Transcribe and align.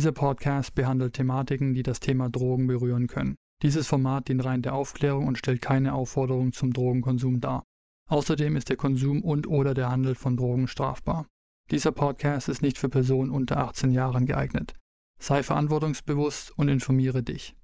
Dieser 0.00 0.12
Podcast 0.12 0.74
behandelt 0.74 1.12
Thematiken, 1.12 1.74
die 1.74 1.82
das 1.82 2.00
Thema 2.00 2.30
Drogen 2.30 2.66
berühren 2.66 3.06
können. 3.06 3.34
Dieses 3.62 3.86
Format 3.86 4.28
dient 4.28 4.42
rein 4.42 4.62
der 4.62 4.72
Aufklärung 4.72 5.26
und 5.26 5.36
stellt 5.36 5.60
keine 5.60 5.92
Aufforderung 5.92 6.54
zum 6.54 6.72
Drogenkonsum 6.72 7.42
dar. 7.42 7.64
Außerdem 8.08 8.56
ist 8.56 8.70
der 8.70 8.78
Konsum 8.78 9.20
und/oder 9.20 9.74
der 9.74 9.90
Handel 9.90 10.14
von 10.14 10.38
Drogen 10.38 10.68
strafbar. 10.68 11.26
Dieser 11.70 11.92
Podcast 11.92 12.48
ist 12.48 12.62
nicht 12.62 12.78
für 12.78 12.88
Personen 12.88 13.30
unter 13.30 13.58
18 13.58 13.90
Jahren 13.90 14.24
geeignet. 14.24 14.72
Sei 15.20 15.42
verantwortungsbewusst 15.42 16.56
und 16.56 16.68
informiere 16.68 17.22
dich. 17.22 17.54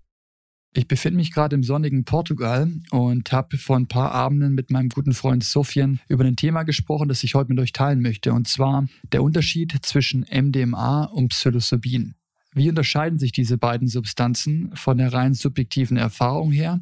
Ich 0.75 0.87
befinde 0.87 1.17
mich 1.17 1.33
gerade 1.33 1.57
im 1.57 1.63
sonnigen 1.63 2.05
Portugal 2.05 2.71
und 2.91 3.33
habe 3.33 3.57
vor 3.57 3.77
ein 3.77 3.89
paar 3.89 4.13
Abenden 4.13 4.55
mit 4.55 4.71
meinem 4.71 4.91
guten 4.91 5.15
Freund 5.15 5.43
Sofian 5.43 6.01
über 6.07 6.25
ein 6.25 6.37
Thema 6.37 6.65
gesprochen, 6.65 7.09
das 7.09 7.25
ich 7.25 7.35
heute 7.35 7.49
mit 7.49 7.61
euch 7.61 7.73
teilen 7.73 8.03
möchte, 8.03 8.35
und 8.35 8.47
zwar 8.47 8.87
der 9.11 9.23
Unterschied 9.23 9.75
zwischen 9.81 10.27
MDMA 10.31 11.05
und 11.05 11.29
Psilocybin. 11.29 12.15
Wie 12.57 12.71
unterscheiden 12.71 13.19
sich 13.19 13.33
diese 13.33 13.59
beiden 13.59 13.87
Substanzen 13.87 14.75
von 14.75 14.97
der 14.97 15.13
rein 15.13 15.35
subjektiven 15.35 15.99
Erfahrung 15.99 16.51
her 16.51 16.81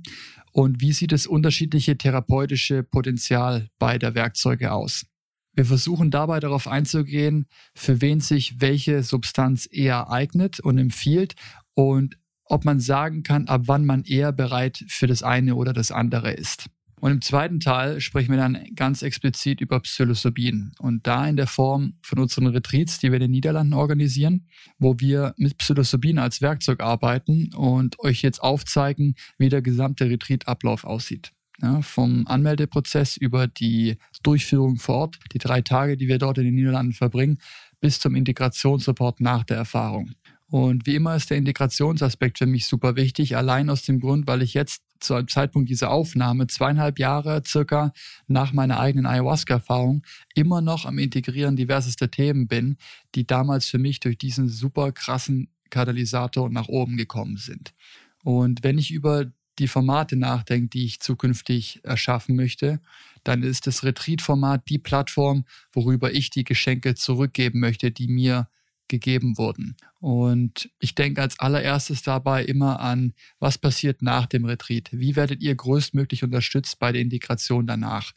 und 0.53 0.81
wie 0.81 0.93
sieht 0.93 1.11
das 1.11 1.27
unterschiedliche 1.27 1.99
therapeutische 1.99 2.85
Potenzial 2.85 3.69
beider 3.81 4.15
Werkzeuge 4.15 4.71
aus? 4.71 5.05
Wir 5.53 5.65
versuchen 5.65 6.13
dabei 6.13 6.39
darauf 6.39 6.69
einzugehen, 6.69 7.47
für 7.75 8.01
wen 8.01 8.21
sich 8.21 8.61
welche 8.61 9.03
Substanz 9.03 9.69
eher 9.69 10.13
eignet 10.13 10.61
und 10.61 10.79
empfiehlt 10.79 11.35
und 11.75 12.19
ob 12.45 12.65
man 12.65 12.79
sagen 12.79 13.25
kann, 13.25 13.49
ab 13.49 13.63
wann 13.65 13.85
man 13.85 14.05
eher 14.05 14.31
bereit 14.31 14.85
für 14.87 15.09
das 15.09 15.25
eine 15.25 15.57
oder 15.57 15.73
das 15.73 15.91
andere 15.91 16.31
ist. 16.31 16.71
Und 17.01 17.11
im 17.11 17.21
zweiten 17.21 17.61
Teil 17.61 18.01
sprechen 18.01 18.31
wir 18.31 18.39
dann 18.39 18.59
ganz 18.75 19.03
explizit 19.03 19.61
über 19.61 19.81
Psilocybin 19.81 20.73
und 20.79 21.07
da 21.07 21.27
in 21.27 21.37
der 21.37 21.47
Form 21.47 21.95
von 22.03 22.19
unseren 22.19 22.47
Retreats, 22.47 22.99
die 22.99 23.11
wir 23.11 23.17
in 23.17 23.23
den 23.23 23.31
Niederlanden 23.31 23.75
organisieren, 23.75 24.47
wo 24.79 24.99
wir 24.99 25.35
mit 25.37 25.59
Psilocybin 25.59 26.19
als 26.19 26.41
Werkzeug 26.41 26.81
arbeiten 26.81 27.53
und 27.55 27.99
euch 28.01 28.23
jetzt 28.23 28.43
aufzeigen, 28.43 29.17
wie 29.39 29.49
der 29.49 29.63
gesamte 29.63 30.09
Retreat-Ablauf 30.09 30.85
aussieht. 30.85 31.33
Ja, 31.63 31.83
vom 31.83 32.27
Anmeldeprozess 32.27 33.17
über 33.17 33.47
die 33.47 33.99
Durchführung 34.25 34.77
vor 34.79 34.97
Ort, 34.97 35.19
die 35.33 35.39
drei 35.39 35.63
Tage, 35.63 35.97
die 35.97 36.09
wir 36.09 36.19
dort 36.19 36.39
in 36.39 36.45
den 36.45 36.55
Niederlanden 36.55 36.95
verbringen, 36.95 37.39
bis 37.81 38.01
zum 38.01 38.17
Integrationssupport 38.17 39.21
nach 39.21 39.45
der 39.45 39.59
Erfahrung. 39.59 40.11
Und 40.49 40.87
wie 40.87 40.95
immer 40.95 41.17
ist 41.17 41.31
der 41.31 41.37
Integrationsaspekt 41.37 42.39
für 42.39 42.47
mich 42.47 42.67
super 42.67 42.97
wichtig, 42.97 43.37
allein 43.37 43.71
aus 43.71 43.83
dem 43.83 44.01
Grund, 44.01 44.27
weil 44.27 44.43
ich 44.43 44.55
jetzt 44.55 44.84
zu 45.01 45.15
einem 45.15 45.29
Zeitpunkt 45.29 45.69
dieser 45.69 45.91
Aufnahme, 45.91 46.47
zweieinhalb 46.47 46.99
Jahre 46.99 47.43
circa 47.47 47.93
nach 48.27 48.53
meiner 48.53 48.81
eigenen 48.81 49.07
Ayahuasca-Erfahrung, 49.07 50.03
immer 50.35 50.61
noch 50.61 50.87
am 50.87 50.99
Integrieren 50.99 51.57
diversester 51.57 52.11
Themen 52.11 52.49
bin, 52.49 52.77
die 53.15 53.27
damals 53.27 53.67
für 53.67 53.79
mich 53.79 54.01
durch 54.01 54.19
diesen 54.19 54.49
super 54.49 54.93
krassen 54.93 55.49
Katalysator 55.71 56.49
nach 56.51 56.69
oben 56.69 56.97
gekommen 56.97 57.37
sind. 57.37 57.75
Und 58.23 58.63
wenn 58.63 58.79
ich 58.79 58.91
über 58.91 59.27
die 59.59 59.69
Formate 59.69 60.17
nachdenke, 60.17 60.69
die 60.69 60.85
ich 60.85 61.01
zukünftig 61.01 61.81
erschaffen 61.85 62.35
möchte, 62.37 62.81
dann 63.23 63.43
ist 63.43 63.67
das 63.67 63.85
Retreat-Format 63.85 64.69
die 64.69 64.79
Plattform, 64.79 65.45
worüber 65.73 66.13
ich 66.13 66.31
die 66.31 66.45
Geschenke 66.45 66.95
zurückgeben 66.95 67.61
möchte, 67.61 67.91
die 67.91 68.09
mir 68.09 68.49
gegeben 68.89 69.39
wurden. 69.39 69.77
Und 70.01 70.71
ich 70.79 70.95
denke 70.95 71.23
als 71.23 71.39
allererstes 71.39 72.03
dabei 72.03 72.45
immer 72.45 72.81
an, 72.81 73.15
was 73.39 73.59
passiert 73.59 74.03
nach 74.03 74.27
dem 74.27 74.45
Retreat? 74.45 74.91
Wie 74.93 75.17
werdet 75.17 75.43
ihr 75.43 75.55
größtmöglich 75.55 76.23
unterstützt 76.23 76.79
bei 76.79 76.93
der 76.93 77.03
Integration 77.03 77.67
danach? 77.67 78.13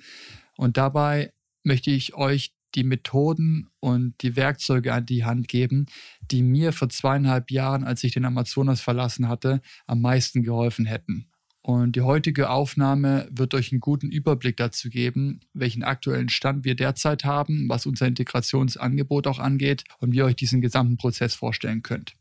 Und 0.57 0.77
dabei 0.77 1.33
möchte 1.63 1.91
ich 1.91 2.15
euch 2.15 2.53
die 2.75 2.83
Methoden 2.83 3.69
und 3.79 4.21
die 4.21 4.35
Werkzeuge 4.35 4.93
an 4.93 5.05
die 5.05 5.25
Hand 5.25 5.47
geben, 5.47 5.87
die 6.21 6.43
mir 6.43 6.73
vor 6.73 6.89
zweieinhalb 6.89 7.49
Jahren, 7.49 7.83
als 7.83 8.03
ich 8.03 8.13
den 8.13 8.25
Amazonas 8.25 8.81
verlassen 8.81 9.27
hatte, 9.27 9.61
am 9.85 10.01
meisten 10.01 10.43
geholfen 10.43 10.85
hätten. 10.85 11.27
Und 11.67 11.97
die 11.97 12.01
heutige 12.01 12.49
Aufnahme 12.49 13.27
wird 13.29 13.53
euch 13.53 13.73
einen 13.73 13.81
guten 13.81 14.09
Überblick 14.09 14.55
dazu 14.55 14.87
geben, 14.89 15.41
welchen 15.53 15.83
aktuellen 15.83 16.29
Stand 16.29 16.63
wir 16.63 16.75
derzeit 16.75 17.25
haben, 17.25 17.67
was 17.67 17.85
unser 17.85 18.07
Integrationsangebot 18.07 19.27
auch 19.27 19.37
angeht 19.37 19.83
und 19.99 20.13
wie 20.13 20.19
ihr 20.19 20.25
euch 20.25 20.37
diesen 20.37 20.61
gesamten 20.61 20.95
Prozess 20.95 21.35
vorstellen 21.35 21.83
könnt. 21.83 22.15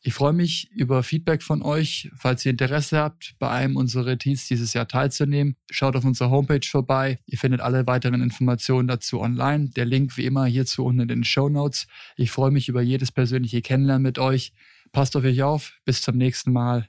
Ich 0.00 0.14
freue 0.14 0.32
mich 0.32 0.70
über 0.70 1.02
Feedback 1.02 1.42
von 1.42 1.60
euch. 1.60 2.10
Falls 2.16 2.46
ihr 2.46 2.52
Interesse 2.52 2.96
habt, 2.96 3.34
bei 3.38 3.50
einem 3.50 3.76
unserer 3.76 4.06
Retreats 4.06 4.48
dieses 4.48 4.72
Jahr 4.72 4.88
teilzunehmen, 4.88 5.56
schaut 5.70 5.94
auf 5.94 6.06
unserer 6.06 6.30
Homepage 6.30 6.66
vorbei. 6.66 7.18
Ihr 7.26 7.36
findet 7.36 7.60
alle 7.60 7.86
weiteren 7.86 8.22
Informationen 8.22 8.88
dazu 8.88 9.20
online. 9.20 9.68
Der 9.76 9.84
Link 9.84 10.16
wie 10.16 10.24
immer 10.24 10.46
hierzu 10.46 10.86
unten 10.86 11.02
in 11.02 11.08
den 11.08 11.24
Show 11.24 11.50
Notes. 11.50 11.86
Ich 12.16 12.30
freue 12.30 12.50
mich 12.50 12.70
über 12.70 12.80
jedes 12.80 13.12
persönliche 13.12 13.60
Kennenlernen 13.60 14.04
mit 14.04 14.18
euch. 14.18 14.54
Passt 14.90 15.16
auf 15.16 15.24
euch 15.24 15.42
auf. 15.42 15.74
Bis 15.84 16.00
zum 16.00 16.16
nächsten 16.16 16.50
Mal. 16.50 16.88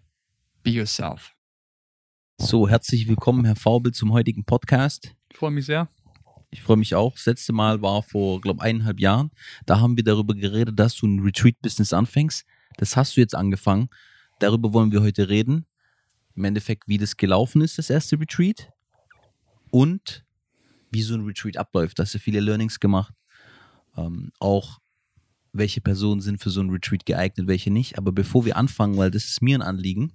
Be 0.64 0.70
yourself. 0.70 1.34
So, 2.44 2.68
herzlich 2.68 3.08
willkommen, 3.08 3.46
Herr 3.46 3.56
Faubel, 3.56 3.94
zum 3.94 4.12
heutigen 4.12 4.44
Podcast. 4.44 5.16
Ich 5.30 5.38
freue 5.38 5.52
mich 5.52 5.68
sehr. 5.68 5.90
Ich 6.50 6.64
freue 6.64 6.76
mich 6.76 6.96
auch. 6.96 7.14
Das 7.14 7.28
letzte 7.28 7.54
Mal 7.54 7.84
war 7.84 8.02
vor, 8.02 8.42
glaube 8.42 8.58
ich, 8.58 8.64
eineinhalb 8.64 9.00
Jahren. 9.00 9.30
Da 9.68 9.80
haben 9.80 9.96
wir 9.96 10.04
darüber 10.04 10.34
geredet, 10.34 10.78
dass 10.78 10.96
du 10.96 11.06
ein 11.06 11.20
Retreat-Business 11.20 11.94
anfängst. 11.94 12.44
Das 12.78 12.98
hast 12.98 13.16
du 13.16 13.22
jetzt 13.22 13.36
angefangen. 13.36 13.90
Darüber 14.40 14.74
wollen 14.74 14.92
wir 14.92 15.04
heute 15.04 15.30
reden. 15.30 15.68
Im 16.36 16.44
Endeffekt, 16.44 16.88
wie 16.88 16.98
das 16.98 17.16
gelaufen 17.16 17.62
ist, 17.62 17.78
das 17.78 17.92
erste 17.92 18.20
Retreat. 18.20 18.74
Und 19.70 20.26
wie 20.90 21.04
so 21.04 21.14
ein 21.14 21.24
Retreat 21.24 21.58
abläuft. 21.58 22.00
Da 22.00 22.04
hast 22.04 22.16
du 22.16 22.20
viele 22.20 22.40
Learnings 22.40 22.80
gemacht. 22.80 23.14
Ähm, 23.96 24.32
auch 24.40 24.80
welche 25.54 25.80
Personen 25.80 26.22
sind 26.22 26.42
für 26.42 26.50
so 26.50 26.62
ein 26.62 26.72
Retreat 26.72 27.06
geeignet, 27.06 27.48
welche 27.48 27.70
nicht. 27.70 28.00
Aber 28.00 28.12
bevor 28.12 28.46
wir 28.46 28.58
anfangen, 28.58 28.98
weil 28.98 29.12
das 29.12 29.26
ist 29.26 29.44
mir 29.44 29.58
ein 29.58 29.62
Anliegen, 29.62 30.14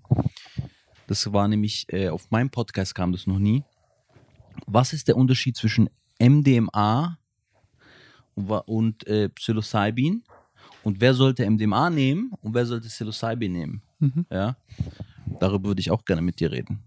das 1.06 1.32
war 1.32 1.48
nämlich, 1.48 1.86
äh, 1.92 2.08
auf 2.08 2.30
meinem 2.30 2.50
Podcast 2.50 2.94
kam 2.94 3.12
das 3.12 3.26
noch 3.26 3.38
nie. 3.38 3.64
Was 4.66 4.92
ist 4.92 5.08
der 5.08 5.16
Unterschied 5.16 5.56
zwischen 5.56 5.88
MDMA 6.18 7.18
und, 8.34 8.50
und 8.50 9.06
äh, 9.06 9.28
Psilocybin? 9.28 10.24
Und 10.82 11.00
wer 11.00 11.14
sollte 11.14 11.48
MDMA 11.48 11.90
nehmen 11.90 12.32
und 12.42 12.54
wer 12.54 12.66
sollte 12.66 12.88
Psilocybin 12.88 13.52
nehmen? 13.52 13.82
Mhm. 13.98 14.26
Ja, 14.30 14.56
darüber 15.40 15.68
würde 15.68 15.80
ich 15.80 15.90
auch 15.90 16.04
gerne 16.04 16.22
mit 16.22 16.40
dir 16.40 16.50
reden. 16.50 16.82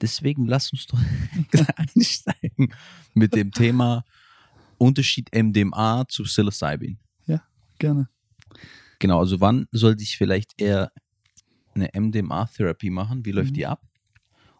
Deswegen 0.00 0.46
lass 0.46 0.72
uns 0.72 0.86
doch 0.86 0.98
einsteigen 1.76 2.74
mit 3.12 3.34
dem 3.34 3.52
Thema 3.52 4.04
Unterschied 4.78 5.30
MDMA 5.34 6.06
zu 6.08 6.22
Psilocybin. 6.22 6.98
Ja, 7.26 7.42
gerne. 7.78 8.08
Genau, 8.98 9.18
also 9.18 9.40
wann 9.40 9.66
sollte 9.72 10.02
ich 10.02 10.16
vielleicht 10.16 10.60
eher 10.60 10.92
eine 11.74 11.90
MDMA-Therapie 11.94 12.90
machen? 12.90 13.24
Wie 13.24 13.32
läuft 13.32 13.50
mhm. 13.50 13.54
die 13.54 13.66
ab? 13.66 13.82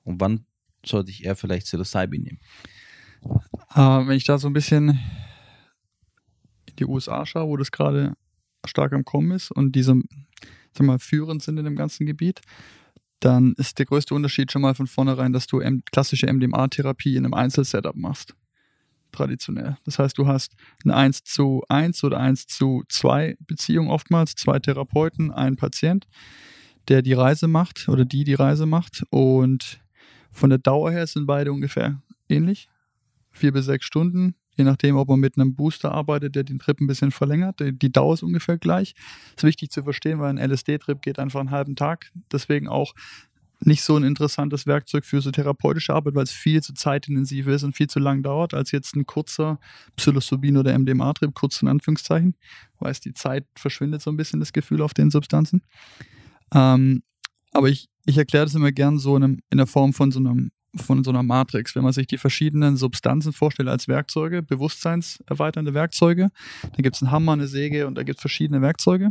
Und 0.02 0.20
wann 0.20 0.44
sollte 0.84 1.10
ich 1.10 1.24
eher 1.24 1.36
vielleicht 1.36 1.66
Psilocybin 1.66 2.22
nehmen? 2.22 2.38
Uh, 3.22 4.06
wenn 4.06 4.16
ich 4.16 4.24
da 4.24 4.38
so 4.38 4.48
ein 4.48 4.52
bisschen 4.52 4.98
in 6.66 6.76
die 6.78 6.86
USA 6.86 7.26
schaue, 7.26 7.48
wo 7.48 7.56
das 7.56 7.70
gerade 7.70 8.14
stark 8.66 8.92
am 8.92 9.04
Kommen 9.04 9.30
ist 9.32 9.50
und 9.50 9.72
diese, 9.72 9.94
sag 10.72 10.86
mal, 10.86 10.98
führend 10.98 11.42
sind 11.42 11.58
in 11.58 11.64
dem 11.64 11.76
ganzen 11.76 12.06
Gebiet, 12.06 12.40
dann 13.20 13.52
ist 13.58 13.78
der 13.78 13.86
größte 13.86 14.14
Unterschied 14.14 14.50
schon 14.50 14.62
mal 14.62 14.74
von 14.74 14.86
vornherein, 14.86 15.32
dass 15.32 15.46
du 15.46 15.60
klassische 15.92 16.32
MDMA-Therapie 16.32 17.16
in 17.16 17.24
einem 17.24 17.34
Einzelsetup 17.34 17.94
machst. 17.94 18.34
Traditionell. 19.12 19.76
Das 19.84 19.98
heißt, 19.98 20.16
du 20.16 20.26
hast 20.26 20.54
eine 20.84 20.94
1 20.94 21.24
zu 21.24 21.62
1 21.68 22.04
oder 22.04 22.18
1 22.18 22.46
zu 22.46 22.84
2 22.88 23.36
Beziehung 23.40 23.90
oftmals, 23.90 24.36
zwei 24.36 24.58
Therapeuten, 24.60 25.32
ein 25.32 25.56
Patient 25.56 26.06
der 26.90 27.00
die 27.00 27.14
Reise 27.14 27.48
macht 27.48 27.88
oder 27.88 28.04
die 28.04 28.24
die 28.24 28.34
Reise 28.34 28.66
macht. 28.66 29.04
Und 29.10 29.80
Von 30.32 30.50
der 30.50 30.58
Dauer 30.58 30.90
her 30.90 31.06
sind 31.06 31.26
beide 31.26 31.52
ungefähr 31.52 32.02
ähnlich. 32.28 32.68
Vier 33.32 33.52
bis 33.52 33.64
sechs 33.64 33.86
Stunden, 33.86 34.34
je 34.56 34.64
nachdem, 34.64 34.96
ob 34.96 35.08
man 35.08 35.20
mit 35.20 35.36
einem 35.36 35.54
Booster 35.54 35.92
arbeitet, 35.92 36.34
der 36.34 36.44
den 36.44 36.58
Trip 36.58 36.80
ein 36.80 36.86
bisschen 36.86 37.10
verlängert. 37.10 37.60
Die 37.60 37.92
Dauer 37.92 38.14
ist 38.14 38.22
ungefähr 38.22 38.58
gleich. 38.58 38.94
Ist 39.36 39.44
wichtig 39.44 39.70
zu 39.70 39.82
verstehen, 39.84 40.18
weil 40.18 40.36
ein 40.36 40.50
LSD-Trip 40.50 41.00
geht 41.00 41.18
einfach 41.18 41.40
einen 41.40 41.50
halben 41.50 41.76
Tag. 41.76 42.10
Deswegen 42.32 42.68
auch 42.68 42.94
nicht 43.62 43.82
so 43.82 43.96
ein 43.96 44.04
interessantes 44.04 44.66
Werkzeug 44.66 45.04
für 45.04 45.20
so 45.20 45.30
therapeutische 45.30 45.94
Arbeit, 45.94 46.14
weil 46.14 46.24
es 46.24 46.32
viel 46.32 46.62
zu 46.62 46.72
zeitintensiv 46.72 47.46
ist 47.46 47.62
und 47.62 47.76
viel 47.76 47.88
zu 47.88 47.98
lang 47.98 48.22
dauert, 48.22 48.54
als 48.54 48.72
jetzt 48.72 48.96
ein 48.96 49.04
kurzer 49.04 49.60
Psilocybin 49.96 50.56
oder 50.56 50.76
MDMA-Trip, 50.78 51.34
kurz 51.34 51.60
in 51.60 51.68
Anführungszeichen, 51.68 52.36
weil 52.78 52.90
es 52.90 53.00
die 53.00 53.12
Zeit 53.12 53.46
verschwindet 53.56 54.00
so 54.00 54.10
ein 54.10 54.16
bisschen 54.16 54.40
das 54.40 54.52
Gefühl 54.52 54.80
auf 54.80 54.94
den 54.94 55.10
Substanzen. 55.10 55.62
Ähm, 56.54 57.02
aber 57.52 57.68
ich, 57.68 57.88
ich 58.06 58.18
erkläre 58.18 58.44
das 58.44 58.54
immer 58.54 58.72
gern 58.72 58.98
so 58.98 59.16
in, 59.16 59.24
einem, 59.24 59.38
in 59.50 59.58
der 59.58 59.66
Form 59.66 59.92
von 59.92 60.10
so, 60.10 60.18
einem, 60.18 60.50
von 60.74 61.04
so 61.04 61.10
einer 61.10 61.22
Matrix. 61.22 61.74
Wenn 61.74 61.82
man 61.82 61.92
sich 61.92 62.06
die 62.06 62.18
verschiedenen 62.18 62.76
Substanzen 62.76 63.32
vorstellt 63.32 63.68
als 63.68 63.88
Werkzeuge, 63.88 64.42
bewusstseinserweiternde 64.42 65.74
Werkzeuge, 65.74 66.30
da 66.62 66.82
gibt 66.82 66.96
es 66.96 67.02
einen 67.02 67.10
Hammer, 67.10 67.32
eine 67.32 67.48
Säge 67.48 67.86
und 67.86 67.96
da 67.96 68.02
gibt 68.02 68.18
es 68.18 68.22
verschiedene 68.22 68.62
Werkzeuge. 68.62 69.10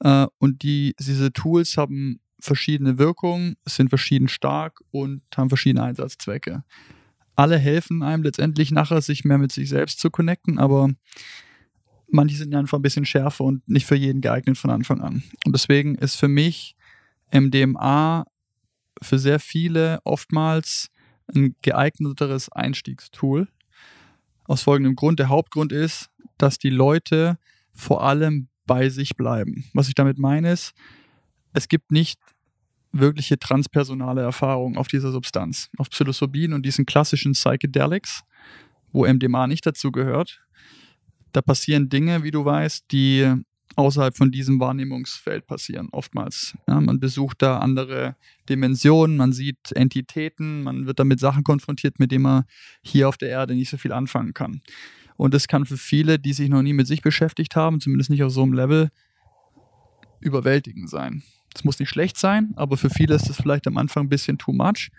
Äh, 0.00 0.26
und 0.38 0.62
die, 0.62 0.94
diese 0.98 1.32
Tools 1.32 1.76
haben 1.76 2.20
verschiedene 2.40 2.98
Wirkungen, 2.98 3.56
sind 3.66 3.90
verschieden 3.90 4.28
stark 4.28 4.80
und 4.90 5.22
haben 5.36 5.50
verschiedene 5.50 5.84
Einsatzzwecke. 5.84 6.64
Alle 7.36 7.58
helfen 7.58 8.02
einem 8.02 8.22
letztendlich 8.22 8.70
nachher, 8.70 9.00
sich 9.00 9.24
mehr 9.24 9.38
mit 9.38 9.52
sich 9.52 9.68
selbst 9.68 10.00
zu 10.00 10.10
connecten, 10.10 10.58
aber 10.58 10.90
manche 12.10 12.36
sind 12.36 12.54
einfach 12.54 12.78
ein 12.78 12.82
bisschen 12.82 13.04
schärfer 13.04 13.44
und 13.44 13.66
nicht 13.68 13.86
für 13.86 13.96
jeden 13.96 14.20
geeignet 14.20 14.58
von 14.58 14.70
Anfang 14.70 15.00
an. 15.00 15.22
Und 15.44 15.52
deswegen 15.52 15.94
ist 15.96 16.16
für 16.16 16.28
mich 16.28 16.74
MDMA 17.32 18.26
für 19.02 19.18
sehr 19.18 19.40
viele 19.40 20.00
oftmals 20.04 20.90
ein 21.34 21.54
geeigneteres 21.62 22.50
Einstiegstool. 22.50 23.48
Aus 24.44 24.62
folgendem 24.62 24.96
Grund. 24.96 25.18
Der 25.18 25.28
Hauptgrund 25.28 25.72
ist, 25.72 26.10
dass 26.38 26.58
die 26.58 26.70
Leute 26.70 27.38
vor 27.72 28.02
allem 28.02 28.48
bei 28.66 28.88
sich 28.88 29.16
bleiben. 29.16 29.64
Was 29.74 29.88
ich 29.88 29.94
damit 29.94 30.18
meine 30.18 30.52
ist, 30.52 30.74
es 31.52 31.68
gibt 31.68 31.92
nicht 31.92 32.20
wirkliche 32.92 33.38
transpersonale 33.38 34.22
Erfahrung 34.22 34.76
auf 34.76 34.88
dieser 34.88 35.12
Substanz, 35.12 35.70
auf 35.78 35.90
Psilocybin 35.90 36.52
und 36.52 36.66
diesen 36.66 36.86
klassischen 36.86 37.32
Psychedelics, 37.32 38.22
wo 38.92 39.06
MDMA 39.06 39.46
nicht 39.46 39.64
dazu 39.66 39.92
gehört. 39.92 40.40
Da 41.32 41.42
passieren 41.42 41.88
Dinge, 41.88 42.22
wie 42.22 42.30
du 42.30 42.44
weißt, 42.44 42.86
die 42.90 43.32
außerhalb 43.76 44.16
von 44.16 44.30
diesem 44.30 44.58
Wahrnehmungsfeld 44.60 45.46
passieren, 45.46 45.88
oftmals. 45.92 46.56
Ja, 46.66 46.80
man 46.80 46.98
besucht 47.00 47.40
da 47.40 47.58
andere 47.58 48.16
Dimensionen, 48.48 49.16
man 49.16 49.32
sieht 49.32 49.72
Entitäten, 49.72 50.62
man 50.64 50.86
wird 50.86 50.98
damit 50.98 51.20
Sachen 51.20 51.44
konfrontiert, 51.44 51.98
mit 51.98 52.10
denen 52.10 52.22
man 52.22 52.44
hier 52.82 53.08
auf 53.08 53.16
der 53.16 53.28
Erde 53.28 53.54
nicht 53.54 53.70
so 53.70 53.76
viel 53.76 53.92
anfangen 53.92 54.34
kann. 54.34 54.60
Und 55.16 55.34
das 55.34 55.48
kann 55.48 55.66
für 55.66 55.76
viele, 55.76 56.18
die 56.18 56.32
sich 56.32 56.48
noch 56.48 56.62
nie 56.62 56.72
mit 56.72 56.86
sich 56.86 57.02
beschäftigt 57.02 57.54
haben, 57.54 57.80
zumindest 57.80 58.10
nicht 58.10 58.22
auf 58.22 58.32
so 58.32 58.42
einem 58.42 58.54
Level, 58.54 58.90
überwältigend 60.20 60.90
sein. 60.90 61.22
Es 61.54 61.64
muss 61.64 61.78
nicht 61.78 61.88
schlecht 61.88 62.16
sein, 62.16 62.52
aber 62.56 62.76
für 62.76 62.90
viele 62.90 63.14
ist 63.14 63.28
es 63.28 63.36
vielleicht 63.36 63.66
am 63.66 63.76
Anfang 63.76 64.06
ein 64.06 64.08
bisschen 64.08 64.38
too 64.38 64.52
much. 64.52 64.90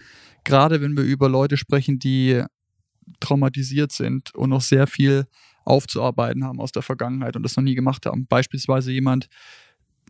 Gerade 0.44 0.82
wenn 0.82 0.98
wir 0.98 1.04
über 1.04 1.30
Leute 1.30 1.58
sprechen, 1.58 2.00
die 2.00 2.44
traumatisiert 3.20 3.92
sind 3.92 4.34
und 4.36 4.50
noch 4.50 4.62
sehr 4.62 4.88
viel 4.88 5.26
aufzuarbeiten 5.66 6.44
haben 6.44 6.60
aus 6.60 6.72
der 6.72 6.82
Vergangenheit 6.82 7.36
und 7.36 7.44
das 7.44 7.56
noch 7.56 7.64
nie 7.64 7.76
gemacht 7.76 8.06
haben. 8.06 8.28
Beispielsweise 8.28 8.92
jemand, 8.92 9.28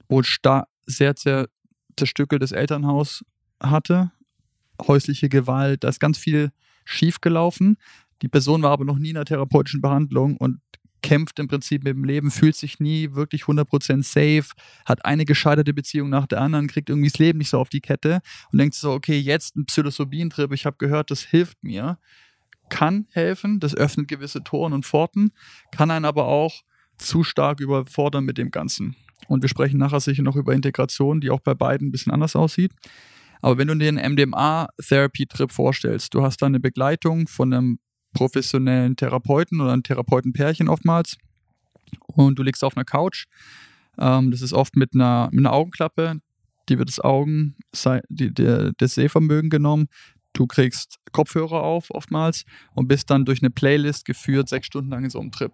wo 0.07 0.21
sehr, 0.23 0.65
sehr 1.15 1.47
zerstückeltes 1.97 2.51
Elternhaus 2.51 3.23
hatte, 3.61 4.11
häusliche 4.87 5.29
Gewalt, 5.29 5.83
da 5.83 5.89
ist 5.89 5.99
ganz 5.99 6.17
viel 6.17 6.51
schiefgelaufen. 6.85 7.77
Die 8.21 8.27
Person 8.27 8.61
war 8.63 8.71
aber 8.71 8.85
noch 8.85 8.97
nie 8.97 9.09
in 9.11 9.17
einer 9.17 9.25
therapeutischen 9.25 9.81
Behandlung 9.81 10.37
und 10.37 10.59
kämpft 11.01 11.39
im 11.39 11.47
Prinzip 11.47 11.83
mit 11.83 11.95
dem 11.95 12.03
Leben, 12.03 12.29
fühlt 12.31 12.55
sich 12.55 12.79
nie 12.79 13.13
wirklich 13.13 13.43
100% 13.43 14.03
safe, 14.03 14.53
hat 14.85 15.03
eine 15.05 15.25
gescheiterte 15.25 15.73
Beziehung 15.73 16.09
nach 16.09 16.27
der 16.27 16.41
anderen, 16.41 16.67
kriegt 16.67 16.89
irgendwie 16.89 17.09
das 17.09 17.19
Leben 17.19 17.39
nicht 17.39 17.49
so 17.49 17.59
auf 17.59 17.69
die 17.69 17.81
Kette 17.81 18.21
und 18.51 18.59
denkt 18.59 18.75
so, 18.75 18.91
okay, 18.91 19.17
jetzt 19.17 19.55
ein 19.55 19.65
Psilocybin-Trip, 19.65 20.51
ich 20.53 20.65
habe 20.65 20.77
gehört, 20.77 21.09
das 21.09 21.21
hilft 21.21 21.63
mir, 21.63 21.97
kann 22.71 23.05
helfen, 23.11 23.59
das 23.59 23.75
öffnet 23.75 24.07
gewisse 24.07 24.43
Toren 24.43 24.73
und 24.73 24.85
Pforten, 24.85 25.31
kann 25.71 25.91
einen 25.91 26.05
aber 26.05 26.25
auch 26.25 26.61
zu 26.97 27.23
stark 27.23 27.59
überfordern 27.59 28.23
mit 28.23 28.39
dem 28.39 28.49
Ganzen. 28.49 28.95
Und 29.27 29.43
wir 29.43 29.49
sprechen 29.49 29.77
nachher 29.77 29.99
sicher 29.99 30.23
noch 30.23 30.35
über 30.35 30.53
Integration, 30.53 31.21
die 31.21 31.29
auch 31.29 31.41
bei 31.41 31.53
beiden 31.53 31.89
ein 31.89 31.91
bisschen 31.91 32.11
anders 32.11 32.35
aussieht. 32.35 32.71
Aber 33.41 33.57
wenn 33.57 33.67
du 33.67 33.75
dir 33.75 33.89
einen 33.89 34.13
MDMA-Therapy-Trip 34.13 35.51
vorstellst, 35.51 36.13
du 36.13 36.23
hast 36.23 36.41
da 36.41 36.45
eine 36.45 36.59
Begleitung 36.59 37.27
von 37.27 37.53
einem 37.53 37.79
professionellen 38.13 38.95
Therapeuten 38.95 39.61
oder 39.61 39.73
ein 39.73 39.83
Therapeutenpärchen 39.83 40.67
oftmals 40.67 41.17
und 42.07 42.37
du 42.37 42.43
liegst 42.43 42.63
auf 42.63 42.75
einer 42.75 42.85
Couch. 42.85 43.25
Ähm, 43.97 44.31
das 44.31 44.41
ist 44.41 44.53
oft 44.53 44.75
mit 44.75 44.93
einer, 44.93 45.29
mit 45.31 45.45
einer 45.45 45.53
Augenklappe. 45.53 46.19
Die 46.69 46.77
wird 46.77 46.89
das 46.89 46.99
Augen, 46.99 47.55
die, 48.09 48.33
der, 48.33 48.71
das 48.77 48.95
Sehvermögen 48.95 49.49
genommen. 49.49 49.87
Du 50.33 50.47
kriegst 50.47 50.97
Kopfhörer 51.11 51.63
auf 51.63 51.91
oftmals 51.91 52.45
und 52.73 52.87
bist 52.87 53.09
dann 53.09 53.25
durch 53.25 53.41
eine 53.41 53.49
Playlist 53.49 54.05
geführt, 54.05 54.49
sechs 54.49 54.67
Stunden 54.67 54.91
lang 54.91 55.03
in 55.03 55.09
so 55.09 55.19
einem 55.19 55.31
Trip. 55.31 55.53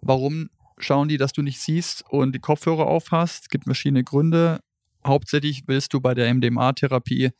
Warum 0.00 0.50
schauen 0.78 1.08
die, 1.08 1.16
dass 1.16 1.32
du 1.32 1.42
nicht 1.42 1.60
siehst 1.60 2.04
und 2.08 2.34
die 2.34 2.40
Kopfhörer 2.40 2.86
auf 2.86 3.12
hast? 3.12 3.44
Es 3.44 3.48
gibt 3.48 3.64
verschiedene 3.64 4.02
Gründe. 4.02 4.60
Hauptsächlich 5.06 5.64
willst 5.66 5.94
du 5.94 6.00
bei 6.00 6.14
der 6.14 6.32
MDMA-Therapie 6.34 7.30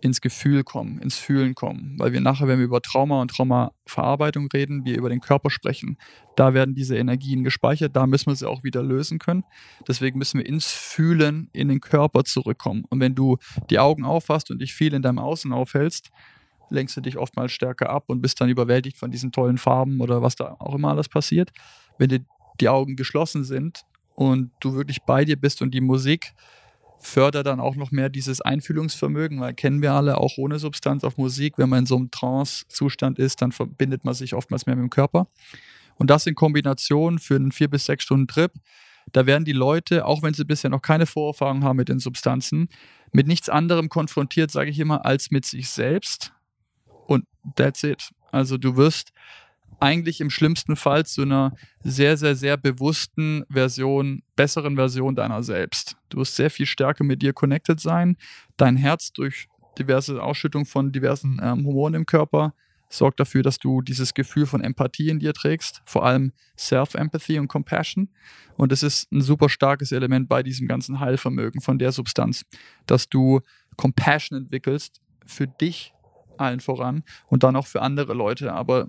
ins 0.00 0.20
Gefühl 0.20 0.64
kommen, 0.64 0.98
ins 1.00 1.16
Fühlen 1.16 1.54
kommen. 1.54 1.96
Weil 1.98 2.12
wir 2.12 2.20
nachher, 2.20 2.48
wenn 2.48 2.58
wir 2.58 2.66
über 2.66 2.80
Trauma 2.80 3.20
und 3.20 3.30
Traumaverarbeitung 3.30 4.48
reden, 4.52 4.84
wir 4.84 4.96
über 4.96 5.08
den 5.08 5.20
Körper 5.20 5.50
sprechen. 5.50 5.98
Da 6.36 6.54
werden 6.54 6.74
diese 6.74 6.96
Energien 6.96 7.44
gespeichert, 7.44 7.96
da 7.96 8.06
müssen 8.06 8.26
wir 8.26 8.36
sie 8.36 8.48
auch 8.48 8.62
wieder 8.62 8.82
lösen 8.82 9.18
können. 9.18 9.44
Deswegen 9.86 10.18
müssen 10.18 10.38
wir 10.38 10.46
ins 10.46 10.70
Fühlen 10.70 11.48
in 11.52 11.68
den 11.68 11.80
Körper 11.80 12.24
zurückkommen. 12.24 12.84
Und 12.88 13.00
wenn 13.00 13.14
du 13.14 13.38
die 13.70 13.78
Augen 13.78 14.04
aufhast 14.04 14.50
und 14.50 14.60
dich 14.60 14.74
viel 14.74 14.94
in 14.94 15.02
deinem 15.02 15.18
Außen 15.18 15.52
aufhältst, 15.52 16.10
lenkst 16.70 16.96
du 16.96 17.00
dich 17.00 17.16
oftmals 17.16 17.52
stärker 17.52 17.90
ab 17.90 18.04
und 18.08 18.20
bist 18.20 18.40
dann 18.40 18.48
überwältigt 18.48 18.98
von 18.98 19.10
diesen 19.10 19.32
tollen 19.32 19.58
Farben 19.58 20.00
oder 20.00 20.22
was 20.22 20.36
da 20.36 20.56
auch 20.58 20.74
immer 20.74 20.90
alles 20.90 21.08
passiert. 21.08 21.50
Wenn 21.98 22.08
dir 22.08 22.20
die 22.60 22.68
Augen 22.68 22.96
geschlossen 22.96 23.44
sind 23.44 23.82
und 24.14 24.50
du 24.60 24.74
wirklich 24.74 25.02
bei 25.02 25.24
dir 25.24 25.36
bist 25.36 25.62
und 25.62 25.72
die 25.72 25.80
Musik 25.80 26.34
fördert 27.00 27.46
dann 27.46 27.60
auch 27.60 27.76
noch 27.76 27.90
mehr 27.90 28.08
dieses 28.08 28.40
Einfühlungsvermögen, 28.40 29.40
weil 29.40 29.54
kennen 29.54 29.82
wir 29.82 29.92
alle 29.92 30.18
auch 30.18 30.36
ohne 30.38 30.58
Substanz 30.58 31.04
auf 31.04 31.16
Musik, 31.16 31.54
wenn 31.56 31.68
man 31.68 31.80
in 31.80 31.86
so 31.86 31.96
einem 31.96 32.10
Trance-Zustand 32.10 33.18
ist, 33.18 33.40
dann 33.42 33.52
verbindet 33.52 34.04
man 34.04 34.14
sich 34.14 34.34
oftmals 34.34 34.66
mehr 34.66 34.76
mit 34.76 34.82
dem 34.82 34.90
Körper. 34.90 35.28
Und 35.96 36.10
das 36.10 36.26
in 36.26 36.34
Kombination 36.34 37.18
für 37.18 37.36
einen 37.36 37.52
vier 37.52 37.68
bis 37.68 37.84
sechs 37.84 38.04
Stunden 38.04 38.28
Trip, 38.28 38.52
da 39.12 39.26
werden 39.26 39.44
die 39.44 39.52
Leute, 39.52 40.04
auch 40.04 40.22
wenn 40.22 40.34
sie 40.34 40.44
bisher 40.44 40.70
noch 40.70 40.82
keine 40.82 41.06
Vorerfahrung 41.06 41.64
haben 41.64 41.76
mit 41.76 41.88
den 41.88 41.98
Substanzen, 41.98 42.68
mit 43.12 43.26
nichts 43.26 43.48
anderem 43.48 43.88
konfrontiert, 43.88 44.50
sage 44.50 44.70
ich 44.70 44.78
immer, 44.78 45.06
als 45.06 45.30
mit 45.30 45.46
sich 45.46 45.70
selbst. 45.70 46.32
Und 47.06 47.24
that's 47.56 47.82
it. 47.82 48.10
Also 48.30 48.58
du 48.58 48.76
wirst 48.76 49.12
eigentlich 49.80 50.20
im 50.20 50.30
schlimmsten 50.30 50.76
Fall 50.76 51.06
zu 51.06 51.22
einer 51.22 51.54
sehr, 51.82 52.16
sehr, 52.16 52.34
sehr 52.34 52.56
bewussten 52.56 53.44
Version, 53.48 54.22
besseren 54.34 54.76
Version 54.76 55.14
deiner 55.14 55.42
selbst. 55.42 55.96
Du 56.08 56.18
wirst 56.18 56.36
sehr 56.36 56.50
viel 56.50 56.66
stärker 56.66 57.04
mit 57.04 57.22
dir 57.22 57.32
connected 57.32 57.80
sein. 57.80 58.16
Dein 58.56 58.76
Herz 58.76 59.12
durch 59.12 59.48
diverse 59.78 60.22
Ausschüttung 60.22 60.66
von 60.66 60.90
diversen 60.92 61.40
ähm, 61.42 61.64
Hormonen 61.66 62.00
im 62.00 62.06
Körper 62.06 62.54
sorgt 62.90 63.20
dafür, 63.20 63.42
dass 63.42 63.58
du 63.58 63.82
dieses 63.82 64.14
Gefühl 64.14 64.46
von 64.46 64.62
Empathie 64.62 65.10
in 65.10 65.18
dir 65.18 65.34
trägst, 65.34 65.82
vor 65.84 66.04
allem 66.04 66.32
Self-Empathy 66.58 67.38
und 67.38 67.48
Compassion. 67.48 68.08
Und 68.56 68.72
es 68.72 68.82
ist 68.82 69.12
ein 69.12 69.20
super 69.20 69.48
starkes 69.48 69.92
Element 69.92 70.28
bei 70.28 70.42
diesem 70.42 70.66
ganzen 70.66 71.00
Heilvermögen 71.00 71.60
von 71.60 71.78
der 71.78 71.92
Substanz, 71.92 72.44
dass 72.86 73.08
du 73.08 73.40
Compassion 73.76 74.38
entwickelst 74.38 75.00
für 75.26 75.46
dich 75.46 75.92
allen 76.38 76.60
voran 76.60 77.02
und 77.26 77.42
dann 77.42 77.56
auch 77.56 77.66
für 77.66 77.82
andere 77.82 78.14
Leute. 78.14 78.52
Aber 78.52 78.88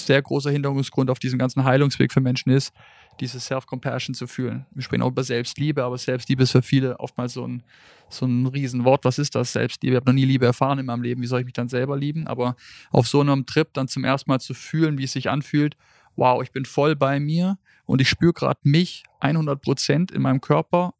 sehr 0.00 0.22
großer 0.22 0.50
Hinderungsgrund 0.50 1.10
auf 1.10 1.18
diesem 1.18 1.38
ganzen 1.38 1.64
Heilungsweg 1.64 2.12
für 2.12 2.20
Menschen 2.20 2.50
ist, 2.50 2.72
diese 3.20 3.40
Self-Compassion 3.40 4.14
zu 4.14 4.26
fühlen. 4.26 4.66
Wir 4.72 4.82
sprechen 4.82 5.02
auch 5.02 5.10
über 5.10 5.24
Selbstliebe, 5.24 5.82
aber 5.82 5.98
Selbstliebe 5.98 6.42
ist 6.44 6.52
für 6.52 6.62
viele 6.62 6.98
oftmals 7.00 7.32
so 7.32 7.46
ein, 7.46 7.62
so 8.08 8.26
ein 8.26 8.46
Riesenwort. 8.46 9.04
Was 9.04 9.18
ist 9.18 9.34
das? 9.34 9.52
Selbstliebe. 9.52 9.94
Ich 9.94 10.00
habe 10.00 10.10
noch 10.10 10.14
nie 10.14 10.24
Liebe 10.24 10.46
erfahren 10.46 10.78
in 10.78 10.86
meinem 10.86 11.02
Leben. 11.02 11.22
Wie 11.22 11.26
soll 11.26 11.40
ich 11.40 11.46
mich 11.46 11.54
dann 11.54 11.68
selber 11.68 11.96
lieben? 11.96 12.26
Aber 12.26 12.56
auf 12.90 13.08
so 13.08 13.20
einem 13.20 13.46
Trip 13.46 13.72
dann 13.72 13.88
zum 13.88 14.04
ersten 14.04 14.30
Mal 14.30 14.40
zu 14.40 14.54
fühlen, 14.54 14.98
wie 14.98 15.04
es 15.04 15.12
sich 15.12 15.30
anfühlt, 15.30 15.76
wow, 16.16 16.42
ich 16.42 16.52
bin 16.52 16.64
voll 16.64 16.96
bei 16.96 17.20
mir 17.20 17.58
und 17.86 18.00
ich 18.00 18.08
spüre 18.08 18.32
gerade 18.32 18.60
mich 18.64 19.04
100 19.20 19.60
Prozent 19.62 20.10
in 20.10 20.22
meinem 20.22 20.40
Körper 20.40 20.94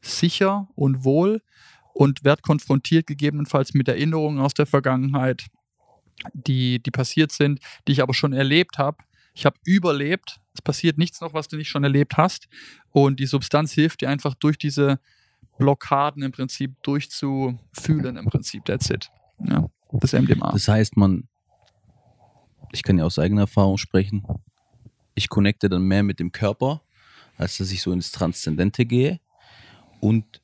sicher 0.00 0.68
und 0.74 1.04
wohl 1.04 1.42
und 1.92 2.24
werde 2.24 2.42
konfrontiert 2.42 3.06
gegebenenfalls 3.06 3.74
mit 3.74 3.88
Erinnerungen 3.88 4.40
aus 4.40 4.54
der 4.54 4.66
Vergangenheit, 4.66 5.46
die, 6.32 6.82
die 6.82 6.90
passiert 6.90 7.32
sind, 7.32 7.60
die 7.86 7.92
ich 7.92 8.02
aber 8.02 8.14
schon 8.14 8.32
erlebt 8.32 8.78
habe. 8.78 8.98
Ich 9.34 9.46
habe 9.46 9.56
überlebt. 9.64 10.40
Es 10.54 10.62
passiert 10.62 10.98
nichts 10.98 11.20
noch, 11.20 11.34
was 11.34 11.48
du 11.48 11.56
nicht 11.56 11.68
schon 11.68 11.82
erlebt 11.84 12.16
hast. 12.16 12.48
Und 12.90 13.18
die 13.18 13.26
Substanz 13.26 13.72
hilft 13.72 14.00
dir 14.02 14.08
einfach 14.10 14.34
durch 14.34 14.56
diese 14.58 15.00
Blockaden 15.58 16.22
im 16.22 16.32
Prinzip 16.32 16.80
durchzufühlen, 16.82 18.16
im 18.16 18.26
Prinzip. 18.26 18.64
That's 18.64 18.90
it. 18.90 19.10
Ja. 19.44 19.68
das 19.92 20.12
MDMA. 20.12 20.52
Das 20.52 20.68
heißt, 20.68 20.96
man, 20.96 21.28
ich 22.72 22.82
kann 22.82 22.98
ja 22.98 23.04
aus 23.04 23.18
eigener 23.18 23.42
Erfahrung 23.42 23.78
sprechen, 23.78 24.24
ich 25.16 25.28
connecte 25.28 25.68
dann 25.68 25.82
mehr 25.82 26.02
mit 26.02 26.18
dem 26.18 26.32
Körper, 26.32 26.82
als 27.36 27.58
dass 27.58 27.70
ich 27.70 27.82
so 27.82 27.92
ins 27.92 28.10
Transzendente 28.12 28.84
gehe. 28.86 29.20
Und 30.00 30.40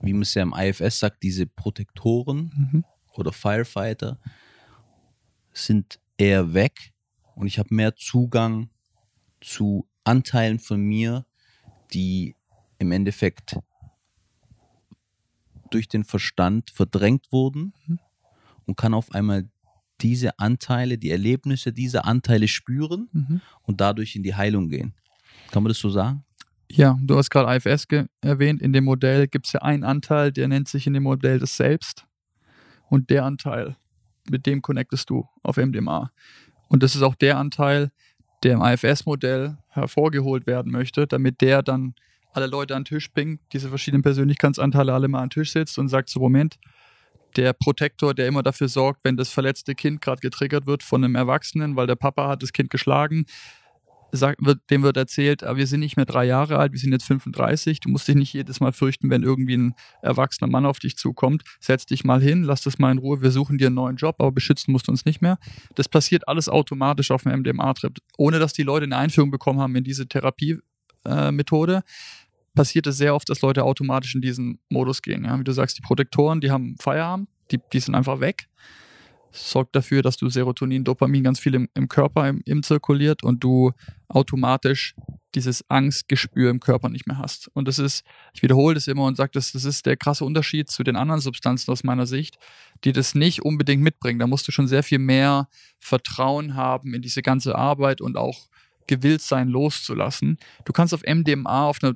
wie 0.00 0.12
man 0.12 0.22
es 0.22 0.34
ja 0.34 0.42
im 0.42 0.54
IFS 0.56 0.98
sagt, 1.00 1.22
diese 1.22 1.46
Protektoren 1.46 2.52
Mhm. 2.72 2.84
oder 3.14 3.32
Firefighter 3.32 4.18
sind 5.52 5.98
eher 6.18 6.54
weg 6.54 6.92
und 7.34 7.46
ich 7.46 7.58
habe 7.58 7.74
mehr 7.74 7.96
Zugang 7.96 8.70
zu 9.40 9.86
Anteilen 10.04 10.58
von 10.58 10.80
mir, 10.80 11.24
die 11.92 12.34
im 12.78 12.92
Endeffekt 12.92 13.56
durch 15.70 15.88
den 15.88 16.04
Verstand 16.04 16.70
verdrängt 16.70 17.30
wurden 17.30 17.72
Mhm. 17.86 17.98
und 18.66 18.76
kann 18.76 18.94
auf 18.94 19.12
einmal 19.12 19.48
diese 20.00 20.38
Anteile, 20.38 20.98
die 20.98 21.10
Erlebnisse 21.10 21.72
dieser 21.72 22.04
Anteile 22.06 22.48
spüren 22.48 23.08
Mhm. 23.12 23.40
und 23.62 23.80
dadurch 23.80 24.16
in 24.16 24.22
die 24.22 24.34
Heilung 24.34 24.68
gehen. 24.68 24.94
Kann 25.50 25.62
man 25.62 25.68
das 25.70 25.78
so 25.78 25.90
sagen? 25.90 26.24
Ja, 26.70 26.98
du 27.02 27.16
hast 27.16 27.30
gerade 27.30 27.52
IFS 27.54 27.86
erwähnt. 28.20 28.62
In 28.62 28.72
dem 28.72 28.84
Modell 28.84 29.26
gibt 29.28 29.46
es 29.46 29.52
ja 29.52 29.62
einen 29.62 29.82
Anteil, 29.84 30.32
der 30.32 30.48
nennt 30.48 30.68
sich 30.68 30.86
in 30.86 30.92
dem 30.94 31.02
Modell 31.02 31.38
das 31.38 31.56
Selbst. 31.56 32.06
Und 32.88 33.10
der 33.10 33.24
Anteil, 33.24 33.76
mit 34.30 34.46
dem 34.46 34.62
connectest 34.62 35.10
du 35.10 35.28
auf 35.42 35.56
MDMA. 35.56 36.10
Und 36.68 36.82
das 36.82 36.94
ist 36.94 37.02
auch 37.02 37.14
der 37.14 37.38
Anteil, 37.38 37.90
der 38.42 38.54
im 38.54 38.62
IFS-Modell 38.62 39.58
hervorgeholt 39.68 40.46
werden 40.46 40.72
möchte, 40.72 41.06
damit 41.06 41.40
der 41.40 41.62
dann 41.62 41.94
alle 42.32 42.46
Leute 42.46 42.76
an 42.76 42.82
den 42.82 42.86
Tisch 42.86 43.12
bringt, 43.12 43.40
diese 43.52 43.68
verschiedenen 43.68 44.02
Persönlichkeitsanteile 44.02 44.92
alle 44.92 45.08
mal 45.08 45.18
an 45.18 45.24
den 45.24 45.30
Tisch 45.30 45.52
sitzt 45.52 45.78
und 45.78 45.88
sagt, 45.88 46.08
so 46.08 46.20
Moment, 46.20 46.58
der 47.36 47.52
Protektor, 47.52 48.14
der 48.14 48.26
immer 48.26 48.42
dafür 48.42 48.68
sorgt, 48.68 49.00
wenn 49.04 49.16
das 49.16 49.30
verletzte 49.30 49.74
Kind 49.74 50.00
gerade 50.00 50.20
getriggert 50.20 50.66
wird 50.66 50.82
von 50.82 51.04
einem 51.04 51.14
Erwachsenen, 51.14 51.76
weil 51.76 51.86
der 51.86 51.96
Papa 51.96 52.28
hat 52.28 52.42
das 52.42 52.52
Kind 52.52 52.70
geschlagen, 52.70 53.26
sagt, 54.12 54.44
wird, 54.44 54.60
dem 54.70 54.82
wird 54.82 54.96
erzählt, 54.96 55.44
ah, 55.44 55.56
wir 55.56 55.66
sind 55.66 55.80
nicht 55.80 55.96
mehr 55.96 56.06
drei 56.06 56.24
Jahre 56.24 56.58
alt, 56.58 56.72
wir 56.72 56.78
sind 56.78 56.92
jetzt 56.92 57.04
35, 57.04 57.80
du 57.80 57.88
musst 57.88 58.08
dich 58.08 58.16
nicht 58.16 58.32
jedes 58.32 58.60
Mal 58.60 58.72
fürchten, 58.72 59.10
wenn 59.10 59.22
irgendwie 59.22 59.56
ein 59.56 59.74
erwachsener 60.02 60.50
Mann 60.50 60.66
auf 60.66 60.78
dich 60.78 60.96
zukommt, 60.96 61.42
setz 61.60 61.86
dich 61.86 62.04
mal 62.04 62.20
hin, 62.20 62.42
lass 62.42 62.62
das 62.62 62.78
mal 62.78 62.90
in 62.92 62.98
Ruhe, 62.98 63.22
wir 63.22 63.30
suchen 63.30 63.58
dir 63.58 63.68
einen 63.68 63.76
neuen 63.76 63.96
Job, 63.96 64.16
aber 64.18 64.32
beschützen 64.32 64.72
musst 64.72 64.88
du 64.88 64.92
uns 64.92 65.04
nicht 65.04 65.22
mehr. 65.22 65.38
Das 65.74 65.88
passiert 65.88 66.28
alles 66.28 66.48
automatisch 66.48 67.10
auf 67.10 67.26
einem 67.26 67.40
MDMA-Trip, 67.40 67.98
ohne 68.16 68.38
dass 68.38 68.52
die 68.52 68.62
Leute 68.62 68.84
eine 68.84 68.96
Einführung 68.96 69.30
bekommen 69.30 69.60
haben 69.60 69.74
in 69.76 69.84
diese 69.84 70.06
Therapiemethode. 70.06 71.82
passiert 72.54 72.86
es 72.86 72.96
sehr 72.96 73.14
oft, 73.14 73.28
dass 73.28 73.42
Leute 73.42 73.64
automatisch 73.64 74.14
in 74.14 74.20
diesen 74.20 74.58
Modus 74.68 75.02
gehen. 75.02 75.24
Ja? 75.24 75.38
Wie 75.38 75.44
du 75.44 75.52
sagst, 75.52 75.78
die 75.78 75.82
Protektoren, 75.82 76.40
die 76.40 76.50
haben 76.50 76.76
Feierabend, 76.80 77.28
die, 77.50 77.60
die 77.72 77.80
sind 77.80 77.94
einfach 77.94 78.20
weg 78.20 78.48
sorgt 79.32 79.76
dafür, 79.76 80.02
dass 80.02 80.16
du 80.16 80.28
Serotonin, 80.28 80.84
Dopamin 80.84 81.24
ganz 81.24 81.38
viel 81.38 81.54
im, 81.54 81.68
im 81.74 81.88
Körper 81.88 82.28
im, 82.28 82.42
im 82.44 82.62
zirkuliert 82.62 83.22
und 83.22 83.42
du 83.42 83.72
automatisch 84.08 84.94
dieses 85.34 85.68
Angstgespür 85.70 86.50
im 86.50 86.60
Körper 86.60 86.88
nicht 86.88 87.06
mehr 87.06 87.18
hast. 87.18 87.48
Und 87.54 87.68
das 87.68 87.78
ist, 87.78 88.04
ich 88.34 88.42
wiederhole 88.42 88.74
das 88.74 88.88
immer 88.88 89.04
und 89.04 89.16
sage, 89.16 89.30
das, 89.32 89.52
das 89.52 89.64
ist 89.64 89.86
der 89.86 89.96
krasse 89.96 90.24
Unterschied 90.24 90.70
zu 90.70 90.82
den 90.82 90.96
anderen 90.96 91.20
Substanzen 91.20 91.70
aus 91.70 91.84
meiner 91.84 92.06
Sicht, 92.06 92.38
die 92.84 92.92
das 92.92 93.14
nicht 93.14 93.42
unbedingt 93.42 93.82
mitbringen. 93.82 94.18
Da 94.18 94.26
musst 94.26 94.48
du 94.48 94.52
schon 94.52 94.66
sehr 94.66 94.82
viel 94.82 94.98
mehr 94.98 95.48
Vertrauen 95.78 96.56
haben 96.56 96.94
in 96.94 97.02
diese 97.02 97.22
ganze 97.22 97.54
Arbeit 97.54 98.00
und 98.00 98.16
auch 98.16 98.48
gewillt 98.86 99.22
sein, 99.22 99.48
loszulassen. 99.48 100.38
Du 100.64 100.72
kannst 100.72 100.92
auf 100.92 101.02
MDMA, 101.02 101.66
auf 101.66 101.78
einer 101.82 101.94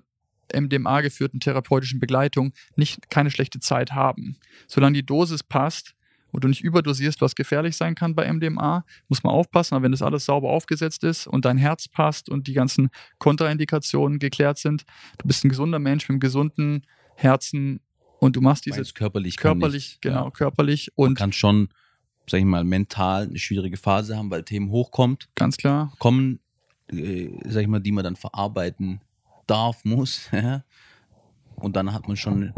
MDMA 0.54 1.00
geführten 1.00 1.40
therapeutischen 1.40 1.98
Begleitung 1.98 2.52
nicht 2.76 3.10
keine 3.10 3.30
schlechte 3.30 3.58
Zeit 3.58 3.92
haben. 3.92 4.36
Solange 4.68 4.94
die 4.94 5.06
Dosis 5.06 5.42
passt, 5.42 5.94
und 6.34 6.42
du 6.42 6.48
nicht 6.48 6.62
überdosierst, 6.62 7.20
was 7.20 7.36
gefährlich 7.36 7.76
sein 7.76 7.94
kann 7.94 8.14
bei 8.16 8.30
MDMA, 8.30 8.84
muss 9.08 9.22
man 9.22 9.32
aufpassen, 9.32 9.74
aber 9.74 9.84
wenn 9.84 9.92
das 9.92 10.02
alles 10.02 10.24
sauber 10.24 10.50
aufgesetzt 10.50 11.04
ist 11.04 11.28
und 11.28 11.44
dein 11.44 11.58
Herz 11.58 11.86
passt 11.86 12.28
und 12.28 12.48
die 12.48 12.54
ganzen 12.54 12.90
Kontraindikationen 13.18 14.18
geklärt 14.18 14.58
sind, 14.58 14.84
du 15.18 15.28
bist 15.28 15.44
ein 15.44 15.48
gesunder 15.48 15.78
Mensch 15.78 16.04
mit 16.08 16.14
einem 16.14 16.20
gesunden 16.20 16.82
Herzen 17.14 17.80
und 18.18 18.34
du 18.34 18.40
machst 18.40 18.66
diese 18.66 18.78
Meinst 18.78 18.96
körperlich, 18.96 19.36
körperlich, 19.36 19.90
nicht, 19.90 20.02
genau, 20.02 20.24
Ja. 20.24 20.30
körperlich 20.32 20.90
Man 20.96 21.10
und 21.10 21.14
kann 21.18 21.32
schon, 21.32 21.68
sag 22.28 22.38
ich 22.40 22.44
mal, 22.44 22.64
mental 22.64 23.28
eine 23.28 23.38
schwierige 23.38 23.76
Phase 23.76 24.16
haben, 24.16 24.30
weil 24.30 24.42
Themen 24.42 24.70
hochkommt, 24.70 25.28
ganz 25.36 25.56
klar, 25.56 25.92
kommen, 26.00 26.40
äh, 26.90 27.30
sag 27.44 27.62
ich 27.62 27.68
mal, 27.68 27.80
die 27.80 27.92
man 27.92 28.02
dann 28.02 28.16
verarbeiten 28.16 29.00
darf, 29.46 29.84
muss. 29.84 30.28
Und 31.56 31.76
dann 31.76 31.92
hat 31.92 32.08
man 32.08 32.16
schon 32.16 32.52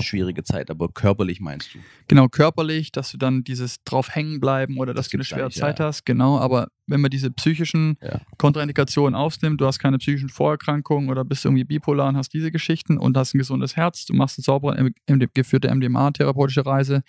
eine 0.00 0.06
schwierige 0.06 0.42
Zeit, 0.42 0.70
aber 0.70 0.88
körperlich 0.88 1.40
meinst 1.40 1.74
du? 1.74 1.78
genau 2.08 2.28
körperlich, 2.28 2.90
dass 2.92 3.12
du 3.12 3.18
dann 3.18 3.44
dieses 3.44 3.82
drauf 3.84 4.14
hängen 4.14 4.40
bleiben 4.40 4.78
oder 4.78 4.92
dass 4.94 5.06
Das 5.06 5.10
du 5.12 5.16
eine 5.18 5.24
schwere 5.24 5.50
Zeit 5.50 5.78
ja. 5.78 5.86
hast, 5.86 6.04
genau, 6.04 6.38
aber 6.38 6.68
wenn 6.86 7.00
man 7.00 7.10
diese 7.10 7.30
psychischen 7.30 7.96
Ja. 8.02 8.20
Kontraindikationen 8.38 9.14
aufnimmt, 9.14 9.60
du 9.60 9.66
hast 9.66 9.78
keine 9.78 9.98
psychischen 9.98 10.28
Vorerkrankungen 10.28 11.08
oder 11.08 11.24
bist 11.24 11.44
irgendwie 11.44 11.64
bipolar 11.64 12.08
und 12.08 12.16
hast 12.16 12.32
diese 12.34 12.50
Geschichten 12.50 12.98
und 12.98 13.16
hast 13.16 13.34
ein 13.34 13.38
gesundes 13.38 13.76
Herz, 13.76 14.06
du 14.06 14.14
machst 14.14 14.38
eine 14.38 14.44
saubere, 14.44 14.90
geführte 15.34 15.72
MDMA-therapeutische 15.72 16.66
Reise, 16.66 17.02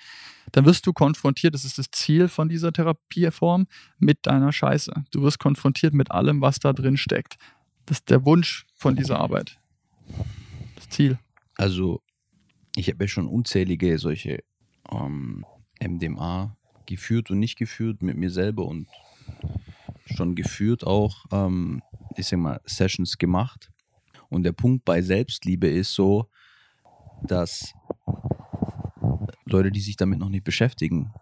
dann 0.52 0.66
wirst 0.66 0.86
du 0.86 0.94
konfrontiert, 0.94 1.54
das 1.56 1.66
ist 1.66 1.78
das 1.78 1.90
Ziel 1.92 2.28
von 2.28 2.48
dieser 2.50 2.72
Therapieform, 2.72 3.68
mit 3.98 4.20
deiner 4.28 4.52
Scheiße. 4.52 4.92
Du 5.12 5.24
wirst 5.24 5.40
konfrontiert 5.40 5.94
mit 5.94 6.12
allem, 6.12 6.42
was 6.42 6.60
da 6.60 6.74
drin 6.74 6.98
steckt. 6.98 7.36
Das 7.86 7.98
ist 8.00 8.10
der 8.10 8.26
Wunsch 8.26 8.66
von 8.76 8.96
dieser 8.96 9.20
Arbeit. 9.20 9.58
Das 10.76 10.90
Ziel. 10.90 11.18
Also, 11.56 12.02
ich 12.76 12.88
habe 12.90 13.04
ja 13.04 13.08
schon 13.08 13.28
unzählige 13.28 13.98
solche 13.98 14.44
ähm, 14.92 15.46
MDMA 15.82 16.56
geführt 16.86 17.30
und 17.32 17.40
nicht 17.40 17.58
geführt 17.58 18.02
mit 18.02 18.18
mir 18.18 18.30
selber 18.30 18.66
und 18.66 18.88
schon 20.06 20.36
geführt 20.36 20.86
auch, 20.86 21.26
ähm, 21.32 21.82
ich 22.16 22.28
sag 22.28 22.40
mal, 22.40 22.62
Sessions 22.66 23.18
gemacht. 23.18 23.72
Und 24.30 24.44
der 24.44 24.52
Punkt 24.52 24.86
bei 24.86 25.02
Selbstliebe 25.02 25.68
ist 25.68 25.94
so, 25.94 26.30
dass 27.24 27.74
Leute, 29.46 29.72
die 29.72 29.82
sich 29.82 29.98
damit 29.98 30.20
noch 30.20 30.30
nicht 30.30 30.44
beschäftigen, 30.44 31.14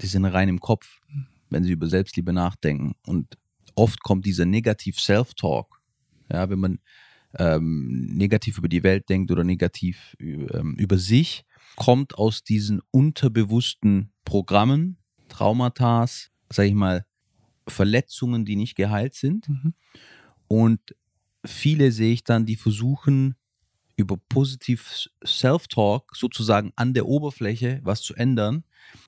die 0.00 0.06
sind 0.06 0.24
rein 0.24 0.48
im 0.48 0.60
Kopf, 0.60 1.00
wenn 1.50 1.64
sie 1.64 1.72
über 1.72 1.88
Selbstliebe 1.88 2.32
nachdenken. 2.32 2.94
Und 3.06 3.38
oft 3.74 4.02
kommt 4.02 4.26
dieser 4.26 4.44
Negativ-Self-Talk. 4.44 5.80
Ja, 6.30 6.50
wenn 6.50 6.58
man 6.58 6.78
ähm, 7.38 8.06
negativ 8.14 8.58
über 8.58 8.68
die 8.68 8.82
Welt 8.82 9.08
denkt 9.08 9.30
oder 9.30 9.44
negativ 9.44 10.16
ähm, 10.18 10.74
über 10.78 10.98
sich, 10.98 11.44
kommt 11.76 12.14
aus 12.16 12.42
diesen 12.42 12.80
unterbewussten 12.90 14.12
Programmen, 14.24 14.98
Traumata, 15.28 16.06
sag 16.50 16.66
ich 16.66 16.74
mal, 16.74 17.04
Verletzungen, 17.68 18.44
die 18.44 18.56
nicht 18.56 18.76
geheilt 18.76 19.14
sind. 19.14 19.48
Mhm. 19.48 19.74
Und 20.48 20.80
viele 21.44 21.92
sehe 21.92 22.12
ich 22.12 22.24
dann, 22.24 22.46
die 22.46 22.56
versuchen 22.56 23.34
über 23.96 24.16
positiv 24.28 25.08
Self-Talk 25.24 26.14
sozusagen 26.14 26.72
an 26.76 26.94
der 26.94 27.06
Oberfläche 27.06 27.80
was 27.82 28.02
zu 28.02 28.14
ändern, 28.14 28.64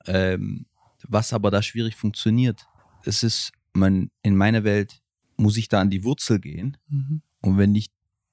ähm, 0.07 0.65
was 1.07 1.31
aber 1.31 1.51
da 1.51 1.61
schwierig 1.61 1.95
funktioniert. 1.95 2.65
Es 3.03 3.23
ist, 3.23 3.51
man, 3.73 4.11
in 4.23 4.35
meiner 4.35 4.63
Welt 4.63 5.01
muss 5.37 5.57
ich 5.57 5.69
da 5.69 5.79
an 5.79 5.89
die 5.89 6.03
Wurzel 6.03 6.39
gehen. 6.39 6.77
Mhm. 6.87 7.21
Und 7.41 7.57
wenn 7.57 7.75
ich 7.75 7.87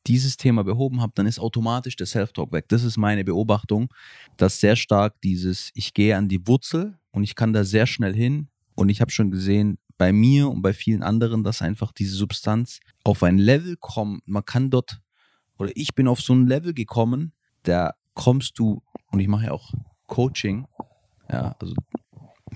dieses 0.06 0.36
Thema 0.36 0.64
behoben 0.64 1.00
habe, 1.00 1.12
dann 1.14 1.26
ist 1.26 1.38
automatisch 1.38 1.96
der 1.96 2.06
Self-Talk 2.06 2.52
weg. 2.52 2.66
Das 2.68 2.84
ist 2.84 2.96
meine 2.96 3.24
Beobachtung, 3.24 3.92
dass 4.36 4.60
sehr 4.60 4.76
stark 4.76 5.20
dieses, 5.22 5.70
ich 5.74 5.94
gehe 5.94 6.16
an 6.16 6.28
die 6.28 6.46
Wurzel 6.46 6.98
und 7.10 7.24
ich 7.24 7.34
kann 7.34 7.52
da 7.52 7.64
sehr 7.64 7.86
schnell 7.86 8.14
hin. 8.14 8.48
Und 8.74 8.88
ich 8.90 9.00
habe 9.00 9.10
schon 9.10 9.30
gesehen, 9.30 9.78
bei 9.98 10.12
mir 10.12 10.50
und 10.50 10.62
bei 10.62 10.72
vielen 10.72 11.02
anderen, 11.02 11.42
dass 11.42 11.62
einfach 11.62 11.92
diese 11.92 12.14
Substanz 12.14 12.80
auf 13.04 13.22
ein 13.22 13.38
Level 13.38 13.76
kommt. 13.76 14.26
Man 14.28 14.44
kann 14.44 14.70
dort, 14.70 15.00
oder 15.58 15.70
ich 15.74 15.94
bin 15.94 16.08
auf 16.08 16.20
so 16.20 16.34
ein 16.34 16.46
Level 16.46 16.74
gekommen, 16.74 17.32
da 17.62 17.94
kommst 18.14 18.58
du, 18.58 18.82
und 19.10 19.20
ich 19.20 19.28
mache 19.28 19.46
ja 19.46 19.52
auch 19.52 19.72
Coaching, 20.06 20.66
ja, 21.30 21.56
also 21.58 21.74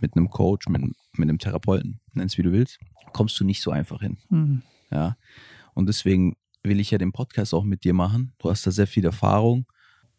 mit 0.01 0.17
einem 0.17 0.29
Coach, 0.31 0.69
mit, 0.69 0.83
mit 0.83 1.29
einem 1.29 1.39
Therapeuten, 1.39 2.01
nenn's 2.13 2.39
wie 2.39 2.43
du 2.43 2.53
willst, 2.53 2.79
kommst 3.13 3.41
du 3.41 3.45
nicht 3.45 3.63
so 3.63 3.71
einfach 3.71 4.01
hin. 4.01 4.19
Mhm. 4.29 4.63
Ja. 4.91 5.17
Und 5.75 5.87
deswegen 5.89 6.37
will 6.63 6.81
ich 6.81 6.91
ja 6.91 6.99
den 6.99 7.13
Podcast 7.13 7.55
auch 7.55 7.65
mit 7.65 7.85
dir 7.85 7.95
machen. 7.95 8.33
Du 8.39 8.51
hast 8.51 8.67
da 8.67 8.71
sehr 8.71 8.87
viel 8.87 9.05
Erfahrung. 9.05 9.67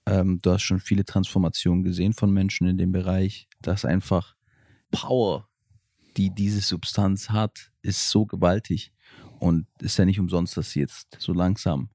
Ähm, 0.06 0.40
du 0.42 0.52
hast 0.52 0.64
schon 0.64 0.80
viele 0.80 1.06
Transformationen 1.06 1.84
gesehen 1.84 2.14
von 2.14 2.32
Menschen 2.32 2.68
in 2.68 2.78
dem 2.78 2.92
Bereich. 2.92 3.48
Das 3.62 3.86
einfach 3.86 4.36
Power, 4.92 5.48
die 6.18 6.34
diese 6.34 6.62
Substanz 6.62 7.30
hat, 7.30 7.72
ist 7.82 8.10
so 8.10 8.26
gewaltig. 8.26 8.92
Und 9.40 9.68
ist 9.80 9.98
ja 9.98 10.06
nicht 10.06 10.20
umsonst, 10.20 10.58
dass 10.58 10.72
sie 10.72 10.82
jetzt 10.82 11.18
so 11.20 11.34
langsam 11.34 11.90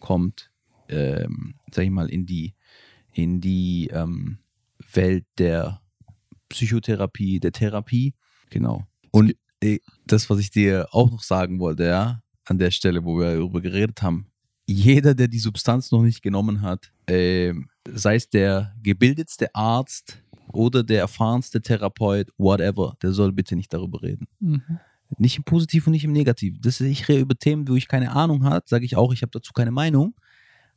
kommt, 0.00 0.50
ähm, 0.88 1.54
sag 1.70 1.84
ich 1.84 1.90
mal, 1.90 2.10
in 2.10 2.26
die, 2.26 2.54
in 3.12 3.40
die 3.40 3.88
ähm, 3.92 4.38
Welt 4.92 5.26
der 5.38 5.80
Psychotherapie, 6.48 7.40
der 7.40 7.52
Therapie. 7.52 8.14
Genau. 8.50 8.86
Und 9.10 9.34
äh, 9.62 9.78
das, 10.06 10.28
was 10.28 10.38
ich 10.40 10.50
dir 10.50 10.88
auch 10.90 11.10
noch 11.10 11.22
sagen 11.22 11.58
wollte, 11.60 11.84
ja, 11.84 12.22
an 12.50 12.58
der 12.58 12.70
Stelle, 12.70 13.04
wo 13.04 13.18
wir 13.18 13.36
darüber 13.36 13.60
geredet 13.60 14.02
haben, 14.02 14.26
jeder, 14.66 15.14
der 15.14 15.28
die 15.28 15.38
Substanz 15.38 15.90
noch 15.90 16.02
nicht 16.02 16.22
genommen 16.22 16.62
hat, 16.62 16.92
ähm, 17.06 17.68
sei 17.88 18.16
es 18.16 18.28
der 18.28 18.74
gebildetste 18.82 19.54
Arzt, 19.54 20.22
oder 20.52 20.82
der 20.82 21.00
erfahrenste 21.00 21.60
Therapeut, 21.60 22.30
whatever, 22.38 22.96
der 23.02 23.12
soll 23.12 23.32
bitte 23.32 23.56
nicht 23.56 23.72
darüber 23.72 24.02
reden. 24.02 24.26
Mhm. 24.40 24.62
Nicht 25.18 25.38
im 25.38 25.44
Positiv 25.44 25.86
und 25.86 25.92
nicht 25.92 26.04
im 26.04 26.12
Negativ. 26.12 26.56
Das 26.60 26.80
ist, 26.80 26.86
ich 26.86 27.08
rede 27.08 27.20
über 27.20 27.36
Themen, 27.36 27.68
wo 27.68 27.74
ich 27.74 27.88
keine 27.88 28.12
Ahnung 28.12 28.44
habe, 28.44 28.64
sage 28.66 28.84
ich 28.84 28.96
auch, 28.96 29.12
ich 29.12 29.22
habe 29.22 29.30
dazu 29.32 29.52
keine 29.52 29.72
Meinung, 29.72 30.14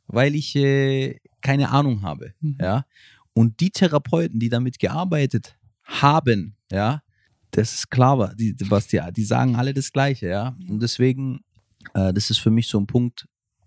weil 0.06 0.34
ich 0.34 0.56
äh, 0.56 1.20
keine 1.40 1.70
Ahnung 1.70 2.02
habe. 2.02 2.34
Mhm. 2.40 2.58
Ja. 2.60 2.84
Und 3.32 3.60
die 3.60 3.70
Therapeuten, 3.70 4.38
die 4.38 4.48
damit 4.48 4.78
gearbeitet 4.78 5.56
haben, 5.84 6.56
ja, 6.70 7.02
das 7.50 7.74
ist 7.74 7.90
klar, 7.90 8.34
die, 8.34 8.56
was 8.68 8.88
die, 8.88 9.00
die 9.16 9.24
sagen 9.24 9.54
alle 9.54 9.74
das 9.74 9.92
Gleiche, 9.92 10.28
ja. 10.28 10.56
Und 10.68 10.82
deswegen, 10.82 11.36
äh, 11.36 11.53
das 11.92 12.30
ist 12.30 12.38
für 12.38 12.50
mich 12.50 12.68
so 12.68 12.78
ein 12.78 12.86
Punkt, 12.86 13.26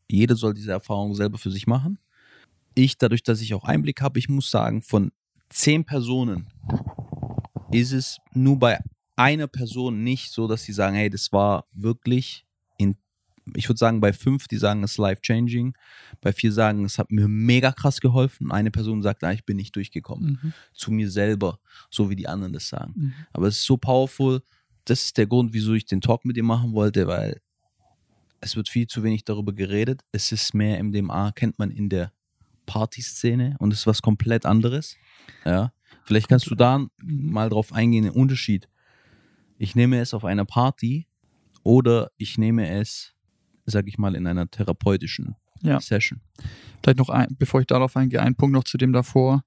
jeder 0.09 0.35
soll 0.35 0.53
diese 0.53 0.71
Erfahrung 0.71 1.13
selber 1.15 1.37
für 1.37 1.51
sich 1.51 1.67
machen. 1.67 1.99
Ich, 2.75 2.97
dadurch, 2.97 3.23
dass 3.23 3.41
ich 3.41 3.53
auch 3.53 3.63
Einblick 3.63 4.01
habe, 4.01 4.19
ich 4.19 4.29
muss 4.29 4.49
sagen, 4.51 4.81
von 4.81 5.11
zehn 5.49 5.83
Personen 5.85 6.47
ist 7.71 7.91
es 7.91 8.17
nur 8.33 8.57
bei 8.59 8.79
einer 9.15 9.47
Person 9.47 10.03
nicht 10.03 10.31
so, 10.31 10.47
dass 10.47 10.63
sie 10.63 10.73
sagen, 10.73 10.95
hey, 10.95 11.09
das 11.09 11.31
war 11.33 11.65
wirklich 11.71 12.45
in, 12.77 12.95
ich 13.55 13.67
würde 13.67 13.79
sagen, 13.79 13.99
bei 13.99 14.13
fünf, 14.13 14.47
die 14.47 14.57
sagen, 14.57 14.83
es 14.83 14.91
ist 14.91 14.97
life-changing, 14.99 15.73
bei 16.21 16.31
vier 16.31 16.51
sagen, 16.51 16.85
es 16.85 16.99
hat 16.99 17.11
mir 17.11 17.27
mega 17.27 17.71
krass 17.71 17.99
geholfen. 17.99 18.51
Eine 18.51 18.71
Person 18.71 19.01
sagt, 19.01 19.23
ah, 19.23 19.31
ich 19.31 19.43
bin 19.45 19.57
nicht 19.57 19.75
durchgekommen 19.75 20.39
Mhm. 20.41 20.53
zu 20.73 20.91
mir 20.91 21.09
selber, 21.09 21.59
so 21.89 22.09
wie 22.09 22.15
die 22.15 22.27
anderen 22.27 22.53
das 22.53 22.69
sagen. 22.69 22.93
Mhm. 22.95 23.13
Aber 23.33 23.47
es 23.47 23.57
ist 23.57 23.65
so 23.65 23.77
powerful. 23.77 24.41
Das 24.85 25.03
ist 25.05 25.17
der 25.17 25.27
Grund, 25.27 25.51
wieso 25.53 25.73
ich 25.73 25.85
den 25.85 25.99
Talk 26.01 26.23
mit 26.23 26.37
dir 26.37 26.43
machen 26.43 26.73
wollte, 26.73 27.07
weil 27.07 27.41
es 28.41 28.55
wird 28.55 28.69
viel 28.69 28.87
zu 28.87 29.03
wenig 29.03 29.23
darüber 29.25 29.53
geredet. 29.53 30.01
Es 30.11 30.31
ist 30.31 30.53
mehr 30.53 30.77
MDMA, 30.83 31.31
kennt 31.31 31.57
man 31.59 31.71
in 31.71 31.89
der 31.89 32.11
Partyszene 32.65 33.55
und 33.59 33.71
es 33.73 33.79
ist 33.79 33.87
was 33.87 34.01
komplett 34.01 34.45
anderes. 34.45 34.95
Ja. 35.45 35.71
Vielleicht 36.03 36.27
kannst 36.29 36.49
du 36.49 36.55
da 36.55 36.77
Mhm. 36.79 36.89
mal 37.01 37.49
drauf 37.49 37.73
eingehen, 37.73 38.03
den 38.03 38.13
Unterschied. 38.13 38.67
Ich 39.57 39.75
nehme 39.75 39.99
es 39.99 40.13
auf 40.13 40.25
einer 40.25 40.45
Party 40.45 41.07
oder 41.63 42.11
ich 42.17 42.37
nehme 42.37 42.69
es, 42.69 43.13
sag 43.65 43.87
ich 43.87 43.97
mal, 43.97 44.15
in 44.15 44.27
einer 44.27 44.49
therapeutischen 44.49 45.35
Ja. 45.61 45.79
Session. 45.81 46.21
Vielleicht 46.83 46.99
noch 46.99 47.09
ein, 47.09 47.27
bevor 47.39 47.61
ich 47.61 47.67
darauf 47.67 47.97
eingehe, 47.97 48.21
ein 48.21 48.35
Punkt 48.35 48.53
noch 48.53 48.63
zu 48.63 48.77
dem 48.77 48.93
davor. 48.93 49.43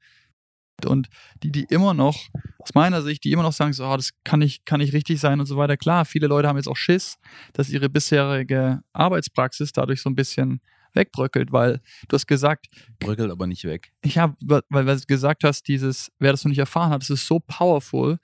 Und 0.87 1.09
die, 1.43 1.51
die 1.51 1.65
immer 1.65 1.95
noch, 1.95 2.29
aus 2.59 2.75
meiner 2.75 3.03
Sicht, 3.03 3.25
die 3.25 3.33
immer 3.33 3.43
noch 3.43 3.53
sagen, 3.53 3.73
so, 3.73 3.85
ah, 3.85 3.97
das 3.97 4.11
kann 4.25 4.41
nicht, 4.41 4.67
kann 4.67 4.81
nicht 4.81 4.93
richtig 4.93 5.21
sein 5.21 5.41
und 5.41 5.47
so 5.47 5.57
weiter. 5.57 5.77
Klar, 5.77 6.05
viele 6.05 6.27
Leute 6.27 6.49
haben 6.49 6.57
jetzt 6.57 6.69
auch 6.69 6.77
Schiss, 6.77 7.19
dass 7.53 7.71
ihre 7.71 7.89
bisherige 7.89 8.83
Arbeitspraxis 8.93 9.73
dadurch 9.73 10.03
so 10.03 10.11
ein 10.11 10.15
bisschen 10.15 10.61
wegbröckelt, 10.95 11.53
weil 11.53 11.81
du 12.09 12.15
hast 12.15 12.27
gesagt, 12.27 12.67
Bröckelt 12.99 13.31
aber 13.31 13.47
nicht 13.47 13.65
weg. 13.65 13.93
ich 14.03 14.19
habe, 14.19 14.35
weil, 14.45 14.63
weil 14.69 14.85
du 14.85 15.03
gesagt 15.07 15.45
hast, 15.45 15.69
dieses, 15.69 16.11
wer 16.19 16.33
das 16.33 16.45
noch 16.45 16.51
nicht 16.51 16.59
erfahren 16.59 16.91
hat, 16.91 17.03
das 17.03 17.11
ist 17.11 17.27
so 17.27 17.41
powerful. 17.41 18.19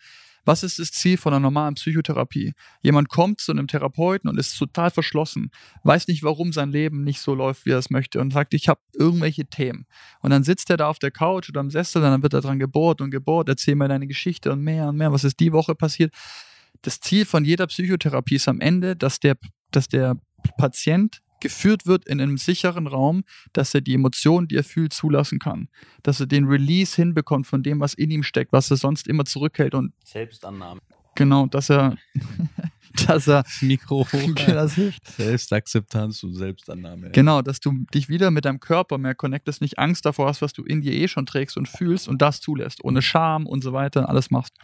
Was 0.46 0.62
ist 0.62 0.78
das 0.78 0.92
Ziel 0.92 1.18
von 1.18 1.34
einer 1.34 1.40
normalen 1.40 1.74
Psychotherapie? 1.74 2.54
Jemand 2.80 3.08
kommt 3.08 3.40
zu 3.40 3.50
einem 3.50 3.66
Therapeuten 3.66 4.30
und 4.30 4.38
ist 4.38 4.56
total 4.56 4.90
verschlossen, 4.90 5.50
weiß 5.82 6.06
nicht, 6.06 6.22
warum 6.22 6.52
sein 6.52 6.70
Leben 6.70 7.02
nicht 7.02 7.20
so 7.20 7.34
läuft, 7.34 7.66
wie 7.66 7.72
er 7.72 7.78
es 7.78 7.90
möchte 7.90 8.20
und 8.20 8.32
sagt, 8.32 8.54
ich 8.54 8.68
habe 8.68 8.80
irgendwelche 8.94 9.46
Themen. 9.46 9.86
Und 10.20 10.30
dann 10.30 10.44
sitzt 10.44 10.70
er 10.70 10.76
da 10.76 10.88
auf 10.88 11.00
der 11.00 11.10
Couch 11.10 11.48
oder 11.48 11.60
am 11.60 11.70
Sessel, 11.70 12.00
dann 12.00 12.22
wird 12.22 12.32
er 12.32 12.40
dran 12.40 12.60
gebohrt 12.60 13.00
und 13.00 13.10
gebohrt, 13.10 13.48
erzähl 13.48 13.74
mir 13.74 13.88
deine 13.88 14.06
Geschichte 14.06 14.52
und 14.52 14.62
mehr 14.62 14.88
und 14.88 14.96
mehr, 14.96 15.12
was 15.12 15.24
ist 15.24 15.40
die 15.40 15.52
Woche 15.52 15.74
passiert. 15.74 16.14
Das 16.82 17.00
Ziel 17.00 17.24
von 17.24 17.44
jeder 17.44 17.66
Psychotherapie 17.66 18.36
ist 18.36 18.48
am 18.48 18.60
Ende, 18.60 18.94
dass 18.94 19.18
der, 19.18 19.36
dass 19.72 19.88
der 19.88 20.16
Patient 20.56 21.20
geführt 21.40 21.86
wird 21.86 22.06
in 22.06 22.20
einem 22.20 22.38
sicheren 22.38 22.86
Raum, 22.86 23.24
dass 23.52 23.74
er 23.74 23.80
die 23.80 23.94
Emotionen, 23.94 24.48
die 24.48 24.56
er 24.56 24.64
fühlt, 24.64 24.92
zulassen 24.92 25.38
kann. 25.38 25.68
Dass 26.02 26.20
er 26.20 26.26
den 26.26 26.46
Release 26.46 26.96
hinbekommt 26.96 27.46
von 27.46 27.62
dem, 27.62 27.80
was 27.80 27.94
in 27.94 28.10
ihm 28.10 28.22
steckt, 28.22 28.52
was 28.52 28.70
er 28.70 28.76
sonst 28.76 29.06
immer 29.06 29.24
zurückhält. 29.24 29.74
Und 29.74 29.92
Selbstannahme. 30.04 30.80
genau, 31.14 31.46
dass 31.46 31.70
er, 31.70 31.96
dass 33.06 33.28
er, 33.28 33.42
Das 33.42 33.62
Mikro 33.62 34.06
hoch. 34.10 34.34
das 34.46 34.74
hilft. 34.74 35.06
Selbstakzeptanz 35.16 36.22
und 36.22 36.34
Selbstannahme. 36.34 37.10
Genau, 37.10 37.42
dass 37.42 37.60
du 37.60 37.72
dich 37.92 38.08
wieder 38.08 38.30
mit 38.30 38.44
deinem 38.44 38.60
Körper 38.60 38.98
mehr 38.98 39.14
connectest, 39.14 39.60
nicht 39.60 39.78
Angst 39.78 40.06
davor 40.06 40.28
hast, 40.28 40.42
was 40.42 40.52
du 40.52 40.64
in 40.64 40.80
dir 40.80 40.92
eh 40.92 41.08
schon 41.08 41.26
trägst 41.26 41.56
und 41.56 41.68
fühlst 41.68 42.08
und 42.08 42.22
das 42.22 42.40
zulässt, 42.40 42.82
ohne 42.84 43.02
Scham 43.02 43.46
und 43.46 43.62
so 43.62 43.72
weiter, 43.72 44.08
alles 44.08 44.30
machst. 44.30 44.54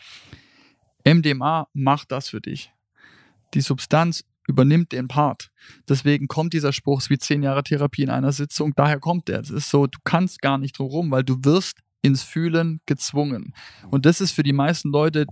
MDMA 1.04 1.68
macht 1.72 2.12
das 2.12 2.28
für 2.28 2.40
dich. 2.40 2.72
Die 3.54 3.60
Substanz 3.60 4.24
übernimmt 4.46 4.92
den 4.92 5.08
Part. 5.08 5.50
Deswegen 5.88 6.28
kommt 6.28 6.52
dieser 6.52 6.72
Spruch, 6.72 7.02
wie 7.08 7.18
zehn 7.18 7.42
Jahre 7.42 7.62
Therapie 7.62 8.02
in 8.02 8.10
einer 8.10 8.32
Sitzung, 8.32 8.72
daher 8.74 8.98
kommt 8.98 9.28
der. 9.28 9.40
Es 9.40 9.50
ist 9.50 9.70
so, 9.70 9.86
du 9.86 9.98
kannst 10.04 10.42
gar 10.42 10.58
nicht 10.58 10.78
drum 10.78 10.88
rum, 10.88 11.10
weil 11.10 11.24
du 11.24 11.38
wirst 11.42 11.78
ins 12.02 12.22
Fühlen 12.22 12.80
gezwungen. 12.86 13.54
Und 13.90 14.06
das 14.06 14.20
ist 14.20 14.32
für 14.32 14.42
die 14.42 14.52
meisten 14.52 14.90
Leute 14.90 15.26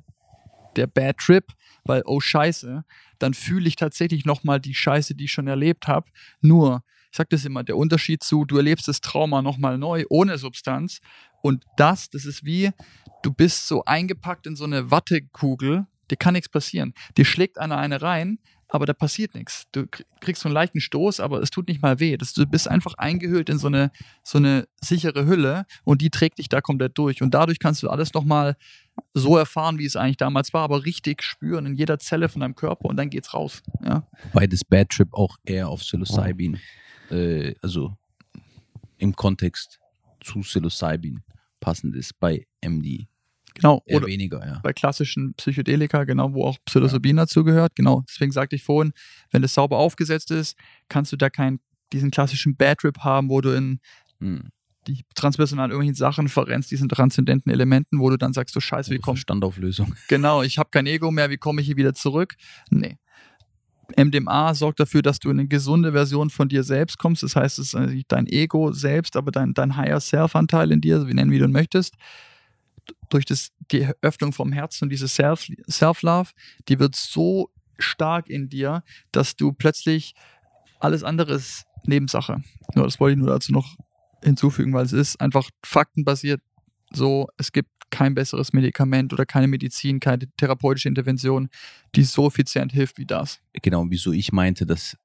der 0.77 0.87
Bad 0.87 1.19
Trip, 1.19 1.45
weil, 1.85 2.03
oh 2.07 2.21
Scheiße, 2.21 2.85
dann 3.19 3.35
fühle 3.35 3.69
ich 3.69 3.77
tatsächlich 3.77 4.25
nochmal 4.25 4.61
die 4.61 4.75
Scheiße, 4.75 5.15
die 5.15 5.25
ich 5.25 5.33
schon 5.33 5.49
erlebt 5.49 5.89
habe. 5.89 6.09
Nur, 6.41 6.85
ich 7.11 7.17
sage 7.17 7.29
das 7.31 7.45
immer, 7.45 7.65
der 7.65 7.77
Unterschied 7.77 8.23
zu, 8.23 8.45
du 8.45 8.57
erlebst 8.57 8.87
das 8.87 9.01
Trauma 9.01 9.43
nochmal 9.43 9.79
neu, 9.79 10.05
ohne 10.09 10.39
Substanz. 10.39 11.01
Und 11.43 11.65
das, 11.77 12.11
das 12.11 12.25
ist 12.25 12.45
wie, 12.45 12.71
du 13.23 13.33
bist 13.33 13.67
so 13.67 13.85
eingepackt 13.85 14.47
in 14.47 14.55
so 14.55 14.65
eine 14.65 14.91
Wattekugel, 14.91 15.87
dir 16.11 16.17
kann 16.17 16.35
nichts 16.35 16.49
passieren. 16.49 16.95
Dir 17.17 17.25
schlägt 17.25 17.59
einer 17.59 17.79
eine 17.79 18.03
rein, 18.03 18.39
aber 18.71 18.87
da 18.87 18.93
passiert 18.93 19.35
nichts. 19.35 19.67
Du 19.73 19.81
krie- 19.83 20.05
kriegst 20.21 20.43
so 20.43 20.49
einen 20.49 20.55
leichten 20.55 20.81
Stoß, 20.81 21.21
aber 21.21 21.41
es 21.43 21.51
tut 21.51 21.69
nicht 21.69 21.83
mal 21.83 21.99
weh. 22.01 22.17
Das, 22.17 22.33
du 22.33 22.47
bist 22.47 22.69
einfach 22.69 22.95
eingehüllt 22.95 23.49
in 23.49 23.59
so 23.59 23.67
eine, 23.67 23.91
so 24.23 24.39
eine 24.39 24.69
sichere 24.81 25.27
Hülle 25.27 25.67
und 25.85 26.01
die 26.03 26.11
trägt 26.11 26.39
dich 26.39 26.49
da 26.49 26.61
komplett 26.61 26.97
durch. 26.97 27.21
Und 27.23 27.35
dadurch 27.35 27.59
kannst 27.59 27.83
du 27.83 27.89
alles 27.91 28.15
nochmal 28.15 28.57
so 29.15 29.37
erfahren, 29.37 29.79
wie 29.79 29.87
es 29.87 29.97
eigentlich 29.97 30.19
damals 30.19 30.53
war, 30.53 30.63
aber 30.63 30.85
richtig 30.85 31.23
spüren 31.23 31.67
in 31.67 31.75
jeder 31.75 31.99
Zelle 31.99 32.29
von 32.29 32.41
deinem 32.41 32.55
Körper 32.55 32.89
und 32.89 32.97
dann 32.97 33.11
geht's 33.11 33.35
raus. 33.35 33.63
Ja, 33.85 34.07
Weil 34.33 34.47
das 34.49 34.65
Bad 34.65 34.91
Trip 34.91 35.09
auch 35.13 35.37
eher 35.45 35.69
auf 35.69 35.81
Psilocybin, 35.81 36.59
äh, 37.11 37.55
also 37.63 37.97
im 38.99 39.17
Kontext 39.17 39.79
zu 40.21 40.41
Psilocybin 40.41 41.23
passend 41.61 41.97
ist 41.97 42.19
bei 42.21 42.47
MD. 42.61 43.07
Genau. 43.55 43.83
Eher 43.87 43.99
Oder 43.99 44.07
weniger, 44.07 44.45
ja. 44.47 44.61
bei 44.63 44.73
klassischen 44.73 45.35
Psychedelika, 45.35 46.05
genau, 46.05 46.33
wo 46.33 46.45
auch 46.45 46.59
Psilocybin 46.65 47.17
dazugehört. 47.17 47.75
Genau, 47.77 48.05
deswegen 48.09 48.33
sagte 48.33 48.57
ich 48.57 48.63
vorhin, 48.63 48.93
wenn 49.31 49.43
das 49.43 49.55
sauber 49.55 49.79
aufgesetzt 49.79 50.31
ist, 50.31 50.57
kannst 50.89 51.13
du 51.13 51.17
da 51.17 51.31
keinen 51.31 51.61
diesen 51.93 52.11
klassischen 52.11 52.57
Bad 52.57 52.79
Trip 52.79 52.99
haben, 52.99 53.29
wo 53.29 53.41
du 53.41 53.51
in 53.51 53.81
Hm. 54.21 54.51
die 54.87 55.03
transpersonal 55.15 55.71
irgendwelchen 55.71 55.95
Sachen 55.95 56.29
verrennst, 56.29 56.71
diesen 56.71 56.89
transzendenten 56.89 57.51
Elementen, 57.51 58.01
wo 58.01 58.11
du 58.11 58.17
dann 58.17 58.33
sagst, 58.33 58.55
du 58.55 58.61
Scheiße, 58.61 58.91
wie 58.91 58.97
Also 58.97 59.03
komm, 59.03 59.17
Verstandauflösung. 59.17 59.95
genau, 60.09 60.43
ich 60.43 60.59
habe 60.59 60.71
kein 60.71 60.87
Ego 60.87 61.11
mehr, 61.11 61.31
wie 61.31 61.37
komme 61.37 61.61
ich 61.61 61.67
hier 61.67 61.77
wieder 61.77 61.95
zurück? 61.95 62.35
Nee. 62.71 62.99
MDMA 63.97 64.55
sorgt 64.55 64.79
dafür, 64.79 65.03
dass 65.03 65.19
du 65.19 65.31
in 65.31 65.41
eine 65.41 65.49
gesunde 65.49 65.93
Version 65.93 66.31
von 66.31 66.49
dir 66.49 66.63
selbst 66.63 66.99
kommst. 66.99 67.25
Das 67.25 67.35
heißt, 67.35 67.59
es 67.59 67.69
ist 67.69 67.75
eigentlich 67.75 68.05
dein 68.07 68.27
Ego 68.29 68.73
selbst, 68.73 69.17
aber 69.17 69.33
dein, 69.33 69.53
dein 69.53 69.77
Higher 69.77 69.99
Self-Anteil 69.99 70.71
in 70.71 70.81
dir, 70.81 71.09
wie 71.09 71.15
nennen, 71.15 71.33
wie 71.33 71.39
du 71.39 71.47
ihn 71.47 71.53
möchtest. 71.53 71.95
Durch 73.09 73.25
das, 73.25 73.51
die 73.71 73.89
Öffnung 74.03 74.33
vom 74.33 74.53
Herzen 74.53 74.85
und 74.85 74.91
diese 74.91 75.07
Self- 75.07 75.51
Self-Love, 75.69 76.31
die 76.69 76.79
wird 76.79 76.97
so 76.97 77.51
stark 77.79 78.29
in 78.29 78.49
dir, 78.49 78.83
dass 79.13 79.37
du 79.37 79.53
plötzlich 79.53 80.15
alles 80.81 81.03
andere 81.03 81.35
ist 81.35 81.65
Nebensache. 81.85 82.43
Nur 82.75 82.85
das 82.85 83.01
wollte 83.01 83.13
ich 83.13 83.19
nur 83.19 83.29
dazu 83.29 83.53
noch 83.53 83.77
hinzufügen, 84.23 84.73
weil 84.73 84.85
es 84.85 84.93
ist 84.93 85.21
einfach 85.21 85.49
faktenbasiert 85.65 86.43
so, 86.93 87.29
es 87.37 87.53
gibt 87.53 87.71
kein 87.91 88.15
besseres 88.15 88.53
Medikament 88.53 89.13
oder 89.13 89.27
keine 89.27 89.49
Medizin, 89.49 90.01
keine 90.01 90.31
therapeutische 90.37 90.89
Intervention, 90.89 91.49
die 91.95 92.05
so 92.05 92.27
effizient 92.29 92.73
hilft 92.73 92.99
wie 92.99 93.07
das. 93.07 93.41
Genau, 93.63 93.85
wieso 93.89 94.13
ich 94.13 94.33
meinte, 94.33 94.67
dass 94.67 94.97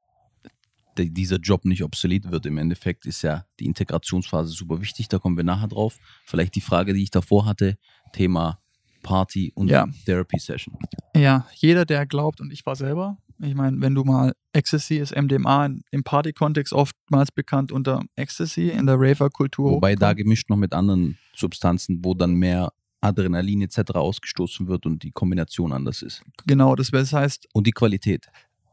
dieser 0.95 1.38
Job 1.38 1.65
nicht 1.65 1.84
obsolet 1.84 2.31
wird. 2.31 2.45
Im 2.45 2.58
Endeffekt 2.58 3.05
ist 3.05 3.21
ja 3.21 3.45
die 3.60 3.65
Integrationsphase 3.65 4.49
super 4.49 4.81
wichtig, 4.81 5.08
da 5.10 5.19
kommen 5.19 5.38
wir 5.38 5.43
nachher 5.43 5.67
drauf. 5.67 5.97
Vielleicht 6.25 6.55
die 6.55 6.62
Frage, 6.62 6.93
die 6.93 7.03
ich 7.03 7.12
davor 7.12 7.45
hatte, 7.45 7.77
Thema 8.13 8.60
Party 9.03 9.51
und 9.55 9.69
Ja. 9.69 9.88
Therapy 10.05 10.39
Session. 10.39 10.75
Ja, 11.15 11.47
jeder, 11.55 11.86
der 11.86 12.05
glaubt, 12.05 12.41
und 12.41 12.51
ich 12.51 12.65
war 12.65 12.75
selber, 12.75 13.17
ich 13.39 13.53
meine, 13.53 13.79
wenn 13.81 13.93
du 13.93 14.03
mal 14.03 14.34
Ecstasy 14.53 14.95
ist 14.97 15.15
MDMA 15.15 15.69
im 15.91 16.03
Party-Kontext 16.03 16.73
oftmals 16.73 17.31
bekannt 17.31 17.71
unter 17.71 18.01
Ecstasy 18.15 18.69
in 18.69 18.86
der 18.86 18.95
Raver-Kultur. 18.97 19.71
Wobei 19.71 19.95
da 19.95 20.13
gemischt 20.13 20.49
noch 20.49 20.55
mit 20.58 20.73
anderen 20.73 21.17
Substanzen, 21.36 21.99
wo 22.03 22.13
dann 22.13 22.34
mehr 22.36 22.71
Adrenalin 23.01 23.62
etc. 23.62 23.91
ausgestoßen 23.95 24.67
wird 24.67 24.86
und 24.86 25.03
die 25.03 25.12
Kombination 25.12 25.73
anders 25.73 26.01
ist. 26.01 26.23
Genau, 26.47 26.75
das 26.75 26.91
heißt, 26.91 27.47
Und 27.53 27.67
die 27.67 27.71
Qualität. 27.71 28.27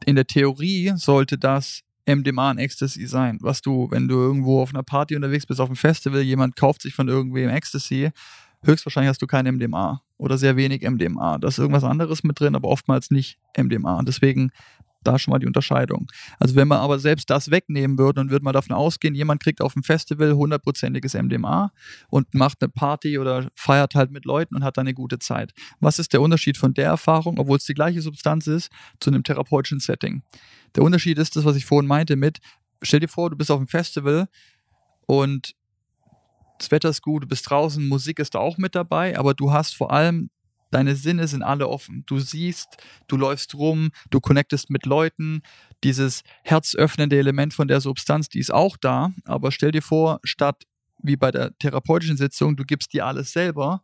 in 0.05 0.15
der 0.15 0.25
Theorie 0.25 0.93
sollte 0.95 1.37
das 1.37 1.81
MDMA 2.05 2.51
und 2.51 2.57
Ecstasy 2.57 3.07
sein, 3.07 3.37
was 3.41 3.61
du, 3.61 3.87
wenn 3.91 4.07
du 4.07 4.15
irgendwo 4.15 4.61
auf 4.61 4.73
einer 4.73 4.83
Party 4.83 5.15
unterwegs 5.15 5.45
bist, 5.45 5.59
auf 5.59 5.69
einem 5.69 5.75
Festival, 5.75 6.21
jemand 6.21 6.55
kauft 6.55 6.81
sich 6.81 6.93
von 6.93 7.07
irgendwem 7.07 7.49
Ecstasy, 7.49 8.11
höchstwahrscheinlich 8.63 9.09
hast 9.09 9.21
du 9.21 9.27
kein 9.27 9.45
MDMA 9.45 10.01
oder 10.17 10.37
sehr 10.37 10.55
wenig 10.55 10.89
MDMA. 10.89 11.37
Da 11.37 11.47
ist 11.47 11.59
irgendwas 11.59 11.83
anderes 11.83 12.23
mit 12.23 12.39
drin, 12.39 12.55
aber 12.55 12.69
oftmals 12.69 13.11
nicht 13.11 13.37
MDMA. 13.57 13.97
Und 13.99 14.07
deswegen 14.07 14.51
da 15.03 15.19
schon 15.19 15.31
mal 15.31 15.39
die 15.39 15.47
Unterscheidung. 15.47 16.07
Also 16.39 16.55
wenn 16.55 16.67
man 16.67 16.79
aber 16.79 16.99
selbst 16.99 17.29
das 17.29 17.51
wegnehmen 17.51 17.97
würde 17.97 18.21
und 18.21 18.31
würde 18.31 18.43
mal 18.43 18.51
davon 18.51 18.75
ausgehen, 18.75 19.15
jemand 19.15 19.41
kriegt 19.41 19.61
auf 19.61 19.73
dem 19.73 19.83
Festival 19.83 20.33
hundertprozentiges 20.33 21.13
MDMA 21.13 21.71
und 22.09 22.33
macht 22.33 22.61
eine 22.61 22.69
Party 22.69 23.19
oder 23.19 23.49
feiert 23.55 23.95
halt 23.95 24.11
mit 24.11 24.25
Leuten 24.25 24.55
und 24.55 24.63
hat 24.63 24.77
dann 24.77 24.87
eine 24.87 24.93
gute 24.93 25.19
Zeit. 25.19 25.51
Was 25.79 25.99
ist 25.99 26.13
der 26.13 26.21
Unterschied 26.21 26.57
von 26.57 26.73
der 26.73 26.85
Erfahrung, 26.85 27.37
obwohl 27.37 27.57
es 27.57 27.65
die 27.65 27.73
gleiche 27.73 28.01
Substanz 28.01 28.47
ist, 28.47 28.71
zu 28.99 29.09
einem 29.09 29.23
therapeutischen 29.23 29.79
Setting? 29.79 30.23
Der 30.75 30.83
Unterschied 30.83 31.17
ist 31.17 31.35
das, 31.35 31.45
was 31.45 31.55
ich 31.55 31.65
vorhin 31.65 31.87
meinte 31.87 32.15
mit, 32.15 32.39
stell 32.81 32.99
dir 32.99 33.07
vor, 33.07 33.29
du 33.29 33.35
bist 33.35 33.51
auf 33.51 33.59
dem 33.59 33.67
Festival 33.67 34.27
und 35.05 35.55
das 36.57 36.71
Wetter 36.71 36.89
ist 36.89 37.01
gut, 37.01 37.23
du 37.23 37.27
bist 37.27 37.49
draußen, 37.49 37.87
Musik 37.87 38.19
ist 38.19 38.35
da 38.35 38.39
auch 38.39 38.57
mit 38.57 38.75
dabei, 38.75 39.17
aber 39.17 39.33
du 39.33 39.51
hast 39.51 39.75
vor 39.75 39.91
allem 39.91 40.29
deine 40.73 40.95
Sinne 40.95 41.27
sind 41.27 41.43
alle 41.43 41.69
offen. 41.69 42.03
Du 42.07 42.19
siehst, 42.19 42.77
du 43.07 43.15
läufst 43.15 43.55
rum, 43.55 43.91
du 44.09 44.19
connectest 44.19 44.69
mit 44.69 44.85
Leuten. 44.85 45.41
Dieses 45.83 46.23
herzöffnende 46.43 47.17
Element 47.17 47.53
von 47.53 47.67
der 47.67 47.79
Substanz, 47.79 48.27
die 48.29 48.39
ist 48.39 48.51
auch 48.51 48.75
da. 48.77 49.11
Aber 49.25 49.51
stell 49.51 49.71
dir 49.71 49.81
vor, 49.81 50.19
statt 50.23 50.63
wie 51.01 51.15
bei 51.15 51.31
der 51.31 51.57
therapeutischen 51.57 52.17
Sitzung, 52.17 52.55
du 52.55 52.63
gibst 52.63 52.93
dir 52.93 53.05
alles 53.05 53.31
selber, 53.31 53.83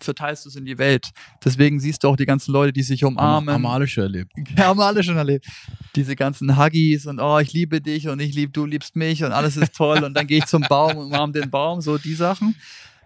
verteilst 0.00 0.44
du 0.44 0.48
es 0.48 0.56
in 0.56 0.64
die 0.64 0.78
Welt. 0.78 1.10
Deswegen 1.44 1.80
siehst 1.80 2.04
du 2.04 2.08
auch 2.08 2.16
die 2.16 2.26
ganzen 2.26 2.52
Leute, 2.52 2.72
die 2.72 2.82
sich 2.82 3.04
umarmen. 3.04 3.54
Haben 3.54 3.66
alle 3.66 3.86
schon 3.86 4.04
erlebt. 4.04 4.32
Ja, 4.56 4.66
haben 4.66 4.80
alle 4.80 5.02
schon 5.02 5.16
erlebt. 5.16 5.46
Diese 5.94 6.16
ganzen 6.16 6.56
Huggies 6.56 7.06
und 7.06 7.20
oh, 7.20 7.38
ich 7.38 7.52
liebe 7.52 7.80
dich 7.80 8.08
und 8.08 8.20
ich 8.20 8.34
liebe, 8.34 8.52
du 8.52 8.66
liebst 8.66 8.96
mich 8.96 9.24
und 9.24 9.32
alles 9.32 9.56
ist 9.56 9.74
toll 9.74 10.04
und 10.04 10.14
dann 10.14 10.26
gehe 10.26 10.38
ich 10.38 10.46
zum 10.46 10.62
Baum 10.62 10.96
und 10.96 11.06
umarme 11.06 11.32
den 11.32 11.50
Baum, 11.50 11.80
so 11.80 11.98
die 11.98 12.14
Sachen. 12.14 12.54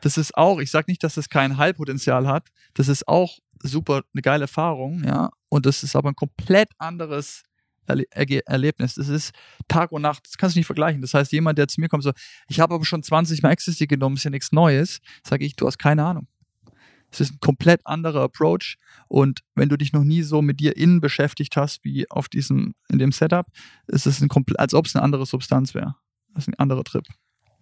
Das 0.01 0.17
ist 0.17 0.37
auch, 0.37 0.59
ich 0.61 0.71
sage 0.71 0.87
nicht, 0.89 1.03
dass 1.05 1.15
das 1.15 1.29
kein 1.29 1.57
Heilpotenzial 1.57 2.27
hat. 2.27 2.49
Das 2.75 2.89
ist 2.89 3.07
auch 3.07 3.39
super 3.63 4.03
eine 4.15 4.23
geile 4.23 4.43
Erfahrung, 4.45 5.05
ja. 5.05 5.31
Und 5.49 5.67
das 5.67 5.83
ist 5.83 5.97
aber 5.97 6.11
ein 6.11 6.17
komplett 6.17 6.71
anderes 6.79 7.43
Erle 7.87 8.05
Erlebnis. 8.47 8.95
Das 8.95 9.09
ist 9.09 9.33
Tag 9.69 9.93
und 9.93 10.03
Nacht. 10.03 10.27
Das 10.27 10.37
kannst 10.37 10.55
du 10.55 10.61
nicht 10.61 10.67
vergleichen. 10.67 11.01
Das 11.03 11.15
heißt, 11.15 11.33
jemand, 11.33 11.59
der 11.59 11.69
zu 11.69 11.81
mir 11.81 11.89
kommt, 11.89 12.05
so, 12.05 12.13
ich 12.49 12.61
habe 12.61 12.75
aber 12.75 12.85
schon 12.85 13.03
20 13.03 13.43
Mal 13.43 13.51
Ecstasy 13.51 13.87
genommen, 13.87 14.17
ist 14.17 14.25
ja 14.25 14.31
nichts 14.31 14.53
Neues, 14.53 15.01
sage 15.27 15.45
ich, 15.45 15.57
du 15.57 15.67
hast 15.67 15.79
keine 15.79 16.05
Ahnung. 16.05 16.27
Es 17.11 17.21
ist 17.21 17.35
ein 17.35 17.41
komplett 17.41 17.87
anderer 17.87 18.23
Approach. 18.23 18.77
Und 19.09 19.41
wenn 19.55 19.69
du 19.69 19.77
dich 19.77 19.93
noch 19.93 20.05
nie 20.05 20.23
so 20.23 20.43
mit 20.43 20.61
dir 20.61 20.77
innen 20.77 21.01
beschäftigt 21.01 21.57
hast, 21.57 21.85
wie 21.85 22.11
auf 22.11 22.29
diesem, 22.29 22.75
in 22.89 22.99
dem 22.99 23.13
Setup, 23.13 23.47
ist 23.89 24.07
es 24.07 24.21
ein 24.21 24.29
als 24.57 24.75
ob 24.75 24.87
es 24.87 24.95
eine 24.95 25.03
andere 25.03 25.27
Substanz 25.27 25.75
wäre. 25.75 25.97
Das 26.35 26.45
ist 26.45 26.49
ein 26.49 26.59
anderer 26.59 26.85
Trip. 26.85 27.05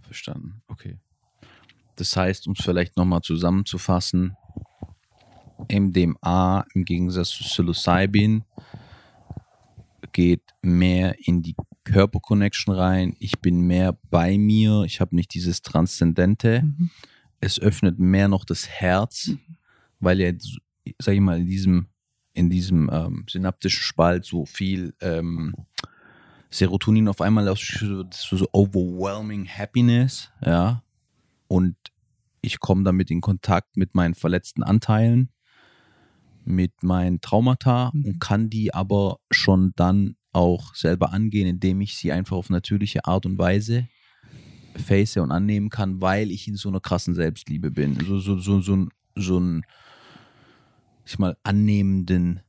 Verstanden. 0.02 0.62
Okay. 0.68 0.98
Das 1.96 2.16
heißt, 2.16 2.46
um 2.46 2.54
es 2.56 2.64
vielleicht 2.64 2.96
nochmal 2.96 3.22
zusammenzufassen, 3.22 4.36
MDMA 5.70 6.64
im 6.74 6.84
Gegensatz 6.84 7.30
zu 7.30 7.42
Psilocybin 7.42 8.44
geht 10.12 10.42
mehr 10.62 11.16
in 11.26 11.42
die 11.42 11.56
Körperconnection 11.84 12.74
rein. 12.74 13.16
Ich 13.18 13.40
bin 13.40 13.60
mehr 13.60 13.98
bei 14.10 14.38
mir. 14.38 14.82
Ich 14.84 15.00
habe 15.00 15.16
nicht 15.16 15.34
dieses 15.34 15.62
Transzendente. 15.62 16.62
Mhm. 16.62 16.90
Es 17.40 17.60
öffnet 17.60 17.98
mehr 17.98 18.28
noch 18.28 18.44
das 18.44 18.68
Herz, 18.68 19.28
mhm. 19.28 19.40
weil 20.00 20.20
ja, 20.20 20.32
sag 20.98 21.14
ich 21.14 21.20
mal, 21.20 21.38
in 21.38 21.46
diesem, 21.46 21.86
in 22.34 22.50
diesem 22.50 22.90
ähm, 22.92 23.24
synaptischen 23.28 23.82
Spalt 23.82 24.24
so 24.24 24.44
viel 24.44 24.94
ähm, 25.00 25.54
Serotonin 26.50 27.08
auf 27.08 27.20
einmal 27.20 27.48
aus 27.48 27.60
so, 27.60 28.04
so 28.10 28.48
overwhelming 28.52 29.46
Happiness, 29.46 30.30
ja, 30.44 30.82
und 31.46 31.76
ich 32.40 32.60
komme 32.60 32.84
damit 32.84 33.10
in 33.10 33.20
Kontakt 33.20 33.76
mit 33.76 33.94
meinen 33.94 34.14
verletzten 34.14 34.62
Anteilen, 34.62 35.30
mit 36.44 36.82
meinen 36.82 37.20
Traumata 37.20 37.90
mhm. 37.92 38.04
und 38.04 38.20
kann 38.20 38.50
die 38.50 38.72
aber 38.72 39.18
schon 39.30 39.72
dann 39.76 40.16
auch 40.32 40.74
selber 40.74 41.12
angehen, 41.12 41.48
indem 41.48 41.80
ich 41.80 41.96
sie 41.96 42.12
einfach 42.12 42.36
auf 42.36 42.50
natürliche 42.50 43.04
Art 43.04 43.26
und 43.26 43.38
Weise 43.38 43.88
face 44.78 45.16
und 45.18 45.30
annehmen 45.30 45.70
kann, 45.70 46.00
weil 46.00 46.30
ich 46.30 46.48
in 46.48 46.56
so 46.56 46.68
einer 46.68 46.80
krassen 46.80 47.14
Selbstliebe 47.14 47.70
bin. 47.70 47.98
So, 48.06 48.18
so, 48.18 48.38
so, 48.38 48.60
so, 48.60 48.76
ein, 48.76 48.88
so 49.14 49.38
ein, 49.38 49.64
ich 51.04 51.18
mal, 51.18 51.36
annehmenden, 51.42 52.40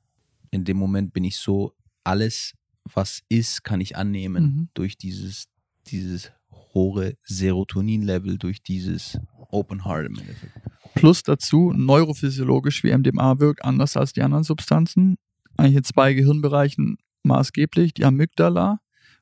in 0.51 0.65
dem 0.65 0.77
Moment 0.77 1.13
bin 1.13 1.23
ich 1.23 1.37
so, 1.37 1.73
alles, 2.03 2.53
was 2.93 3.21
ist, 3.29 3.63
kann 3.63 3.81
ich 3.81 3.95
annehmen 3.97 4.43
mhm. 4.43 4.69
durch 4.73 4.97
dieses, 4.97 5.47
dieses 5.87 6.31
hohe 6.73 7.17
Serotonin-Level 7.23 8.37
durch 8.37 8.61
dieses 8.61 9.19
Open 9.49 9.85
Heart 9.85 10.07
im 10.07 10.19
Endeffekt. 10.19 10.53
Plus 10.95 11.23
dazu, 11.23 11.71
neurophysiologisch 11.75 12.83
wie 12.83 12.95
MDMA 12.95 13.39
wirkt 13.39 13.63
anders 13.63 13.95
als 13.97 14.13
die 14.13 14.21
anderen 14.21 14.43
Substanzen. 14.43 15.17
Eigentlich 15.57 15.77
in 15.77 15.83
zwei 15.83 16.13
Gehirnbereichen 16.13 16.97
maßgeblich, 17.23 17.93
die 17.93 18.05
Amygdala 18.05 18.79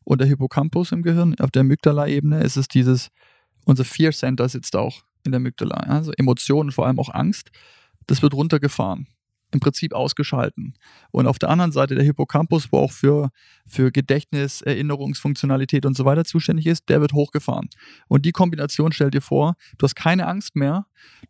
und 0.07 0.21
der 0.21 0.27
Hippocampus 0.27 0.93
im 0.93 1.03
Gehirn. 1.03 1.35
Auf 1.39 1.51
der 1.51 1.61
Amygdala-Ebene 1.61 2.41
ist 2.41 2.55
es 2.55 2.69
dieses, 2.69 3.09
unser 3.65 3.83
Fear 3.83 4.13
Center 4.13 4.47
sitzt 4.47 4.73
auch 4.77 5.01
in 5.25 5.33
der 5.33 5.39
Amygdala, 5.39 5.75
also 5.75 6.13
Emotionen, 6.17 6.71
vor 6.71 6.87
allem 6.87 6.97
auch 6.97 7.13
Angst. 7.13 7.51
Das 8.07 8.21
wird 8.21 8.33
runtergefahren 8.33 9.07
im 9.51 9.59
Prinzip 9.59 9.93
ausgeschalten. 9.93 10.75
Und 11.11 11.27
auf 11.27 11.39
der 11.39 11.49
anderen 11.49 11.73
Seite 11.73 11.95
der 11.95 12.05
Hippocampus, 12.05 12.71
wo 12.71 12.79
auch 12.79 12.91
für, 12.91 13.31
für 13.65 13.91
Gedächtnis, 13.91 14.61
Erinnerungsfunktionalität 14.61 15.85
und 15.85 15.95
so 15.95 16.05
weiter 16.05 16.23
zuständig 16.23 16.67
ist, 16.67 16.87
der 16.87 17.01
wird 17.01 17.11
hochgefahren. 17.11 17.69
Und 18.07 18.25
die 18.25 18.31
Kombination 18.31 18.93
stellt 18.93 19.13
dir 19.13 19.21
vor, 19.21 19.55
du 19.77 19.83
hast 19.83 19.95
keine 19.95 20.27
Angst 20.27 20.55
mehr, 20.55 20.85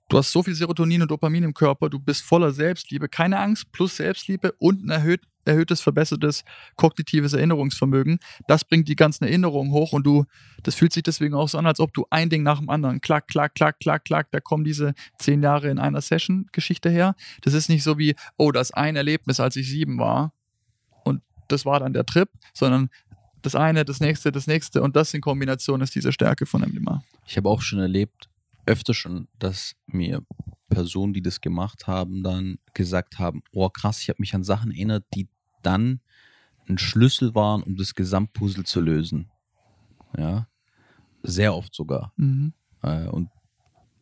du 0.10 0.18
hast 0.18 0.32
so 0.32 0.44
viel 0.44 0.56
Serotonin 0.56 1.02
und 1.02 1.10
Dopamin 1.10 1.44
im 1.44 1.54
Körper, 1.54 1.90
du 1.90 2.00
bist 2.00 2.22
voller 2.22 2.52
Selbstliebe, 2.52 3.10
keine 3.10 3.40
Angst 3.40 3.72
plus 3.72 3.98
Selbstliebe 3.98 4.52
und 4.60 4.84
ein 4.84 4.90
erhöht, 4.90 5.22
erhöhtes, 5.48 5.82
verbessertes 5.82 6.44
kognitives 6.76 7.34
Erinnerungsvermögen. 7.34 8.20
Das 8.48 8.64
bringt 8.64 8.88
die 8.88 8.96
ganzen 8.96 9.26
Erinnerungen 9.26 9.72
hoch 9.72 9.94
und 9.94 10.06
du, 10.06 10.26
das 10.64 10.76
fühlt 10.76 10.94
sich 10.94 11.04
deswegen 11.04 11.34
auch 11.34 11.50
so 11.50 11.58
an, 11.58 11.66
als 11.66 11.80
ob 11.80 11.94
du 11.94 12.06
ein 12.10 12.30
Ding 12.30 12.44
nach 12.44 12.60
dem 12.60 12.70
anderen, 12.70 13.02
klack, 13.02 13.28
klack, 13.28 13.56
klack, 13.56 13.80
klack, 13.80 14.06
klack, 14.06 14.28
da 14.32 14.40
kommen 14.40 14.64
diese 14.64 14.94
zehn 15.20 15.42
Jahre 15.42 15.70
in 15.70 15.80
einer 15.80 16.02
Session-Geschichte 16.02 16.90
her. 16.90 17.16
Das 17.42 17.54
ist 17.54 17.70
nicht 17.70 17.84
so 17.84 17.98
wie, 17.98 18.16
oh, 18.38 18.52
das 18.52 18.72
ein 18.72 18.96
Erlebnis, 18.96 19.40
als 19.40 19.56
ich 19.56 19.68
sieben 19.68 19.98
war 20.00 20.34
und 21.04 21.22
das 21.48 21.66
war 21.66 21.80
dann 21.80 21.94
der 21.94 22.06
Trip, 22.06 22.30
sondern 22.54 22.90
das 23.42 23.56
eine, 23.56 23.86
das 23.86 24.00
nächste, 24.00 24.32
das 24.32 24.48
nächste 24.48 24.82
und 24.82 24.96
das 24.96 25.14
in 25.14 25.22
Kombination 25.22 25.82
ist 25.82 25.96
diese 25.96 26.12
Stärke 26.12 26.46
von 26.46 26.62
MDMA. 26.62 27.04
Ich 27.26 27.38
habe 27.38 27.50
auch 27.50 27.62
schon 27.62 27.80
erlebt, 27.80 28.30
öfter 28.66 28.94
schon, 28.94 29.28
dass 29.40 29.76
mir 29.88 30.22
Personen, 30.70 31.14
die 31.14 31.22
das 31.22 31.42
gemacht 31.42 31.88
haben, 31.88 32.24
dann 32.24 32.58
gesagt 32.74 33.20
haben, 33.20 33.42
oh 33.54 33.70
krass, 33.70 34.02
ich 34.02 34.10
habe 34.10 34.18
mich 34.20 34.36
an 34.36 34.44
Sachen 34.44 34.72
erinnert, 34.72 35.06
die 35.14 35.28
dann 35.68 36.00
ein 36.70 36.78
Schlüssel 36.78 37.36
waren, 37.36 37.62
um 37.62 37.76
das 37.76 37.94
Gesamtpuzzle 37.94 38.64
zu 38.64 38.80
lösen. 38.80 39.30
Ja, 40.18 40.48
sehr 41.22 41.54
oft 41.54 41.76
sogar. 41.76 42.14
Mhm. 42.16 42.54
Äh, 42.82 43.08
und 43.08 43.30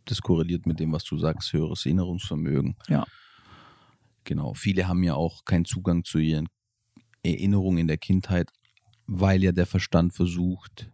das 0.06 0.22
korreliert 0.22 0.68
mit 0.68 0.80
dem, 0.80 0.92
was 0.92 1.04
du 1.04 1.18
sagst, 1.18 1.52
höheres 1.52 1.86
Erinnerungsvermögen. 1.86 2.76
Ja. 2.88 3.06
Genau. 4.24 4.54
Viele 4.54 4.88
haben 4.88 5.04
ja 5.04 5.16
auch 5.16 5.44
keinen 5.46 5.66
Zugang 5.66 6.04
zu 6.04 6.20
ihren 6.20 6.48
Erinnerungen 7.24 7.80
in 7.80 7.88
der 7.88 7.98
Kindheit, 7.98 8.52
weil 9.08 9.44
ja 9.44 9.52
der 9.52 9.66
Verstand 9.66 10.14
versucht, 10.14 10.92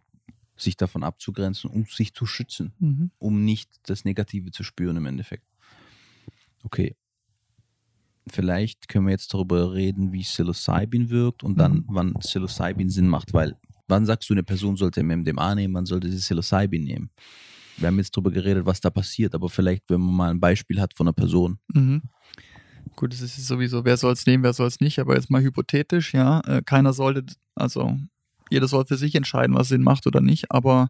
sich 0.56 0.76
davon 0.76 1.02
abzugrenzen, 1.02 1.68
um 1.70 1.84
sich 1.84 2.14
zu 2.14 2.24
schützen, 2.24 2.72
mhm. 2.78 3.10
um 3.18 3.44
nicht 3.44 3.70
das 3.84 4.04
Negative 4.04 4.50
zu 4.50 4.64
spüren 4.64 4.96
im 4.96 5.06
Endeffekt. 5.06 5.44
Okay 6.62 6.96
vielleicht 8.28 8.88
können 8.88 9.06
wir 9.06 9.12
jetzt 9.12 9.32
darüber 9.34 9.74
reden, 9.74 10.12
wie 10.12 10.22
Psilocybin 10.22 11.10
wirkt 11.10 11.42
und 11.42 11.58
dann, 11.58 11.72
mhm. 11.72 11.84
wann 11.88 12.14
Psilocybin 12.14 12.90
Sinn 12.90 13.08
macht, 13.08 13.32
weil 13.32 13.56
wann 13.88 14.06
sagst 14.06 14.28
du, 14.30 14.34
eine 14.34 14.42
Person 14.42 14.76
sollte 14.76 15.02
MDMA 15.02 15.54
nehmen, 15.54 15.74
wann 15.74 15.86
sollte 15.86 16.10
sie 16.10 16.18
Psilocybin 16.18 16.84
nehmen? 16.84 17.10
Wir 17.76 17.88
haben 17.88 17.98
jetzt 17.98 18.16
darüber 18.16 18.30
geredet, 18.30 18.66
was 18.66 18.80
da 18.80 18.90
passiert, 18.90 19.34
aber 19.34 19.48
vielleicht, 19.48 19.84
wenn 19.88 20.00
man 20.00 20.14
mal 20.14 20.30
ein 20.30 20.40
Beispiel 20.40 20.80
hat 20.80 20.94
von 20.94 21.06
einer 21.06 21.14
Person. 21.14 21.58
Mhm. 21.72 22.02
Gut, 22.96 23.14
es 23.14 23.22
ist 23.22 23.46
sowieso, 23.46 23.84
wer 23.84 23.96
soll 23.96 24.12
es 24.12 24.26
nehmen, 24.26 24.42
wer 24.42 24.52
soll 24.52 24.68
es 24.68 24.80
nicht, 24.80 24.98
aber 24.98 25.14
jetzt 25.14 25.30
mal 25.30 25.42
hypothetisch, 25.42 26.12
ja, 26.12 26.40
äh, 26.40 26.62
keiner 26.62 26.92
sollte, 26.92 27.24
also 27.54 27.96
jeder 28.50 28.68
soll 28.68 28.84
für 28.86 28.96
sich 28.96 29.14
entscheiden, 29.14 29.56
was 29.56 29.68
Sinn 29.68 29.82
macht 29.82 30.06
oder 30.06 30.20
nicht, 30.20 30.50
aber 30.50 30.88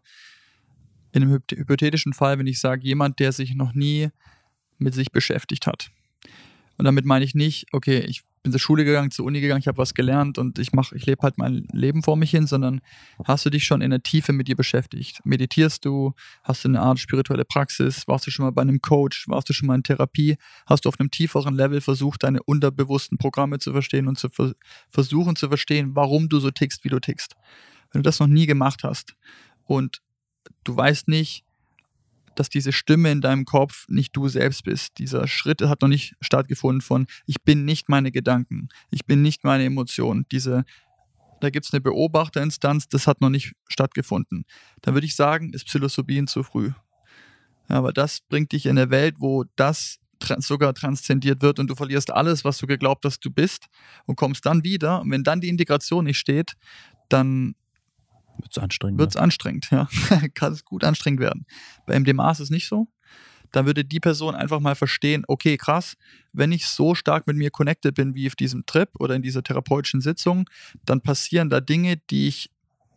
in 1.13 1.23
einem 1.23 1.39
hypothetischen 1.49 2.13
Fall, 2.13 2.39
wenn 2.39 2.47
ich 2.47 2.59
sage, 2.59 2.85
jemand, 2.85 3.19
der 3.19 3.31
sich 3.31 3.55
noch 3.55 3.73
nie 3.73 4.09
mit 4.79 4.93
sich 4.93 5.11
beschäftigt 5.11 5.67
hat, 5.67 5.91
und 6.77 6.85
damit 6.85 7.05
meine 7.05 7.23
ich 7.25 7.35
nicht, 7.35 7.67
okay, 7.71 7.99
ich 7.99 8.23
bin 8.43 8.51
zur 8.51 8.59
Schule 8.59 8.83
gegangen, 8.83 9.09
zur 9.09 9.25
Uni 9.25 9.39
gegangen, 9.39 9.61
ich 9.61 9.67
habe 9.67 9.77
was 9.77 9.93
gelernt 9.93 10.37
und 10.37 10.59
ich 10.59 10.73
mache, 10.73 10.95
ich 10.95 11.05
lebe 11.05 11.21
halt 11.21 11.37
mein 11.37 11.65
Leben 11.71 12.03
vor 12.03 12.17
mich 12.17 12.31
hin, 12.31 12.45
sondern 12.45 12.81
hast 13.23 13.45
du 13.45 13.49
dich 13.49 13.63
schon 13.63 13.81
in 13.81 13.89
der 13.89 14.03
Tiefe 14.03 14.33
mit 14.33 14.49
dir 14.49 14.57
beschäftigt? 14.57 15.21
Meditierst 15.23 15.85
du? 15.85 16.13
Hast 16.43 16.65
du 16.65 16.69
eine 16.69 16.81
Art 16.81 16.99
spirituelle 16.99 17.45
Praxis? 17.45 18.05
Warst 18.07 18.27
du 18.27 18.31
schon 18.31 18.43
mal 18.43 18.51
bei 18.51 18.61
einem 18.61 18.81
Coach? 18.81 19.29
Warst 19.29 19.47
du 19.47 19.53
schon 19.53 19.67
mal 19.67 19.75
in 19.75 19.83
Therapie? 19.83 20.35
Hast 20.65 20.83
du 20.83 20.89
auf 20.89 20.99
einem 20.99 21.09
tieferen 21.09 21.55
Level 21.55 21.79
versucht, 21.79 22.23
deine 22.23 22.43
unterbewussten 22.43 23.17
Programme 23.17 23.59
zu 23.59 23.71
verstehen 23.71 24.07
und 24.07 24.19
zu 24.19 24.29
ver 24.29 24.53
versuchen 24.89 25.37
zu 25.37 25.47
verstehen, 25.47 25.95
warum 25.95 26.27
du 26.27 26.39
so 26.39 26.51
tickst, 26.51 26.83
wie 26.83 26.89
du 26.89 26.99
tickst? 26.99 27.35
Wenn 27.91 28.03
du 28.03 28.07
das 28.07 28.19
noch 28.19 28.27
nie 28.27 28.45
gemacht 28.45 28.83
hast 28.83 29.15
und 29.63 30.01
du 30.65 30.75
weißt 30.75 31.07
nicht, 31.07 31.45
dass 32.35 32.49
diese 32.49 32.71
Stimme 32.71 33.11
in 33.11 33.21
deinem 33.21 33.45
Kopf 33.45 33.85
nicht 33.87 34.15
du 34.15 34.27
selbst 34.27 34.63
bist. 34.63 34.97
Dieser 34.97 35.27
Schritt 35.27 35.61
hat 35.61 35.81
noch 35.81 35.89
nicht 35.89 36.15
stattgefunden 36.21 36.81
von, 36.81 37.07
ich 37.25 37.41
bin 37.43 37.65
nicht 37.65 37.89
meine 37.89 38.11
Gedanken, 38.11 38.69
ich 38.91 39.05
bin 39.05 39.21
nicht 39.21 39.43
meine 39.43 39.65
Emotionen. 39.65 40.25
Diese, 40.31 40.63
da 41.41 41.49
gibt 41.49 41.65
es 41.65 41.73
eine 41.73 41.81
Beobachterinstanz, 41.81 42.87
das 42.87 43.07
hat 43.07 43.21
noch 43.21 43.29
nicht 43.29 43.53
stattgefunden. 43.67 44.45
Da 44.81 44.93
würde 44.93 45.05
ich 45.05 45.15
sagen, 45.15 45.51
ist 45.53 45.65
Psilocybin 45.65 46.27
zu 46.27 46.43
früh. 46.43 46.71
Aber 47.67 47.93
das 47.93 48.21
bringt 48.21 48.51
dich 48.51 48.65
in 48.65 48.77
eine 48.77 48.89
Welt, 48.89 49.15
wo 49.19 49.45
das 49.55 49.99
sogar 50.39 50.73
transzendiert 50.73 51.41
wird 51.41 51.59
und 51.59 51.67
du 51.67 51.75
verlierst 51.75 52.11
alles, 52.11 52.45
was 52.45 52.57
du 52.57 52.67
geglaubt 52.67 53.05
hast, 53.05 53.19
du 53.25 53.29
bist 53.29 53.67
und 54.05 54.15
kommst 54.15 54.45
dann 54.45 54.63
wieder. 54.63 55.01
Und 55.01 55.11
wenn 55.11 55.23
dann 55.23 55.41
die 55.41 55.49
Integration 55.49 56.05
nicht 56.05 56.17
steht, 56.17 56.53
dann 57.09 57.55
wird 58.37 58.51
es 58.51 58.57
anstrengend. 58.57 58.99
Wird 58.99 59.11
es 59.11 59.17
anstrengend, 59.17 59.69
ja. 59.71 59.87
Kann 60.33 60.53
es 60.53 60.65
gut 60.65 60.83
anstrengend 60.83 61.19
werden. 61.19 61.45
Bei 61.85 61.99
MDMA 61.99 62.31
ist 62.31 62.39
es 62.39 62.49
nicht 62.49 62.67
so. 62.67 62.87
Dann 63.51 63.67
würde 63.67 63.85
die 63.85 63.99
Person 63.99 64.33
einfach 64.33 64.59
mal 64.59 64.75
verstehen, 64.75 65.23
okay, 65.27 65.57
krass, 65.57 65.95
wenn 66.31 66.51
ich 66.51 66.65
so 66.65 66.95
stark 66.95 67.27
mit 67.27 67.37
mir 67.37 67.51
connected 67.51 67.93
bin 67.93 68.15
wie 68.15 68.27
auf 68.27 68.35
diesem 68.35 68.65
Trip 68.65 68.89
oder 68.99 69.15
in 69.15 69.21
dieser 69.21 69.43
therapeutischen 69.43 70.01
Sitzung, 70.01 70.49
dann 70.85 71.01
passieren 71.01 71.49
da 71.49 71.61
Dinge, 71.61 71.97
die 72.09 72.27
ich 72.27 72.49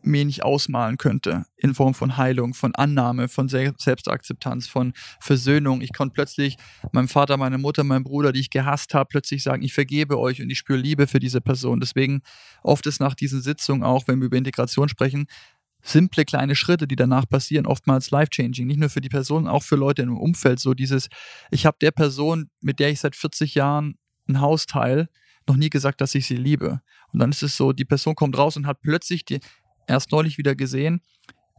mir 0.06 0.24
nicht 0.24 0.44
ausmalen 0.44 0.96
könnte, 0.96 1.44
in 1.56 1.74
Form 1.74 1.94
von 1.94 2.16
Heilung, 2.16 2.54
von 2.54 2.74
Annahme, 2.74 3.28
von 3.28 3.48
Selbstakzeptanz, 3.48 4.68
von 4.68 4.92
Versöhnung. 5.20 5.80
Ich 5.80 5.92
konnte 5.92 6.14
plötzlich 6.14 6.56
meinem 6.92 7.08
Vater, 7.08 7.36
meiner 7.36 7.58
Mutter, 7.58 7.84
meinem 7.84 8.04
Bruder, 8.04 8.32
die 8.32 8.40
ich 8.40 8.50
gehasst 8.50 8.94
habe, 8.94 9.08
plötzlich 9.08 9.42
sagen, 9.42 9.62
ich 9.62 9.74
vergebe 9.74 10.18
euch 10.18 10.40
und 10.40 10.48
ich 10.50 10.58
spüre 10.58 10.78
Liebe 10.78 11.06
für 11.06 11.18
diese 11.18 11.40
Person. 11.40 11.80
Deswegen 11.80 12.22
oft 12.62 12.86
ist 12.86 13.00
nach 13.00 13.14
diesen 13.14 13.42
Sitzungen 13.42 13.82
auch, 13.82 14.06
wenn 14.06 14.20
wir 14.20 14.26
über 14.26 14.36
Integration 14.36 14.88
sprechen, 14.88 15.26
simple 15.82 16.24
kleine 16.24 16.54
Schritte, 16.54 16.86
die 16.86 16.96
danach 16.96 17.28
passieren, 17.28 17.66
oftmals 17.66 18.10
life-changing. 18.10 18.66
Nicht 18.66 18.80
nur 18.80 18.90
für 18.90 19.00
die 19.00 19.08
Person, 19.08 19.46
auch 19.46 19.62
für 19.62 19.76
Leute 19.76 20.02
im 20.02 20.16
Umfeld. 20.16 20.60
So 20.60 20.74
dieses, 20.74 21.08
ich 21.50 21.66
habe 21.66 21.76
der 21.80 21.90
Person, 21.90 22.50
mit 22.60 22.80
der 22.80 22.90
ich 22.90 23.00
seit 23.00 23.16
40 23.16 23.54
Jahren 23.54 23.98
ein 24.28 24.40
Haus 24.40 24.66
teile, 24.66 25.08
noch 25.48 25.56
nie 25.56 25.70
gesagt, 25.70 26.00
dass 26.00 26.14
ich 26.14 26.26
sie 26.26 26.36
liebe. 26.36 26.80
Und 27.12 27.20
dann 27.20 27.30
ist 27.30 27.42
es 27.42 27.56
so, 27.56 27.72
die 27.72 27.84
Person 27.84 28.16
kommt 28.16 28.36
raus 28.36 28.56
und 28.56 28.66
hat 28.66 28.80
plötzlich 28.82 29.24
die 29.24 29.40
erst 29.86 30.12
neulich 30.12 30.38
wieder 30.38 30.54
gesehen, 30.54 31.00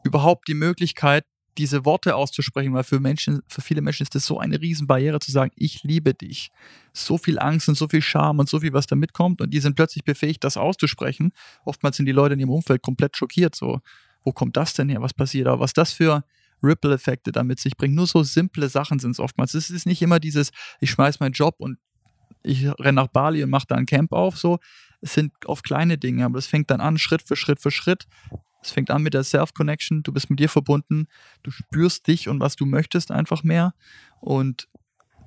überhaupt 0.03 0.47
die 0.47 0.53
Möglichkeit, 0.53 1.25
diese 1.57 1.85
Worte 1.85 2.15
auszusprechen, 2.15 2.73
weil 2.73 2.83
für 2.83 2.99
Menschen, 2.99 3.41
für 3.47 3.61
viele 3.61 3.81
Menschen 3.81 4.03
ist 4.03 4.13
das 4.13 4.25
so 4.25 4.39
eine 4.39 4.61
Riesenbarriere 4.61 5.19
zu 5.19 5.31
sagen, 5.31 5.51
ich 5.55 5.83
liebe 5.83 6.13
dich. 6.13 6.51
So 6.93 7.17
viel 7.17 7.39
Angst 7.39 7.67
und 7.67 7.75
so 7.75 7.87
viel 7.87 8.01
Scham 8.01 8.39
und 8.39 8.47
so 8.47 8.59
viel, 8.59 8.73
was 8.73 8.85
da 8.85 8.95
mitkommt 8.95 9.41
und 9.41 9.53
die 9.53 9.59
sind 9.59 9.75
plötzlich 9.75 10.03
befähigt, 10.03 10.43
das 10.43 10.55
auszusprechen. 10.55 11.31
Oftmals 11.65 11.97
sind 11.97 12.05
die 12.05 12.11
Leute 12.11 12.35
in 12.35 12.39
ihrem 12.39 12.51
Umfeld 12.51 12.81
komplett 12.81 13.17
schockiert, 13.17 13.55
so, 13.55 13.81
wo 14.23 14.31
kommt 14.31 14.55
das 14.55 14.73
denn 14.73 14.89
her, 14.89 15.01
was 15.01 15.13
passiert 15.13 15.47
da, 15.47 15.59
was 15.59 15.73
das 15.73 15.93
für 15.93 16.23
Ripple-Effekte 16.63 17.31
damit 17.31 17.59
sich 17.59 17.77
bringt. 17.77 17.95
Nur 17.95 18.07
so 18.07 18.23
simple 18.23 18.69
Sachen 18.69 18.99
sind 18.99 19.11
es 19.11 19.19
oftmals. 19.19 19.53
Es 19.53 19.69
ist 19.69 19.85
nicht 19.85 20.01
immer 20.01 20.19
dieses, 20.19 20.51
ich 20.79 20.91
schmeiß 20.91 21.19
meinen 21.19 21.33
Job 21.33 21.55
und 21.59 21.77
ich 22.43 22.67
renne 22.79 22.93
nach 22.93 23.07
Bali 23.07 23.43
und 23.43 23.49
mache 23.49 23.67
da 23.67 23.75
ein 23.75 23.85
Camp 23.85 24.11
auf, 24.11 24.37
so 24.37 24.59
es 25.01 25.13
sind 25.13 25.33
oft 25.45 25.63
kleine 25.63 25.97
Dinge, 25.97 26.25
aber 26.25 26.39
es 26.39 26.47
fängt 26.47 26.71
dann 26.71 26.81
an, 26.81 26.97
Schritt 26.97 27.21
für 27.21 27.35
Schritt 27.35 27.61
für 27.61 27.71
Schritt. 27.71 28.07
Es 28.61 28.71
fängt 28.71 28.89
an 28.89 29.03
mit 29.03 29.13
der 29.13 29.23
Self-Connection, 29.23 30.03
du 30.03 30.11
bist 30.11 30.29
mit 30.29 30.39
dir 30.39 30.49
verbunden, 30.49 31.07
du 31.43 31.51
spürst 31.51 32.07
dich 32.07 32.27
und 32.27 32.39
was 32.39 32.55
du 32.55 32.65
möchtest 32.65 33.11
einfach 33.11 33.43
mehr 33.43 33.73
und 34.19 34.67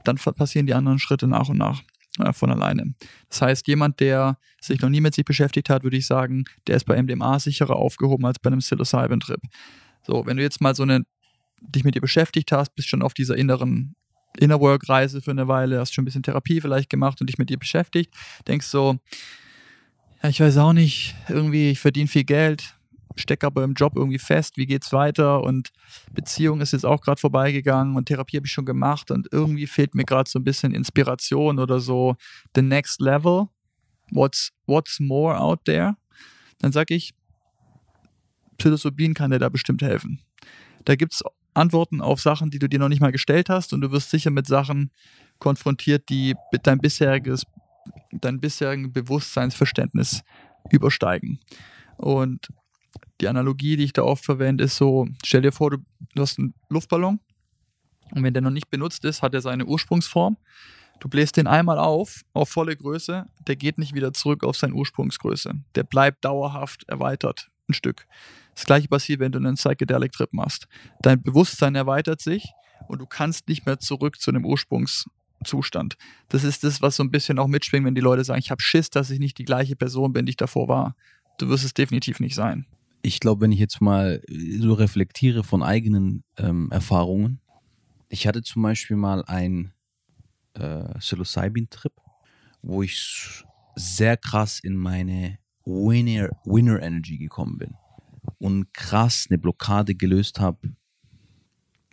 dann 0.04 0.16
passieren 0.16 0.66
die 0.66 0.74
anderen 0.74 0.98
Schritte 0.98 1.26
nach 1.26 1.48
und 1.48 1.58
nach 1.58 1.82
äh, 2.18 2.32
von 2.32 2.50
alleine. 2.50 2.94
Das 3.28 3.42
heißt, 3.42 3.68
jemand, 3.68 4.00
der 4.00 4.38
sich 4.60 4.80
noch 4.80 4.88
nie 4.88 5.00
mit 5.00 5.14
sich 5.14 5.24
beschäftigt 5.24 5.70
hat, 5.70 5.84
würde 5.84 5.96
ich 5.96 6.06
sagen, 6.06 6.44
der 6.66 6.76
ist 6.76 6.84
bei 6.84 7.00
MDMA 7.00 7.38
sicherer 7.38 7.76
aufgehoben 7.76 8.26
als 8.26 8.38
bei 8.38 8.48
einem 8.48 8.60
Psilocybin-Trip. 8.60 9.40
So, 10.02 10.26
wenn 10.26 10.36
du 10.36 10.42
jetzt 10.42 10.60
mal 10.60 10.74
so 10.74 10.82
eine 10.82 11.04
dich 11.60 11.84
mit 11.84 11.94
dir 11.94 12.00
beschäftigt 12.00 12.52
hast, 12.52 12.74
bist 12.74 12.88
schon 12.88 13.02
auf 13.02 13.14
dieser 13.14 13.36
inneren 13.36 13.94
Inner 14.38 14.60
Work 14.60 14.88
Reise 14.88 15.20
für 15.20 15.30
eine 15.30 15.48
Weile, 15.48 15.78
hast 15.78 15.92
schon 15.92 16.02
ein 16.02 16.06
bisschen 16.06 16.22
Therapie 16.22 16.60
vielleicht 16.60 16.88
gemacht 16.88 17.20
und 17.20 17.28
dich 17.28 17.38
mit 17.38 17.50
dir 17.50 17.58
beschäftigt, 17.58 18.14
denkst 18.46 18.66
so, 18.66 18.98
ja, 20.22 20.28
ich 20.28 20.40
weiß 20.40 20.58
auch 20.58 20.72
nicht, 20.72 21.14
irgendwie, 21.28 21.70
ich 21.70 21.80
verdiene 21.80 22.08
viel 22.08 22.24
Geld, 22.24 22.76
stecke 23.16 23.46
aber 23.46 23.64
im 23.64 23.74
Job 23.74 23.96
irgendwie 23.96 24.18
fest, 24.18 24.56
wie 24.56 24.66
geht's 24.66 24.92
weiter? 24.92 25.42
Und 25.42 25.70
Beziehung 26.12 26.60
ist 26.60 26.72
jetzt 26.72 26.84
auch 26.84 27.00
gerade 27.00 27.20
vorbeigegangen 27.20 27.96
und 27.96 28.06
Therapie 28.06 28.36
habe 28.36 28.46
ich 28.46 28.52
schon 28.52 28.66
gemacht 28.66 29.10
und 29.10 29.28
irgendwie 29.32 29.66
fehlt 29.66 29.94
mir 29.94 30.04
gerade 30.04 30.28
so 30.28 30.38
ein 30.38 30.44
bisschen 30.44 30.74
Inspiration 30.74 31.58
oder 31.58 31.80
so. 31.80 32.16
The 32.54 32.62
next 32.62 33.00
level, 33.00 33.48
what's, 34.10 34.52
what's 34.66 35.00
more 35.00 35.38
out 35.38 35.64
there, 35.64 35.96
dann 36.58 36.72
sage 36.72 36.94
ich, 36.94 37.14
Psilocybin 38.58 39.14
kann 39.14 39.30
dir 39.30 39.38
da 39.38 39.48
bestimmt 39.48 39.80
helfen. 39.80 40.20
Da 40.84 40.96
gibt 40.96 41.14
es 41.14 41.22
Antworten 41.54 42.00
auf 42.00 42.20
Sachen, 42.20 42.50
die 42.50 42.58
du 42.58 42.68
dir 42.68 42.78
noch 42.78 42.88
nicht 42.88 43.00
mal 43.00 43.12
gestellt 43.12 43.48
hast 43.48 43.72
und 43.72 43.80
du 43.80 43.90
wirst 43.90 44.10
sicher 44.10 44.30
mit 44.30 44.46
Sachen 44.46 44.90
konfrontiert, 45.38 46.08
die 46.10 46.34
dein 46.62 46.78
bisheriges 46.78 47.44
dein 48.12 48.40
bisherigen 48.40 48.92
Bewusstseinsverständnis 48.92 50.22
übersteigen. 50.70 51.40
Und 51.96 52.48
die 53.20 53.28
Analogie, 53.28 53.76
die 53.76 53.84
ich 53.84 53.92
da 53.92 54.02
oft 54.02 54.24
verwende, 54.24 54.64
ist 54.64 54.76
so, 54.76 55.06
stell 55.24 55.42
dir 55.42 55.52
vor, 55.52 55.70
du, 55.70 55.78
hast 56.18 56.38
einen 56.38 56.54
Luftballon 56.68 57.20
und 58.12 58.22
wenn 58.22 58.32
der 58.32 58.42
noch 58.42 58.50
nicht 58.50 58.70
benutzt 58.70 59.04
ist, 59.04 59.22
hat 59.22 59.34
er 59.34 59.40
seine 59.40 59.66
Ursprungsform. 59.66 60.36
Du 60.98 61.08
bläst 61.08 61.36
den 61.36 61.46
einmal 61.46 61.78
auf, 61.78 62.22
auf 62.34 62.50
volle 62.50 62.76
Größe, 62.76 63.26
der 63.46 63.56
geht 63.56 63.78
nicht 63.78 63.94
wieder 63.94 64.12
zurück 64.12 64.44
auf 64.44 64.56
seine 64.56 64.74
Ursprungsgröße. 64.74 65.54
Der 65.74 65.82
bleibt 65.82 66.24
dauerhaft 66.24 66.84
erweitert, 66.88 67.50
ein 67.68 67.74
Stück. 67.74 68.06
Das 68.54 68.66
gleiche 68.66 68.88
passiert, 68.88 69.20
wenn 69.20 69.32
du 69.32 69.38
einen 69.38 69.54
Psychedelic 69.54 70.12
Trip 70.12 70.32
machst. 70.32 70.66
Dein 71.00 71.22
Bewusstsein 71.22 71.74
erweitert 71.74 72.20
sich 72.20 72.52
und 72.88 73.00
du 73.00 73.06
kannst 73.06 73.48
nicht 73.48 73.64
mehr 73.64 73.78
zurück 73.78 74.20
zu 74.20 74.32
dem 74.32 74.44
Ursprungs, 74.44 75.06
Zustand. 75.44 75.96
Das 76.28 76.44
ist 76.44 76.64
das, 76.64 76.82
was 76.82 76.96
so 76.96 77.02
ein 77.02 77.10
bisschen 77.10 77.38
auch 77.38 77.46
mitschwingt, 77.46 77.86
wenn 77.86 77.94
die 77.94 78.00
Leute 78.00 78.24
sagen, 78.24 78.40
ich 78.40 78.50
habe 78.50 78.62
Schiss, 78.62 78.90
dass 78.90 79.10
ich 79.10 79.18
nicht 79.18 79.38
die 79.38 79.44
gleiche 79.44 79.76
Person 79.76 80.12
bin, 80.12 80.26
die 80.26 80.30
ich 80.30 80.36
davor 80.36 80.68
war. 80.68 80.96
Du 81.38 81.48
wirst 81.48 81.64
es 81.64 81.74
definitiv 81.74 82.20
nicht 82.20 82.34
sein. 82.34 82.66
Ich 83.02 83.20
glaube, 83.20 83.42
wenn 83.42 83.52
ich 83.52 83.58
jetzt 83.58 83.80
mal 83.80 84.22
so 84.28 84.74
reflektiere 84.74 85.42
von 85.42 85.62
eigenen 85.62 86.22
ähm, 86.36 86.70
Erfahrungen, 86.70 87.40
ich 88.08 88.26
hatte 88.26 88.42
zum 88.42 88.62
Beispiel 88.62 88.96
mal 88.96 89.24
einen 89.24 89.72
äh, 90.54 90.98
Psilocybin-Trip, 90.98 91.94
wo 92.62 92.82
ich 92.82 93.44
sehr 93.76 94.16
krass 94.16 94.60
in 94.60 94.76
meine 94.76 95.38
Winner, 95.64 96.28
Winner 96.44 97.00
gekommen 97.00 97.56
bin 97.56 97.74
und 98.38 98.74
krass 98.74 99.26
eine 99.30 99.38
Blockade 99.38 99.94
gelöst 99.94 100.40
habe 100.40 100.74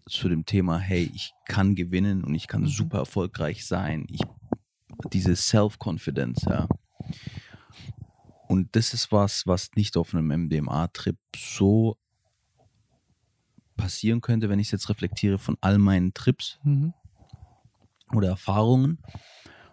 zu 0.07 0.29
dem 0.29 0.45
Thema, 0.45 0.79
hey, 0.79 1.09
ich 1.13 1.33
kann 1.45 1.75
gewinnen 1.75 2.23
und 2.23 2.35
ich 2.35 2.47
kann 2.47 2.61
mhm. 2.61 2.67
super 2.67 2.99
erfolgreich 2.99 3.65
sein. 3.65 4.05
Ich, 4.09 4.21
diese 5.13 5.35
Self-Confidence, 5.35 6.45
ja. 6.49 6.67
Und 8.47 8.75
das 8.75 8.93
ist 8.93 9.11
was, 9.11 9.45
was 9.45 9.71
nicht 9.75 9.97
auf 9.97 10.13
einem 10.13 10.27
MDMA-Trip 10.27 11.17
so 11.35 11.97
passieren 13.75 14.21
könnte, 14.21 14.49
wenn 14.49 14.59
ich 14.59 14.67
es 14.67 14.71
jetzt 14.71 14.89
reflektiere 14.89 15.37
von 15.37 15.57
all 15.61 15.77
meinen 15.77 16.13
Trips 16.13 16.59
mhm. 16.63 16.93
oder 18.13 18.29
Erfahrungen. 18.29 18.99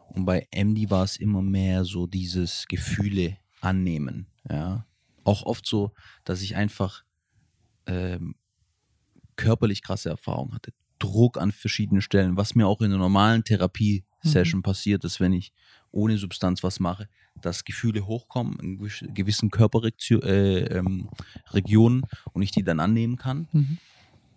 Und 0.08 0.26
bei 0.26 0.46
MD 0.54 0.90
war 0.90 1.04
es 1.04 1.16
immer 1.16 1.42
mehr 1.42 1.84
so 1.84 2.06
dieses 2.06 2.66
Gefühle 2.68 3.38
annehmen, 3.60 4.26
ja. 4.48 4.86
Auch 5.24 5.44
oft 5.44 5.66
so, 5.66 5.94
dass 6.24 6.42
ich 6.42 6.54
einfach 6.54 7.02
ähm, 7.86 8.34
körperlich 9.36 9.82
krasse 9.82 10.10
Erfahrungen 10.10 10.54
hatte. 10.54 10.72
Druck 10.98 11.38
an 11.38 11.52
verschiedenen 11.52 12.02
Stellen, 12.02 12.36
was 12.36 12.54
mir 12.54 12.66
auch 12.66 12.80
in 12.80 12.86
einer 12.86 12.98
normalen 12.98 13.44
Therapie-Session 13.44 14.60
mhm. 14.60 14.62
passiert 14.62 15.04
ist, 15.04 15.20
wenn 15.20 15.32
ich 15.32 15.52
ohne 15.90 16.18
Substanz 16.18 16.62
was 16.62 16.80
mache, 16.80 17.08
dass 17.40 17.64
Gefühle 17.64 18.06
hochkommen 18.06 18.58
in 18.60 18.78
gewissen 19.14 19.50
Körperregionen 19.50 20.22
äh, 20.22 20.78
ähm, 20.78 21.08
und 22.32 22.42
ich 22.42 22.50
die 22.50 22.64
dann 22.64 22.80
annehmen 22.80 23.16
kann. 23.16 23.48
Mhm. 23.52 23.78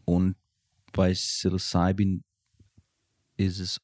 Und 0.06 0.36
bei 0.94 1.12
Psilocybin 1.12 2.24
ist 3.38 3.60
es, 3.60 3.82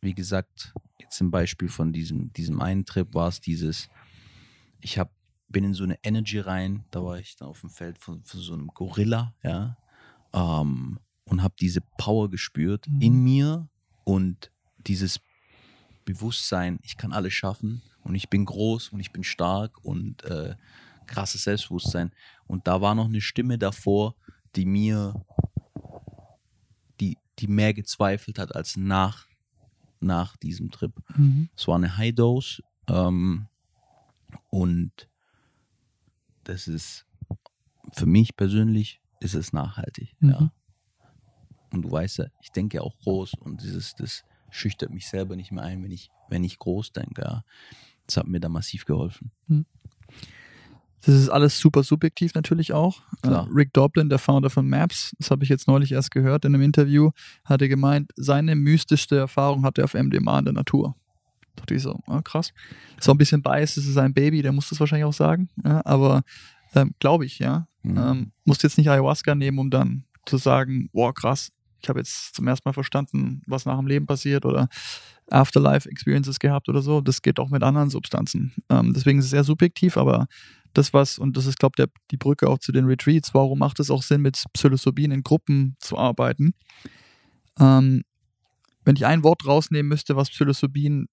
wie 0.00 0.14
gesagt, 0.14 0.74
jetzt 0.98 1.20
im 1.20 1.30
Beispiel 1.30 1.68
von 1.68 1.92
diesem, 1.92 2.32
diesem 2.32 2.60
einen 2.60 2.84
Trip 2.84 3.14
war 3.14 3.28
es 3.28 3.40
dieses, 3.40 3.88
ich 4.80 4.98
hab, 4.98 5.12
bin 5.48 5.64
in 5.64 5.74
so 5.74 5.84
eine 5.84 5.98
Energy 6.02 6.40
rein, 6.40 6.84
da 6.90 7.02
war 7.02 7.18
ich 7.18 7.36
dann 7.36 7.48
auf 7.48 7.60
dem 7.60 7.70
Feld 7.70 7.98
von, 7.98 8.24
von 8.24 8.40
so 8.40 8.54
einem 8.54 8.68
Gorilla, 8.68 9.34
ja, 9.42 9.76
ähm, 10.32 10.98
und 11.24 11.42
habe 11.42 11.54
diese 11.60 11.80
Power 11.98 12.30
gespürt 12.30 12.86
mhm. 12.88 13.00
in 13.00 13.24
mir 13.24 13.68
und 14.04 14.50
dieses 14.86 15.20
Bewusstsein, 16.04 16.78
ich 16.82 16.96
kann 16.96 17.12
alles 17.12 17.34
schaffen 17.34 17.82
und 18.02 18.14
ich 18.14 18.30
bin 18.30 18.44
groß 18.44 18.88
und 18.88 19.00
ich 19.00 19.12
bin 19.12 19.24
stark 19.24 19.84
und 19.84 20.24
äh, 20.24 20.54
krasses 21.06 21.44
Selbstbewusstsein. 21.44 22.12
Und 22.46 22.66
da 22.66 22.80
war 22.80 22.94
noch 22.94 23.06
eine 23.06 23.20
Stimme 23.20 23.58
davor, 23.58 24.14
die 24.56 24.64
mir, 24.64 25.14
die, 27.00 27.18
die 27.38 27.48
mehr 27.48 27.74
gezweifelt 27.74 28.38
hat 28.38 28.54
als 28.54 28.76
nach, 28.76 29.26
nach 30.00 30.36
diesem 30.36 30.70
Trip. 30.70 30.92
Mhm. 31.16 31.50
Es 31.54 31.68
war 31.68 31.76
eine 31.76 31.96
High 31.96 32.14
Dose 32.14 32.62
ähm, 32.88 33.48
und 34.48 35.08
das 36.44 36.68
ist 36.68 37.04
für 37.92 38.06
mich 38.06 38.36
persönlich 38.36 39.00
ist 39.20 39.34
es 39.34 39.52
nachhaltig. 39.52 40.14
Mhm. 40.20 40.30
Ja. 40.30 40.52
Und 41.70 41.82
du 41.82 41.90
weißt 41.90 42.18
ja, 42.18 42.26
ich 42.40 42.50
denke 42.50 42.78
ja 42.78 42.82
auch 42.82 42.98
groß 43.00 43.34
und 43.34 43.62
dieses, 43.62 43.94
das 43.94 44.24
schüchtert 44.50 44.90
mich 44.90 45.08
selber 45.08 45.36
nicht 45.36 45.52
mehr 45.52 45.64
ein, 45.64 45.82
wenn 45.82 45.90
ich, 45.90 46.10
wenn 46.28 46.44
ich 46.44 46.58
groß 46.58 46.92
denke. 46.92 47.22
Ja. 47.22 47.44
Das 48.06 48.16
hat 48.16 48.26
mir 48.26 48.40
da 48.40 48.48
massiv 48.48 48.86
geholfen. 48.86 49.32
Das 51.02 51.14
ist 51.14 51.28
alles 51.28 51.58
super 51.58 51.82
subjektiv 51.82 52.34
natürlich 52.34 52.72
auch. 52.72 53.02
Äh, 53.22 53.28
Klar. 53.28 53.48
Rick 53.54 53.72
Doblin, 53.72 54.08
der 54.08 54.18
Founder 54.18 54.50
von 54.50 54.68
Maps, 54.68 55.14
das 55.18 55.30
habe 55.30 55.44
ich 55.44 55.50
jetzt 55.50 55.68
neulich 55.68 55.92
erst 55.92 56.10
gehört 56.10 56.44
in 56.44 56.54
einem 56.54 56.62
Interview, 56.62 57.10
hatte 57.44 57.68
gemeint, 57.68 58.12
seine 58.16 58.56
mystischste 58.56 59.16
Erfahrung 59.16 59.64
hatte 59.64 59.82
er 59.82 59.84
auf 59.84 59.94
MDMA 59.94 60.38
in 60.40 60.46
der 60.46 60.54
Natur. 60.54 60.96
Da 61.54 61.60
dachte 61.60 61.74
ich 61.74 61.82
so, 61.82 61.98
ah, 62.06 62.22
krass. 62.22 62.52
So 63.00 63.12
ein 63.12 63.18
bisschen 63.18 63.42
biased, 63.42 63.76
das 63.76 63.86
ist 63.86 63.94
sein 63.94 64.14
Baby, 64.14 64.42
der 64.42 64.52
muss 64.52 64.68
das 64.70 64.80
wahrscheinlich 64.80 65.04
auch 65.04 65.12
sagen. 65.12 65.48
Ja, 65.64 65.84
aber 65.84 66.22
ähm, 66.74 66.94
glaube 66.98 67.26
ich, 67.26 67.38
ja. 67.38 67.68
Mhm. 67.82 67.98
Ähm, 67.98 68.32
musst 68.44 68.62
jetzt 68.62 68.78
nicht 68.78 68.88
Ayahuasca 68.90 69.34
nehmen, 69.34 69.58
um 69.58 69.70
dann 69.70 70.04
zu 70.26 70.36
sagen, 70.36 70.90
boah, 70.92 71.14
krass, 71.14 71.50
ich 71.80 71.88
habe 71.88 72.00
jetzt 72.00 72.34
zum 72.34 72.46
ersten 72.46 72.68
Mal 72.68 72.72
verstanden, 72.72 73.42
was 73.46 73.64
nach 73.64 73.78
dem 73.78 73.86
Leben 73.86 74.06
passiert 74.06 74.44
oder 74.44 74.68
Afterlife-Experiences 75.30 76.38
gehabt 76.38 76.68
oder 76.68 76.82
so. 76.82 77.00
Das 77.00 77.22
geht 77.22 77.38
auch 77.38 77.50
mit 77.50 77.62
anderen 77.62 77.90
Substanzen. 77.90 78.54
Ähm, 78.68 78.92
deswegen 78.94 79.18
ist 79.18 79.26
es 79.26 79.30
sehr 79.30 79.44
subjektiv, 79.44 79.96
aber 79.96 80.26
das 80.74 80.92
was, 80.92 81.18
und 81.18 81.36
das 81.36 81.46
ist, 81.46 81.58
glaube 81.58 81.74
ich, 81.78 81.86
die 82.10 82.16
Brücke 82.16 82.48
auch 82.48 82.58
zu 82.58 82.72
den 82.72 82.86
Retreats, 82.86 83.34
warum 83.34 83.58
macht 83.58 83.80
es 83.80 83.90
auch 83.90 84.02
Sinn, 84.02 84.22
mit 84.22 84.42
Psilocybin 84.52 85.12
in 85.12 85.22
Gruppen 85.22 85.76
zu 85.78 85.96
arbeiten? 85.96 86.54
Ähm, 87.58 88.02
wenn 88.84 88.96
ich 88.96 89.06
ein 89.06 89.22
Wort 89.22 89.46
rausnehmen 89.46 89.88
müsste, 89.88 90.16
was 90.16 90.30
Psilocybin 90.30 91.08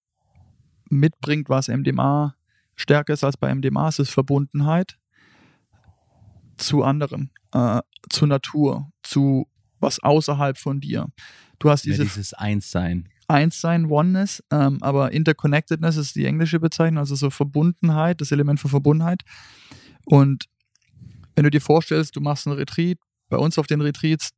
mitbringt, 0.89 1.49
was 1.49 1.67
MDMA 1.67 2.35
stärker 2.75 3.13
ist 3.13 3.23
als 3.23 3.37
bei 3.37 3.53
MDMA, 3.53 3.89
ist 3.89 3.99
es 3.99 4.09
Verbundenheit 4.09 4.97
zu 6.57 6.83
anderen, 6.83 7.31
äh, 7.53 7.81
zur 8.09 8.27
Natur, 8.27 8.91
zu 9.03 9.47
was 9.79 9.99
außerhalb 9.99 10.57
von 10.57 10.79
dir. 10.79 11.07
Du 11.59 11.69
hast 11.69 11.85
Ja, 11.85 11.91
diese 11.91 12.03
dieses 12.03 12.33
Einssein. 12.33 13.09
Einssein, 13.27 13.85
Oneness, 13.89 14.43
ähm, 14.51 14.77
aber 14.81 15.11
Interconnectedness 15.11 15.97
ist 15.97 16.15
die 16.15 16.25
englische 16.25 16.59
Bezeichnung, 16.59 16.99
also 16.99 17.15
so 17.15 17.29
Verbundenheit, 17.29 18.21
das 18.21 18.31
Element 18.31 18.59
von 18.59 18.69
Verbundenheit. 18.69 19.21
Und 20.05 20.45
wenn 21.35 21.43
du 21.43 21.49
dir 21.49 21.61
vorstellst, 21.61 22.15
du 22.15 22.21
machst 22.21 22.45
einen 22.45 22.55
Retreat, 22.55 22.97
bei 23.29 23.37
uns 23.37 23.57
auf 23.57 23.67
den 23.67 23.81
Retreats, 23.81 24.29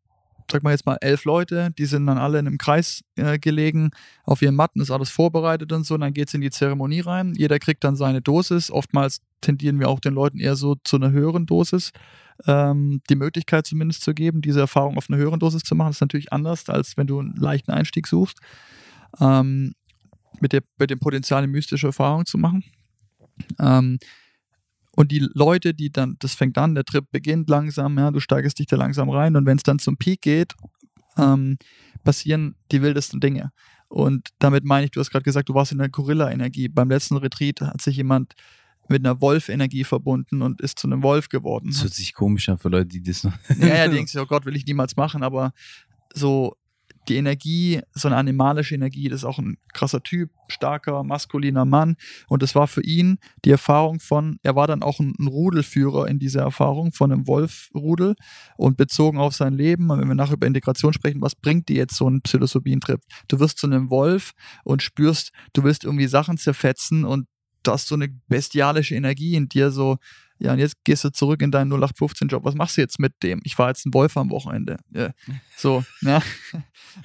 sag 0.51 0.63
mal 0.63 0.71
jetzt 0.71 0.85
mal 0.85 0.97
elf 1.01 1.25
Leute, 1.25 1.71
die 1.77 1.85
sind 1.85 2.05
dann 2.07 2.17
alle 2.17 2.39
in 2.39 2.47
einem 2.47 2.57
Kreis 2.57 3.03
äh, 3.15 3.37
gelegen, 3.37 3.91
auf 4.23 4.41
ihren 4.41 4.55
Matten 4.55 4.81
ist 4.81 4.91
alles 4.91 5.09
vorbereitet 5.09 5.71
und 5.71 5.85
so, 5.85 5.95
und 5.95 6.01
dann 6.01 6.13
geht 6.13 6.27
es 6.27 6.33
in 6.33 6.41
die 6.41 6.49
Zeremonie 6.49 7.01
rein, 7.01 7.33
jeder 7.35 7.59
kriegt 7.59 7.83
dann 7.83 7.95
seine 7.95 8.21
Dosis, 8.21 8.71
oftmals 8.71 9.21
tendieren 9.41 9.79
wir 9.79 9.89
auch 9.89 9.99
den 9.99 10.13
Leuten 10.13 10.39
eher 10.39 10.55
so 10.55 10.75
zu 10.83 10.95
einer 10.95 11.11
höheren 11.11 11.45
Dosis, 11.45 11.91
ähm, 12.45 13.01
die 13.09 13.15
Möglichkeit 13.15 13.67
zumindest 13.67 14.03
zu 14.03 14.13
geben, 14.13 14.41
diese 14.41 14.59
Erfahrung 14.59 14.97
auf 14.97 15.09
einer 15.09 15.17
höheren 15.17 15.39
Dosis 15.39 15.63
zu 15.63 15.75
machen, 15.75 15.89
das 15.89 15.97
ist 15.97 16.01
natürlich 16.01 16.33
anders, 16.33 16.69
als 16.69 16.97
wenn 16.97 17.07
du 17.07 17.19
einen 17.19 17.35
leichten 17.35 17.71
Einstieg 17.71 18.07
suchst 18.07 18.39
ähm, 19.19 19.73
mit, 20.39 20.53
der, 20.53 20.61
mit 20.77 20.89
dem 20.89 20.99
Potenzial, 20.99 21.39
eine 21.39 21.51
mystische 21.51 21.87
Erfahrung 21.87 22.25
zu 22.25 22.37
machen. 22.37 22.63
Ähm, 23.59 23.99
und 24.97 25.11
die 25.11 25.29
Leute, 25.35 25.75
die 25.75 25.91
dann, 25.91 26.15
das 26.17 26.33
fängt 26.33 26.57
an, 26.57 26.73
der 26.73 26.83
Trip 26.83 27.05
beginnt 27.11 27.51
langsam, 27.51 27.99
ja, 27.99 28.09
du 28.09 28.19
steigst 28.19 28.57
dich 28.57 28.65
da 28.65 28.77
langsam 28.77 29.11
rein 29.11 29.35
und 29.35 29.45
wenn 29.45 29.57
es 29.57 29.63
dann 29.63 29.77
zum 29.77 29.95
Peak 29.95 30.23
geht, 30.23 30.55
ähm, 31.17 31.59
passieren 32.03 32.55
die 32.71 32.81
wildesten 32.81 33.19
Dinge. 33.19 33.51
Und 33.89 34.29
damit 34.39 34.65
meine 34.65 34.85
ich, 34.85 34.91
du 34.91 34.99
hast 34.99 35.11
gerade 35.11 35.23
gesagt, 35.23 35.49
du 35.49 35.53
warst 35.53 35.71
in 35.71 35.77
der 35.77 35.89
Gorilla-Energie. 35.89 36.67
Beim 36.67 36.89
letzten 36.89 37.15
Retreat 37.15 37.61
hat 37.61 37.79
sich 37.79 37.95
jemand 37.95 38.33
mit 38.89 39.05
einer 39.05 39.21
Wolf-Energie 39.21 39.83
verbunden 39.83 40.41
und 40.41 40.61
ist 40.61 40.79
zu 40.79 40.87
einem 40.87 41.03
Wolf 41.03 41.29
geworden. 41.29 41.69
Das 41.71 41.83
hört 41.83 41.93
sich 41.93 42.15
komisch 42.15 42.49
an 42.49 42.57
für 42.57 42.69
Leute, 42.69 42.87
die 42.87 43.03
das 43.03 43.23
noch. 43.23 43.33
Ja, 43.59 43.67
ja, 43.67 43.87
denkst 43.87 44.13
du, 44.13 44.21
oh 44.21 44.25
Gott, 44.25 44.47
will 44.47 44.55
ich 44.55 44.65
niemals 44.65 44.95
machen, 44.95 45.21
aber 45.21 45.53
so 46.11 46.55
die 47.09 47.15
Energie, 47.15 47.81
so 47.93 48.07
eine 48.07 48.17
animalische 48.17 48.75
Energie, 48.75 49.09
das 49.09 49.21
ist 49.21 49.25
auch 49.25 49.39
ein 49.39 49.57
krasser 49.73 50.03
Typ, 50.03 50.31
starker, 50.47 51.03
maskuliner 51.03 51.65
Mann. 51.65 51.95
Und 52.27 52.43
das 52.43 52.55
war 52.55 52.67
für 52.67 52.83
ihn 52.83 53.17
die 53.45 53.51
Erfahrung 53.51 53.99
von, 53.99 54.39
er 54.43 54.55
war 54.55 54.67
dann 54.67 54.83
auch 54.83 54.99
ein, 54.99 55.13
ein 55.19 55.27
Rudelführer 55.27 56.07
in 56.07 56.19
dieser 56.19 56.41
Erfahrung 56.41 56.91
von 56.91 57.11
einem 57.11 57.27
Wolfrudel 57.27 58.15
und 58.57 58.77
bezogen 58.77 59.17
auf 59.17 59.35
sein 59.35 59.53
Leben. 59.53 59.89
Und 59.89 59.99
wenn 59.99 60.07
wir 60.07 60.15
nachher 60.15 60.33
über 60.33 60.47
Integration 60.47 60.93
sprechen, 60.93 61.21
was 61.21 61.35
bringt 61.35 61.69
dir 61.69 61.77
jetzt 61.77 61.95
so 61.95 62.09
ein 62.09 62.21
Psilocybin-Trip? 62.21 63.01
Du 63.27 63.39
wirst 63.39 63.59
zu 63.59 63.67
einem 63.67 63.89
Wolf 63.89 64.31
und 64.63 64.81
spürst, 64.81 65.31
du 65.53 65.63
willst 65.63 65.83
irgendwie 65.83 66.07
Sachen 66.07 66.37
zerfetzen 66.37 67.05
und 67.05 67.27
du 67.67 67.71
hast 67.71 67.87
so 67.87 67.95
eine 67.95 68.09
bestialische 68.27 68.95
Energie 68.95 69.35
in 69.35 69.49
dir, 69.49 69.71
so, 69.71 69.97
ja, 70.39 70.53
und 70.53 70.59
jetzt 70.59 70.83
gehst 70.83 71.03
du 71.03 71.11
zurück 71.11 71.41
in 71.41 71.51
deinen 71.51 71.71
0815-Job. 71.73 72.43
Was 72.43 72.55
machst 72.55 72.77
du 72.77 72.81
jetzt 72.81 72.99
mit 72.99 73.13
dem? 73.23 73.41
Ich 73.43 73.57
war 73.57 73.69
jetzt 73.69 73.85
ein 73.85 73.93
Wolf 73.93 74.15
am 74.17 74.29
Wochenende. 74.29 74.77
Ja. 74.93 75.11
So, 75.57 75.83
ja. 76.01 76.21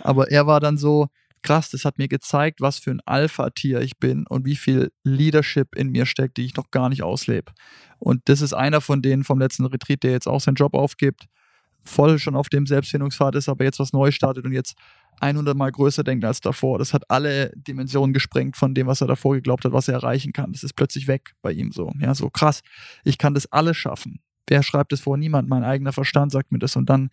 Aber 0.01 0.31
er 0.31 0.47
war 0.47 0.61
dann 0.61 0.77
so, 0.77 1.09
krass, 1.43 1.71
das 1.71 1.87
hat 1.87 1.97
mir 1.97 2.09
gezeigt, 2.09 2.61
was 2.61 2.79
für 2.79 2.91
ein 2.91 3.01
Alpha-Tier 3.07 3.81
ich 3.81 3.99
bin 3.99 4.27
und 4.27 4.45
wie 4.45 4.57
viel 4.57 4.93
Leadership 5.05 5.75
in 5.75 5.91
mir 5.91 6.05
steckt, 6.05 6.37
die 6.37 6.45
ich 6.45 6.57
noch 6.57 6.71
gar 6.71 6.91
nicht 6.91 7.03
auslebe. 7.03 7.53
Und 7.99 8.21
das 8.27 8.43
ist 8.43 8.53
einer 8.53 8.83
von 8.83 9.01
denen 9.01 9.25
vom 9.25 9.39
letzten 9.39 9.65
Retreat, 9.65 10.03
der 10.03 10.13
jetzt 10.13 10.29
auch 10.29 10.41
seinen 10.41 10.57
Job 10.57 10.75
aufgibt, 10.75 11.25
voll 11.85 12.19
schon 12.19 12.37
auf 12.37 12.49
dem 12.49 12.67
Selbstfindungspfad 12.67 13.35
ist, 13.35 13.49
aber 13.49 13.65
jetzt 13.65 13.79
was 13.79 13.93
Neues 13.93 14.15
startet 14.15 14.45
und 14.45 14.53
jetzt 14.53 14.77
100 15.21 15.57
Mal 15.57 15.71
größer 15.71 16.05
denkt 16.05 16.25
als 16.25 16.41
davor. 16.41 16.79
Das 16.79 16.93
hat 16.95 17.09
alle 17.11 17.53
Dimensionen 17.55 18.13
gesprengt 18.13 18.57
von 18.57 18.75
dem, 18.75 18.87
was 18.87 19.01
er 19.01 19.07
davor 19.07 19.35
geglaubt 19.35 19.65
hat, 19.65 19.73
was 19.73 19.89
er 19.89 19.95
erreichen 19.95 20.33
kann. 20.33 20.53
Das 20.53 20.65
ist 20.65 20.75
plötzlich 20.75 21.07
weg 21.07 21.35
bei 21.43 21.53
ihm 21.53 21.71
so. 21.71 21.93
Ja, 22.01 22.15
so 22.15 22.29
krass. 22.31 22.63
Ich 23.05 23.19
kann 23.19 23.35
das 23.35 23.51
alles 23.53 23.77
schaffen. 23.77 24.21
Wer 24.49 24.63
schreibt 24.63 24.93
es 24.93 25.01
vor? 25.01 25.17
Niemand. 25.17 25.49
Mein 25.49 25.65
eigener 25.65 25.93
Verstand 25.93 26.33
sagt 26.33 26.51
mir 26.51 26.59
das. 26.59 26.75
Und 26.77 26.91
dann 26.91 27.11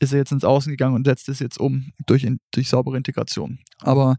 ist 0.00 0.12
er 0.12 0.18
jetzt 0.18 0.32
ins 0.32 0.44
Außen 0.44 0.70
gegangen 0.70 0.94
und 0.94 1.06
setzt 1.06 1.28
es 1.28 1.38
jetzt 1.38 1.58
um 1.58 1.92
durch, 2.06 2.24
in, 2.24 2.40
durch 2.52 2.68
saubere 2.68 2.96
Integration. 2.96 3.58
Aber 3.80 4.16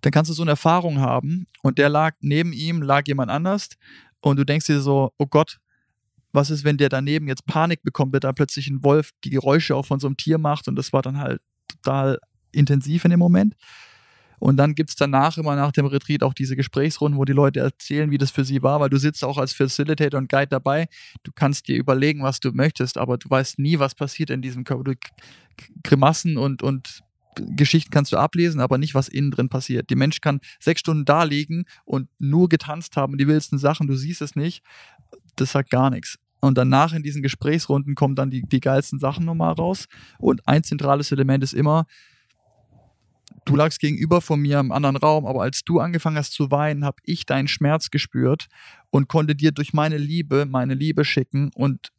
dann 0.00 0.12
kannst 0.12 0.30
du 0.30 0.34
so 0.34 0.42
eine 0.42 0.52
Erfahrung 0.52 1.00
haben 1.00 1.46
und 1.62 1.78
der 1.78 1.88
lag 1.88 2.14
neben 2.20 2.52
ihm, 2.52 2.82
lag 2.82 3.06
jemand 3.06 3.30
anders 3.30 3.68
und 4.20 4.38
du 4.38 4.44
denkst 4.44 4.66
dir 4.66 4.80
so, 4.80 5.12
oh 5.18 5.26
Gott, 5.26 5.58
was 6.32 6.50
ist, 6.50 6.64
wenn 6.64 6.76
der 6.76 6.88
daneben 6.88 7.28
jetzt 7.28 7.46
Panik 7.46 7.82
bekommt, 7.82 8.12
wenn 8.12 8.20
da 8.20 8.32
plötzlich 8.32 8.68
ein 8.68 8.84
Wolf 8.84 9.10
die 9.24 9.30
Geräusche 9.30 9.74
auch 9.74 9.86
von 9.86 10.00
so 10.00 10.06
einem 10.06 10.16
Tier 10.16 10.38
macht 10.38 10.68
und 10.68 10.76
das 10.76 10.92
war 10.92 11.02
dann 11.02 11.18
halt 11.18 11.40
total 11.68 12.18
intensiv 12.52 13.04
in 13.04 13.10
dem 13.10 13.20
Moment. 13.20 13.54
Und 14.40 14.56
dann 14.56 14.74
gibt 14.74 14.88
es 14.88 14.96
danach 14.96 15.36
immer 15.36 15.54
nach 15.54 15.70
dem 15.70 15.84
Retreat 15.84 16.22
auch 16.22 16.32
diese 16.32 16.56
Gesprächsrunden, 16.56 17.18
wo 17.18 17.26
die 17.26 17.34
Leute 17.34 17.60
erzählen, 17.60 18.10
wie 18.10 18.16
das 18.16 18.30
für 18.30 18.44
sie 18.44 18.62
war, 18.62 18.80
weil 18.80 18.88
du 18.88 18.96
sitzt 18.96 19.22
auch 19.22 19.36
als 19.36 19.52
Facilitator 19.52 20.18
und 20.18 20.30
Guide 20.30 20.48
dabei. 20.48 20.88
Du 21.24 21.30
kannst 21.34 21.68
dir 21.68 21.76
überlegen, 21.76 22.22
was 22.22 22.40
du 22.40 22.50
möchtest, 22.52 22.96
aber 22.96 23.18
du 23.18 23.28
weißt 23.28 23.58
nie, 23.58 23.78
was 23.78 23.94
passiert 23.94 24.30
in 24.30 24.40
diesem 24.40 24.64
Körper. 24.64 24.84
Du 24.84 24.94
Grimassen 25.82 26.38
und, 26.38 26.62
und 26.62 27.02
Geschichten 27.34 27.90
kannst 27.90 28.12
du 28.12 28.16
ablesen, 28.16 28.60
aber 28.60 28.78
nicht, 28.78 28.94
was 28.94 29.08
innen 29.08 29.30
drin 29.30 29.50
passiert. 29.50 29.90
Die 29.90 29.94
Mensch 29.94 30.22
kann 30.22 30.40
sechs 30.58 30.80
Stunden 30.80 31.04
da 31.04 31.22
liegen 31.22 31.64
und 31.84 32.08
nur 32.18 32.48
getanzt 32.48 32.96
haben, 32.96 33.18
die 33.18 33.28
wildesten 33.28 33.58
Sachen, 33.58 33.86
du 33.86 33.94
siehst 33.94 34.22
es 34.22 34.36
nicht. 34.36 34.62
Das 35.36 35.52
sagt 35.52 35.70
gar 35.70 35.90
nichts. 35.90 36.18
Und 36.40 36.56
danach 36.56 36.92
in 36.92 37.02
diesen 37.02 37.22
Gesprächsrunden 37.22 37.94
kommen 37.94 38.14
dann 38.14 38.30
die, 38.30 38.42
die 38.42 38.60
geilsten 38.60 38.98
Sachen 38.98 39.24
nochmal 39.26 39.52
raus. 39.52 39.86
Und 40.18 40.46
ein 40.46 40.64
zentrales 40.64 41.12
Element 41.12 41.44
ist 41.44 41.52
immer, 41.52 41.86
du 43.44 43.56
lagst 43.56 43.80
gegenüber 43.80 44.20
von 44.20 44.40
mir 44.40 44.58
im 44.58 44.72
anderen 44.72 44.96
Raum, 44.96 45.26
aber 45.26 45.42
als 45.42 45.64
du 45.64 45.80
angefangen 45.80 46.16
hast 46.16 46.32
zu 46.32 46.50
weinen, 46.50 46.84
habe 46.84 46.98
ich 47.04 47.26
deinen 47.26 47.48
Schmerz 47.48 47.90
gespürt 47.90 48.46
und 48.90 49.08
konnte 49.08 49.34
dir 49.34 49.52
durch 49.52 49.72
meine 49.72 49.98
Liebe 49.98 50.46
meine 50.46 50.74
Liebe 50.74 51.04
schicken 51.04 51.50
und 51.54 51.90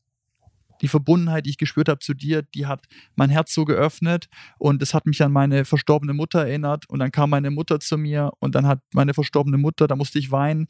die 0.82 0.88
Verbundenheit, 0.88 1.46
die 1.46 1.52
ich 1.52 1.58
gespürt 1.58 1.90
habe 1.90 2.00
zu 2.00 2.16
dir, 2.16 2.42
die 2.42 2.66
hat 2.66 2.86
mein 3.16 3.30
Herz 3.30 3.54
so 3.54 3.66
geöffnet 3.66 4.28
und 4.58 4.82
es 4.82 4.94
hat 4.94 5.06
mich 5.06 5.22
an 5.22 5.32
meine 5.32 5.64
verstorbene 5.64 6.14
Mutter 6.14 6.40
erinnert 6.40 6.90
und 6.90 7.00
dann 7.00 7.12
kam 7.12 7.30
meine 7.30 7.52
Mutter 7.52 7.80
zu 7.80 7.98
mir 7.98 8.32
und 8.40 8.56
dann 8.56 8.66
hat 8.66 8.80
meine 8.94 9.14
verstorbene 9.14 9.58
Mutter, 9.58 9.88
da 9.88 9.96
musste 9.96 10.18
ich 10.18 10.32
weinen. 10.32 10.68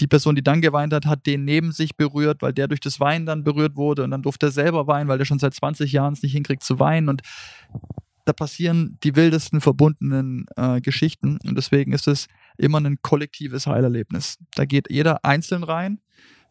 Die 0.00 0.06
Person, 0.06 0.34
die 0.34 0.42
dann 0.42 0.60
geweint 0.60 0.92
hat, 0.92 1.06
hat 1.06 1.26
den 1.26 1.44
neben 1.44 1.72
sich 1.72 1.96
berührt, 1.96 2.42
weil 2.42 2.52
der 2.52 2.68
durch 2.68 2.80
das 2.80 3.00
Weinen 3.00 3.26
dann 3.26 3.44
berührt 3.44 3.76
wurde 3.76 4.04
und 4.04 4.10
dann 4.10 4.22
durfte 4.22 4.46
er 4.46 4.52
selber 4.52 4.86
weinen, 4.86 5.08
weil 5.08 5.18
der 5.18 5.24
schon 5.24 5.38
seit 5.38 5.54
20 5.54 5.92
Jahren 5.92 6.12
es 6.12 6.22
nicht 6.22 6.32
hinkriegt 6.32 6.62
zu 6.62 6.78
weinen 6.78 7.08
und 7.08 7.22
da 8.24 8.32
passieren 8.34 8.98
die 9.02 9.16
wildesten 9.16 9.60
verbundenen 9.60 10.46
äh, 10.56 10.80
Geschichten 10.82 11.38
und 11.46 11.56
deswegen 11.56 11.92
ist 11.92 12.06
es 12.06 12.28
immer 12.58 12.78
ein 12.78 13.00
kollektives 13.00 13.66
Heilerlebnis. 13.66 14.38
Da 14.54 14.66
geht 14.66 14.90
jeder 14.90 15.24
einzeln 15.24 15.62
rein 15.62 16.00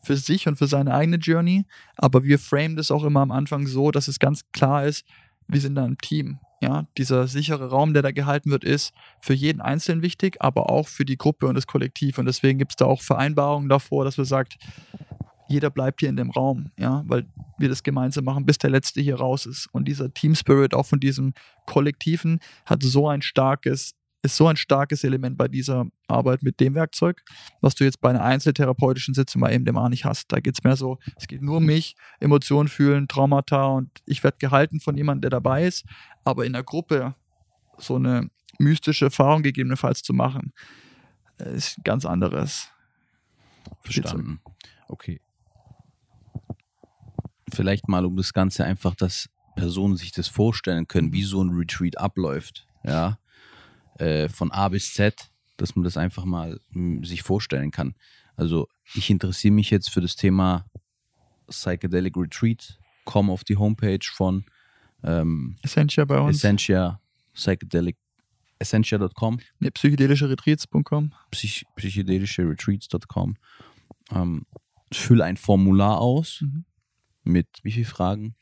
für 0.01 0.17
sich 0.17 0.47
und 0.47 0.57
für 0.57 0.67
seine 0.67 0.93
eigene 0.93 1.17
Journey, 1.17 1.65
aber 1.95 2.23
wir 2.23 2.39
framen 2.39 2.75
das 2.75 2.89
auch 2.89 3.03
immer 3.03 3.21
am 3.21 3.31
Anfang 3.31 3.67
so, 3.67 3.91
dass 3.91 4.07
es 4.07 4.17
ganz 4.17 4.41
klar 4.51 4.85
ist, 4.85 5.05
wir 5.47 5.61
sind 5.61 5.75
da 5.75 5.85
ein 5.85 5.97
Team. 5.99 6.39
Ja, 6.59 6.87
dieser 6.97 7.27
sichere 7.27 7.69
Raum, 7.69 7.93
der 7.93 8.01
da 8.01 8.11
gehalten 8.11 8.49
wird, 8.49 8.63
ist 8.63 8.91
für 9.21 9.33
jeden 9.33 9.61
Einzelnen 9.61 10.01
wichtig, 10.01 10.37
aber 10.39 10.71
auch 10.71 10.87
für 10.87 11.05
die 11.05 11.17
Gruppe 11.17 11.45
und 11.45 11.53
das 11.53 11.67
Kollektiv. 11.67 12.17
Und 12.17 12.25
deswegen 12.25 12.57
gibt 12.57 12.71
es 12.71 12.75
da 12.77 12.85
auch 12.85 13.01
Vereinbarungen 13.01 13.69
davor, 13.69 14.05
dass 14.05 14.17
wir 14.17 14.25
sagt, 14.25 14.57
jeder 15.47 15.69
bleibt 15.69 15.99
hier 15.99 16.09
in 16.09 16.17
dem 16.17 16.31
Raum, 16.31 16.71
ja, 16.77 17.03
weil 17.07 17.25
wir 17.57 17.69
das 17.69 17.83
gemeinsam 17.83 18.25
machen, 18.25 18.45
bis 18.45 18.57
der 18.57 18.69
Letzte 18.69 19.01
hier 19.01 19.17
raus 19.17 19.45
ist. 19.45 19.67
Und 19.71 19.87
dieser 19.87 20.13
Team 20.13 20.35
Spirit 20.35 20.73
auch 20.73 20.85
von 20.85 20.99
diesem 20.99 21.33
Kollektiven 21.65 22.39
hat 22.65 22.83
so 22.83 23.07
ein 23.07 23.21
starkes 23.21 23.93
ist 24.23 24.35
so 24.35 24.47
ein 24.47 24.57
starkes 24.57 25.03
Element 25.03 25.37
bei 25.37 25.47
dieser 25.47 25.85
Arbeit 26.07 26.43
mit 26.43 26.59
dem 26.59 26.75
Werkzeug, 26.75 27.23
was 27.61 27.75
du 27.75 27.83
jetzt 27.83 28.01
bei 28.01 28.09
einer 28.09 28.23
einzeltherapeutischen 28.23 29.13
Sitzung 29.13 29.41
bei 29.41 29.57
MDMA 29.57 29.89
nicht 29.89 30.05
hast. 30.05 30.31
Da 30.31 30.39
geht 30.39 30.55
es 30.55 30.63
mehr 30.63 30.75
so, 30.75 30.97
es 31.15 31.27
geht 31.27 31.41
nur 31.41 31.57
um 31.57 31.65
mich, 31.65 31.95
Emotionen 32.19 32.67
fühlen, 32.67 33.07
Traumata 33.07 33.67
und 33.67 33.89
ich 34.05 34.23
werde 34.23 34.37
gehalten 34.37 34.79
von 34.79 34.97
jemandem, 34.97 35.21
der 35.21 35.29
dabei 35.29 35.65
ist. 35.65 35.85
Aber 36.27 36.45
in 36.45 36.51
der 36.51 36.63
Gruppe 36.63 37.15
so 37.77 37.95
eine 37.95 38.29
mystische 38.59 39.05
Erfahrung 39.05 39.43
gegebenenfalls 39.43 40.03
zu 40.03 40.11
machen, 40.11 40.51
äh, 41.39 41.55
ist 41.55 41.77
ganz 41.85 42.05
anderes. 42.05 42.67
Verstanden. 43.79 44.41
Okay. 44.89 45.21
Vielleicht 47.53 47.87
mal, 47.87 48.03
um 48.03 48.17
das 48.17 48.33
Ganze 48.33 48.65
einfach, 48.65 48.93
dass 48.93 49.29
Personen 49.55 49.95
sich 49.95 50.11
das 50.11 50.27
vorstellen 50.27 50.89
können, 50.89 51.13
wie 51.13 51.23
so 51.23 51.41
ein 51.41 51.51
Retreat 51.51 51.97
abläuft. 51.97 52.67
Ja. 52.83 53.19
Äh, 53.97 54.27
von 54.27 54.51
A 54.51 54.67
bis 54.67 54.93
Z, 54.93 55.31
dass 55.55 55.77
man 55.77 55.85
das 55.85 55.95
einfach 55.95 56.25
mal 56.25 56.59
mh, 56.71 57.07
sich 57.07 57.23
vorstellen 57.23 57.71
kann. 57.71 57.95
Also, 58.35 58.67
ich 58.93 59.09
interessiere 59.09 59.53
mich 59.53 59.69
jetzt 59.69 59.89
für 59.89 60.01
das 60.01 60.17
Thema 60.17 60.65
Psychedelic 61.47 62.17
Retreat. 62.17 62.79
Komm 63.05 63.29
auf 63.29 63.45
die 63.45 63.55
Homepage 63.55 64.05
von 64.11 64.43
ähm, 65.03 65.57
Essentia 65.63 66.05
bei 66.05 66.19
uns. 66.19 66.37
Essentia, 66.37 66.99
Psychedelic, 67.33 67.97
essentia.com, 68.59 69.39
nee, 69.59 69.69
psychedelische-retreats.com. 69.69 71.13
psych 71.31 71.65
psychedelische-retreats.com. 71.75 73.35
Ähm, 74.11 74.45
fülle 74.91 75.25
ein 75.25 75.37
Formular 75.37 75.99
aus 75.99 76.41
Mhm. 76.41 76.65
mit 77.23 77.47
wie 77.63 77.71
viele 77.71 77.85
Fragen? 77.85 78.35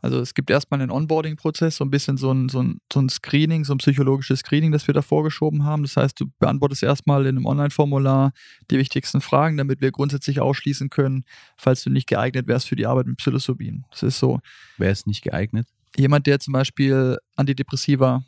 Also 0.00 0.20
es 0.20 0.34
gibt 0.34 0.48
erstmal 0.50 0.80
einen 0.80 0.92
Onboarding-Prozess, 0.92 1.74
so 1.76 1.84
ein 1.84 1.90
bisschen 1.90 2.18
so 2.18 2.30
ein, 2.32 2.48
so, 2.48 2.62
ein, 2.62 2.80
so 2.92 3.00
ein 3.00 3.08
Screening, 3.08 3.64
so 3.64 3.74
ein 3.74 3.78
psychologisches 3.78 4.40
Screening, 4.40 4.70
das 4.70 4.86
wir 4.86 4.94
da 4.94 5.02
vorgeschoben 5.02 5.64
haben. 5.64 5.82
Das 5.82 5.96
heißt, 5.96 6.20
du 6.20 6.26
beantwortest 6.38 6.84
erstmal 6.84 7.22
in 7.22 7.36
einem 7.36 7.46
Online-Formular 7.46 8.30
die 8.70 8.78
wichtigsten 8.78 9.20
Fragen, 9.20 9.56
damit 9.56 9.80
wir 9.80 9.90
grundsätzlich 9.90 10.40
ausschließen 10.40 10.88
können, 10.88 11.24
falls 11.56 11.82
du 11.82 11.90
nicht 11.90 12.06
geeignet 12.06 12.46
wärst 12.46 12.68
für 12.68 12.76
die 12.76 12.86
Arbeit 12.86 13.06
mit 13.06 13.16
Psilocybin. 13.16 13.86
Das 13.90 14.04
ist 14.04 14.20
so. 14.20 14.38
Wer 14.76 14.92
ist 14.92 15.08
nicht 15.08 15.22
geeignet? 15.22 15.66
Jemand, 15.96 16.26
der 16.26 16.40
zum 16.40 16.52
Beispiel 16.52 17.18
Antidepressiva 17.36 18.22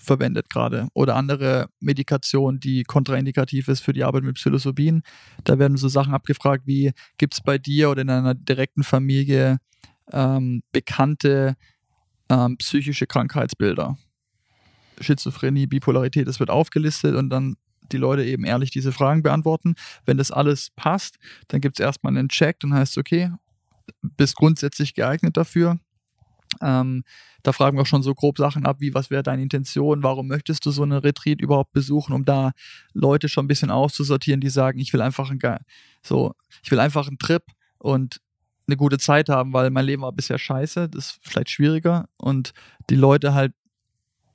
verwendet 0.00 0.48
gerade 0.50 0.88
oder 0.94 1.16
andere 1.16 1.68
Medikation, 1.78 2.58
die 2.58 2.84
kontraindikativ 2.84 3.68
ist 3.68 3.80
für 3.80 3.92
die 3.92 4.04
Arbeit 4.04 4.24
mit 4.24 4.36
Psilocybin. 4.36 5.02
Da 5.44 5.58
werden 5.58 5.76
so 5.76 5.88
Sachen 5.88 6.14
abgefragt 6.14 6.66
wie, 6.66 6.92
gibt 7.18 7.34
es 7.34 7.40
bei 7.40 7.58
dir 7.58 7.90
oder 7.90 8.02
in 8.02 8.10
einer 8.10 8.34
direkten 8.34 8.82
Familie 8.82 9.58
ähm, 10.12 10.62
bekannte 10.72 11.56
ähm, 12.28 12.56
psychische 12.56 13.06
Krankheitsbilder? 13.06 13.96
Schizophrenie, 15.00 15.66
Bipolarität, 15.66 16.28
das 16.28 16.40
wird 16.40 16.50
aufgelistet 16.50 17.14
und 17.14 17.30
dann 17.30 17.56
die 17.92 17.96
Leute 17.96 18.24
eben 18.24 18.44
ehrlich 18.44 18.70
diese 18.70 18.92
Fragen 18.92 19.22
beantworten. 19.22 19.74
Wenn 20.04 20.16
das 20.16 20.30
alles 20.30 20.70
passt, 20.76 21.18
dann 21.48 21.60
gibt 21.60 21.78
es 21.78 21.84
erstmal 21.84 22.16
einen 22.16 22.28
Check, 22.28 22.60
dann 22.60 22.74
heißt 22.74 22.92
es, 22.92 22.98
okay, 22.98 23.32
bist 24.02 24.36
grundsätzlich 24.36 24.94
geeignet 24.94 25.36
dafür. 25.36 25.78
Ähm, 26.60 27.04
da 27.42 27.52
fragen 27.52 27.76
wir 27.76 27.82
auch 27.82 27.86
schon 27.86 28.02
so 28.02 28.14
grob 28.14 28.38
Sachen 28.38 28.66
ab, 28.66 28.76
wie 28.80 28.94
was 28.94 29.10
wäre 29.10 29.22
deine 29.22 29.42
Intention, 29.42 30.02
warum 30.02 30.28
möchtest 30.28 30.66
du 30.66 30.70
so 30.70 30.82
eine 30.82 31.02
Retreat 31.02 31.40
überhaupt 31.40 31.72
besuchen, 31.72 32.12
um 32.12 32.24
da 32.24 32.52
Leute 32.92 33.28
schon 33.28 33.44
ein 33.44 33.48
bisschen 33.48 33.70
auszusortieren, 33.70 34.40
die 34.40 34.50
sagen, 34.50 34.78
ich 34.78 34.92
will 34.92 35.00
einfach 35.00 35.30
einen, 35.30 35.40
so, 36.02 36.34
ich 36.62 36.70
will 36.70 36.80
einfach 36.80 37.08
einen 37.08 37.18
Trip 37.18 37.42
und 37.78 38.20
eine 38.66 38.76
gute 38.76 38.98
Zeit 38.98 39.28
haben, 39.28 39.52
weil 39.52 39.70
mein 39.70 39.86
Leben 39.86 40.02
war 40.02 40.12
bisher 40.12 40.38
scheiße, 40.38 40.88
das 40.88 41.06
ist 41.06 41.18
vielleicht 41.22 41.50
schwieriger 41.50 42.08
und 42.18 42.52
die 42.88 42.96
Leute 42.96 43.34
halt 43.34 43.52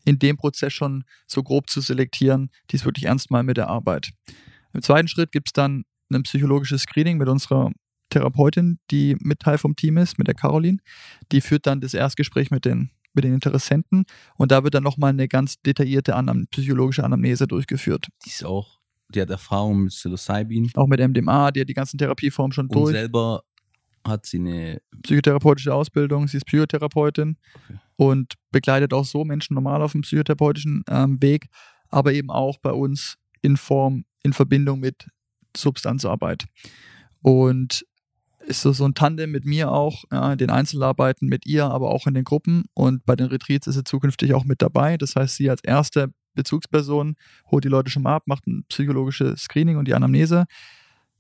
in 0.04 0.20
dem 0.20 0.38
Prozess 0.38 0.74
schon 0.74 1.04
so 1.28 1.44
grob 1.44 1.70
zu 1.70 1.82
selektieren, 1.82 2.50
die 2.70 2.78
es 2.78 2.86
wirklich 2.86 3.06
ernst 3.06 3.32
meinen 3.32 3.48
mit 3.48 3.58
der 3.58 3.70
Arbeit. 3.70 4.12
Im 4.74 4.82
zweiten 4.82 5.08
Schritt 5.08 5.32
gibt 5.32 5.50
es 5.50 5.54
dann 5.54 5.86
ein 6.12 6.24
psychologisches 6.24 6.84
Screening 6.84 7.18
mit 7.18 7.28
unserer 7.28 7.72
Therapeutin, 8.10 8.80
die 8.92 9.16
mit 9.20 9.40
Teil 9.40 9.58
vom 9.58 9.76
Team 9.76 9.98
ist, 9.98 10.18
mit 10.18 10.28
der 10.28 10.36
Caroline. 10.36 10.78
Die 11.32 11.42
führt 11.42 11.66
dann 11.68 11.82
das 11.82 11.94
Erstgespräch 11.94 12.52
mit 12.52 12.66
den, 12.66 12.92
mit 13.14 13.24
den 13.24 13.34
Interessenten 13.34 14.06
und 14.38 14.52
da 14.52 14.64
wird 14.64 14.74
dann 14.74 14.84
nochmal 14.84 15.10
eine 15.10 15.28
ganz 15.28 15.62
detaillierte 15.62 16.16
Anam 16.16 16.48
psychologische 16.52 17.04
Anamnese 17.04 17.48
durchgeführt. 17.48 18.08
Die 18.26 18.30
ist 18.30 18.44
auch, 18.46 18.80
die 19.10 19.22
hat 19.22 19.30
Erfahrung 19.30 19.82
mit 19.84 19.90
Psilocybin 19.92 20.72
Auch 20.76 20.88
mit 20.88 21.00
MDMA, 21.00 21.52
die 21.52 21.62
hat 21.62 21.70
die 21.70 21.74
ganzen 21.74 21.98
Therapieformen 21.98 22.52
schon 22.52 22.68
und 22.68 22.76
durch. 22.76 22.92
selber 22.94 23.42
hat 24.08 24.26
sie 24.28 24.38
eine 24.38 24.82
Psychotherapeutische 25.02 25.74
Ausbildung, 25.74 26.28
sie 26.28 26.38
ist 26.38 26.46
Psychotherapeutin 26.46 27.38
Okay. 27.56 27.80
und 27.96 28.34
begleitet 28.52 28.94
auch 28.94 29.06
so 29.06 29.26
Menschen 29.26 29.56
normal 29.56 29.82
auf 29.82 29.94
dem 29.94 30.02
psychotherapeutischen 30.02 30.84
ähm, 30.90 31.22
Weg, 31.22 31.48
aber 31.90 32.14
eben 32.14 32.30
auch 32.30 32.58
bei 32.60 32.72
uns 32.72 33.18
in 33.42 33.58
Form, 33.58 34.06
in 34.24 34.34
Verbindung 34.34 34.80
mit 34.80 35.08
Substanzarbeit. 35.58 36.46
Und 37.22 37.86
ist 38.48 38.62
so, 38.62 38.72
so 38.72 38.86
ein 38.86 38.94
Tandem 38.94 39.32
mit 39.32 39.46
mir 39.46 39.72
auch, 39.72 40.04
ja, 40.12 40.34
in 40.34 40.38
den 40.38 40.50
Einzelarbeiten 40.50 41.28
mit 41.28 41.46
ihr, 41.46 41.66
aber 41.66 41.90
auch 41.90 42.08
in 42.08 42.14
den 42.14 42.24
Gruppen. 42.24 42.66
Und 42.74 43.06
bei 43.06 43.16
den 43.16 43.28
Retreats 43.28 43.68
ist 43.68 43.76
sie 43.76 43.84
zukünftig 43.84 44.34
auch 44.34 44.46
mit 44.46 44.62
dabei. 44.62 44.98
Das 44.98 45.16
heißt, 45.16 45.36
sie 45.36 45.50
als 45.50 45.64
erste 45.64 46.14
Bezugsperson 46.36 47.16
holt 47.50 47.64
die 47.64 47.70
Leute 47.70 47.90
schon 47.90 48.04
mal 48.04 48.16
ab, 48.16 48.24
macht 48.26 48.46
ein 48.48 48.66
psychologisches 48.70 49.42
Screening 49.42 49.78
und 49.78 49.88
die 49.88 49.94
Anamnese. 49.94 50.46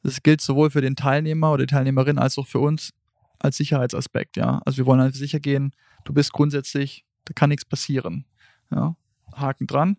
Das 0.03 0.21
gilt 0.21 0.41
sowohl 0.41 0.69
für 0.69 0.82
den 0.82 0.95
Teilnehmer 0.95 1.51
oder 1.51 1.65
die 1.65 1.73
Teilnehmerin 1.73 2.19
als 2.19 2.38
auch 2.38 2.47
für 2.47 2.59
uns 2.59 2.91
als 3.39 3.57
Sicherheitsaspekt, 3.57 4.38
ja. 4.38 4.61
Also 4.65 4.78
wir 4.78 4.86
wollen 4.86 5.01
halt 5.01 5.15
sicher 5.15 5.39
gehen, 5.39 5.71
du 6.03 6.13
bist 6.13 6.32
grundsätzlich, 6.32 7.05
da 7.26 7.34
kann 7.34 7.49
nichts 7.49 7.65
passieren. 7.65 8.26
Ja. 8.71 8.95
Haken 9.34 9.67
dran. 9.67 9.97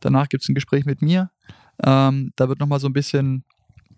Danach 0.00 0.28
gibt 0.28 0.42
es 0.42 0.48
ein 0.48 0.54
Gespräch 0.54 0.84
mit 0.84 1.02
mir. 1.02 1.30
Ähm, 1.82 2.32
da 2.36 2.48
wird 2.48 2.60
nochmal 2.60 2.80
so 2.80 2.86
ein 2.86 2.92
bisschen 2.92 3.44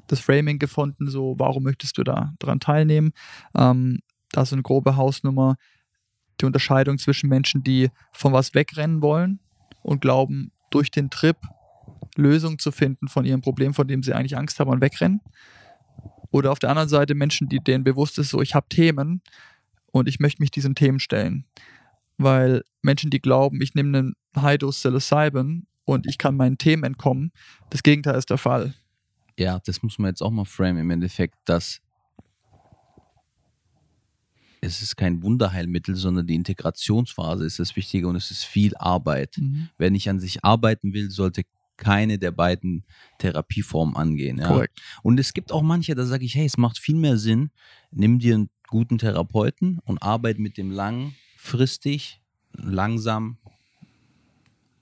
das 0.09 0.21
Framing 0.21 0.59
gefunden, 0.59 1.09
so 1.09 1.37
warum 1.39 1.63
möchtest 1.63 1.97
du 1.99 2.05
da 2.05 2.35
dran 2.39 2.61
teilnehmen. 2.61 3.13
Ähm, 3.57 4.01
da 4.33 4.43
ist 4.43 4.51
so 4.51 4.57
eine 4.57 4.63
grobe 4.63 4.97
Hausnummer, 4.97 5.57
die 6.41 6.47
Unterscheidung 6.47 6.99
zwischen 6.99 7.29
Menschen, 7.29 7.63
die 7.63 7.91
von 8.13 8.33
was 8.33 8.55
wegrennen 8.55 9.03
wollen 9.03 9.41
und 9.83 10.01
glauben, 10.01 10.53
durch 10.71 10.91
den 10.91 11.11
Trip 11.11 11.37
Lösung 12.17 12.59
zu 12.59 12.73
finden 12.73 13.09
von 13.09 13.25
ihrem 13.25 13.41
Problem, 13.41 13.75
von 13.75 13.89
dem 13.89 14.03
sie 14.03 14.13
eigentlich 14.13 14.37
Angst 14.37 14.59
haben 14.61 14.71
und 14.71 14.81
wegrennen. 14.81 15.21
Oder 16.31 16.53
auf 16.53 16.59
der 16.59 16.71
anderen 16.71 16.89
Seite 16.89 17.15
Menschen, 17.15 17.49
die 17.49 17.61
denen 17.61 17.85
bewusst 17.85 18.19
ist, 18.19 18.31
so 18.31 18.43
ich 18.43 18.55
habe 18.55 18.69
Themen 18.69 19.23
und 19.93 20.09
ich 20.09 20.21
möchte 20.21 20.43
mich 20.43 20.51
diesen 20.51 20.75
Themen 20.75 21.01
stellen. 21.01 21.47
Weil 22.19 22.63
Menschen, 22.83 23.11
die 23.11 23.21
glauben, 23.21 23.63
ich 23.63 23.75
nehme 23.75 23.97
einen 23.97 24.15
High-Dose 24.37 24.79
Psilocybin 24.79 25.67
und 25.85 26.07
ich 26.07 26.19
kann 26.19 26.37
meinen 26.37 26.59
Themen 26.59 26.85
entkommen, 26.85 27.33
das 27.71 27.83
Gegenteil 27.83 28.17
ist 28.17 28.31
der 28.31 28.39
Fall. 28.39 28.75
Ja, 29.39 29.61
das 29.65 29.83
muss 29.83 29.99
man 29.99 30.11
jetzt 30.11 30.23
auch 30.23 30.31
mal 30.31 30.45
framen 30.45 30.79
im 30.79 30.91
Endeffekt, 30.91 31.37
dass 31.45 31.81
es 34.61 34.83
ist 34.83 34.97
kein 34.97 35.23
Wunderheilmittel, 35.23 35.95
sondern 35.95 36.27
die 36.27 36.35
Integrationsphase 36.35 37.47
ist 37.47 37.61
das 37.61 37.77
Wichtige 37.77 38.09
und 38.09 38.17
es 38.17 38.33
ist 38.33 38.45
viel 38.45 38.77
Arbeit. 38.77 39.37
Wer 39.79 39.91
nicht 39.91 40.11
an 40.11 40.19
sich 40.19 40.45
arbeiten 40.45 40.93
will, 40.93 41.11
sollte 41.11 41.45
keine 41.77 42.19
der 42.19 42.33
beiden 42.33 42.85
Therapieformen 43.19 43.95
angehen. 43.95 44.39
Ja? 44.39 44.65
Und 45.05 45.21
es 45.21 45.33
gibt 45.33 45.53
auch 45.53 45.63
manche, 45.63 45.95
da 45.95 46.05
sage 46.05 46.25
ich, 46.25 46.35
hey, 46.35 46.45
es 46.45 46.59
macht 46.59 46.79
viel 46.79 46.97
mehr 46.97 47.19
Sinn, 47.19 47.51
nimm 47.93 48.19
dir 48.19 48.35
einen 48.35 48.51
guten 48.67 48.99
Therapeuten 48.99 49.79
und 49.85 50.03
arbeite 50.03 50.41
mit 50.41 50.59
dem 50.59 50.73
langfristig, 50.73 52.21
langsam 52.53 53.39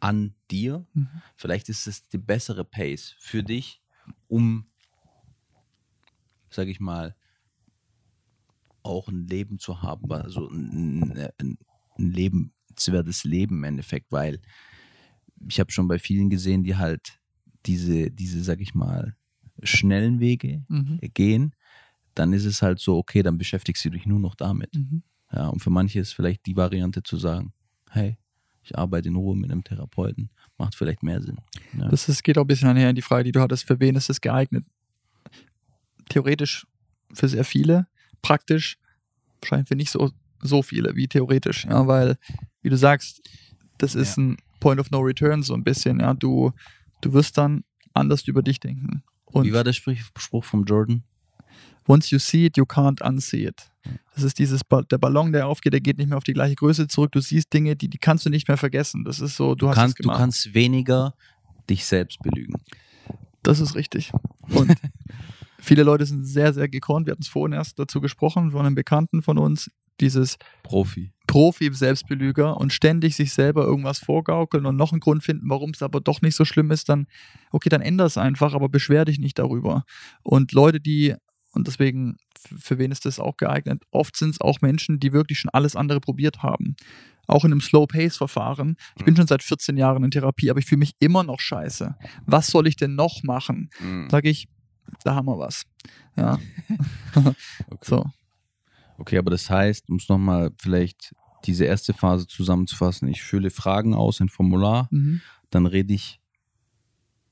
an 0.00 0.34
dir. 0.50 0.86
Mhm. 0.94 1.09
Vielleicht 1.36 1.68
ist 1.68 1.86
es 1.86 2.09
die 2.09 2.18
bessere 2.18 2.64
Pace 2.64 3.14
für 3.18 3.42
dich, 3.42 3.82
um, 4.28 4.66
sage 6.50 6.70
ich 6.70 6.80
mal, 6.80 7.14
auch 8.82 9.08
ein 9.08 9.26
Leben 9.26 9.58
zu 9.58 9.82
haben, 9.82 10.10
also 10.12 10.48
ein, 10.48 11.12
ein, 11.38 11.58
ein 11.98 12.10
lebenswertes 12.10 13.24
Leben 13.24 13.56
im 13.58 13.64
Endeffekt, 13.64 14.12
weil 14.12 14.40
ich 15.48 15.60
habe 15.60 15.72
schon 15.72 15.88
bei 15.88 15.98
vielen 15.98 16.30
gesehen, 16.30 16.62
die 16.62 16.76
halt 16.76 17.20
diese, 17.66 18.10
diese, 18.10 18.42
sag 18.42 18.60
ich 18.60 18.74
mal, 18.74 19.16
schnellen 19.62 20.20
Wege 20.20 20.64
Mhm. 20.68 21.00
gehen, 21.14 21.54
dann 22.14 22.32
ist 22.32 22.44
es 22.44 22.62
halt 22.62 22.78
so, 22.78 22.96
okay, 22.96 23.22
dann 23.22 23.38
beschäftigst 23.38 23.84
du 23.84 23.90
dich 23.90 24.06
nur 24.06 24.20
noch 24.20 24.34
damit. 24.34 24.74
Mhm. 24.74 25.02
Ja, 25.32 25.48
und 25.48 25.60
für 25.60 25.70
manche 25.70 26.00
ist 26.00 26.14
vielleicht 26.14 26.46
die 26.46 26.56
Variante 26.56 27.02
zu 27.02 27.16
sagen, 27.16 27.52
hey, 27.90 28.16
ich 28.62 28.76
arbeite 28.78 29.08
in 29.08 29.16
Ruhe 29.16 29.36
mit 29.36 29.50
einem 29.50 29.64
Therapeuten, 29.64 30.30
macht 30.59 30.74
vielleicht 30.74 31.02
mehr 31.02 31.20
Sinn. 31.20 31.38
Ja. 31.78 31.88
Das 31.88 32.09
ist, 32.09 32.22
geht 32.22 32.38
auch 32.38 32.44
ein 32.44 32.46
bisschen 32.46 32.68
einher 32.68 32.90
in 32.90 32.96
die 32.96 33.02
Frage, 33.02 33.24
die 33.24 33.32
du 33.32 33.40
hattest, 33.40 33.66
für 33.66 33.80
wen 33.80 33.96
ist 33.96 34.11
es 34.11 34.20
geeignet? 34.20 34.64
Theoretisch 36.09 36.66
für 37.12 37.28
sehr 37.28 37.44
viele, 37.44 37.86
praktisch 38.22 38.78
wahrscheinlich 39.40 39.68
für 39.68 39.76
nicht 39.76 39.90
so, 39.90 40.11
so 40.40 40.62
viele 40.62 40.96
wie 40.96 41.09
theoretisch, 41.09 41.64
ja, 41.64 41.86
weil, 41.86 42.16
wie 42.62 42.70
du 42.70 42.76
sagst, 42.76 43.20
das 43.78 43.94
ist 43.94 44.16
ein 44.16 44.36
Point 44.61 44.80
of 44.80 44.90
No 44.90 45.00
Return 45.00 45.42
so 45.42 45.54
ein 45.54 45.64
bisschen, 45.64 46.00
ja, 46.00 46.14
du, 46.14 46.52
du 47.02 47.12
wirst 47.12 47.36
dann 47.36 47.64
anders 47.92 48.26
über 48.26 48.42
dich 48.42 48.61
denken. 48.61 49.02
Und 49.26 49.44
Wie 49.44 49.52
war 49.52 49.64
der 49.64 49.72
Spruch 49.72 50.44
vom 50.44 50.64
Jordan? 50.64 51.02
once 51.86 52.11
you 52.11 52.18
see 52.18 52.46
it, 52.46 52.57
you 52.57 52.64
can't 52.64 53.00
unsee 53.02 53.46
it. 53.46 53.70
Das 54.14 54.24
ist 54.24 54.39
dieses 54.39 54.64
ba 54.64 54.82
der 54.82 54.99
Ballon, 54.99 55.32
der 55.32 55.47
aufgeht, 55.47 55.72
der 55.72 55.80
geht 55.80 55.99
nicht 55.99 56.09
mehr 56.09 56.18
auf 56.18 56.24
die 56.24 56.32
gleiche 56.32 56.55
Größe 56.55 56.89
zurück. 56.89 57.12
Du 57.12 57.20
siehst 57.20 57.53
Dinge, 57.53 57.76
die, 57.76 57.89
die 57.89 57.99
kannst 57.99 58.24
du 58.26 58.30
nicht 58.30 58.49
mehr 58.49 58.57
vergessen. 58.57 59.05
Das 59.05 59.20
ist 59.20 59.37
so, 59.37 59.55
du, 59.55 59.66
Du 59.66 59.72
kannst, 59.72 60.03
du 60.03 60.09
kannst 60.09 60.55
weniger 60.55 61.14
dich 61.68 61.84
selbst 61.84 62.20
belügen. 62.22 62.55
Das 63.43 63.61
ist 63.61 63.74
richtig. 63.74 64.12
Und 64.49 64.74
viele 65.59 65.82
Leute 65.82 66.07
sind 66.07 66.24
sehr, 66.24 66.53
sehr 66.53 66.68
gekonnt. 66.68 67.07
Wir 67.07 67.12
hatten 67.12 67.22
es 67.22 67.28
vorhin 67.28 67.53
erst 67.53 67.78
dazu 67.78 68.01
gesprochen 68.01 68.51
von 68.53 68.66
einem 68.66 68.74
Bekannten 68.74 69.22
von 69.22 69.39
uns, 69.39 69.70
dieses 70.01 70.37
Profi. 70.62 71.12
Profi-Selbstbelüger 71.26 72.57
und 72.57 72.72
ständig 72.72 73.16
sich 73.16 73.32
selber 73.32 73.64
irgendwas 73.64 73.99
vorgaukeln 73.99 74.66
und 74.66 74.76
noch 74.76 74.93
einen 74.93 75.01
Grund 75.01 75.24
finden, 75.24 75.49
warum 75.49 75.70
es 75.70 75.82
aber 75.82 76.01
doch 76.01 76.22
nicht 76.22 76.37
so 76.37 76.45
schlimm 76.45 76.70
ist, 76.70 76.89
dann, 76.89 77.07
okay, 77.51 77.68
dann 77.68 77.80
änder 77.80 78.05
es 78.05 78.16
einfach, 78.16 78.55
aber 78.55 78.68
beschwer 78.68 79.05
dich 79.05 79.18
nicht 79.18 79.39
darüber. 79.39 79.84
Und 80.22 80.53
Leute, 80.53 80.80
die, 80.80 81.14
und 81.53 81.66
deswegen, 81.66 82.16
für 82.59 82.78
wen 82.78 82.90
ist 82.92 83.05
das 83.05 83.18
auch 83.18 83.36
geeignet? 83.36 83.82
Oft 83.90 84.16
sind 84.16 84.30
es 84.30 84.40
auch 84.40 84.61
Menschen, 84.61 84.99
die 85.01 85.12
wirklich 85.12 85.38
schon 85.38 85.51
alles 85.51 85.76
andere 85.76 86.01
probiert 86.01 86.42
haben. 86.42 86.76
Auch 87.26 87.44
in 87.44 87.51
einem 87.53 87.61
Slow-Pace-Verfahren. 87.61 88.76
Ich 88.97 89.05
bin 89.05 89.16
schon 89.16 89.26
seit 89.26 89.42
14 89.42 89.76
Jahren 89.76 90.05
in 90.05 90.11
Therapie, 90.12 90.49
aber 90.51 90.61
ich 90.61 90.66
fühle 90.66 90.78
mich 90.78 90.92
immer 91.01 91.24
noch 91.24 91.40
scheiße. 91.40 91.97
Was 92.24 92.47
soll 92.49 92.66
ich 92.68 92.76
denn 92.76 92.94
noch 92.94 93.22
machen? 93.24 93.70
Mhm. 93.80 94.09
Sag 94.11 94.24
ich, 94.26 94.47
da 95.03 95.14
haben 95.16 95.26
wir 95.26 95.38
was. 95.38 95.64
Ja, 96.16 96.38
Okay. 97.14 97.34
so. 97.82 98.05
okay, 98.99 99.18
aber 99.18 99.30
das 99.30 99.51
heißt, 99.51 99.88
um 99.90 99.97
es 99.97 100.09
nochmal 100.09 100.51
vielleicht 100.59 101.14
diese 101.44 101.64
erste 101.64 101.94
Phase 101.94 102.26
zusammenzufassen, 102.26 103.09
ich 103.09 103.22
fülle 103.22 103.51
Fragen 103.51 103.94
aus, 103.94 104.20
ein 104.20 104.28
Formular, 104.28 104.88
Mhm. 104.92 105.20
dann 105.51 105.66
rede 105.66 105.94
ich 105.94 106.20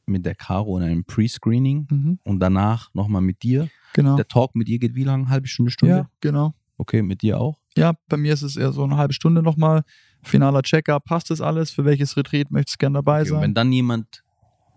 mit 0.06 0.26
der 0.26 0.34
Caro 0.34 0.76
in 0.78 0.84
einem 0.84 1.04
Pre-Screening 1.04 1.86
Mhm. 1.90 2.18
und 2.24 2.40
danach 2.40 2.92
nochmal 2.94 3.22
mit 3.22 3.42
dir. 3.42 3.70
Genau. 3.94 4.16
Der 4.16 4.28
Talk 4.28 4.54
mit 4.54 4.68
ihr 4.68 4.78
geht 4.78 4.94
wie 4.94 5.04
lange? 5.04 5.28
Halbe 5.30 5.48
Stunde, 5.48 5.70
Stunde? 5.70 5.94
Ja, 5.94 6.10
genau. 6.20 6.54
Okay, 6.76 7.00
mit 7.02 7.22
dir 7.22 7.40
auch? 7.40 7.58
Ja, 7.76 7.94
bei 8.08 8.16
mir 8.16 8.32
ist 8.34 8.42
es 8.42 8.56
eher 8.56 8.72
so 8.72 8.84
eine 8.84 8.96
halbe 8.96 9.14
Stunde 9.14 9.42
nochmal. 9.42 9.82
Finaler 10.22 10.62
Check-up, 10.62 11.04
passt 11.04 11.30
das 11.30 11.40
alles? 11.40 11.70
Für 11.70 11.84
welches 11.84 12.16
Retreat 12.16 12.50
möchtest 12.50 12.76
du 12.76 12.78
gerne 12.84 12.98
dabei 12.98 13.22
Okay, 13.22 13.30
und 13.30 13.36
wenn 13.36 13.42
sein? 13.50 13.54
dann 13.54 13.72
jemand, 13.72 14.24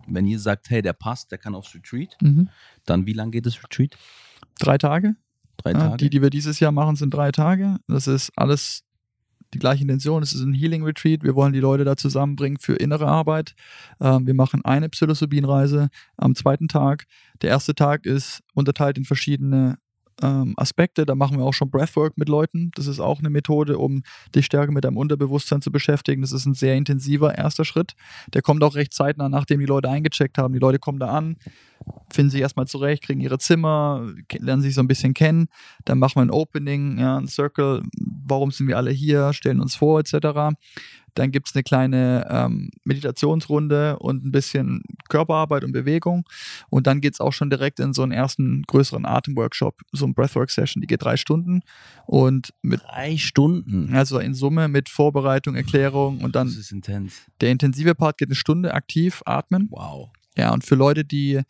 wenn 0.06 0.26
ihr 0.26 0.38
sagt, 0.38 0.70
hey, 0.70 0.80
der 0.80 0.92
passt, 0.94 1.30
der 1.32 1.38
kann 1.38 1.54
aufs 1.54 1.74
Retreat, 1.74 2.16
Mhm. 2.22 2.48
dann 2.86 3.06
wie 3.06 3.12
lange 3.12 3.32
geht 3.32 3.46
das 3.46 3.62
Retreat? 3.62 3.96
Drei 4.60 4.78
Tage. 4.78 5.16
Drei 5.56 5.72
Ja, 5.72 5.78
Tage? 5.78 5.96
die, 5.96 6.10
die 6.10 6.22
wir 6.22 6.30
dieses 6.30 6.60
Jahr 6.60 6.70
machen, 6.72 6.94
sind 6.96 7.12
drei 7.12 7.32
Tage. 7.32 7.78
Das 7.88 8.06
ist 8.06 8.30
alles 8.36 8.84
die 9.54 9.58
gleiche 9.58 9.82
Intention. 9.82 10.22
Es 10.22 10.32
ist 10.32 10.42
ein 10.42 10.52
Healing 10.52 10.84
Retreat. 10.84 11.22
Wir 11.22 11.34
wollen 11.34 11.52
die 11.52 11.60
Leute 11.60 11.84
da 11.84 11.96
zusammenbringen 11.96 12.58
für 12.58 12.74
innere 12.74 13.06
Arbeit. 13.06 13.54
Ähm, 14.00 14.26
wir 14.26 14.34
machen 14.34 14.64
eine 14.64 14.88
Psilocybin-Reise 14.88 15.88
am 16.16 16.34
zweiten 16.34 16.68
Tag. 16.68 17.06
Der 17.42 17.50
erste 17.50 17.74
Tag 17.74 18.06
ist 18.06 18.42
unterteilt 18.54 18.98
in 18.98 19.04
verschiedene 19.04 19.78
ähm, 20.22 20.54
Aspekte. 20.56 21.06
Da 21.06 21.14
machen 21.14 21.38
wir 21.38 21.44
auch 21.44 21.52
schon 21.54 21.70
Breathwork 21.70 22.18
mit 22.18 22.28
Leuten. 22.28 22.70
Das 22.74 22.86
ist 22.86 23.00
auch 23.00 23.18
eine 23.18 23.30
Methode, 23.30 23.78
um 23.78 24.02
dich 24.34 24.46
stärker 24.46 24.72
mit 24.72 24.84
deinem 24.84 24.96
Unterbewusstsein 24.96 25.62
zu 25.62 25.70
beschäftigen. 25.70 26.22
Das 26.22 26.32
ist 26.32 26.46
ein 26.46 26.54
sehr 26.54 26.76
intensiver 26.76 27.36
erster 27.36 27.64
Schritt. 27.64 27.94
Der 28.34 28.42
kommt 28.42 28.62
auch 28.62 28.74
recht 28.74 28.92
zeitnah, 28.92 29.28
nachdem 29.28 29.60
die 29.60 29.66
Leute 29.66 29.88
eingecheckt 29.88 30.38
haben. 30.38 30.54
Die 30.54 30.60
Leute 30.60 30.78
kommen 30.78 30.98
da 30.98 31.08
an, 31.08 31.36
finden 32.12 32.30
sich 32.30 32.40
erstmal 32.40 32.66
zurecht, 32.66 33.04
kriegen 33.04 33.20
ihre 33.20 33.38
Zimmer, 33.38 34.12
lernen 34.38 34.62
sich 34.62 34.74
so 34.74 34.80
ein 34.80 34.88
bisschen 34.88 35.14
kennen. 35.14 35.48
Dann 35.84 35.98
machen 35.98 36.16
wir 36.16 36.22
ein 36.22 36.30
Opening, 36.30 36.98
ja, 36.98 37.18
ein 37.18 37.28
Circle. 37.28 37.82
Warum 37.98 38.50
sind 38.50 38.68
wir 38.68 38.76
alle 38.76 38.90
hier? 38.90 39.32
Stellen 39.32 39.60
uns 39.60 39.76
vor, 39.76 40.00
etc. 40.00 40.56
Dann 41.18 41.32
gibt 41.32 41.48
es 41.48 41.54
eine 41.54 41.64
kleine 41.64 42.26
ähm, 42.30 42.70
Meditationsrunde 42.84 43.98
und 43.98 44.24
ein 44.24 44.30
bisschen 44.30 44.82
Körperarbeit 45.08 45.64
und 45.64 45.72
Bewegung. 45.72 46.24
Und 46.70 46.86
dann 46.86 47.00
geht 47.00 47.14
es 47.14 47.20
auch 47.20 47.32
schon 47.32 47.50
direkt 47.50 47.80
in 47.80 47.92
so 47.92 48.02
einen 48.02 48.12
ersten 48.12 48.62
größeren 48.62 49.04
Atemworkshop, 49.04 49.80
so 49.92 50.06
ein 50.06 50.14
Breathwork-Session, 50.14 50.80
die 50.80 50.86
geht 50.86 51.02
drei 51.02 51.16
Stunden. 51.16 51.62
Und 52.06 52.54
mit, 52.62 52.82
Drei 52.84 53.16
Stunden. 53.16 53.94
also 53.94 54.18
in 54.20 54.34
Summe 54.34 54.68
mit 54.68 54.88
Vorbereitung, 54.88 55.56
Erklärung 55.56 56.20
und 56.20 56.36
dann 56.36 56.46
das 56.46 56.56
ist 56.56 56.72
intens. 56.72 57.14
der 57.40 57.50
intensive 57.50 57.94
Part 57.94 58.18
geht 58.18 58.28
eine 58.28 58.36
Stunde 58.36 58.72
aktiv 58.74 59.22
atmen. 59.26 59.68
Wow. 59.70 60.10
Ja, 60.36 60.52
und 60.52 60.64
für 60.64 60.76
Leute, 60.76 61.04
die, 61.04 61.40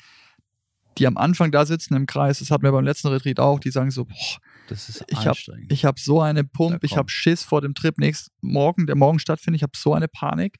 die 0.97 1.07
am 1.07 1.17
Anfang 1.19 1.53
da 1.53 1.67
sitzen 1.67 1.95
im 1.95 2.07
Kreis, 2.07 2.39
das 2.39 2.51
hatten 2.51 2.63
wir 2.63 2.73
beim 2.73 2.85
letzten 2.85 3.09
Retreat 3.09 3.39
auch, 3.39 3.61
die 3.61 3.71
sagen 3.71 3.91
so, 3.91 4.07
boah, 4.07 4.39
Das 4.69 4.89
ist 4.89 5.05
Ich 5.09 5.19
hab- 5.19 5.29
anstrengend. 5.29 5.73
ich 5.73 5.85
habe 5.85 5.99
so 6.01 6.21
eine 6.21 6.45
Pump, 6.45 6.85
ich 6.85 6.97
habe 6.97 7.09
Schiss 7.11 7.43
vor 7.43 7.61
dem 7.61 7.75
Trip 7.75 7.99
nächsten 7.99 8.31
Morgen, 8.41 8.87
der 8.87 8.97
morgen 8.97 9.19
stattfindet, 9.19 9.59
ich 9.59 9.63
habe 9.63 9.73
so 9.77 9.95
eine 9.95 10.09
Panik. 10.09 10.59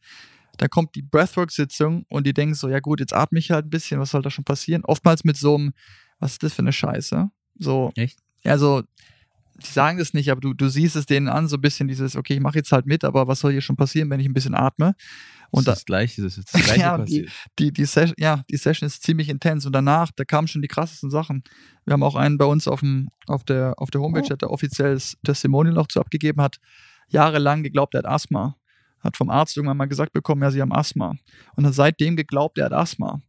Da 0.57 0.67
kommt 0.67 0.95
die 0.97 1.03
Breathwork-Sitzung 1.03 2.05
und 2.09 2.27
die 2.27 2.35
denken 2.35 2.55
so, 2.55 2.69
ja 2.69 2.81
gut, 2.81 2.99
jetzt 3.01 3.15
atme 3.15 3.39
ich 3.39 3.51
halt 3.53 3.67
ein 3.67 3.71
bisschen, 3.71 4.01
was 4.01 4.11
soll 4.11 4.23
da 4.23 4.31
schon 4.31 4.45
passieren? 4.45 4.85
Oftmals 4.85 5.23
mit 5.25 5.37
so 5.37 5.55
einem, 5.55 5.73
was 6.19 6.33
ist 6.33 6.43
das 6.43 6.53
für 6.55 6.63
eine 6.63 6.73
Scheiße? 6.73 7.31
So, 7.59 7.93
Echt? 7.97 8.19
ja, 8.43 8.59
so, 8.59 8.83
die 9.65 9.71
sagen 9.71 9.99
das 9.99 10.15
nicht, 10.15 10.31
aber 10.31 10.41
du, 10.41 10.55
du 10.55 10.69
siehst 10.69 10.95
es 10.97 11.07
denen 11.07 11.29
an, 11.29 11.49
so 11.49 11.57
ein 11.57 11.61
bisschen 11.61 11.89
dieses, 11.89 12.15
okay, 12.17 12.35
ich 12.35 12.41
mache 12.41 12.59
jetzt 12.59 12.71
halt 12.73 12.87
mit, 12.87 13.05
aber 13.05 13.27
was 13.27 13.41
soll 13.41 13.53
hier 13.53 13.61
schon 13.61 13.77
passieren, 13.77 14.09
wenn 14.11 14.21
ich 14.21 14.27
ein 14.29 14.33
bisschen 14.35 14.55
atme? 14.55 14.95
Und 15.51 15.67
da, 15.67 15.73
das 15.73 15.79
ist 15.79 15.83
das 15.83 15.85
Gleiche, 15.87 16.23
das 16.23 16.33
ist 16.33 16.37
jetzt 16.39 16.55
das 16.55 16.63
Gleiche 16.65 16.81
Ja, 16.81 16.99
passiert. 16.99 17.31
die, 17.59 17.73
die, 17.73 17.85
Session, 17.85 18.15
ja, 18.19 18.45
die 18.51 18.57
Session 18.57 18.87
ist 18.87 19.03
ziemlich 19.03 19.29
intens 19.29 19.67
und 19.67 19.73
danach, 19.73 20.11
da 20.15 20.25
kamen 20.25 20.47
schon 20.47 20.63
die 20.63 20.69
krassesten 20.69 21.11
Sachen. 21.11 21.43
Wir 21.85 21.95
haben 21.95 22.03
auch 22.03 22.17
einen 22.17 22.39
bei 22.39 22.45
uns 22.45 22.69
auf, 22.69 22.81
dem, 22.81 23.09
auf, 23.27 23.45
der, 23.45 23.75
auf 23.79 23.91
der 23.91 24.01
Homepage, 24.01 24.23
Oh. 24.33 24.37
der 24.37 24.51
offizielles 24.51 25.17
Testimonial 25.25 25.75
noch 25.75 25.89
zu 25.89 26.01
abgegeben 26.01 26.41
hat, 26.43 26.59
jahrelang 27.09 27.63
geglaubt, 27.63 27.95
er 27.95 27.99
hat 27.99 28.07
Asthma. 28.07 28.57
Hat 29.01 29.17
vom 29.17 29.31
Arzt 29.31 29.57
irgendwann 29.57 29.77
mal 29.77 29.87
gesagt 29.87 30.13
bekommen, 30.13 30.43
ja, 30.43 30.51
sie 30.51 30.61
haben 30.61 30.73
Asthma. 30.73 31.15
Und 31.57 31.67
hat 31.67 31.75
seitdem 31.75 32.17
geglaubt, 32.17 32.59
er 32.59 32.67
hat 32.67 32.73
Asthma. 32.73 33.21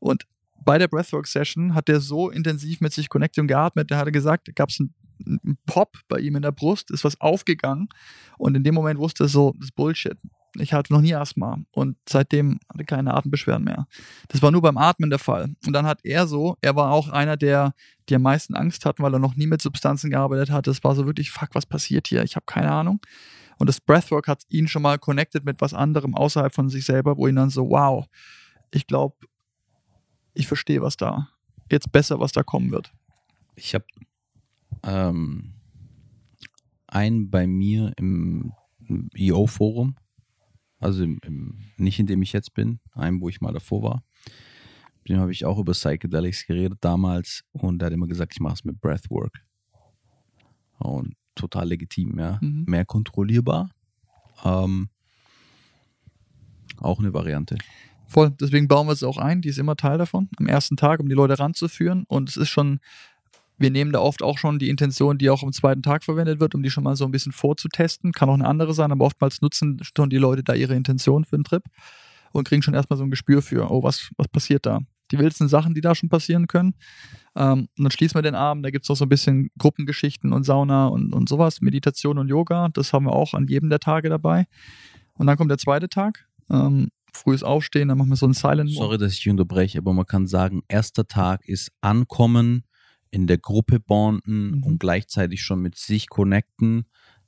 Und 0.00 0.24
bei 0.64 0.78
der 0.78 0.88
Breathwork-Session 0.88 1.74
hat 1.74 1.88
er 1.88 2.00
so 2.00 2.30
intensiv 2.30 2.80
mit 2.80 2.92
sich 2.92 3.08
connected 3.08 3.40
und 3.42 3.46
geatmet, 3.46 3.90
der 3.90 3.98
hatte 3.98 4.10
gesagt, 4.10 4.48
da 4.48 4.52
gab 4.52 4.70
es 4.70 4.80
einen, 4.80 4.94
einen 5.24 5.58
Pop 5.66 5.98
bei 6.08 6.18
ihm 6.18 6.36
in 6.36 6.42
der 6.42 6.52
Brust, 6.52 6.90
ist 6.90 7.04
was 7.04 7.20
aufgegangen 7.20 7.88
und 8.36 8.56
in 8.56 8.64
dem 8.64 8.74
Moment 8.74 8.98
wusste 8.98 9.24
er 9.24 9.28
so, 9.28 9.54
das 9.56 9.66
ist 9.66 9.74
Bullshit. 9.74 10.18
Ich 10.56 10.72
hatte 10.72 10.92
noch 10.92 11.00
nie 11.00 11.14
Asthma 11.14 11.58
und 11.72 11.96
seitdem 12.08 12.58
hatte 12.72 12.84
keine 12.84 13.14
Atembeschwerden 13.14 13.64
mehr. 13.64 13.86
Das 14.28 14.42
war 14.42 14.50
nur 14.50 14.62
beim 14.62 14.78
Atmen 14.78 15.10
der 15.10 15.18
Fall. 15.18 15.54
Und 15.66 15.72
dann 15.72 15.86
hat 15.86 16.00
er 16.04 16.26
so, 16.26 16.56
er 16.62 16.74
war 16.74 16.90
auch 16.90 17.08
einer, 17.08 17.36
der 17.36 17.74
die 18.08 18.14
am 18.14 18.22
meisten 18.22 18.54
Angst 18.54 18.86
hatten, 18.86 19.02
weil 19.02 19.12
er 19.12 19.18
noch 19.18 19.36
nie 19.36 19.46
mit 19.46 19.60
Substanzen 19.60 20.10
gearbeitet 20.10 20.50
hat. 20.50 20.66
Das 20.66 20.82
war 20.82 20.94
so 20.94 21.06
wirklich, 21.06 21.30
fuck, 21.30 21.50
was 21.52 21.66
passiert 21.66 22.08
hier? 22.08 22.22
Ich 22.22 22.34
habe 22.34 22.46
keine 22.46 22.72
Ahnung. 22.72 23.00
Und 23.58 23.68
das 23.68 23.80
Breathwork 23.80 24.28
hat 24.28 24.44
ihn 24.48 24.68
schon 24.68 24.82
mal 24.82 24.98
connected 24.98 25.44
mit 25.44 25.60
was 25.60 25.74
anderem 25.74 26.14
außerhalb 26.14 26.54
von 26.54 26.70
sich 26.70 26.86
selber, 26.86 27.16
wo 27.16 27.26
ihn 27.26 27.36
dann 27.36 27.50
so, 27.50 27.68
wow, 27.68 28.06
ich 28.70 28.86
glaube, 28.86 29.16
ich 30.34 30.46
verstehe, 30.46 30.80
was 30.80 30.96
da 30.96 31.28
jetzt 31.70 31.92
besser, 31.92 32.20
was 32.20 32.32
da 32.32 32.42
kommen 32.42 32.70
wird. 32.70 32.92
Ich 33.56 33.74
habe 33.74 33.84
ähm, 34.82 35.54
einen 36.86 37.30
bei 37.30 37.46
mir 37.46 37.92
im 37.96 38.52
EO-Forum, 39.14 39.96
also 40.80 41.02
im, 41.02 41.18
im, 41.24 41.58
nicht 41.76 41.98
in 41.98 42.06
dem 42.06 42.22
ich 42.22 42.32
jetzt 42.32 42.54
bin, 42.54 42.80
einen, 42.92 43.20
wo 43.20 43.28
ich 43.28 43.40
mal 43.40 43.52
davor 43.52 43.82
war. 43.82 44.02
Mit 44.98 45.10
dem 45.10 45.18
habe 45.18 45.32
ich 45.32 45.44
auch 45.44 45.58
über 45.58 45.72
Psychedelics 45.72 46.46
geredet 46.46 46.78
damals 46.80 47.44
und 47.52 47.78
der 47.78 47.86
hat 47.86 47.92
immer 47.92 48.06
gesagt, 48.06 48.32
ich 48.34 48.40
mache 48.40 48.54
es 48.54 48.64
mit 48.64 48.80
Breathwork. 48.80 49.44
Und 50.78 51.14
total 51.34 51.68
legitim, 51.68 52.18
ja. 52.18 52.38
Mhm. 52.40 52.64
Mehr 52.66 52.84
kontrollierbar. 52.84 53.70
Ähm, 54.44 54.88
auch 56.78 57.00
eine 57.00 57.12
Variante. 57.12 57.56
Voll, 58.06 58.30
deswegen 58.40 58.68
bauen 58.68 58.86
wir 58.86 58.92
es 58.92 59.02
auch 59.02 59.18
ein, 59.18 59.42
die 59.42 59.48
ist 59.48 59.58
immer 59.58 59.76
Teil 59.76 59.98
davon, 59.98 60.28
am 60.38 60.46
ersten 60.46 60.76
Tag, 60.76 61.00
um 61.00 61.08
die 61.08 61.14
Leute 61.14 61.38
ranzuführen. 61.38 62.04
Und 62.08 62.28
es 62.28 62.36
ist 62.36 62.48
schon, 62.48 62.80
wir 63.58 63.70
nehmen 63.70 63.92
da 63.92 64.00
oft 64.00 64.22
auch 64.22 64.38
schon 64.38 64.58
die 64.58 64.68
Intention, 64.68 65.18
die 65.18 65.30
auch 65.30 65.42
am 65.42 65.52
zweiten 65.52 65.82
Tag 65.82 66.04
verwendet 66.04 66.40
wird, 66.40 66.54
um 66.54 66.62
die 66.62 66.70
schon 66.70 66.84
mal 66.84 66.96
so 66.96 67.04
ein 67.04 67.10
bisschen 67.10 67.32
vorzutesten. 67.32 68.12
Kann 68.12 68.30
auch 68.30 68.34
eine 68.34 68.46
andere 68.46 68.72
sein, 68.72 68.92
aber 68.92 69.04
oftmals 69.04 69.40
nutzen 69.40 69.80
schon 69.82 70.10
die 70.10 70.16
Leute 70.16 70.42
da 70.42 70.54
ihre 70.54 70.74
Intention 70.74 71.24
für 71.24 71.36
den 71.36 71.44
Trip 71.44 71.64
und 72.32 72.46
kriegen 72.46 72.62
schon 72.62 72.74
erstmal 72.74 72.96
so 72.96 73.04
ein 73.04 73.10
Gespür 73.10 73.42
für, 73.42 73.70
oh, 73.70 73.82
was, 73.82 74.10
was 74.16 74.28
passiert 74.28 74.66
da? 74.66 74.80
Die 75.10 75.18
wildesten 75.18 75.48
Sachen, 75.48 75.74
die 75.74 75.80
da 75.80 75.94
schon 75.94 76.08
passieren 76.08 76.46
können. 76.46 76.74
Ähm, 77.34 77.68
und 77.76 77.84
dann 77.84 77.90
schließen 77.90 78.14
wir 78.14 78.22
den 78.22 78.34
Abend, 78.34 78.64
da 78.64 78.70
gibt 78.70 78.84
es 78.84 78.90
auch 78.90 78.96
so 78.96 79.04
ein 79.04 79.08
bisschen 79.08 79.50
Gruppengeschichten 79.58 80.32
und 80.32 80.44
Sauna 80.44 80.88
und, 80.88 81.14
und 81.14 81.28
sowas, 81.28 81.60
Meditation 81.60 82.18
und 82.18 82.28
Yoga, 82.28 82.68
das 82.68 82.92
haben 82.92 83.06
wir 83.06 83.12
auch 83.12 83.34
an 83.34 83.46
jedem 83.46 83.70
der 83.70 83.80
Tage 83.80 84.08
dabei. 84.08 84.46
Und 85.14 85.26
dann 85.26 85.36
kommt 85.36 85.50
der 85.50 85.58
zweite 85.58 85.88
Tag, 85.88 86.26
ähm, 86.50 86.90
frühes 87.12 87.42
Aufstehen, 87.42 87.88
dann 87.88 87.98
machen 87.98 88.10
wir 88.10 88.16
so 88.16 88.26
einen 88.26 88.34
Silent 88.34 88.70
Mode. 88.70 88.86
Sorry, 88.86 88.98
dass 88.98 89.14
ich 89.14 89.28
unterbreche, 89.28 89.78
aber 89.78 89.92
man 89.94 90.06
kann 90.06 90.26
sagen, 90.26 90.62
erster 90.68 91.06
Tag 91.06 91.48
ist 91.48 91.72
Ankommen, 91.80 92.64
in 93.10 93.26
der 93.26 93.38
Gruppe 93.38 93.80
bonden 93.80 94.56
Mhm. 94.56 94.62
und 94.64 94.78
gleichzeitig 94.80 95.42
schon 95.42 95.60
mit 95.60 95.76
sich 95.76 96.08
connecten, 96.08 96.84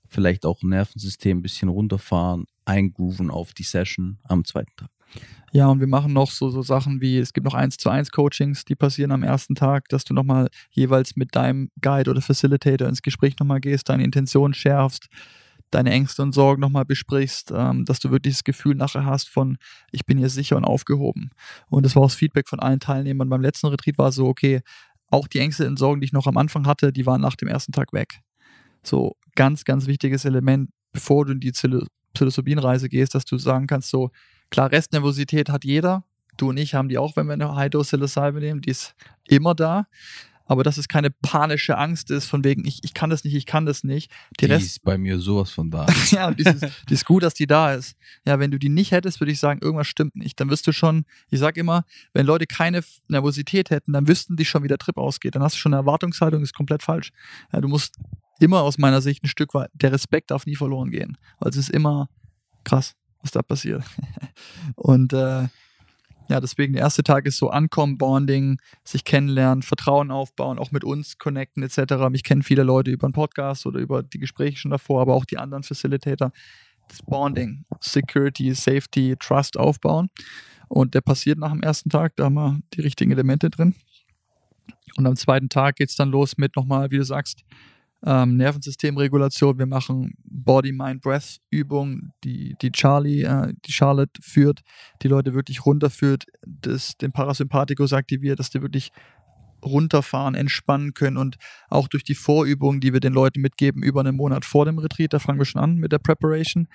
vielleicht 0.09 0.45
auch 0.45 0.63
Nervensystem 0.63 1.39
ein 1.39 1.43
bisschen 1.43 1.69
runterfahren, 1.69 2.45
eingrooven 2.65 3.31
auf 3.31 3.53
die 3.53 3.63
Session 3.63 4.19
am 4.25 4.45
zweiten 4.45 4.75
Tag. 4.77 4.91
Ja, 5.53 5.67
und 5.67 5.81
wir 5.81 5.89
machen 5.89 6.13
noch 6.13 6.31
so, 6.31 6.51
so 6.51 6.63
Sachen 6.63 7.01
wie, 7.01 7.19
es 7.19 7.33
gibt 7.33 7.45
noch 7.45 7.55
1 7.55 7.79
zu 7.79 7.91
1 7.91 8.13
Coachings, 8.13 8.65
die 8.65 8.77
passieren 8.77 9.11
am 9.11 9.25
ersten 9.25 9.57
Tag, 9.57 9.89
dass 9.89 10.05
du 10.05 10.15
nochmal 10.15 10.49
jeweils 10.71 11.17
mit 11.17 11.35
deinem 11.35 11.71
Guide 11.81 12.11
oder 12.11 12.21
Facilitator 12.21 12.89
ins 12.89 13.03
Gespräch 13.03 13.37
nochmal 13.41 13.61
gehst, 13.61 13.89
deine 13.89 14.05
Intention 14.05 14.55
schärfst, 14.55 15.09
deine 15.73 15.91
Ängste 15.91 16.23
und 16.23 16.33
Sorgen 16.33 16.61
nochmal 16.61 16.85
besprichst, 16.85 17.53
ähm, 17.55 17.85
dass 17.85 17.99
du 17.99 18.11
wirklich 18.13 18.35
das 18.35 18.45
Gefühl 18.45 18.77
nachher 18.77 19.05
hast 19.05 19.29
von, 19.29 19.57
ich 19.91 20.05
bin 20.07 20.19
hier 20.19 20.29
sicher 20.29 20.57
und 20.57 20.65
aufgehoben. 20.65 21.31
Und 21.69 21.85
das 21.85 21.97
war 21.97 22.03
auch 22.03 22.09
das 22.09 22.15
Feedback 22.17 22.49
von 22.49 22.61
allen 22.61 22.79
Teilnehmern. 22.81 23.29
Beim 23.29 23.43
letzten 23.43 23.67
Retreat 23.69 23.99
war 23.99 24.13
so, 24.13 24.27
okay, 24.29 24.61
auch 25.11 25.29
die 25.29 25.41
Ängste 25.41 25.67
und 25.67 25.79
Sorgen, 25.79 26.01
die 26.01 26.07
ich 26.07 26.13
noch 26.13 26.27
am 26.27 26.37
Anfang 26.37 26.67
hatte, 26.67 26.93
die 26.93 27.07
waren 27.07 27.21
nach 27.21 27.37
dem 27.37 27.49
ersten 27.49 27.73
Tag 27.73 27.93
weg. 27.93 28.21
So 28.83 29.17
ganz, 29.35 29.65
ganz 29.65 29.87
wichtiges 29.87 30.25
Element, 30.25 30.71
bevor 30.93 31.27
du 31.27 31.33
in 31.33 31.41
die 31.41 31.53
Psil- 31.53 31.87
Psilocybin-Reise 32.15 32.89
gehst, 32.89 33.15
dass 33.15 33.25
du 33.25 33.39
sagen 33.39 33.67
kannst, 33.67 33.91
so 33.91 34.11
klar, 34.51 34.73
Restnervosität 34.73 35.49
hat 35.49 35.65
jeder. 35.65 36.05
Du 36.37 36.49
und 36.49 36.57
ich 36.57 36.75
haben 36.75 36.89
die 36.89 36.99
auch, 36.99 37.17
wenn 37.17 37.27
wir 37.27 37.35
eine 37.35 37.55
High-Dose 37.55 37.97
Psilocybin 37.97 38.41
nehmen, 38.41 38.61
die 38.63 38.71
ist 38.71 38.95
immer 39.29 39.55
da. 39.55 39.87
Aber 40.51 40.65
dass 40.65 40.79
es 40.79 40.89
keine 40.89 41.11
panische 41.11 41.79
Angst 41.79 42.11
ist, 42.11 42.27
von 42.27 42.43
wegen, 42.43 42.65
ich, 42.65 42.81
ich 42.83 42.93
kann 42.93 43.09
das 43.09 43.23
nicht, 43.23 43.37
ich 43.37 43.47
kann 43.47 43.67
das 43.67 43.85
nicht. 43.85 44.11
Die, 44.41 44.47
Die 44.47 44.53
Rest, 44.53 44.67
ist 44.67 44.83
bei 44.83 44.99
mir 44.99 45.21
sowas 45.21 45.53
von 45.53 45.71
da. 45.71 45.87
ja, 46.11 46.33
die 46.33 46.43
ist, 46.43 46.67
die 46.89 46.95
ist 46.95 47.05
gut, 47.05 47.23
dass 47.23 47.35
die 47.35 47.47
da 47.47 47.73
ist. 47.73 47.97
Ja, 48.27 48.41
wenn 48.41 48.51
du 48.51 48.59
die 48.59 48.69
nicht 48.69 48.91
hättest, 48.91 49.21
würde 49.21 49.31
ich 49.31 49.39
sagen, 49.39 49.61
irgendwas 49.63 49.87
stimmt 49.87 50.17
nicht. 50.17 50.41
Dann 50.41 50.51
wirst 50.51 50.67
du 50.67 50.73
schon, 50.73 51.05
ich 51.31 51.39
sag 51.39 51.57
immer, 51.57 51.85
wenn 52.15 52.27
Leute 52.27 52.49
keine 52.49 52.83
Nervosität 53.07 53.71
hätten, 53.71 53.93
dann 53.93 54.09
wüssten 54.09 54.35
die 54.35 54.45
schon, 54.45 54.65
wie 54.65 54.69
der 54.69 54.79
Trip 54.79 54.97
ausgeht. 54.97 55.37
Dann 55.37 55.43
hast 55.45 55.55
du 55.55 55.61
schon 55.61 55.73
eine 55.73 55.83
Erwartungshaltung, 55.83 56.43
ist 56.43 56.53
komplett 56.53 56.83
falsch. 56.83 57.13
Ja, 57.53 57.61
du 57.61 57.69
musst 57.69 57.95
immer 58.41 58.63
aus 58.63 58.77
meiner 58.77 59.03
Sicht 59.03 59.23
ein 59.23 59.29
Stück 59.29 59.55
weit, 59.55 59.71
der 59.75 59.93
Respekt 59.93 60.33
darf 60.33 60.47
nie 60.47 60.57
verloren 60.57 60.91
gehen. 60.91 61.17
Weil 61.39 61.51
es 61.51 61.57
ist 61.59 61.71
immer 61.71 62.09
krass, 62.65 62.97
was 63.23 63.31
da 63.31 63.43
passiert. 63.43 63.85
und 64.75 65.13
äh, 65.13 65.47
ja, 66.31 66.41
deswegen 66.41 66.73
der 66.73 66.83
erste 66.83 67.03
Tag 67.03 67.27
ist 67.27 67.39
so 67.39 67.51
Ankommen, 67.51 67.99
Bonding, 67.99 68.59
sich 68.85 69.05
kennenlernen, 69.05 69.63
Vertrauen 69.63 70.11
aufbauen, 70.11 70.59
auch 70.59 70.71
mit 70.71 70.85
uns 70.85 71.19
connecten 71.19 71.63
etc. 71.63 72.09
Mich 72.09 72.23
kennen 72.23 72.43
viele 72.43 72.63
Leute 72.63 72.93
über 72.93 73.07
einen 73.07 73.13
Podcast 73.13 73.67
oder 73.67 73.81
über 73.81 74.03
die 74.05 74.21
Gespräche 74.21 74.57
schon 74.57 74.71
davor, 74.71 75.03
aber 75.03 75.15
auch 75.15 75.25
die 75.25 75.39
anderen 75.39 75.65
Facilitator. 75.65 76.33
Das 76.89 77.03
Bonding, 77.03 77.65
Security, 77.81 78.55
Safety, 78.55 79.17
Trust 79.19 79.59
aufbauen. 79.59 80.09
Und 80.69 80.95
der 80.95 81.01
passiert 81.01 81.39
nach 81.39 81.51
dem 81.51 81.63
ersten 81.63 81.91
Tag, 81.91 82.15
da 82.15 82.25
haben 82.25 82.35
wir 82.35 82.61
die 82.75 82.81
richtigen 82.81 83.11
Elemente 83.11 83.51
drin. 83.51 83.75
Und 84.97 85.07
am 85.07 85.17
zweiten 85.17 85.49
Tag 85.49 85.77
geht 85.77 85.91
es 85.91 85.97
dann 85.97 86.11
los 86.11 86.39
mit 86.39 86.55
nochmal, 86.55 86.91
wie 86.93 86.97
du 86.97 87.05
sagst, 87.05 87.43
ähm, 88.05 88.37
Nervensystemregulation. 88.37 89.59
Wir 89.59 89.67
machen 89.67 90.15
Body-Mind-Breath-Übungen, 90.25 92.13
die, 92.25 92.57
die 92.61 92.73
Charlie, 92.73 93.23
äh, 93.23 93.53
die 93.67 93.73
Charlotte 93.73 94.21
führt, 94.23 94.61
die 95.03 95.09
Leute 95.09 95.35
wirklich 95.35 95.67
runterführt, 95.67 96.25
das, 96.47 96.97
den 96.97 97.13
Parasympathikus 97.13 97.93
aktiviert, 97.93 98.39
dass 98.39 98.51
die 98.51 98.63
wirklich 98.63 98.93
runterfahren, 99.65 100.35
entspannen 100.35 100.95
können 100.95 101.17
und 101.17 101.37
auch 101.69 101.89
durch 101.89 102.05
die 102.05 102.15
Vorübungen, 102.15 102.81
die 102.81 102.93
wir 102.93 103.01
den 103.01 103.13
Leuten 103.13 103.41
mitgeben, 103.41 103.83
über 103.83 104.01
einen 104.01 104.17
Monat 104.17 104.45
vor 104.45 104.65
dem 104.65 104.79
Retreat, 104.79 105.13
da 105.13 105.19
fangen 105.19 105.39
wir 105.39 105.45
schon 105.45 105.61
an 105.61 105.77
mit 105.77 105.93
der 105.93 105.99
Preparation. 105.99 106.69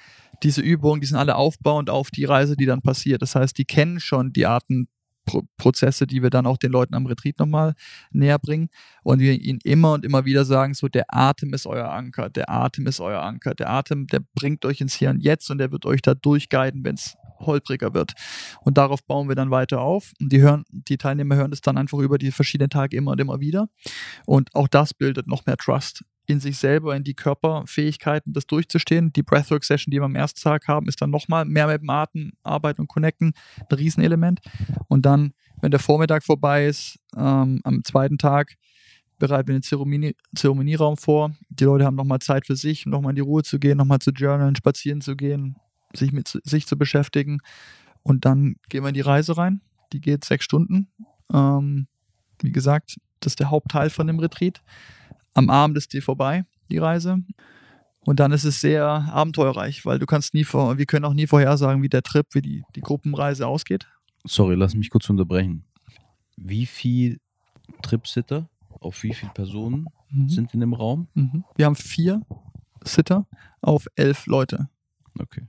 Diese 0.43 0.61
Übungen, 0.61 1.01
die 1.01 1.07
sind 1.07 1.17
alle 1.17 1.35
aufbauend 1.35 1.89
auf 1.89 2.11
die 2.11 2.25
Reise, 2.25 2.55
die 2.55 2.65
dann 2.65 2.81
passiert. 2.81 3.21
Das 3.21 3.35
heißt, 3.35 3.57
die 3.57 3.65
kennen 3.65 3.99
schon 3.99 4.33
die 4.33 4.45
Arten, 4.45 4.87
Pro 5.25 5.43
Prozesse, 5.57 6.07
die 6.07 6.21
wir 6.23 6.29
dann 6.29 6.45
auch 6.45 6.57
den 6.57 6.71
Leuten 6.71 6.95
am 6.95 7.05
Retreat 7.05 7.39
nochmal 7.39 7.73
näher 8.11 8.39
bringen. 8.39 8.69
Und 9.03 9.19
wir 9.19 9.33
ihnen 9.33 9.59
immer 9.63 9.93
und 9.93 10.05
immer 10.05 10.25
wieder 10.25 10.45
sagen, 10.45 10.73
so 10.73 10.87
der 10.87 11.05
Atem 11.09 11.53
ist 11.53 11.65
euer 11.65 11.89
Anker, 11.89 12.29
der 12.29 12.49
Atem 12.49 12.87
ist 12.87 12.99
euer 12.99 13.21
Anker, 13.21 13.55
der 13.55 13.69
Atem, 13.69 14.07
der 14.07 14.21
bringt 14.35 14.65
euch 14.65 14.81
ins 14.81 14.95
Hier 14.95 15.09
und 15.09 15.21
Jetzt 15.21 15.49
und 15.49 15.57
der 15.57 15.71
wird 15.71 15.85
euch 15.85 16.01
da 16.01 16.13
durchguiden, 16.13 16.83
wenn 16.83 16.95
es 16.95 17.15
holpriger 17.39 17.93
wird. 17.93 18.13
Und 18.61 18.77
darauf 18.77 19.03
bauen 19.03 19.27
wir 19.27 19.35
dann 19.35 19.51
weiter 19.51 19.81
auf. 19.81 20.11
Und 20.19 20.31
die 20.31 20.41
hören, 20.41 20.63
die 20.69 20.97
Teilnehmer 20.97 21.35
hören 21.35 21.51
das 21.51 21.61
dann 21.61 21.77
einfach 21.77 21.99
über 21.99 22.17
die 22.17 22.31
verschiedenen 22.31 22.69
Tage 22.69 22.95
immer 22.95 23.11
und 23.11 23.21
immer 23.21 23.39
wieder. 23.39 23.67
Und 24.25 24.53
auch 24.55 24.67
das 24.67 24.93
bildet 24.93 25.27
noch 25.27 25.45
mehr 25.45 25.57
Trust 25.57 26.03
in 26.27 26.39
sich 26.39 26.57
selber, 26.57 26.95
in 26.95 27.03
die 27.03 27.13
Körperfähigkeiten, 27.13 28.33
das 28.33 28.47
durchzustehen. 28.47 29.13
Die 29.13 29.23
Breathwork-Session, 29.23 29.91
die 29.91 29.99
wir 29.99 30.05
am 30.05 30.15
ersten 30.15 30.41
Tag 30.41 30.67
haben, 30.67 30.87
ist 30.87 31.01
dann 31.01 31.09
nochmal 31.09 31.45
mehr 31.45 31.67
mit 31.67 31.81
dem 31.81 31.89
Atem 31.89 32.33
arbeiten 32.43 32.81
und 32.81 32.87
connecten, 32.87 33.33
ein 33.57 33.75
Riesenelement. 33.75 34.39
Und 34.87 35.05
dann, 35.05 35.33
wenn 35.61 35.71
der 35.71 35.79
Vormittag 35.79 36.23
vorbei 36.23 36.65
ist, 36.65 36.99
ähm, 37.15 37.61
am 37.63 37.83
zweiten 37.83 38.17
Tag 38.17 38.55
bereiten 39.17 39.47
wir 39.47 39.55
den 39.55 39.63
Zeremonie 39.63 40.15
Zeremonieraum 40.35 40.97
vor. 40.97 41.31
Die 41.49 41.63
Leute 41.63 41.85
haben 41.85 41.95
nochmal 41.95 42.19
Zeit 42.19 42.45
für 42.45 42.55
sich, 42.55 42.85
um 42.85 42.91
nochmal 42.91 43.11
in 43.11 43.15
die 43.15 43.21
Ruhe 43.21 43.43
zu 43.43 43.59
gehen, 43.59 43.77
nochmal 43.77 43.99
zu 43.99 44.11
journalen, 44.11 44.55
spazieren 44.55 45.01
zu 45.01 45.15
gehen, 45.15 45.55
sich 45.93 46.11
mit 46.11 46.39
sich 46.43 46.67
zu 46.67 46.77
beschäftigen. 46.77 47.39
Und 48.03 48.25
dann 48.25 48.55
gehen 48.69 48.83
wir 48.83 48.89
in 48.89 48.93
die 48.93 49.01
Reise 49.01 49.37
rein. 49.37 49.61
Die 49.93 50.01
geht 50.01 50.25
sechs 50.25 50.45
Stunden. 50.45 50.89
Ähm, 51.33 51.87
wie 52.41 52.51
gesagt, 52.51 52.97
das 53.19 53.33
ist 53.33 53.39
der 53.39 53.49
Hauptteil 53.49 53.89
von 53.89 54.07
dem 54.07 54.19
Retreat. 54.19 54.61
Am 55.35 55.49
Abend 55.51 55.77
ist 55.77 55.93
die 55.93 56.01
vorbei, 56.01 56.45
die 56.71 56.79
Reise. 56.79 57.19
Und 57.99 58.19
dann 58.19 58.31
ist 58.31 58.43
es 58.43 58.61
sehr 58.61 58.85
abenteuerreich, 58.85 59.85
weil 59.85 59.99
du 59.99 60.05
kannst 60.05 60.33
nie 60.33 60.43
vor, 60.43 60.77
wir 60.77 60.85
können 60.85 61.05
auch 61.05 61.13
nie 61.13 61.27
vorhersagen, 61.27 61.83
wie 61.83 61.89
der 61.89 62.03
Trip, 62.03 62.25
wie 62.33 62.41
die, 62.41 62.63
die 62.75 62.81
Gruppenreise 62.81 63.45
ausgeht. 63.47 63.87
Sorry, 64.25 64.55
lass 64.55 64.73
mich 64.75 64.89
kurz 64.89 65.09
unterbrechen. 65.09 65.65
Wie 66.37 66.65
viel 66.65 67.19
Tripsitter 67.81 68.49
auf 68.79 69.03
wie 69.03 69.13
viele 69.13 69.31
Personen 69.31 69.87
Mhm. 70.11 70.29
sind 70.29 70.53
in 70.53 70.59
dem 70.59 70.73
Raum? 70.73 71.07
Mhm. 71.15 71.43
Wir 71.55 71.65
haben 71.65 71.75
vier 71.75 72.21
Sitter 72.83 73.25
auf 73.61 73.87
elf 73.95 74.27
Leute. 74.27 74.69
Okay. 75.19 75.47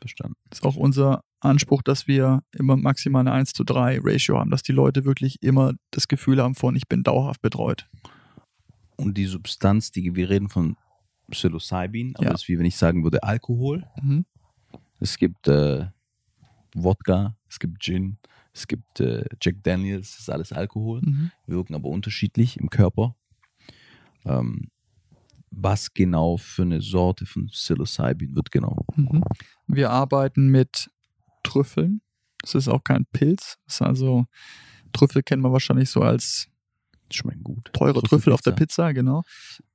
Verstanden. 0.00 0.36
Das 0.50 0.60
ist 0.60 0.64
auch 0.64 0.76
unser 0.76 1.24
Anspruch, 1.40 1.82
dass 1.82 2.06
wir 2.06 2.42
immer 2.52 2.76
maximal 2.76 3.20
eine 3.20 3.32
1 3.32 3.52
zu 3.52 3.64
3 3.64 3.98
Ratio 4.02 4.38
haben, 4.38 4.50
dass 4.50 4.62
die 4.62 4.72
Leute 4.72 5.04
wirklich 5.04 5.42
immer 5.42 5.72
das 5.90 6.06
Gefühl 6.06 6.40
haben 6.40 6.54
von, 6.54 6.76
ich 6.76 6.86
bin 6.88 7.02
dauerhaft 7.02 7.42
betreut. 7.42 7.88
Und 8.96 9.16
die 9.18 9.26
Substanz, 9.26 9.90
die 9.90 10.14
wir 10.14 10.30
reden 10.30 10.48
von 10.48 10.76
Psilocybin, 11.30 12.14
aber 12.16 12.24
Ja. 12.26 12.30
das 12.32 12.42
ist 12.42 12.48
wie 12.48 12.58
wenn 12.58 12.66
ich 12.66 12.76
sagen 12.76 13.02
würde 13.02 13.22
Alkohol. 13.22 13.86
Mhm. 14.02 14.24
Es 15.00 15.18
gibt 15.18 15.48
äh, 15.48 15.86
Wodka, 16.74 17.36
es 17.48 17.58
gibt 17.58 17.82
Gin, 17.82 18.18
es 18.52 18.66
gibt 18.66 19.00
äh, 19.00 19.24
Jack 19.42 19.62
Daniels, 19.62 20.12
das 20.12 20.20
ist 20.20 20.30
alles 20.30 20.52
Alkohol, 20.52 21.00
Mhm. 21.02 21.30
wirken 21.46 21.74
aber 21.74 21.88
unterschiedlich 21.88 22.58
im 22.58 22.70
Körper. 22.70 23.14
Ähm, 24.24 24.70
was 25.50 25.92
genau 25.94 26.36
für 26.36 26.62
eine 26.62 26.80
Sorte 26.80 27.24
von 27.26 27.46
Psilocybin 27.46 28.34
wird 28.34 28.50
genau? 28.50 28.84
Mhm. 28.94 29.22
Wir 29.66 29.90
arbeiten 29.90 30.48
mit 30.50 30.90
Trüffeln. 31.42 32.00
Das 32.42 32.54
ist 32.54 32.68
auch 32.68 32.84
kein 32.84 33.06
Pilz. 33.06 33.56
Das 33.66 33.76
ist 33.76 33.82
also, 33.82 34.26
Trüffel 34.92 35.22
kennen 35.22 35.42
wir 35.42 35.52
wahrscheinlich 35.52 35.90
so 35.90 36.02
als 36.02 36.48
Schmeckt 37.10 37.42
gut. 37.44 37.70
teure 37.72 38.02
Trüffel 38.02 38.32
auf 38.32 38.40
der 38.40 38.52
Pizza, 38.52 38.92
genau. 38.92 39.22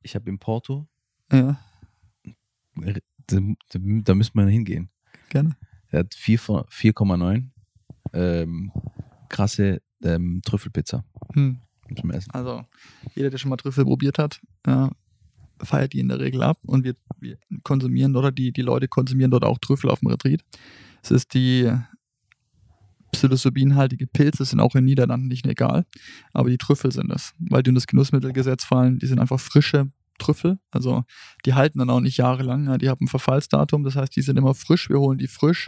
Ich 0.02 0.16
habe 0.16 0.30
in 0.30 0.38
Porto, 0.40 0.88
Ja, 1.32 1.60
äh, 2.82 3.00
da, 3.28 3.38
da, 4.04 4.16
müsste 4.16 4.38
man 4.38 4.48
hingehen. 4.48 4.90
gerne. 5.30 5.56
Er 5.90 6.00
hat 6.02 6.14
4 6.14 6.40
von- 6.40 6.64
4,9 6.70 7.50
ähm, 8.14 8.72
krasse 9.30 9.82
ähm, 10.04 10.42
Trüffelpizza. 10.46 11.04
Hm. 11.34 11.60
Wir 11.88 12.14
essen. 12.16 12.32
Also, 12.32 12.64
jeder, 13.16 13.30
der 13.30 13.38
schon 13.38 13.50
mal 13.50 13.58
Trüffel 13.58 13.84
probiert 13.84 14.18
hat, 14.18 14.40
äh, 14.66 14.88
feiert 15.62 15.94
die 15.94 16.00
in 16.00 16.08
der 16.08 16.20
Regel 16.20 16.42
ab 16.42 16.58
und 16.66 16.84
wir, 16.86 16.96
wir 17.20 17.38
konsumieren 17.64 18.16
oder 18.16 18.32
die, 18.32 18.52
die 18.54 18.62
Leute 18.62 18.88
konsumieren 18.88 19.30
dort 19.32 19.44
auch 19.44 19.58
Trüffel 19.60 19.90
auf 19.90 20.00
dem 20.00 20.08
Retreat. 20.10 20.42
Es 21.04 21.12
ist 21.12 21.34
die 21.34 21.72
psilocybinhaltige 23.22 24.08
Pilze, 24.08 24.46
sind 24.46 24.60
auch 24.60 24.76
in 24.76 24.86
Niederlanden 24.86 25.28
nicht 25.28 25.46
egal, 25.46 25.86
aber 26.34 26.50
die 26.50 26.58
Trüffel 26.58 26.92
sind 26.92 27.12
es, 27.12 27.34
weil 27.40 27.62
die 27.64 27.70
in 27.70 27.76
das 27.76 27.88
Genussmittelgesetz 27.88 28.64
fallen, 28.64 28.98
die 28.98 29.06
sind 29.06 29.20
einfach 29.20 29.40
frische 29.40 29.92
Trüffel, 30.18 30.60
also 30.72 31.04
die 31.46 31.54
halten 31.54 31.80
dann 31.80 31.90
auch 31.90 32.00
nicht 32.00 32.18
jahrelang, 32.18 32.66
ja, 32.66 32.78
die 32.78 32.90
haben 32.90 33.06
ein 33.06 33.08
Verfallsdatum, 33.08 33.84
das 33.84 33.96
heißt, 33.96 34.16
die 34.16 34.22
sind 34.22 34.38
immer 34.38 34.56
frisch, 34.56 34.90
wir 34.90 35.00
holen 35.00 35.20
die 35.20 35.28
frisch 35.28 35.68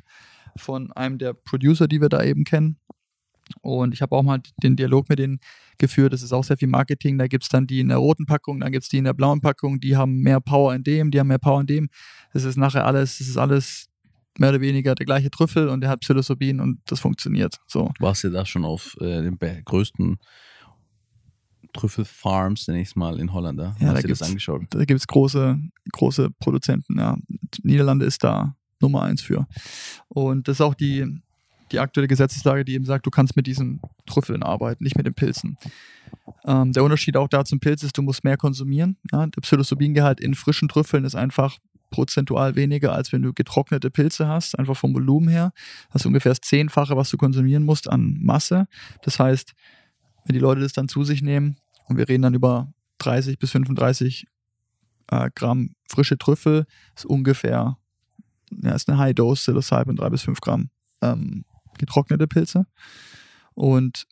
von 0.56 0.92
einem 0.92 1.18
der 1.18 1.34
Producer, 1.34 1.88
die 1.88 2.02
wir 2.02 2.10
da 2.10 2.24
eben 2.24 2.44
kennen. 2.44 2.78
Und 3.62 3.94
ich 3.94 4.02
habe 4.02 4.16
auch 4.16 4.24
mal 4.24 4.40
den 4.62 4.76
Dialog 4.76 5.10
mit 5.10 5.20
denen 5.20 5.40
geführt. 5.78 6.14
Das 6.14 6.22
ist 6.22 6.32
auch 6.32 6.46
sehr 6.46 6.56
viel 6.56 6.70
Marketing. 6.70 7.18
Da 7.18 7.28
gibt 7.28 7.44
es 7.44 7.50
dann 7.50 7.68
die 7.68 7.82
in 7.82 7.90
der 7.90 7.98
roten 7.98 8.26
Packung, 8.26 8.62
dann 8.62 8.72
gibt 8.72 8.84
es 8.84 8.90
die 8.90 8.98
in 8.98 9.04
der 9.04 9.14
blauen 9.14 9.42
Packung, 9.42 9.80
die 9.82 9.98
haben 9.98 10.22
mehr 10.22 10.40
Power 10.40 10.74
in 10.74 10.84
dem, 10.84 11.12
die 11.12 11.20
haben 11.20 11.28
mehr 11.28 11.40
Power 11.40 11.60
in 11.60 11.68
dem. 11.68 11.90
Das 12.32 12.46
ist 12.46 12.56
nachher 12.56 12.86
alles, 12.86 13.18
das 13.18 13.28
ist 13.28 13.38
alles 13.38 13.90
mehr 14.38 14.50
oder 14.50 14.62
weniger 14.62 14.96
der 14.96 15.06
gleiche 15.06 15.30
Trüffel 15.30 15.68
und 15.70 15.82
der 15.82 15.90
hat 15.90 16.02
Psilocybin 16.02 16.60
und 16.60 16.80
das 16.86 17.00
funktioniert. 17.00 17.60
So. 17.68 17.92
Warst 18.00 18.24
du 18.24 18.30
da 18.30 18.46
schon 18.46 18.66
auf 18.66 18.96
äh, 19.00 19.22
den 19.22 19.38
größten 19.66 20.18
Trüffelfarms, 21.74 22.68
nenne 22.68 22.82
ich 22.82 22.90
es 22.90 22.96
mal, 22.96 23.20
in 23.20 23.34
Holland? 23.34 23.60
Da? 23.60 23.76
Ja, 23.80 23.88
Hast 23.88 23.98
da 23.98 24.02
du 24.02 24.08
das 24.08 24.22
angeschaut? 24.22 24.64
Da 24.70 24.86
gibt 24.86 25.00
es 25.00 25.08
große, 25.08 25.60
große 25.92 26.30
Produzenten. 26.40 27.00
Ja. 27.00 27.18
Niederlande 27.64 28.06
ist 28.06 28.24
da 28.24 28.56
Nummer 28.80 29.04
eins 29.04 29.22
für. 29.22 29.48
Und 30.10 30.48
das 30.48 30.58
ist 30.58 30.62
auch 30.62 30.76
die, 30.76 31.22
die 31.72 31.80
aktuelle 31.80 32.08
Gesetzeslage, 32.08 32.66
die 32.66 32.74
eben 32.74 32.86
sagt, 32.86 33.06
du 33.06 33.10
kannst 33.10 33.36
mit 33.36 33.48
diesen 33.48 33.82
Trüffeln 34.06 34.44
arbeiten, 34.44 34.84
nicht 34.84 34.98
mit 34.98 35.06
den 35.06 35.14
Pilzen. 35.14 35.58
Ähm, 36.46 36.72
der 36.72 36.84
Unterschied 36.84 37.18
auch 37.18 37.28
da 37.28 37.44
zum 37.46 37.60
Pilz 37.60 37.84
ist, 37.84 37.98
du 37.98 38.02
musst 38.02 38.24
mehr 38.24 38.38
konsumieren. 38.38 38.98
Ja. 39.12 39.26
Der 39.26 39.42
Psilocybingehalt 39.42 40.20
in 40.20 40.36
frischen 40.36 40.70
Trüffeln 40.70 41.06
ist 41.06 41.16
einfach 41.16 41.58
prozentual 41.94 42.56
weniger, 42.56 42.94
als 42.94 43.14
wenn 43.14 43.22
du 43.22 43.34
getrocknete 43.34 43.92
Pilze 43.92 44.28
hast, 44.28 44.58
einfach 44.58 44.76
vom 44.76 44.96
Volumen 44.96 45.28
her. 45.30 45.54
Das 45.92 46.02
ist 46.02 46.06
ungefähr 46.08 46.32
das 46.32 46.42
Zehnfache, 46.42 46.98
was 46.98 47.12
du 47.12 47.18
konsumieren 47.18 47.64
musst 47.64 47.88
an 47.88 48.18
Masse. 48.20 48.68
Das 49.04 49.20
heißt, 49.20 49.54
wenn 50.26 50.34
die 50.34 50.40
Leute 50.40 50.62
das 50.62 50.74
dann 50.74 50.88
zu 50.88 51.04
sich 51.04 51.22
nehmen, 51.22 51.58
und 51.88 51.98
wir 51.98 52.10
reden 52.10 52.24
dann 52.24 52.34
über 52.34 52.74
30 52.98 53.38
bis 53.38 53.52
35 53.52 54.26
äh, 55.12 55.30
Gramm 55.36 55.76
frische 55.88 56.18
Trüffel, 56.18 56.66
ist 56.96 57.06
ungefähr, 57.06 57.78
ja, 58.64 58.72
ist 58.72 58.90
eine 58.90 58.98
High 58.98 59.14
Dose 59.14 59.44
Psilocybin, 59.44 59.98
3 59.98 60.10
bis 60.10 60.24
5 60.24 60.42
Gramm 60.42 60.72
ähm, 61.04 61.46
getrocknete 61.78 62.26
Pilze. 62.26 62.66
Und 63.54 64.08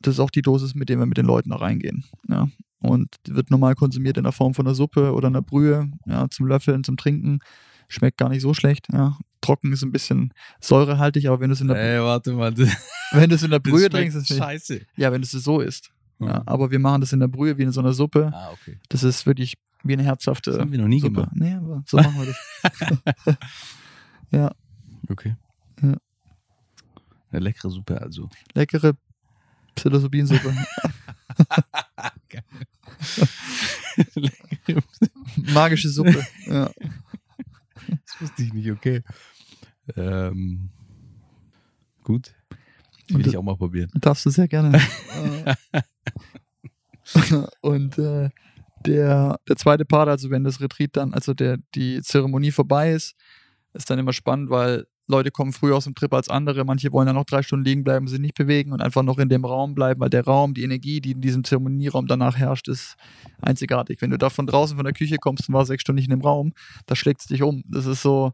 das 0.00 0.14
ist 0.14 0.20
auch 0.20 0.30
die 0.30 0.42
Dosis, 0.42 0.76
mit 0.76 0.88
der 0.88 1.00
wir 1.00 1.06
mit 1.06 1.18
den 1.18 1.26
Leuten 1.26 1.50
da 1.50 1.56
reingehen. 1.56 2.04
Ja. 2.28 2.48
Und 2.84 3.08
wird 3.28 3.50
normal 3.50 3.74
konsumiert 3.74 4.16
in 4.16 4.24
der 4.24 4.32
Form 4.32 4.54
von 4.54 4.66
einer 4.66 4.74
Suppe 4.74 5.12
oder 5.12 5.28
einer 5.28 5.42
Brühe, 5.42 5.90
ja, 6.06 6.28
zum 6.30 6.46
Löffeln, 6.46 6.84
zum 6.84 6.96
Trinken. 6.96 7.38
Schmeckt 7.88 8.16
gar 8.18 8.28
nicht 8.30 8.40
so 8.42 8.54
schlecht, 8.54 8.86
ja. 8.92 9.18
Trocken 9.42 9.72
ist 9.72 9.82
ein 9.82 9.92
bisschen 9.92 10.32
säurehaltig, 10.60 11.28
aber 11.28 11.38
wenn 11.40 11.48
du 11.50 11.52
es 11.54 11.60
in 11.60 11.68
der, 11.68 11.76
Ey, 11.76 12.00
warte 12.02 12.32
mal. 12.32 12.54
wenn 13.12 13.28
du 13.28 13.34
es 13.36 13.42
in 13.42 13.50
der 13.50 13.58
Brühe 13.58 13.90
trinkst, 13.90 14.16
ist 14.16 14.24
es 14.24 14.30
nicht. 14.30 14.38
scheiße. 14.42 14.80
Ja, 14.96 15.12
wenn 15.12 15.20
du 15.20 15.26
es 15.26 15.32
so 15.32 15.60
isst. 15.60 15.92
Ja, 16.20 16.26
Mhm. 16.40 16.42
aber 16.46 16.70
wir 16.70 16.78
machen 16.78 17.00
das 17.02 17.12
in 17.12 17.20
der 17.20 17.28
Brühe 17.28 17.58
wie 17.58 17.62
in 17.64 17.72
so 17.72 17.80
einer 17.80 17.92
Suppe. 17.92 18.30
Ah, 18.32 18.50
okay. 18.52 18.78
Das 18.88 19.02
ist 19.02 19.26
wirklich 19.26 19.54
wie 19.82 19.92
eine 19.92 20.02
herzhafte 20.04 20.52
Das 20.52 20.60
haben 20.60 20.72
wir 20.72 20.78
noch 20.78 20.88
nie 20.88 21.00
Suppe. 21.00 21.12
gemacht. 21.14 21.32
Nee, 21.34 21.54
aber 21.54 21.82
so 21.86 21.96
machen 21.98 22.14
wir 22.20 22.26
das. 22.26 23.36
ja, 24.30 24.50
Okay. 25.10 25.36
Ja. 25.82 25.94
Eine 27.30 27.40
leckere 27.40 27.68
Suppe 27.70 28.00
also. 28.00 28.30
leckere 28.54 28.94
Psilocybin-Suppe. 29.74 30.54
Magische 35.36 35.88
Suppe. 35.88 36.26
Ja. 36.46 36.70
Das 37.88 38.20
wusste 38.20 38.42
ich 38.42 38.52
nicht, 38.52 38.70
okay. 38.70 39.02
Ähm, 39.96 40.70
gut. 42.02 42.34
Will 43.08 43.26
ich 43.26 43.36
auch 43.36 43.42
mal 43.42 43.56
probieren. 43.56 43.90
Darfst 43.94 44.24
du 44.24 44.30
sehr 44.30 44.48
gerne. 44.48 44.80
und 47.60 47.98
äh, 47.98 48.30
der, 48.86 49.38
der 49.48 49.56
zweite 49.56 49.84
Part, 49.84 50.08
also 50.08 50.30
wenn 50.30 50.44
das 50.44 50.60
Retreat 50.60 50.96
dann, 50.96 51.12
also 51.12 51.34
der, 51.34 51.58
die 51.74 52.00
Zeremonie 52.02 52.50
vorbei 52.50 52.92
ist, 52.92 53.14
ist 53.74 53.90
dann 53.90 53.98
immer 53.98 54.12
spannend, 54.12 54.50
weil 54.50 54.86
Leute 55.06 55.30
kommen 55.30 55.52
früher 55.52 55.76
aus 55.76 55.84
dem 55.84 55.94
Trip 55.94 56.12
als 56.14 56.28
andere. 56.28 56.64
Manche 56.64 56.92
wollen 56.92 57.06
dann 57.06 57.16
noch 57.16 57.24
drei 57.24 57.42
Stunden 57.42 57.64
liegen 57.64 57.84
bleiben, 57.84 58.08
sich 58.08 58.20
nicht 58.20 58.34
bewegen 58.34 58.72
und 58.72 58.80
einfach 58.80 59.02
noch 59.02 59.18
in 59.18 59.28
dem 59.28 59.44
Raum 59.44 59.74
bleiben, 59.74 60.00
weil 60.00 60.10
der 60.10 60.24
Raum, 60.24 60.54
die 60.54 60.62
Energie, 60.62 61.00
die 61.00 61.12
in 61.12 61.20
diesem 61.20 61.44
Zeremonieraum 61.44 62.06
danach 62.06 62.36
herrscht, 62.36 62.68
ist 62.68 62.96
einzigartig. 63.42 64.00
Wenn 64.00 64.10
du 64.10 64.18
da 64.18 64.30
von 64.30 64.46
draußen 64.46 64.76
von 64.76 64.84
der 64.84 64.94
Küche 64.94 65.18
kommst 65.18 65.48
und 65.48 65.54
warst 65.54 65.68
sechs 65.68 65.82
Stunden 65.82 65.96
nicht 65.96 66.10
in 66.10 66.18
dem 66.18 66.22
Raum, 66.22 66.52
da 66.86 66.96
schlägt 66.96 67.20
es 67.20 67.26
dich 67.26 67.42
um. 67.42 67.62
Das 67.66 67.86
ist 67.86 68.02
so, 68.02 68.32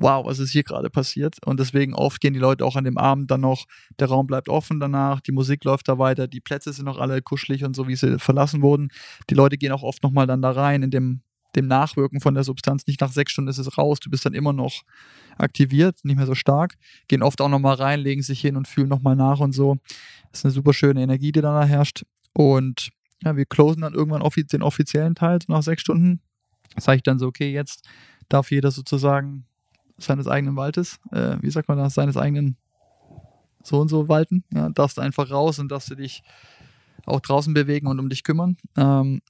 wow, 0.00 0.24
was 0.24 0.38
ist 0.38 0.50
hier 0.50 0.62
gerade 0.62 0.90
passiert? 0.90 1.36
Und 1.44 1.60
deswegen 1.60 1.94
oft 1.94 2.20
gehen 2.20 2.34
die 2.34 2.40
Leute 2.40 2.64
auch 2.64 2.76
an 2.76 2.84
dem 2.84 2.98
Abend 2.98 3.30
dann 3.30 3.40
noch, 3.40 3.66
der 3.98 4.08
Raum 4.08 4.26
bleibt 4.26 4.48
offen 4.48 4.80
danach, 4.80 5.20
die 5.20 5.32
Musik 5.32 5.64
läuft 5.64 5.88
da 5.88 5.98
weiter, 5.98 6.26
die 6.28 6.40
Plätze 6.40 6.72
sind 6.72 6.84
noch 6.84 6.98
alle 6.98 7.20
kuschelig 7.22 7.64
und 7.64 7.74
so, 7.74 7.88
wie 7.88 7.96
sie 7.96 8.18
verlassen 8.18 8.62
wurden. 8.62 8.88
Die 9.30 9.34
Leute 9.34 9.58
gehen 9.58 9.72
auch 9.72 9.82
oft 9.82 10.02
nochmal 10.02 10.26
dann 10.26 10.42
da 10.42 10.50
rein 10.52 10.82
in 10.82 10.90
dem, 10.90 11.22
dem 11.56 11.66
Nachwirken 11.66 12.20
von 12.20 12.34
der 12.34 12.44
Substanz. 12.44 12.86
Nicht 12.86 13.00
nach 13.00 13.12
sechs 13.12 13.32
Stunden 13.32 13.48
ist 13.48 13.58
es 13.58 13.78
raus, 13.78 14.00
du 14.00 14.10
bist 14.10 14.24
dann 14.26 14.34
immer 14.34 14.52
noch 14.52 14.82
aktiviert, 15.38 16.04
nicht 16.04 16.16
mehr 16.16 16.26
so 16.26 16.34
stark. 16.34 16.74
Gehen 17.08 17.22
oft 17.22 17.40
auch 17.40 17.48
nochmal 17.48 17.76
rein, 17.76 18.00
legen 18.00 18.22
sich 18.22 18.40
hin 18.40 18.56
und 18.56 18.68
fühlen 18.68 18.88
nochmal 18.88 19.16
nach 19.16 19.40
und 19.40 19.52
so. 19.52 19.76
Das 20.30 20.40
ist 20.40 20.44
eine 20.44 20.52
super 20.52 20.72
schöne 20.72 21.02
Energie, 21.02 21.32
die 21.32 21.40
da 21.40 21.64
herrscht. 21.64 22.04
Und 22.32 22.90
ja, 23.22 23.36
wir 23.36 23.46
closen 23.46 23.82
dann 23.82 23.94
irgendwann 23.94 24.22
den 24.52 24.62
offiziellen 24.62 25.14
Teil 25.14 25.38
so 25.44 25.52
nach 25.52 25.62
sechs 25.62 25.82
Stunden. 25.82 26.20
Sage 26.76 26.96
ich 26.96 27.02
dann 27.02 27.18
so, 27.18 27.26
okay, 27.26 27.50
jetzt 27.50 27.88
darf 28.28 28.50
jeder 28.50 28.70
sozusagen 28.70 29.46
seines 29.96 30.28
eigenen 30.28 30.54
Waldes, 30.56 31.00
äh, 31.10 31.36
wie 31.40 31.50
sagt 31.50 31.68
man 31.68 31.78
das, 31.78 31.94
seines 31.94 32.16
eigenen 32.16 32.56
so 33.62 33.80
und 33.80 33.88
so 33.88 34.08
walten. 34.08 34.44
Ja, 34.52 34.68
darfst 34.68 34.98
einfach 34.98 35.30
raus 35.30 35.58
und 35.58 35.72
darfst 35.72 35.90
du 35.90 35.94
dich 35.94 36.22
auch 37.06 37.20
draußen 37.20 37.54
bewegen 37.54 37.86
und 37.86 37.98
um 37.98 38.08
dich 38.08 38.22
kümmern. 38.22 38.56
Ähm, 38.76 39.20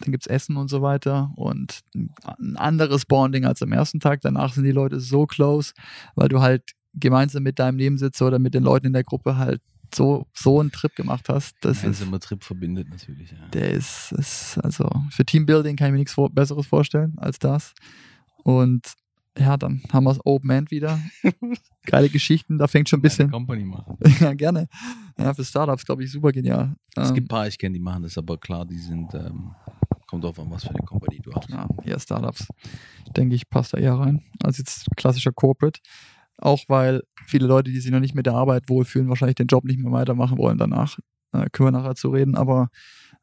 dann 0.00 0.12
gibt 0.12 0.24
es 0.24 0.26
Essen 0.26 0.56
und 0.56 0.68
so 0.68 0.82
weiter 0.82 1.32
und 1.36 1.80
ein 1.94 2.56
anderes 2.56 3.04
Bonding 3.06 3.44
als 3.44 3.62
am 3.62 3.72
ersten 3.72 4.00
Tag. 4.00 4.20
Danach 4.22 4.52
sind 4.52 4.64
die 4.64 4.72
Leute 4.72 5.00
so 5.00 5.26
close, 5.26 5.72
weil 6.14 6.28
du 6.28 6.40
halt 6.40 6.72
gemeinsam 6.94 7.42
mit 7.42 7.58
deinem 7.58 7.76
Nebensitzer 7.76 8.26
oder 8.26 8.38
mit 8.38 8.54
den 8.54 8.62
Leuten 8.62 8.86
in 8.86 8.92
der 8.92 9.04
Gruppe 9.04 9.36
halt 9.36 9.60
so, 9.94 10.26
so 10.34 10.60
einen 10.60 10.70
Trip 10.70 10.94
gemacht 10.94 11.28
hast. 11.28 11.56
Das 11.62 11.78
ist, 11.78 11.82
Gemeinsamer 11.82 12.20
Trip 12.20 12.42
verbindet 12.44 12.88
natürlich. 12.90 13.30
Ja. 13.30 13.48
der 13.52 13.70
ist, 13.70 14.12
ist, 14.12 14.58
also 14.58 14.90
für 15.10 15.24
Teambuilding 15.24 15.76
kann 15.76 15.88
ich 15.88 15.92
mir 15.92 15.98
nichts 15.98 16.12
vor, 16.14 16.30
Besseres 16.30 16.66
vorstellen 16.66 17.14
als 17.18 17.38
das. 17.38 17.72
Und 18.44 18.82
ja, 19.38 19.56
dann 19.56 19.82
haben 19.92 20.04
wir 20.04 20.10
das 20.14 20.26
Open 20.26 20.50
End 20.50 20.70
wieder. 20.70 20.98
Geile 21.86 22.08
Geschichten, 22.08 22.58
da 22.58 22.66
fängt 22.66 22.88
schon 22.88 22.98
ein 22.98 23.02
bisschen. 23.02 23.30
Company 23.30 23.64
machen. 23.64 23.96
ja, 24.20 24.34
gerne. 24.34 24.68
Ja, 25.16 25.32
für 25.32 25.44
Startups, 25.44 25.84
glaube 25.86 26.02
ich, 26.04 26.10
super 26.10 26.32
genial. 26.32 26.74
Es 26.96 27.08
Ähm, 27.10 27.14
gibt 27.14 27.26
ein 27.26 27.28
paar, 27.28 27.46
ich 27.46 27.56
kenne, 27.56 27.74
die 27.74 27.80
machen 27.80 28.02
das, 28.02 28.18
aber 28.18 28.36
klar, 28.36 28.66
die 28.66 28.78
sind, 28.78 29.14
ähm, 29.14 29.52
kommt 30.08 30.24
drauf 30.24 30.38
an, 30.40 30.50
was 30.50 30.64
für 30.64 30.70
eine 30.70 30.84
Company 30.84 31.20
du 31.20 31.32
hast. 31.32 31.48
ja, 31.50 31.68
eher 31.84 32.00
Startups, 32.00 32.48
denke 33.16 33.34
ich, 33.36 33.48
passt 33.48 33.74
da 33.74 33.78
eher 33.78 33.94
rein, 33.94 34.22
als 34.42 34.58
jetzt 34.58 34.86
klassischer 34.96 35.32
Corporate. 35.32 35.80
Auch 36.38 36.60
weil 36.68 37.02
viele 37.26 37.46
Leute, 37.46 37.70
die 37.70 37.80
sich 37.80 37.90
noch 37.90 38.00
nicht 38.00 38.14
mit 38.14 38.26
der 38.26 38.34
Arbeit 38.34 38.68
wohlfühlen, 38.68 39.08
wahrscheinlich 39.08 39.36
den 39.36 39.48
Job 39.48 39.64
nicht 39.64 39.78
mehr 39.78 39.92
weitermachen 39.92 40.38
wollen 40.38 40.58
danach. 40.58 40.98
Äh, 41.32 41.46
können 41.52 41.68
wir 41.68 41.78
nachher 41.78 41.94
zu 41.94 42.10
reden, 42.10 42.36
aber 42.36 42.68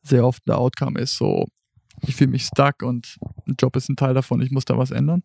sehr 0.04 0.26
oft 0.26 0.48
der 0.48 0.58
Outcome 0.58 1.00
ist 1.00 1.16
so, 1.18 1.46
ich 2.02 2.16
fühle 2.16 2.32
mich 2.32 2.46
stuck 2.46 2.84
und 2.84 3.18
ein 3.48 3.56
Job 3.60 3.76
ist 3.78 3.90
ein 3.90 3.96
Teil 3.96 4.14
davon, 4.14 4.42
ich 4.42 4.52
muss 4.52 4.66
da 4.66 4.78
was 4.78 4.92
ändern. 4.92 5.24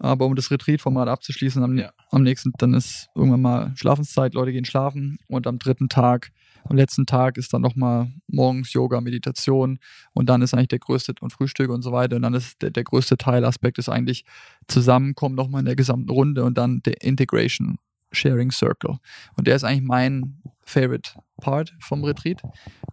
Aber 0.00 0.26
um 0.26 0.34
das 0.34 0.50
Retreat-Format 0.50 1.08
abzuschließen, 1.08 1.62
am, 1.62 1.78
Ja. 1.78 1.92
am 2.10 2.22
nächsten, 2.24 2.50
dann 2.58 2.74
ist 2.74 3.08
irgendwann 3.14 3.42
mal 3.42 3.72
Schlafenszeit, 3.76 4.34
Leute 4.34 4.52
gehen 4.52 4.64
schlafen 4.64 5.18
und 5.28 5.46
am 5.46 5.58
dritten 5.60 5.88
Tag, 5.88 6.32
am 6.68 6.76
letzten 6.76 7.06
Tag 7.06 7.38
ist 7.38 7.52
dann 7.54 7.62
nochmal 7.62 8.12
morgens 8.26 8.72
Yoga, 8.72 9.00
Meditation 9.00 9.78
und 10.12 10.28
dann 10.28 10.42
ist 10.42 10.54
eigentlich 10.54 10.68
der 10.68 10.78
größte 10.78 11.14
und 11.20 11.32
Frühstück 11.32 11.70
und 11.70 11.82
so 11.82 11.92
weiter 11.92 12.16
und 12.16 12.22
dann 12.22 12.34
ist 12.34 12.60
der, 12.62 12.70
der 12.70 12.84
größte 12.84 13.16
Teilaspekt 13.16 13.78
ist 13.78 13.88
eigentlich 13.88 14.24
Zusammenkommen 14.66 15.34
nochmal 15.34 15.60
in 15.60 15.66
der 15.66 15.76
gesamten 15.76 16.10
Runde 16.10 16.44
und 16.44 16.58
dann 16.58 16.82
der 16.82 17.02
Integration 17.02 17.78
Sharing 18.12 18.50
Circle. 18.50 18.98
Und 19.36 19.46
der 19.46 19.56
ist 19.56 19.64
eigentlich 19.64 19.82
mein 19.82 20.40
Favorite 20.64 21.10
Part 21.40 21.74
vom 21.80 22.04
Retreat. 22.04 22.42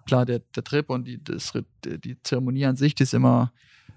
Klar, 0.05 0.26
der, 0.26 0.39
der 0.55 0.63
Trip 0.63 0.89
und 0.89 1.05
die, 1.05 1.23
das, 1.23 1.53
die 1.86 2.21
Zeremonie 2.23 2.65
an 2.65 2.76
sich, 2.76 2.95
die 2.95 3.03
ist 3.03 3.13
immer 3.13 3.51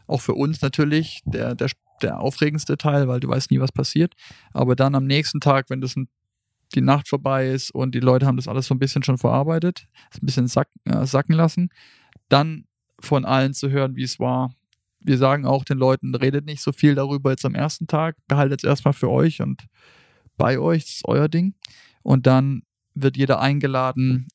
auch 0.06 0.20
für 0.20 0.34
uns 0.34 0.62
natürlich 0.62 1.20
der, 1.24 1.54
der, 1.54 1.70
der 2.02 2.20
aufregendste 2.20 2.76
Teil, 2.76 3.08
weil 3.08 3.20
du 3.20 3.28
weißt 3.28 3.50
nie, 3.50 3.60
was 3.60 3.72
passiert. 3.72 4.14
Aber 4.52 4.74
dann 4.74 4.94
am 4.94 5.06
nächsten 5.06 5.40
Tag, 5.40 5.70
wenn 5.70 5.80
das 5.80 5.96
ein, 5.96 6.08
die 6.74 6.80
Nacht 6.80 7.08
vorbei 7.08 7.48
ist 7.48 7.70
und 7.70 7.94
die 7.94 8.00
Leute 8.00 8.26
haben 8.26 8.36
das 8.36 8.48
alles 8.48 8.66
so 8.66 8.74
ein 8.74 8.78
bisschen 8.78 9.02
schon 9.02 9.18
verarbeitet, 9.18 9.86
ein 10.14 10.26
bisschen 10.26 10.46
sack, 10.46 10.68
äh, 10.84 11.06
sacken 11.06 11.34
lassen, 11.34 11.70
dann 12.28 12.64
von 13.00 13.24
allen 13.24 13.54
zu 13.54 13.70
hören, 13.70 13.96
wie 13.96 14.02
es 14.02 14.18
war. 14.18 14.54
Wir 15.00 15.16
sagen 15.18 15.46
auch 15.46 15.64
den 15.64 15.78
Leuten, 15.78 16.14
redet 16.14 16.44
nicht 16.44 16.60
so 16.62 16.72
viel 16.72 16.94
darüber 16.94 17.30
jetzt 17.30 17.44
am 17.44 17.54
ersten 17.54 17.86
Tag, 17.86 18.16
behaltet 18.26 18.62
es 18.62 18.68
erstmal 18.68 18.94
für 18.94 19.10
euch 19.10 19.40
und 19.40 19.66
bei 20.36 20.58
euch, 20.58 20.84
das 20.84 20.94
ist 20.96 21.04
euer 21.04 21.28
Ding. 21.28 21.54
Und 22.02 22.26
dann 22.26 22.62
wird 22.94 23.16
jeder 23.16 23.40
eingeladen, 23.40 24.28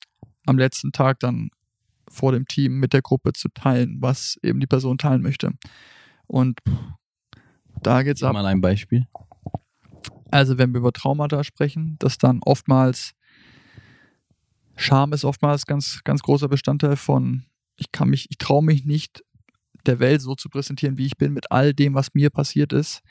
am 0.46 0.58
letzten 0.58 0.92
Tag 0.92 1.20
dann 1.20 1.50
vor 2.10 2.32
dem 2.32 2.48
Team 2.48 2.80
mit 2.80 2.94
der 2.94 3.02
Gruppe 3.02 3.34
zu 3.34 3.50
teilen, 3.50 3.98
was 4.00 4.38
eben 4.44 4.60
die 4.60 4.68
Person 4.68 4.98
teilen 4.98 5.22
möchte. 5.22 5.52
Und 6.28 6.60
da 7.82 8.04
geht's 8.04 8.22
Gib 8.22 8.30
ab. 8.30 8.34
mal 8.34 8.46
ein 8.46 8.62
Beispiel. 8.62 9.08
Also 10.34 10.58
wenn 10.58 10.74
wir 10.74 10.80
über 10.80 10.92
Traumata 10.92 11.44
sprechen, 11.44 11.96
dass 12.00 12.18
dann 12.18 12.40
oftmals 12.44 13.14
Scham 14.76 15.14
ist 15.14 15.26
oftmals 15.26 15.68
ganz, 15.68 16.02
ganz 16.04 16.24
großer 16.24 16.50
Bestandteil 16.50 16.96
von, 16.96 17.46
ich 17.76 17.92
kann 17.92 18.10
mich, 18.10 18.26
ich 18.32 18.40
traue 18.40 18.64
mich 18.64 18.84
nicht, 18.84 19.24
der 19.86 20.00
Welt 20.00 20.22
so 20.22 20.34
zu 20.34 20.50
präsentieren, 20.50 20.98
wie 20.98 21.06
ich 21.06 21.18
bin, 21.18 21.34
mit 21.34 21.52
all 21.52 21.76
dem, 21.76 21.94
was 21.94 22.16
mir 22.16 22.32
passiert 22.32 22.74
ist, 22.74 23.02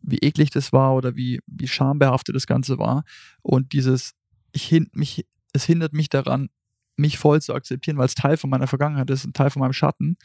wie 0.00 0.16
eklig 0.18 0.48
das 0.48 0.72
war 0.72 0.94
oder 0.94 1.14
wie, 1.14 1.40
wie 1.46 1.68
schambehaftet 1.68 2.34
das 2.34 2.46
Ganze 2.46 2.78
war. 2.78 3.04
Und 3.42 3.74
dieses, 3.74 4.14
ich 4.52 4.64
hin, 4.64 4.88
mich, 4.94 5.26
es 5.52 5.64
hindert 5.64 5.92
mich 5.92 6.08
daran, 6.08 6.48
mich 6.96 7.18
voll 7.18 7.42
zu 7.42 7.52
akzeptieren, 7.52 7.98
weil 7.98 8.06
es 8.06 8.14
Teil 8.14 8.38
von 8.38 8.48
meiner 8.48 8.66
Vergangenheit 8.66 9.10
ist, 9.10 9.26
ein 9.26 9.34
Teil 9.34 9.50
von 9.50 9.60
meinem 9.60 9.74
Schatten. 9.74 10.16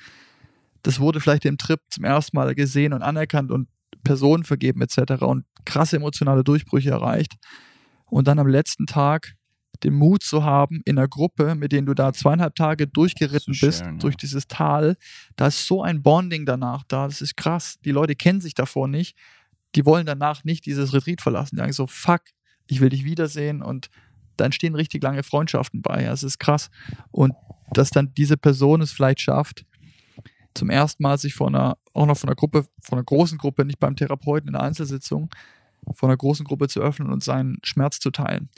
Das 0.81 1.01
wurde 1.01 1.19
vielleicht 1.19 1.43
im 1.43 1.57
Trip 1.57 1.81
zum 1.89 2.05
ersten 2.05 2.37
Mal 2.37 2.55
gesehen 2.55 2.93
und 2.93 3.01
anerkannt 3.01 3.51
und 3.51 3.67
Personen 4.07 4.43
vergeben 4.43 4.81
etc. 4.81 5.21
und 5.21 5.45
krasse 5.65 5.97
emotionale 5.97 6.43
Durchbrüche 6.43 6.89
erreicht. 6.89 7.35
Und 8.05 8.27
dann 8.27 8.39
am 8.39 8.47
letzten 8.47 8.85
Tag 8.85 9.33
den 9.83 9.93
Mut 9.93 10.23
zu 10.23 10.43
haben, 10.43 10.81
in 10.85 10.97
einer 10.97 11.07
Gruppe, 11.07 11.55
mit 11.55 11.71
denen 11.71 11.85
du 11.85 11.93
da 11.93 12.13
zweieinhalb 12.13 12.55
Tage 12.55 12.87
durchgeritten 12.87 13.53
Zu 13.53 13.65
bist, 13.65 13.79
sharen, 13.79 13.95
ja. 13.95 13.99
durch 13.99 14.15
dieses 14.17 14.47
Tal, 14.47 14.97
da 15.35 15.47
ist 15.47 15.67
so 15.67 15.83
ein 15.83 16.01
Bonding 16.01 16.45
danach 16.45 16.83
da, 16.87 17.05
das 17.05 17.21
ist 17.21 17.37
krass. 17.37 17.77
Die 17.85 17.91
Leute 17.91 18.15
kennen 18.15 18.41
sich 18.41 18.55
davor 18.55 18.87
nicht, 18.87 19.15
die 19.75 19.85
wollen 19.85 20.05
danach 20.05 20.43
nicht 20.43 20.65
dieses 20.65 20.93
Retreat 20.93 21.21
verlassen. 21.21 21.55
Die 21.55 21.59
sagen 21.59 21.73
so, 21.73 21.87
fuck, 21.87 22.21
ich 22.67 22.81
will 22.81 22.89
dich 22.89 23.03
wiedersehen 23.03 23.61
und 23.61 23.89
da 24.37 24.45
entstehen 24.45 24.75
richtig 24.75 25.03
lange 25.03 25.23
Freundschaften 25.23 25.81
bei. 25.81 26.03
Ja, 26.03 26.11
es 26.11 26.23
ist 26.23 26.39
krass. 26.39 26.69
Und 27.11 27.33
dass 27.71 27.89
dann 27.89 28.13
diese 28.15 28.37
Person 28.37 28.81
es 28.81 28.91
vielleicht 28.91 29.21
schafft, 29.21 29.65
zum 30.53 30.69
ersten 30.69 31.03
Mal 31.03 31.17
sich 31.17 31.33
von 31.35 31.55
einer, 31.55 31.77
auch 31.93 32.05
noch 32.05 32.17
von 32.17 32.29
einer 32.29 32.35
Gruppe, 32.35 32.65
von 32.81 32.97
einer 32.97 33.05
großen 33.05 33.37
Gruppe, 33.37 33.65
nicht 33.65 33.79
beim 33.79 33.95
Therapeuten 33.95 34.49
in 34.49 34.55
einer 34.55 34.63
Einzelsitzung, 34.63 35.29
von 35.93 36.09
einer 36.09 36.17
großen 36.17 36.45
Gruppe 36.45 36.67
zu 36.67 36.81
öffnen 36.81 37.11
und 37.11 37.23
seinen 37.23 37.57
Schmerz 37.63 37.99
zu 37.99 38.11
teilen. 38.11 38.49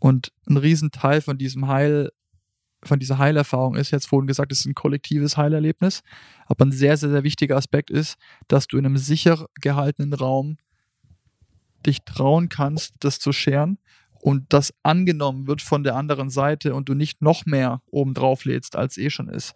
Und 0.00 0.32
ein 0.48 0.56
Riesenteil 0.56 1.20
von 1.20 1.38
diesem 1.38 1.68
Heil, 1.68 2.10
von 2.82 2.98
dieser 2.98 3.18
Heilerfahrung 3.18 3.76
ist 3.76 3.90
jetzt 3.90 4.06
vorhin 4.06 4.26
gesagt, 4.26 4.52
es 4.52 4.60
ist 4.60 4.66
ein 4.66 4.74
kollektives 4.74 5.36
Heilerlebnis. 5.36 6.02
Aber 6.46 6.66
ein 6.66 6.72
sehr, 6.72 6.96
sehr, 6.96 7.10
sehr 7.10 7.24
wichtiger 7.24 7.56
Aspekt 7.56 7.90
ist, 7.90 8.16
dass 8.48 8.66
du 8.66 8.76
in 8.78 8.86
einem 8.86 8.98
sicher 8.98 9.46
gehaltenen 9.60 10.12
Raum 10.12 10.58
dich 11.86 12.04
trauen 12.04 12.48
kannst, 12.48 12.94
das 13.00 13.18
zu 13.18 13.32
scheren 13.32 13.78
und 14.20 14.52
das 14.52 14.74
angenommen 14.82 15.46
wird 15.46 15.62
von 15.62 15.84
der 15.84 15.94
anderen 15.94 16.30
Seite 16.30 16.74
und 16.74 16.88
du 16.88 16.94
nicht 16.94 17.22
noch 17.22 17.46
mehr 17.46 17.80
oben 17.90 18.14
drauf 18.14 18.44
lädst, 18.44 18.76
als 18.76 18.98
eh 18.98 19.10
schon 19.10 19.28
ist. 19.28 19.54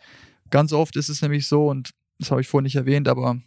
Ganz 0.51 0.72
oft 0.72 0.96
ist 0.96 1.09
es 1.09 1.22
nämlich 1.22 1.46
so, 1.46 1.68
und 1.68 1.90
das 2.18 2.30
habe 2.30 2.40
ich 2.40 2.48
vorhin 2.48 2.64
nicht 2.64 2.76
erwähnt, 2.76 3.09
aber 3.09 3.40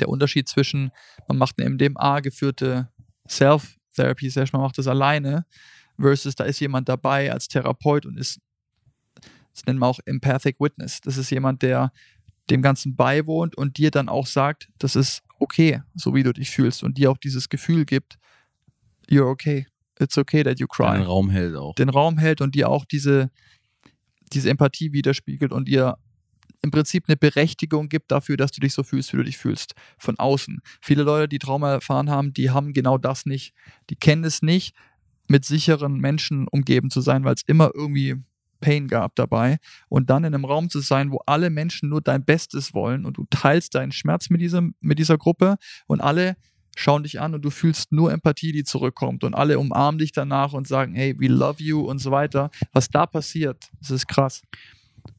der 0.00 0.08
Unterschied 0.08 0.48
zwischen, 0.48 0.90
man 1.28 1.38
macht 1.38 1.58
eine 1.58 1.70
MDMA 1.70 2.20
geführte 2.20 2.88
Self-Therapy-Session, 3.28 4.58
man 4.58 4.66
macht 4.66 4.78
das 4.78 4.86
alleine, 4.86 5.46
versus 5.98 6.34
da 6.34 6.44
ist 6.44 6.60
jemand 6.60 6.88
dabei 6.88 7.32
als 7.32 7.48
Therapeut 7.48 8.06
und 8.06 8.18
ist, 8.18 8.40
das 9.52 9.64
nennen 9.66 9.78
wir 9.78 9.86
auch 9.86 10.00
Empathic 10.04 10.56
Witness. 10.58 11.00
Das 11.00 11.16
ist 11.16 11.30
jemand, 11.30 11.62
der 11.62 11.92
dem 12.50 12.60
Ganzen 12.60 12.96
beiwohnt 12.96 13.56
und 13.56 13.78
dir 13.78 13.90
dann 13.90 14.08
auch 14.08 14.26
sagt, 14.26 14.68
das 14.78 14.96
ist 14.96 15.22
okay, 15.38 15.82
so 15.94 16.14
wie 16.14 16.22
du 16.22 16.32
dich 16.32 16.50
fühlst 16.50 16.82
und 16.82 16.98
dir 16.98 17.10
auch 17.10 17.18
dieses 17.18 17.48
Gefühl 17.48 17.84
gibt, 17.84 18.18
you're 19.08 19.30
okay, 19.30 19.66
it's 19.98 20.18
okay 20.18 20.42
that 20.42 20.58
you 20.58 20.66
cry. 20.66 20.96
Den 20.96 21.02
Raum 21.02 21.30
hält 21.30 21.56
auch. 21.56 21.74
Den 21.74 21.88
Raum 21.88 22.18
hält 22.18 22.40
und 22.40 22.54
dir 22.54 22.68
auch 22.68 22.84
diese, 22.84 23.30
diese 24.32 24.50
Empathie 24.50 24.92
widerspiegelt 24.92 25.52
und 25.52 25.68
dir 25.68 25.96
im 26.64 26.70
Prinzip 26.70 27.04
eine 27.06 27.16
Berechtigung 27.16 27.90
gibt 27.90 28.10
dafür, 28.10 28.38
dass 28.38 28.50
du 28.50 28.60
dich 28.60 28.72
so 28.72 28.82
fühlst, 28.82 29.12
wie 29.12 29.18
du 29.18 29.24
dich 29.24 29.36
fühlst, 29.36 29.74
von 29.98 30.18
außen. 30.18 30.60
Viele 30.80 31.02
Leute, 31.02 31.28
die 31.28 31.38
Trauma 31.38 31.70
erfahren 31.70 32.10
haben, 32.10 32.32
die 32.32 32.50
haben 32.50 32.72
genau 32.72 32.96
das 32.96 33.26
nicht. 33.26 33.54
Die 33.90 33.96
kennen 33.96 34.24
es 34.24 34.40
nicht, 34.40 34.74
mit 35.28 35.44
sicheren 35.44 35.98
Menschen 35.98 36.48
umgeben 36.48 36.90
zu 36.90 37.02
sein, 37.02 37.22
weil 37.24 37.34
es 37.34 37.42
immer 37.46 37.70
irgendwie 37.74 38.16
Pain 38.60 38.88
gab 38.88 39.14
dabei. 39.14 39.58
Und 39.90 40.08
dann 40.08 40.24
in 40.24 40.34
einem 40.34 40.46
Raum 40.46 40.70
zu 40.70 40.80
sein, 40.80 41.12
wo 41.12 41.18
alle 41.26 41.50
Menschen 41.50 41.90
nur 41.90 42.00
dein 42.00 42.24
Bestes 42.24 42.72
wollen 42.72 43.04
und 43.04 43.18
du 43.18 43.26
teilst 43.28 43.74
deinen 43.74 43.92
Schmerz 43.92 44.30
mit, 44.30 44.40
diesem, 44.40 44.74
mit 44.80 44.98
dieser 44.98 45.18
Gruppe 45.18 45.56
und 45.86 46.00
alle 46.00 46.34
schauen 46.76 47.02
dich 47.02 47.20
an 47.20 47.34
und 47.34 47.42
du 47.44 47.50
fühlst 47.50 47.92
nur 47.92 48.10
Empathie, 48.10 48.52
die 48.52 48.64
zurückkommt 48.64 49.22
und 49.22 49.34
alle 49.34 49.58
umarmen 49.58 49.98
dich 49.98 50.12
danach 50.12 50.54
und 50.54 50.66
sagen, 50.66 50.94
hey, 50.94 51.14
we 51.18 51.28
love 51.28 51.62
you 51.62 51.82
und 51.82 51.98
so 51.98 52.10
weiter. 52.10 52.50
Was 52.72 52.88
da 52.88 53.04
passiert, 53.04 53.68
das 53.80 53.90
ist 53.90 54.08
krass. 54.08 54.40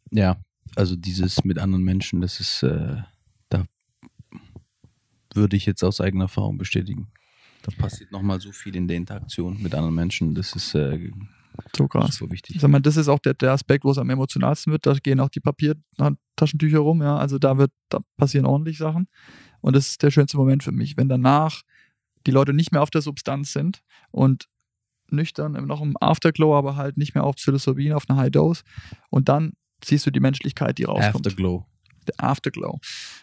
Ja, 0.10 0.38
also 0.76 0.96
dieses 0.96 1.44
mit 1.44 1.60
anderen 1.60 1.84
Menschen, 1.84 2.22
das 2.22 2.40
ist, 2.40 2.64
äh, 2.64 2.98
da 3.50 3.66
würde 5.34 5.56
ich 5.56 5.66
jetzt 5.66 5.84
aus 5.84 6.02
eigener 6.02 6.26
Erfahrung 6.26 6.58
bestätigen. 6.58 7.08
Da 7.64 7.72
passiert 7.72 8.12
nochmal 8.12 8.40
so 8.40 8.52
viel 8.52 8.76
in 8.76 8.88
der 8.88 8.98
Interaktion 8.98 9.62
mit 9.62 9.74
anderen 9.74 9.96
Menschen. 9.96 10.36
Das 10.36 10.56
ist 10.56 10.76
äh, 10.76 11.12
so 11.76 11.88
krass. 11.88 12.16
So 12.16 12.30
wichtig. 12.30 12.56
Ich 12.56 12.62
sag 12.62 12.70
mal, 12.70 12.80
das 12.80 12.98
ist 12.98 13.08
auch 13.08 13.20
der, 13.20 13.34
der 13.34 13.52
Aspekt, 13.52 13.84
wo 13.86 13.92
es 13.92 13.98
am 13.98 14.10
emotionalsten 14.10 14.72
wird. 14.72 14.86
Da 14.86 14.94
gehen 14.94 15.20
auch 15.20 15.30
die 15.30 15.40
Papiertaschentücher 15.40 16.80
rum, 16.80 17.02
ja. 17.02 17.18
Also 17.18 17.40
da 17.40 17.58
wird, 17.58 17.72
da 17.90 18.00
passieren 18.18 18.46
ordentlich 18.46 18.78
Sachen. 18.78 19.08
Und 19.62 19.76
das 19.76 19.88
ist 19.90 20.04
der 20.04 20.12
schönste 20.12 20.38
Moment 20.38 20.64
für 20.64 20.72
mich, 20.72 20.96
wenn 20.98 21.10
danach 21.10 21.62
die 22.28 22.32
Leute 22.32 22.54
nicht 22.54 22.72
mehr 22.72 22.82
auf 22.82 22.92
der 22.92 23.02
Substanz 23.02 23.52
sind 23.54 23.82
und 24.12 24.48
nüchtern, 25.10 25.54
noch 25.66 25.82
im 25.82 25.96
Afterglow, 26.00 26.56
aber 26.56 26.76
halt 26.76 26.98
nicht 26.98 27.16
mehr 27.16 27.24
auf 27.24 27.36
Psilocybin, 27.36 27.94
auf 27.94 28.10
einer 28.10 28.20
High 28.20 28.32
Dose. 28.32 28.64
Und 29.10 29.30
dann 29.30 29.54
siehst 29.86 30.06
du 30.06 30.12
die 30.12 30.20
Menschlichkeit, 30.20 30.78
die 30.78 30.84
rauskommt. 30.84 31.28
Afterglow. 31.28 31.66
Der 32.08 32.24
Afterglow. 32.24 32.80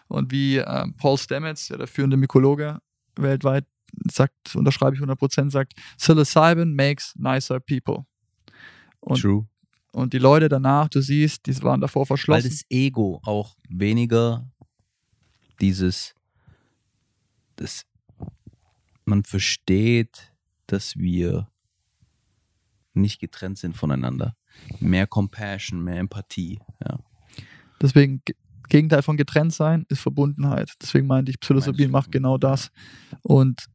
Und 0.07 0.31
wie 0.31 0.57
äh, 0.57 0.85
Paul 0.97 1.17
Stamets, 1.17 1.67
der 1.67 1.87
führende 1.87 2.17
Mykologe 2.17 2.79
weltweit, 3.15 3.65
sagt, 4.11 4.55
unterschreibe 4.55 4.95
ich 4.95 5.01
100%, 5.01 5.51
sagt, 5.51 5.73
Psilocybin 5.97 6.75
makes 6.75 7.13
nicer 7.15 7.59
people. 7.59 8.05
Und, 8.99 9.21
True. 9.21 9.47
Und 9.91 10.13
die 10.13 10.17
Leute 10.17 10.49
danach, 10.49 10.89
du 10.89 11.01
siehst, 11.01 11.45
die 11.45 11.61
waren 11.61 11.81
davor 11.81 12.05
verschlossen. 12.05 12.43
Weil 12.43 12.49
das 12.49 12.63
Ego 12.69 13.21
auch 13.23 13.55
weniger 13.69 14.49
dieses, 15.61 16.15
das, 17.55 17.85
man 19.05 19.23
versteht, 19.23 20.33
dass 20.65 20.97
wir 20.97 21.47
nicht 22.93 23.19
getrennt 23.19 23.57
sind 23.59 23.75
voneinander. 23.75 24.35
Mehr 24.79 25.07
Compassion, 25.07 25.83
mehr 25.83 25.97
Empathie. 25.97 26.59
Ja. 26.83 26.99
Deswegen, 27.81 28.21
Gegenteil 28.69 29.01
von 29.01 29.17
getrennt 29.17 29.53
sein 29.53 29.85
ist 29.89 30.01
Verbundenheit. 30.01 30.71
Deswegen 30.81 31.07
meinte 31.07 31.31
ich, 31.31 31.39
Psilocybin 31.39 31.91
macht 31.91 32.11
genau 32.11 32.37
das. 32.37 32.71
Und 33.21 33.65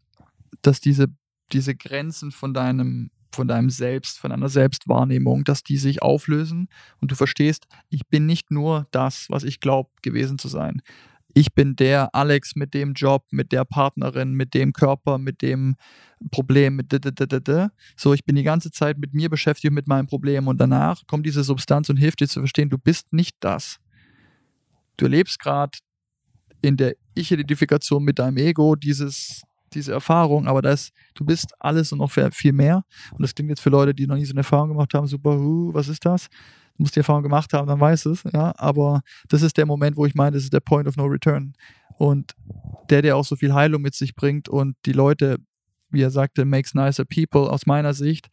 dass 0.62 0.81
diese, 0.81 1.07
diese 1.53 1.74
Grenzen 1.74 2.33
von 2.33 2.55
deinem, 2.55 3.11
von 3.33 3.47
deinem 3.47 3.70
Selbst, 3.70 4.18
von 4.18 4.31
deiner 4.31 4.49
Selbstwahrnehmung, 4.49 5.45
dass 5.45 5.62
die 5.62 5.76
sich 5.76 6.03
auflösen 6.03 6.68
und 7.01 7.11
du 7.11 7.14
verstehst, 7.14 7.66
ich 7.91 8.07
bin 8.09 8.26
nicht 8.26 8.51
nur 8.51 8.87
das, 8.91 9.26
was 9.29 9.45
ich 9.45 9.61
glaube 9.61 9.91
gewesen 10.03 10.39
zu 10.39 10.49
sein 10.49 10.83
ich 11.35 11.55
bin 11.55 11.76
der 11.76 12.14
Alex 12.14 12.57
mit 12.57 12.74
dem 12.74 12.95
Job, 12.95 13.24
mit 13.31 13.53
der 13.53 13.64
Partnerin, 13.64 14.33
mit 14.33 14.55
dem 14.55 14.72
Körper, 14.72 15.18
mit 15.18 15.43
dem 15.43 15.76
Problem, 16.31 16.76
mit 16.76 16.93
so 17.97 18.12
ich 18.12 18.24
bin 18.24 18.37
die 18.37 18.43
ganze 18.43 18.70
Zeit 18.70 18.99
mit 18.99 19.14
mir 19.14 19.29
beschäftigt 19.29 19.72
mit 19.72 19.87
meinem 19.87 20.07
Problem 20.07 20.49
und 20.49 20.59
danach 20.59 21.07
kommt 21.07 21.26
diese 21.26 21.45
Substanz 21.45 21.89
und 21.91 21.97
hilft 21.97 22.20
dir 22.20 22.29
zu 22.29 22.41
verstehen, 22.41 22.70
du 22.70 22.79
bist 22.79 23.12
nicht 23.12 23.37
das. 23.41 23.79
Du 24.97 25.07
lebst 25.07 25.39
gerade 25.39 25.79
in 26.61 26.76
der 26.76 26.97
Ich-Identifikation 27.14 28.03
mit 28.03 28.18
deinem 28.18 28.37
Ego 28.37 28.74
dieses 28.74 29.43
diese 29.75 29.93
Erfahrung, 29.93 30.47
aber 30.47 30.62
das, 30.62 30.91
du 31.14 31.25
bist 31.25 31.55
alles 31.59 31.93
und 31.93 31.99
noch 31.99 32.11
viel 32.11 32.53
mehr. 32.53 32.85
Und 33.12 33.23
das 33.23 33.35
klingt 33.35 33.51
jetzt 33.51 33.61
für 33.61 33.71
Leute, 33.71 33.95
die 33.95 34.07
noch 34.07 34.16
nie 34.16 34.25
so 34.25 34.33
eine 34.33 34.41
Erfahrung 34.41 34.71
gemacht 34.71 34.95
haben, 34.95 35.07
super, 35.07 35.39
uh, 35.39 35.73
was 35.75 35.89
ist 35.89 36.05
das? 36.05 36.29
Du 36.77 36.83
musst 36.83 36.95
die 36.95 37.01
Erfahrung 37.01 37.23
gemacht 37.23 37.53
haben, 37.53 37.66
dann 37.66 37.81
weißt 37.81 38.07
es, 38.07 38.23
ja. 38.33 38.53
Aber 38.57 39.03
das 39.29 39.43
ist 39.43 39.57
der 39.57 39.66
Moment, 39.66 39.97
wo 39.97 40.07
ich 40.07 40.14
meine, 40.14 40.33
das 40.33 40.45
ist 40.45 40.53
der 40.53 40.61
Point 40.61 40.87
of 40.87 40.97
No 40.97 41.05
Return. 41.05 41.55
Und 41.99 42.35
der, 42.91 43.03
der 43.03 43.16
auch 43.16 43.25
so 43.25 43.37
viel 43.37 43.53
Heilung 43.53 43.83
mit 43.83 43.95
sich 43.95 44.14
bringt 44.14 44.49
und 44.49 44.77
die 44.87 44.93
Leute, 44.93 45.39
wie 45.91 46.03
er 46.03 46.11
sagte, 46.11 46.45
makes 46.45 46.75
nicer 46.75 47.05
people, 47.05 47.51
aus 47.51 47.66
meiner 47.66 47.95
Sicht, 47.95 48.29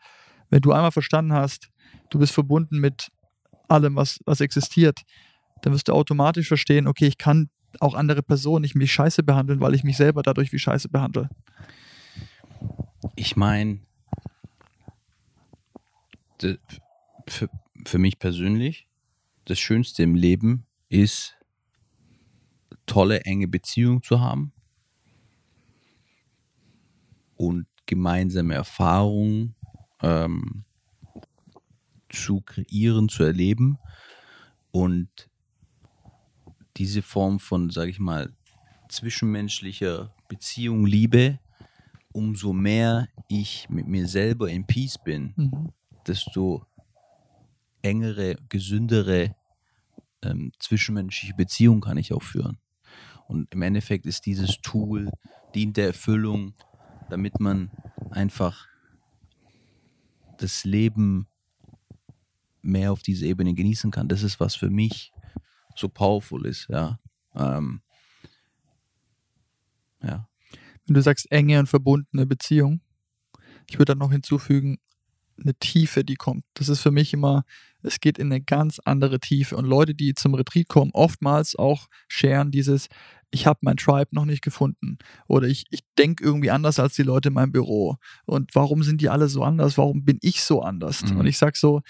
wenn 0.50 0.62
du 0.62 0.72
einmal 0.72 0.92
verstanden 0.92 1.34
hast, 1.34 1.70
du 2.10 2.20
bist 2.20 2.34
verbunden 2.34 2.80
mit 2.80 3.10
allem, 3.68 3.96
was, 3.96 4.20
was 4.26 4.42
existiert, 4.42 5.02
dann 5.62 5.74
wirst 5.74 5.88
du 5.88 5.94
automatisch 5.94 6.48
verstehen, 6.48 6.88
okay, 6.88 7.08
ich 7.08 7.18
kann 7.18 7.50
auch 7.82 7.94
andere 7.94 8.24
Personen 8.24 8.62
nicht 8.62 8.76
mich 8.76 8.92
scheiße 8.92 9.24
behandeln, 9.24 9.60
weil 9.60 9.76
ich 9.76 9.84
mich 9.84 9.98
selber 9.98 10.24
dadurch 10.24 10.52
wie 10.52 10.60
scheiße 10.60 10.90
behandle. 10.90 11.30
Ich 13.16 13.36
meine, 13.36 13.80
für, 17.28 17.50
für 17.86 17.98
mich 17.98 18.20
persönlich, 18.20 18.88
das 19.46 19.60
Schönste 19.60 20.04
im 20.04 20.16
Leben 20.16 20.66
ist, 20.90 21.38
tolle, 22.86 23.22
enge 23.22 23.48
Beziehungen 23.48 24.02
zu 24.02 24.20
haben 24.20 24.54
und 27.36 27.68
gemeinsame 27.86 28.54
Erfahrungen 28.54 29.56
ähm, 30.02 30.66
zu 32.10 32.42
kreieren, 32.42 33.10
zu 33.10 33.24
erleben 33.24 33.78
und 34.72 35.30
diese 36.78 37.02
Form 37.02 37.40
von, 37.40 37.70
sage 37.70 37.92
ich 37.92 38.00
mal, 38.00 38.34
zwischenmenschlicher 38.90 40.14
Beziehung, 40.28 40.86
Liebe, 40.86 41.40
umso 42.12 42.54
mehr 42.54 43.08
ich 43.28 43.68
mit 43.70 43.88
mir 43.88 44.08
selber 44.08 44.50
in 44.50 44.66
Peace 44.66 44.98
bin, 45.04 45.34
mhm. 45.36 45.74
desto 46.08 46.66
engere, 47.82 48.38
gesündere 48.50 49.36
ähm, 50.22 50.52
zwischenmenschliche 50.60 51.36
Beziehung 51.36 51.82
kann 51.82 51.98
ich 51.98 52.14
auch 52.14 52.24
führen. 52.24 52.58
Und 53.28 53.52
im 53.54 53.62
Endeffekt 53.62 54.06
ist 54.06 54.26
dieses 54.26 54.62
Tool, 54.62 55.12
dient 55.54 55.78
der 55.78 55.88
Erfüllung, 55.88 56.54
damit 57.10 57.40
man 57.40 57.72
einfach 58.12 58.68
das 60.38 60.64
Leben 60.64 61.28
mehr 62.62 62.92
auf 62.92 63.02
diese 63.02 63.26
Ebene 63.26 63.54
genießen 63.54 63.92
kann. 63.92 64.08
Das 64.08 64.24
ist 64.24 64.40
was 64.40 64.56
für 64.56 64.70
mich 64.70 65.12
so 65.76 65.90
powerful 65.90 66.46
ist, 66.46 66.68
ja. 66.70 67.00
Ähm, 67.36 67.82
ja. 70.02 70.28
Wenn 70.86 70.94
du 70.94 71.02
sagst 71.02 71.32
enge 71.32 71.60
und 71.60 71.68
verbundene 71.68 72.26
Beziehung, 72.26 72.82
ich 73.70 73.78
würde 73.78 73.92
dann 73.92 74.00
noch 74.00 74.12
hinzufügen, 74.12 74.78
eine 75.38 75.56
Tiefe, 75.56 76.06
die 76.06 76.16
kommt. 76.16 76.46
Das 76.54 76.70
ist 76.70 76.80
für 76.80 76.92
mich 76.92 77.12
immer, 77.14 77.44
es 77.82 78.00
geht 78.00 78.18
in 78.18 78.32
eine 78.32 78.42
ganz 78.42 78.80
andere 78.86 79.20
Tiefe. 79.20 79.58
Und 79.58 79.66
Leute, 79.66 79.94
die 79.94 80.14
zum 80.14 80.34
Retreat 80.34 80.70
kommen, 80.70 80.92
oftmals 80.94 81.56
auch 81.56 81.88
scheren 82.08 82.52
dieses, 82.52 82.88
ich 83.32 83.46
habe 83.46 83.60
mein 83.62 83.76
Tribe 83.76 84.10
noch 84.12 84.24
nicht 84.24 84.42
gefunden. 84.42 84.98
Oder 85.28 85.48
ich, 85.48 85.66
ich 85.72 85.82
denke 85.98 86.24
irgendwie 86.24 86.52
anders 86.52 86.80
als 86.80 86.94
die 86.94 87.04
Leute 87.04 87.30
in 87.30 87.34
meinem 87.34 87.52
Büro. 87.52 87.98
Und 88.26 88.56
warum 88.56 88.84
sind 88.84 89.02
die 89.02 89.10
alle 89.10 89.28
so 89.28 89.44
anders? 89.44 89.78
Warum 89.78 90.06
bin 90.06 90.20
ich 90.22 90.42
so 90.42 90.62
anders? 90.62 91.04
Mhm. 91.04 91.18
Und 91.18 91.26
ich 91.26 91.38
sage 91.38 91.58
so, 91.58 91.82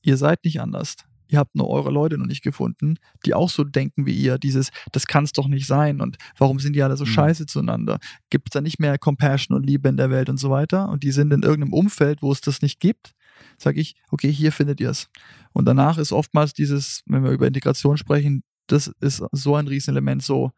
ihr 0.00 0.16
seid 0.16 0.44
nicht 0.44 0.60
anders 0.62 0.96
ihr 1.34 1.38
habt 1.38 1.54
nur 1.56 1.68
eure 1.68 1.90
Leute 1.90 2.16
noch 2.16 2.26
nicht 2.26 2.42
gefunden, 2.42 2.96
die 3.26 3.34
auch 3.34 3.50
so 3.50 3.64
denken 3.64 4.06
wie 4.06 4.14
ihr. 4.14 4.38
Dieses, 4.38 4.70
das 4.92 5.06
kann 5.06 5.24
es 5.24 5.32
doch 5.32 5.48
nicht 5.48 5.66
sein 5.66 6.00
und 6.00 6.16
warum 6.38 6.60
sind 6.60 6.74
die 6.74 6.82
alle 6.82 6.96
so 6.96 7.04
mhm. 7.04 7.08
scheiße 7.08 7.46
zueinander? 7.46 7.98
Gibt 8.30 8.48
es 8.48 8.52
da 8.52 8.60
nicht 8.60 8.78
mehr 8.78 8.98
Compassion 8.98 9.56
und 9.56 9.66
Liebe 9.66 9.88
in 9.88 9.96
der 9.96 10.10
Welt 10.10 10.28
und 10.28 10.38
so 10.38 10.50
weiter? 10.50 10.88
Und 10.88 11.02
die 11.02 11.10
sind 11.10 11.32
in 11.32 11.42
irgendeinem 11.42 11.72
Umfeld, 11.72 12.22
wo 12.22 12.30
es 12.30 12.40
das 12.40 12.62
nicht 12.62 12.78
gibt. 12.78 13.14
Sage 13.58 13.80
ich, 13.80 13.96
okay, 14.10 14.32
hier 14.32 14.52
findet 14.52 14.80
ihr 14.80 14.90
es. 14.90 15.08
Und 15.52 15.66
danach 15.66 15.98
ist 15.98 16.12
oftmals 16.12 16.54
dieses, 16.54 17.02
wenn 17.06 17.24
wir 17.24 17.32
über 17.32 17.48
Integration 17.48 17.96
sprechen, 17.96 18.44
das 18.68 18.86
ist 19.00 19.22
so 19.32 19.56
ein 19.56 19.66
Riesenelement, 19.66 20.22
so 20.22 20.52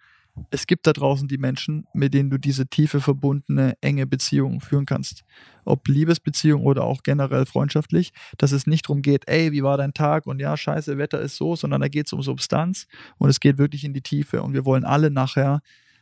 es 0.50 0.66
gibt 0.66 0.86
da 0.86 0.92
draußen 0.92 1.28
die 1.28 1.38
Menschen, 1.38 1.86
mit 1.94 2.14
denen 2.14 2.30
du 2.30 2.38
diese 2.38 2.66
tiefe, 2.66 3.00
verbundene, 3.00 3.74
enge 3.80 4.06
Beziehung 4.06 4.60
führen 4.60 4.86
kannst. 4.86 5.24
Ob 5.64 5.88
Liebesbeziehung 5.88 6.64
oder 6.64 6.84
auch 6.84 7.02
generell 7.02 7.46
freundschaftlich, 7.46 8.12
dass 8.38 8.52
es 8.52 8.66
nicht 8.66 8.86
darum 8.86 9.02
geht, 9.02 9.28
ey, 9.28 9.52
wie 9.52 9.62
war 9.62 9.76
dein 9.76 9.94
Tag 9.94 10.26
und 10.26 10.40
ja, 10.40 10.56
scheiße, 10.56 10.98
Wetter 10.98 11.20
ist 11.20 11.36
so, 11.36 11.56
sondern 11.56 11.80
da 11.80 11.88
geht 11.88 12.06
es 12.06 12.12
um 12.12 12.22
Substanz 12.22 12.86
und 13.18 13.28
es 13.28 13.40
geht 13.40 13.58
wirklich 13.58 13.84
in 13.84 13.94
die 13.94 14.02
Tiefe 14.02 14.42
und 14.42 14.52
wir 14.52 14.64
wollen 14.64 14.84
alle 14.84 15.10
nachher, 15.10 15.60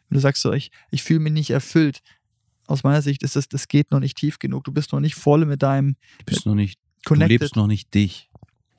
wenn 0.09 0.17
du 0.17 0.21
sagst 0.21 0.43
so, 0.43 0.53
ich, 0.53 0.71
ich 0.91 1.03
fühle 1.03 1.21
mich 1.21 1.33
nicht 1.33 1.51
erfüllt, 1.51 2.03
aus 2.67 2.83
meiner 2.83 3.03
Sicht 3.03 3.23
ist 3.23 3.37
das, 3.37 3.49
das 3.49 3.69
geht 3.69 3.91
noch 3.91 4.01
nicht 4.01 4.17
tief 4.17 4.39
genug. 4.39 4.65
Du 4.65 4.73
bist 4.73 4.93
noch 4.93 5.01
nicht 5.01 5.15
voll 5.15 5.45
mit 5.45 5.63
deinem 5.63 5.97
Du 6.19 6.25
bist 6.27 6.47
noch 6.47 6.55
nicht, 6.55 6.79
du 7.03 7.11
connected, 7.11 7.41
lebst 7.41 7.57
noch 7.57 7.67
nicht 7.67 7.93
dich. 7.95 8.31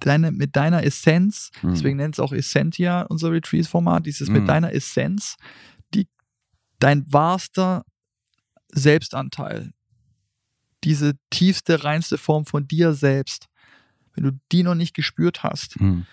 Deine, 0.05 0.31
mit 0.31 0.55
deiner 0.55 0.83
Essenz, 0.83 1.51
Mhm. 1.61 1.71
deswegen 1.73 1.97
nennt 1.97 2.15
es 2.15 2.19
auch 2.19 2.31
Essentia, 2.33 3.01
unser 3.03 3.31
Retreat-Format, 3.31 4.05
dieses 4.05 4.27
Mhm. 4.29 4.33
mit 4.35 4.47
deiner 4.49 4.73
Essenz, 4.73 5.37
die, 5.93 6.07
dein 6.79 7.11
wahrster 7.11 7.83
Selbstanteil, 8.71 9.71
diese 10.83 11.13
tiefste, 11.29 11.83
reinste 11.83 12.17
Form 12.17 12.45
von 12.45 12.67
dir 12.67 12.93
selbst, 12.93 13.47
wenn 14.13 14.23
du 14.25 14.31
die 14.51 14.63
noch 14.63 14.75
nicht 14.75 14.93
gespürt 14.93 15.43
hast, 15.43 15.79
Mhm. 15.79 16.05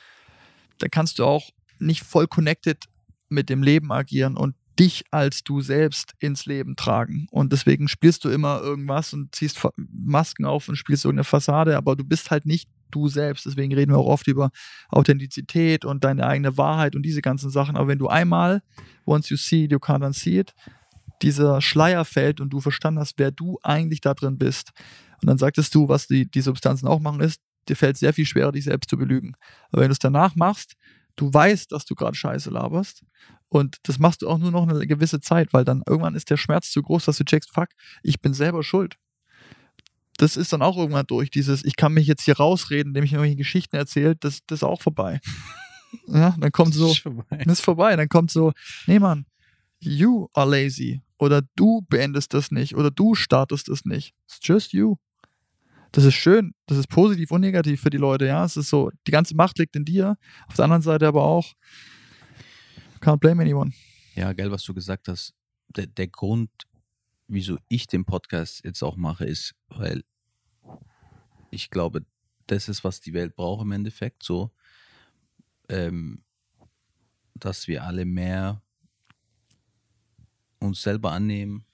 dann 0.79 0.91
kannst 0.91 1.19
du 1.19 1.25
auch 1.25 1.51
nicht 1.79 2.03
voll 2.03 2.27
connected 2.27 2.85
mit 3.29 3.49
dem 3.49 3.63
Leben 3.63 3.93
agieren 3.93 4.37
und 4.37 4.55
dich 4.79 5.05
als 5.11 5.45
du 5.45 5.61
selbst 5.61 6.15
ins 6.19 6.47
Leben 6.47 6.77
tragen. 6.77 7.27
Und 7.31 7.53
deswegen 7.53 7.89
spielst 7.89 8.25
du 8.25 8.31
immer 8.31 8.61
irgendwas 8.61 9.13
und 9.13 9.35
ziehst 9.35 9.61
Masken 9.77 10.47
auf 10.47 10.69
und 10.69 10.77
spielst 10.77 11.05
irgendeine 11.05 11.25
Fassade, 11.25 11.77
aber 11.77 11.95
du 11.95 12.05
bist 12.05 12.31
halt 12.31 12.47
nicht 12.47 12.69
du 12.95 13.09
selbst. 13.09 13.47
Deswegen 13.47 13.75
reden 13.75 13.93
wir 13.93 13.99
auch 13.99 14.07
oft 14.07 14.29
über 14.29 14.51
Authentizität 14.89 15.85
und 15.85 16.05
deine 16.05 16.27
eigene 16.27 16.57
Wahrheit 16.57 16.95
und 16.95 17.03
diese 17.03 17.23
ganzen 17.23 17.51
Sachen. 17.51 17.77
Aber 17.77 17.89
wenn 17.89 17.99
du 17.99 18.09
einmal, 18.09 18.63
once 19.07 19.29
you 19.29 19.37
see 19.37 19.65
it, 19.65 19.73
you 19.73 19.79
can't 19.79 20.05
unsee 20.05 20.41
it, 20.41 20.55
dieser 21.23 21.61
Schleier 21.61 22.05
fällt 22.05 22.41
und 22.41 22.51
du 22.51 22.61
verstanden 22.61 23.01
hast, 23.01 23.19
wer 23.19 23.31
du 23.31 23.59
eigentlich 23.63 24.01
da 24.01 24.15
drin 24.15 24.39
bist. 24.39 24.71
Und 25.21 25.29
dann 25.29 25.39
sagtest 25.39 25.75
du, 25.75 25.89
was 25.89 26.07
die, 26.07 26.31
die 26.31 26.41
Substanzen 26.41 26.89
auch 26.89 27.01
machen, 27.01 27.21
ist, 27.21 27.41
dir 27.69 27.77
fällt 27.77 27.97
sehr 27.97 28.13
viel 28.13 28.27
schwerer, 28.27 28.53
dich 28.53 28.65
selbst 28.65 28.91
zu 28.91 28.97
belügen. 28.97 29.35
Aber 29.71 29.83
wenn 29.83 29.89
du 29.89 29.93
es 29.93 29.99
danach 29.99 30.35
machst, 30.35 30.75
du 31.17 31.33
weißt, 31.33 31.73
dass 31.73 31.85
du 31.85 31.95
gerade 31.95 32.17
Scheiße 32.17 32.51
laberst. 32.51 33.05
Und 33.49 33.77
das 33.83 33.99
machst 33.99 34.23
du 34.23 34.29
auch 34.29 34.39
nur 34.39 34.51
noch 34.51 34.67
eine 34.67 34.87
gewisse 34.87 35.21
Zeit, 35.21 35.53
weil 35.53 35.65
dann 35.65 35.83
irgendwann 35.87 36.15
ist 36.15 36.31
der 36.31 36.39
Schmerz 36.39 36.71
zu 36.71 36.83
groß, 36.83 37.05
dass 37.05 37.19
du 37.19 37.25
checkst, 37.25 37.51
fuck, 37.53 37.69
ich 38.03 38.21
bin 38.21 38.35
selber 38.35 38.63
schuld. 38.63 38.97
Das 40.23 40.37
ist 40.37 40.53
dann 40.53 40.63
auch 40.63 40.77
irgendwann 40.79 41.09
durch. 41.09 41.31
Dieses, 41.31 41.65
ich 41.65 41.75
kann 41.75 41.95
mich 41.95 42.07
jetzt 42.07 42.23
hier 42.23 42.37
rausreden, 42.37 42.91
indem 42.91 43.03
ich 43.03 43.11
mir 43.11 43.17
irgendwelche 43.17 43.39
Geschichten 43.39 43.75
erzählt, 43.75 44.19
das, 44.23 44.39
das 44.47 44.61
ist 44.61 44.65
auch 44.65 44.81
vorbei. 44.81 45.21
Ja, 46.07 46.35
dann 46.39 46.51
kommt 46.53 46.73
so, 46.73 46.87
das 46.87 47.47
ist 47.47 47.61
vorbei. 47.61 47.95
Dann 47.97 48.09
kommt 48.09 48.31
so, 48.31 48.53
nee, 48.87 48.99
Mann, 48.99 49.27
you 49.79 50.27
are 50.33 50.49
lazy. 50.49 51.03
Oder 51.19 51.43
du 51.55 51.83
beendest 51.87 52.33
das 52.33 52.51
nicht. 52.51 52.77
Oder 52.77 52.91
du 52.91 53.15
startest 53.15 53.69
es 53.69 53.85
nicht. 53.85 54.15
It's 54.25 54.39
just 54.43 54.73
you. 54.73 54.97
Das 55.91 56.05
ist 56.05 56.15
schön. 56.15 56.55
Das 56.65 56.79
ist 56.79 56.89
positiv 56.89 57.31
und 57.31 57.43
negativ 57.43 57.83
für 57.83 57.91
die 57.91 57.99
Leute. 57.99 58.25
Ja, 58.25 58.43
es 58.43 58.57
ist 58.57 58.71
so, 58.71 58.91
die 59.07 59.11
ganze 59.11 59.37
Macht 59.37 59.59
liegt 59.59 59.77
in 59.77 59.85
dir. 59.85 60.17
Auf 60.47 60.55
der 60.55 60.65
anderen 60.65 60.81
Seite 60.81 61.07
aber 61.07 61.25
auch, 61.25 61.53
can't 63.03 63.19
blame 63.19 63.43
anyone. 63.43 63.73
Ja, 64.15 64.33
geil, 64.33 64.51
was 64.51 64.63
du 64.63 64.73
gesagt 64.73 65.09
hast. 65.09 65.35
Der, 65.77 65.87
der 65.87 66.09
Grund, 66.09 66.49
wieso 67.29 67.59
ich 67.69 67.87
den 67.87 68.07
Podcast 68.07 68.65
jetzt 68.65 68.83
auch 68.83 68.97
mache, 68.97 69.27
ist, 69.27 69.55
weil 69.69 70.03
ich 71.53 71.71
glaube, 71.71 72.05
das 72.47 72.69
ist, 72.69 72.83
was 72.83 73.01
die 73.01 73.13
Welt 73.13 73.37
braucht 73.37 73.63
im 73.63 73.73
Endeffekt, 73.73 74.23
so, 74.23 74.51
ähm, 75.69 76.25
dass 77.35 77.69
wir 77.69 77.85
alle 77.85 78.05
mehr 78.05 78.63
uns 80.59 80.83
selber 80.83 81.13
annehmen 81.13 81.65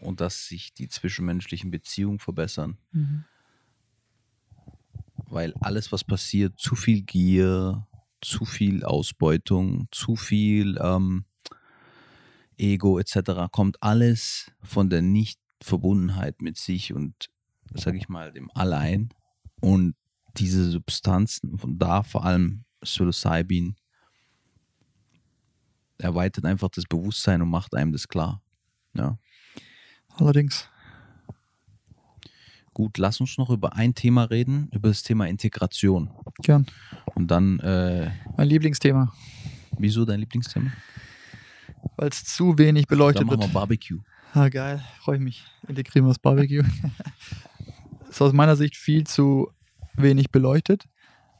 und 0.00 0.20
dass 0.20 0.46
sich 0.46 0.74
die 0.74 0.88
zwischenmenschlichen 0.88 1.70
Beziehungen 1.70 2.18
verbessern. 2.18 2.78
Weil 5.16 5.54
alles, 5.60 5.90
was 5.90 6.04
passiert, 6.04 6.58
zu 6.58 6.74
viel 6.76 7.02
Gier, 7.02 7.86
zu 8.20 8.44
viel 8.44 8.84
Ausbeutung, 8.84 9.88
zu 9.90 10.16
viel 10.16 10.78
ähm, 10.80 11.24
Ego 12.58 12.98
etc., 12.98 13.50
kommt 13.50 13.82
alles 13.82 14.50
von 14.62 14.90
der 14.90 15.02
Nicht-Verbundenheit 15.02 16.42
mit 16.42 16.56
sich 16.58 16.92
und, 16.92 17.30
sag 17.74 17.94
ich 17.94 18.08
mal, 18.08 18.32
dem 18.32 18.50
Allein. 18.54 19.10
Und 19.60 19.94
diese 20.36 20.70
Substanzen, 20.70 21.58
von 21.58 21.78
da 21.78 22.02
vor 22.02 22.24
allem 22.24 22.64
Psilocybin, 22.80 23.76
erweitert 25.98 26.44
einfach 26.44 26.68
das 26.70 26.84
Bewusstsein 26.84 27.40
und 27.42 27.48
macht 27.48 27.74
einem 27.74 27.92
das 27.92 28.08
klar. 28.08 28.42
Ja. 28.94 29.18
Allerdings. 30.16 30.68
Gut, 32.72 32.98
lass 32.98 33.20
uns 33.20 33.38
noch 33.38 33.50
über 33.50 33.76
ein 33.76 33.94
Thema 33.94 34.24
reden, 34.24 34.68
über 34.72 34.88
das 34.88 35.04
Thema 35.04 35.28
Integration. 35.28 36.10
Gern. 36.42 36.66
Und 37.14 37.30
dann, 37.30 37.60
äh, 37.60 38.10
Mein 38.36 38.48
Lieblingsthema. 38.48 39.12
wieso 39.78 40.04
dein 40.04 40.18
Lieblingsthema? 40.20 40.72
Weil 41.96 42.08
es 42.08 42.24
zu 42.24 42.58
wenig 42.58 42.86
Dann 42.86 42.98
beleuchtet 42.98 43.26
machen 43.26 43.38
wir 43.38 43.42
wird. 43.44 43.52
Barbecue. 43.52 44.00
Ah, 44.32 44.48
geil. 44.48 44.82
Freue 44.98 45.16
ich 45.18 45.22
mich. 45.22 45.44
Integrieren 45.68 46.06
wir 46.06 46.10
das 46.10 46.18
Barbecue. 46.18 46.64
ist 48.14 48.22
aus 48.22 48.32
meiner 48.32 48.56
Sicht 48.56 48.76
viel 48.76 49.04
zu 49.06 49.50
wenig 49.94 50.30
beleuchtet. 50.30 50.84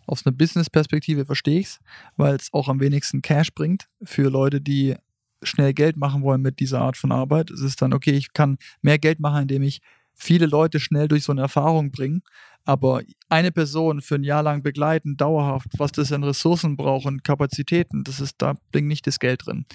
Aus 0.06 0.26
einer 0.26 0.36
Business-Perspektive 0.36 1.24
verstehe 1.24 1.60
ich 1.60 1.66
es, 1.66 1.80
weil 2.16 2.36
es 2.36 2.52
auch 2.52 2.68
am 2.68 2.80
wenigsten 2.80 3.22
Cash 3.22 3.54
bringt 3.54 3.88
für 4.02 4.28
Leute, 4.28 4.60
die 4.60 4.96
schnell 5.42 5.72
Geld 5.72 5.96
machen 5.96 6.22
wollen 6.22 6.42
mit 6.42 6.60
dieser 6.60 6.80
Art 6.80 6.96
von 6.96 7.12
Arbeit. 7.12 7.50
Es 7.50 7.60
ist 7.60 7.80
dann, 7.80 7.92
okay, 7.92 8.12
ich 8.12 8.32
kann 8.32 8.58
mehr 8.82 8.98
Geld 8.98 9.20
machen, 9.20 9.42
indem 9.42 9.62
ich 9.62 9.80
viele 10.14 10.46
Leute 10.46 10.80
schnell 10.80 11.08
durch 11.08 11.24
so 11.24 11.32
eine 11.32 11.42
Erfahrung 11.42 11.90
bringe, 11.90 12.20
aber 12.64 13.02
eine 13.28 13.52
Person 13.52 14.00
für 14.00 14.14
ein 14.14 14.24
Jahr 14.24 14.42
lang 14.42 14.62
begleiten, 14.62 15.16
dauerhaft, 15.16 15.68
was 15.78 15.92
das 15.92 16.12
an 16.12 16.24
Ressourcen 16.24 16.76
braucht 16.76 17.06
und 17.06 17.24
Kapazitäten, 17.24 18.04
das 18.04 18.20
ist, 18.20 18.36
da 18.38 18.54
bringt 18.72 18.88
nicht 18.88 19.06
das 19.06 19.18
Geld 19.18 19.46
drin. 19.46 19.66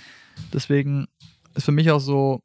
Deswegen 0.54 1.08
ist 1.56 1.66
für 1.66 1.72
mich 1.72 1.92
auch 1.92 2.00
so, 2.00 2.42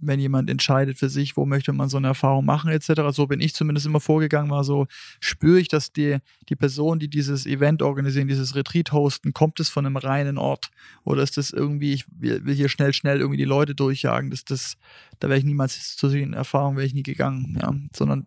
wenn 0.00 0.20
jemand 0.20 0.50
entscheidet 0.50 0.98
für 0.98 1.08
sich, 1.08 1.36
wo 1.36 1.46
möchte 1.46 1.72
man 1.72 1.88
so 1.88 1.96
eine 1.96 2.08
Erfahrung 2.08 2.44
machen, 2.44 2.70
etc. 2.70 3.02
So 3.12 3.26
bin 3.26 3.40
ich 3.40 3.54
zumindest 3.54 3.86
immer 3.86 4.00
vorgegangen, 4.00 4.50
war 4.50 4.64
so, 4.64 4.86
spüre 5.20 5.60
ich, 5.60 5.68
dass 5.68 5.92
die, 5.92 6.18
die 6.48 6.56
Person, 6.56 6.98
die 6.98 7.08
dieses 7.08 7.46
Event 7.46 7.82
organisieren, 7.82 8.28
dieses 8.28 8.54
Retreat 8.54 8.92
hosten, 8.92 9.32
kommt 9.32 9.60
es 9.60 9.68
von 9.68 9.86
einem 9.86 9.96
reinen 9.96 10.38
Ort? 10.38 10.70
Oder 11.04 11.22
ist 11.22 11.36
das 11.36 11.50
irgendwie, 11.50 11.92
ich 11.92 12.06
will, 12.10 12.42
hier 12.54 12.68
schnell, 12.68 12.92
schnell 12.92 13.20
irgendwie 13.20 13.38
die 13.38 13.44
Leute 13.44 13.74
durchjagen, 13.74 14.30
das, 14.30 14.44
das, 14.44 14.76
da 15.18 15.28
wäre 15.28 15.38
ich 15.38 15.44
niemals 15.44 15.96
zu 15.96 16.08
solchen 16.08 16.32
Erfahrungen 16.32 16.76
wäre 16.76 16.86
ich 16.86 16.94
nie 16.94 17.02
gegangen, 17.02 17.58
ja. 17.60 17.74
Sondern 17.94 18.26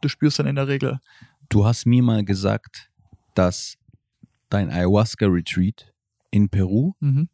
du 0.00 0.08
spürst 0.08 0.38
dann 0.38 0.46
in 0.46 0.56
der 0.56 0.68
Regel. 0.68 1.00
Du 1.48 1.64
hast 1.64 1.86
mir 1.86 2.02
mal 2.02 2.24
gesagt, 2.24 2.90
dass 3.34 3.76
dein 4.50 4.70
Ayahuasca-Retreat 4.70 5.92
in 6.30 6.48
Peru 6.48 6.94
Mhm. 7.00 7.28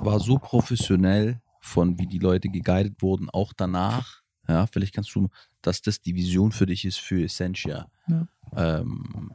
war 0.00 0.20
so 0.20 0.38
professionell 0.38 1.40
von 1.66 1.98
wie 1.98 2.06
die 2.06 2.18
Leute 2.18 2.48
geguidet 2.48 3.02
wurden, 3.02 3.28
auch 3.28 3.52
danach. 3.52 4.22
Ja, 4.48 4.66
vielleicht 4.66 4.94
kannst 4.94 5.14
du, 5.14 5.28
dass 5.60 5.82
das 5.82 6.00
die 6.00 6.14
Vision 6.14 6.52
für 6.52 6.66
dich 6.66 6.84
ist 6.84 6.98
für 6.98 7.24
Essentia. 7.24 7.88
Ja. 8.06 8.28
Ähm, 8.54 9.32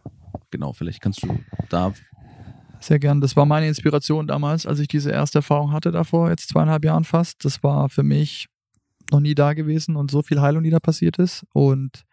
genau, 0.50 0.72
vielleicht 0.74 1.02
kannst 1.02 1.24
du 1.24 1.40
da. 1.70 1.94
Sehr 2.80 3.00
gern. 3.00 3.22
Das 3.22 3.36
war 3.36 3.46
meine 3.46 3.68
Inspiration 3.68 4.28
damals, 4.28 4.66
als 4.66 4.80
ich 4.80 4.88
diese 4.88 5.12
erste 5.12 5.40
Erfahrung 5.40 5.72
hatte 5.72 5.92
davor, 5.92 6.30
jetzt 6.30 6.50
zweieinhalb 6.50 6.86
Jahren 6.86 7.04
fast. 7.04 7.44
Das 7.44 7.62
war 7.64 7.90
für 7.90 8.04
mich 8.04 8.48
noch 9.12 9.20
nie 9.20 9.36
da 9.36 9.54
gewesen 9.54 9.98
und 9.98 10.10
so 10.10 10.22
viel 10.22 10.40
Heilung, 10.40 10.64
die 10.64 10.70
da 10.70 10.80
passiert 10.80 11.20
ist. 11.20 11.46
Und 11.52 12.06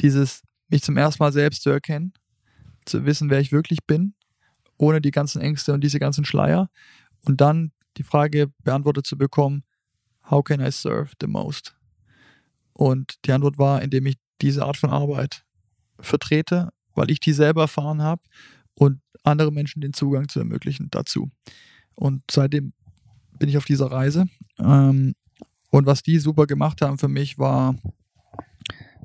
dieses, 0.00 0.42
mich 0.68 0.82
zum 0.82 0.96
ersten 0.96 1.22
Mal 1.22 1.32
selbst 1.32 1.62
zu 1.62 1.70
erkennen, 1.70 2.14
zu 2.86 3.04
wissen, 3.04 3.28
wer 3.28 3.40
ich 3.40 3.52
wirklich 3.52 3.80
bin, 3.86 4.14
ohne 4.78 5.02
die 5.02 5.10
ganzen 5.10 5.42
Ängste 5.42 5.74
und 5.74 5.84
diese 5.84 5.98
ganzen 5.98 6.24
Schleier. 6.24 6.70
Und 7.26 7.42
dann 7.42 7.72
die 8.00 8.04
Frage 8.04 8.50
beantwortet 8.64 9.06
zu 9.06 9.18
bekommen, 9.18 9.62
how 10.30 10.42
can 10.42 10.60
I 10.60 10.70
serve 10.72 11.12
the 11.20 11.26
most? 11.26 11.76
Und 12.72 13.14
die 13.26 13.32
Antwort 13.32 13.58
war, 13.58 13.82
indem 13.82 14.06
ich 14.06 14.16
diese 14.40 14.64
Art 14.64 14.78
von 14.78 14.88
Arbeit 14.88 15.44
vertrete, 15.98 16.70
weil 16.94 17.10
ich 17.10 17.20
die 17.20 17.34
selber 17.34 17.62
erfahren 17.62 18.00
habe 18.00 18.22
und 18.74 19.02
andere 19.22 19.52
Menschen 19.52 19.82
den 19.82 19.92
Zugang 19.92 20.30
zu 20.30 20.38
ermöglichen 20.38 20.88
dazu. 20.90 21.30
Und 21.94 22.22
seitdem 22.30 22.72
bin 23.38 23.50
ich 23.50 23.58
auf 23.58 23.66
dieser 23.66 23.92
Reise. 23.92 24.26
Ähm, 24.58 25.14
und 25.70 25.84
was 25.84 26.02
die 26.02 26.18
super 26.18 26.46
gemacht 26.46 26.80
haben 26.80 26.96
für 26.96 27.08
mich 27.08 27.38
war 27.38 27.74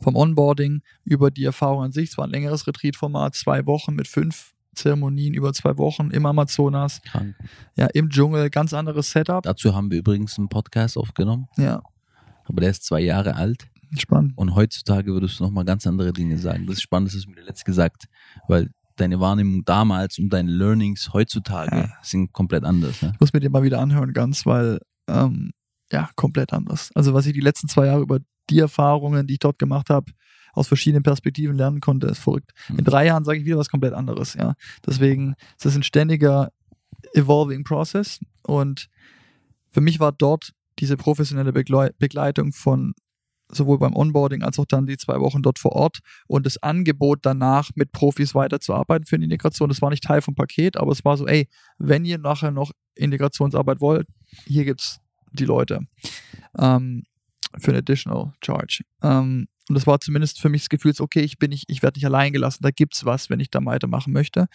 vom 0.02 0.16
Onboarding 0.16 0.84
über 1.04 1.32
die 1.32 1.44
Erfahrung 1.44 1.84
an 1.84 1.92
sich. 1.92 2.12
Es 2.12 2.18
war 2.18 2.28
ein 2.28 2.32
längeres 2.32 2.66
Retreat-Format, 2.66 3.36
zwei 3.36 3.66
Wochen 3.66 3.94
mit 3.94 4.08
fünf 4.08 4.55
Zeremonien 4.76 5.34
über 5.34 5.54
zwei 5.54 5.78
Wochen 5.78 6.12
im 6.12 6.26
Amazonas, 6.26 7.02
Krank. 7.04 7.36
ja, 7.76 7.88
im 7.94 8.10
Dschungel, 8.10 8.50
ganz 8.50 8.74
anderes 8.74 9.12
Setup. 9.12 9.44
Dazu 9.44 9.74
haben 9.76 9.90
wir 9.92 10.00
übrigens 10.00 10.38
einen 10.38 10.50
Podcast 10.50 10.98
aufgenommen, 10.98 11.48
Ja, 11.58 11.82
aber 12.46 12.62
der 12.62 12.70
ist 12.72 12.84
zwei 12.86 13.00
Jahre 13.02 13.36
alt 13.36 13.68
spannend. 13.98 14.34
und 14.38 14.56
heutzutage 14.56 15.12
würdest 15.14 15.40
du 15.40 15.44
nochmal 15.46 15.66
ganz 15.66 15.88
andere 15.88 16.14
Dinge 16.14 16.38
sagen. 16.38 16.66
Das 16.68 16.76
ist 16.78 16.82
spannend, 16.84 17.10
das 17.10 17.16
hast 17.16 17.26
du 17.26 17.32
mir 17.32 17.42
letztes 17.42 17.66
gesagt, 17.66 18.06
weil 18.48 18.70
deine 18.98 19.20
Wahrnehmung 19.20 19.66
damals 19.66 20.20
und 20.20 20.30
deine 20.30 20.50
Learnings 20.52 21.12
heutzutage 21.14 21.76
Ja. 21.76 21.90
sind 22.02 22.32
komplett 22.32 22.64
anders. 22.64 23.02
Ne? 23.02 23.12
Ich 23.14 23.20
muss 23.20 23.34
mir 23.34 23.40
den 23.42 23.52
mal 23.52 23.64
wieder 23.64 23.80
anhören, 23.82 24.14
ganz, 24.14 24.46
weil, 24.46 24.80
ähm, 25.10 25.52
ja, 25.92 26.10
komplett 26.16 26.54
anders. 26.54 26.92
Also, 26.96 27.14
was 27.14 27.26
ich 27.26 27.34
die 27.34 27.42
letzten 27.42 27.68
zwei 27.68 27.88
Jahre 27.88 28.02
über 28.02 28.20
die 28.50 28.60
Erfahrungen, 28.60 29.28
die 29.28 29.34
ich 29.34 29.40
dort 29.40 29.60
gemacht 29.60 29.90
habe, 29.90 30.12
aus 30.56 30.68
verschiedenen 30.68 31.04
Perspektiven 31.04 31.56
lernen 31.56 31.82
konnte, 31.82 32.08
ist 32.08 32.20
verrückt. 32.20 32.52
In 32.70 32.76
Mhm. 32.78 32.84
drei 32.86 33.06
Jahren 33.06 33.24
sage 33.26 33.40
ich 33.40 33.46
wieder 33.46 33.58
was 33.58 33.70
komplett 33.70 33.94
anderes, 33.94 34.34
ja. 34.34 34.56
Deswegen 34.86 35.36
ist 35.58 35.66
das 35.66 35.76
ein 35.76 35.84
ständiger 35.84 36.52
evolving 37.14 37.64
process 37.64 38.20
und 38.44 38.88
für 39.72 39.82
mich 39.82 40.00
war 40.00 40.12
dort 40.12 40.54
diese 40.80 40.98
professionelle 40.98 41.52
Begleu- 41.52 41.92
Begleitung 42.00 42.52
von 42.52 42.94
sowohl 43.52 43.78
beim 43.78 43.96
Onboarding 43.96 44.42
als 44.42 44.58
auch 44.58 44.66
dann 44.66 44.88
die 44.88 44.98
zwei 44.98 45.20
Wochen 45.20 45.44
dort 45.44 45.60
vor 45.60 45.74
Ort 45.74 46.00
und 46.28 46.46
das 46.48 46.58
Angebot 46.64 47.20
danach 47.22 47.70
mit 47.76 47.92
Profis 47.92 48.34
weiterzuarbeiten 48.34 49.06
für 49.06 49.20
die 49.20 49.26
Integration. 49.26 49.70
Das 49.70 49.82
war 49.84 49.92
nicht 49.92 50.04
Teil 50.04 50.22
vom 50.22 50.34
Paket, 50.34 50.78
aber 50.78 50.92
es 50.92 51.06
war 51.06 51.16
so, 51.16 51.28
ey, 51.28 51.48
wenn 51.78 52.06
ihr 52.06 52.18
nachher 52.18 52.50
noch 52.52 52.72
Integrationsarbeit 52.96 53.82
wollt, 53.82 54.08
hier 54.46 54.66
gibt's 54.66 55.00
die 55.32 55.46
Leute 55.46 55.82
ähm, 56.58 57.04
für 57.58 57.72
ein 57.72 57.78
additional 57.78 58.34
charge. 58.44 58.84
Ähm, 59.04 59.48
und 59.68 59.76
das 59.76 59.88
war 59.88 60.00
zumindest 60.00 60.40
für 60.40 60.50
mich 60.50 60.62
das 60.62 60.70
Gefühl, 60.70 60.94
okay, 61.00 61.22
ich 61.22 61.40
bin 61.40 61.50
nicht, 61.50 61.66
ich 61.70 61.82
werde 61.82 61.98
nicht 61.98 62.06
allein 62.06 62.34
gelassen, 62.34 62.64
da 62.64 62.72
gibt's 62.72 63.06
was, 63.06 63.30
wenn 63.30 63.40
ich 63.40 63.50
da 63.50 63.64
weitermachen 63.66 64.14
möchte. 64.14 64.48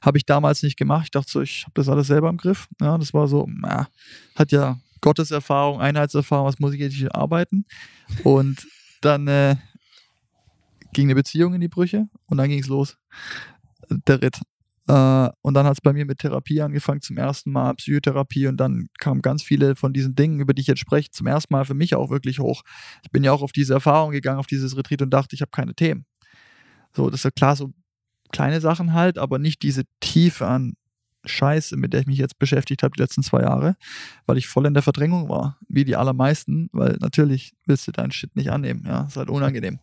Habe 0.00 0.18
ich 0.18 0.24
damals 0.24 0.62
nicht 0.62 0.78
gemacht. 0.78 1.04
Ich 1.04 1.10
dachte 1.10 1.30
so, 1.30 1.40
ich 1.42 1.64
habe 1.64 1.72
das 1.74 1.88
alles 1.88 2.06
selber 2.06 2.30
im 2.30 2.38
Griff. 2.38 2.68
Ja, 2.80 2.96
das 2.96 3.12
war 3.12 3.28
so, 3.28 3.46
na, 3.48 3.88
hat 4.34 4.52
ja 4.52 4.78
Gotteserfahrung, 5.02 5.80
Einheitserfahrung, 5.80 6.46
was 6.46 6.58
muss 6.58 6.72
ich 6.72 6.80
jetzt 6.80 6.94
hier 6.94 7.14
arbeiten? 7.14 7.66
Und 8.22 8.66
dann 9.02 9.28
äh, 9.28 9.56
ging 10.94 11.06
eine 11.06 11.14
Beziehung 11.14 11.52
in 11.52 11.60
die 11.60 11.68
Brüche 11.68 12.08
und 12.26 12.38
dann 12.38 12.48
ging 12.48 12.60
es 12.60 12.68
los. 12.68 12.96
Der 13.90 14.22
Ritt. 14.22 14.40
Äh, 14.86 15.28
und 15.40 15.54
dann 15.54 15.66
hat 15.66 15.74
es 15.74 15.80
bei 15.80 15.92
mir 15.92 16.04
mit 16.04 16.18
Therapie 16.18 16.60
angefangen, 16.60 17.00
zum 17.00 17.16
ersten 17.16 17.50
Mal 17.52 17.74
Psychotherapie 17.74 18.46
und 18.46 18.58
dann 18.58 18.88
kamen 18.98 19.22
ganz 19.22 19.42
viele 19.42 19.76
von 19.76 19.92
diesen 19.92 20.14
Dingen, 20.14 20.40
über 20.40 20.52
die 20.52 20.60
ich 20.62 20.66
jetzt 20.66 20.80
spreche, 20.80 21.10
zum 21.10 21.26
ersten 21.26 21.54
Mal 21.54 21.64
für 21.64 21.74
mich 21.74 21.94
auch 21.94 22.10
wirklich 22.10 22.38
hoch. 22.38 22.62
Ich 23.02 23.10
bin 23.10 23.24
ja 23.24 23.32
auch 23.32 23.42
auf 23.42 23.52
diese 23.52 23.74
Erfahrung 23.74 24.10
gegangen, 24.10 24.38
auf 24.38 24.46
dieses 24.46 24.76
Retreat 24.76 25.02
und 25.02 25.10
dachte, 25.10 25.34
ich 25.34 25.40
habe 25.40 25.50
keine 25.50 25.74
Themen. 25.74 26.04
So, 26.92 27.10
das 27.10 27.20
ist 27.20 27.24
ja 27.24 27.30
klar, 27.30 27.56
so 27.56 27.72
kleine 28.30 28.60
Sachen 28.60 28.92
halt, 28.92 29.18
aber 29.18 29.38
nicht 29.38 29.62
diese 29.62 29.84
Tiefe 30.00 30.46
an 30.46 30.74
Scheiße, 31.24 31.76
mit 31.76 31.92
der 31.92 32.00
ich 32.00 32.06
mich 32.06 32.18
jetzt 32.18 32.38
beschäftigt 32.38 32.82
habe 32.82 32.94
die 32.96 33.02
letzten 33.02 33.22
zwei 33.22 33.42
Jahre, 33.42 33.76
weil 34.26 34.36
ich 34.36 34.46
voll 34.46 34.66
in 34.66 34.74
der 34.74 34.82
Verdrängung 34.82 35.28
war, 35.28 35.58
wie 35.68 35.84
die 35.84 35.96
allermeisten, 35.96 36.68
weil 36.72 36.96
natürlich 37.00 37.54
willst 37.66 37.86
du 37.86 37.92
deinen 37.92 38.12
Shit 38.12 38.34
nicht 38.36 38.50
annehmen, 38.50 38.84
ja, 38.86 39.04
ist 39.04 39.16
halt 39.16 39.30
unangenehm. 39.30 39.78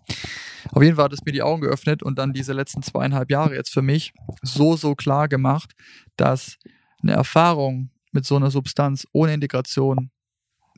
Auf 0.71 0.83
jeden 0.83 0.95
Fall 0.95 1.05
hat 1.05 1.13
es 1.13 1.23
mir 1.25 1.31
die 1.31 1.41
Augen 1.41 1.61
geöffnet 1.61 2.03
und 2.03 2.17
dann 2.17 2.33
diese 2.33 2.53
letzten 2.53 2.83
zweieinhalb 2.83 3.31
Jahre 3.31 3.55
jetzt 3.55 3.71
für 3.73 3.81
mich 3.81 4.13
so, 4.41 4.75
so 4.75 4.95
klar 4.95 5.27
gemacht, 5.27 5.73
dass 6.17 6.57
eine 7.01 7.13
Erfahrung 7.13 7.89
mit 8.11 8.25
so 8.25 8.35
einer 8.35 8.51
Substanz 8.51 9.07
ohne 9.11 9.33
Integration 9.33 10.11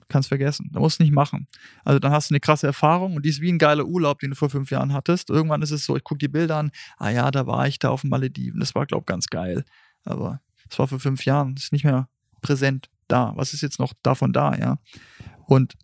kannst 0.08 0.30
vergessen. 0.30 0.70
Da 0.72 0.80
musst 0.80 1.00
du 1.00 1.04
nicht 1.04 1.14
machen. 1.14 1.48
Also 1.84 2.00
dann 2.00 2.12
hast 2.12 2.30
du 2.30 2.34
eine 2.34 2.40
krasse 2.40 2.68
Erfahrung 2.68 3.16
und 3.16 3.26
die 3.26 3.30
ist 3.30 3.42
wie 3.42 3.52
ein 3.52 3.58
geiler 3.58 3.86
Urlaub, 3.86 4.20
den 4.20 4.32
du 4.32 4.36
vor 4.36 4.50
fünf 4.50 4.70
Jahren 4.72 4.94
hattest. 4.94 5.30
Irgendwann 5.30 5.62
ist 5.62 5.72
es 5.72 5.86
so, 5.86 5.98
ich 5.98 6.04
gucke 6.04 6.20
die 6.20 6.28
Bilder 6.28 6.58
an, 6.58 6.72
ah 6.98 7.10
ja, 7.10 7.32
da 7.32 7.48
war 7.48 7.68
ich 7.68 7.80
da 7.80 7.90
auf 7.90 8.02
den 8.02 8.10
Malediven, 8.10 8.60
das 8.60 8.76
war, 8.76 8.86
glaube 8.86 9.04
ich, 9.04 9.08
ganz 9.08 9.28
geil. 9.28 9.66
Aber 10.06 10.40
das 10.74 10.80
war 10.80 10.88
vor 10.88 11.00
fünf 11.00 11.24
Jahren, 11.26 11.54
das 11.54 11.66
ist 11.66 11.72
nicht 11.72 11.86
mehr 11.86 12.08
präsent 12.42 12.90
da. 13.08 13.34
Was 13.36 13.54
ist 13.54 13.62
jetzt 13.62 13.78
noch 13.78 13.94
davon 14.02 14.34
da, 14.34 14.56
ja? 14.56 14.80
Und 15.46 15.76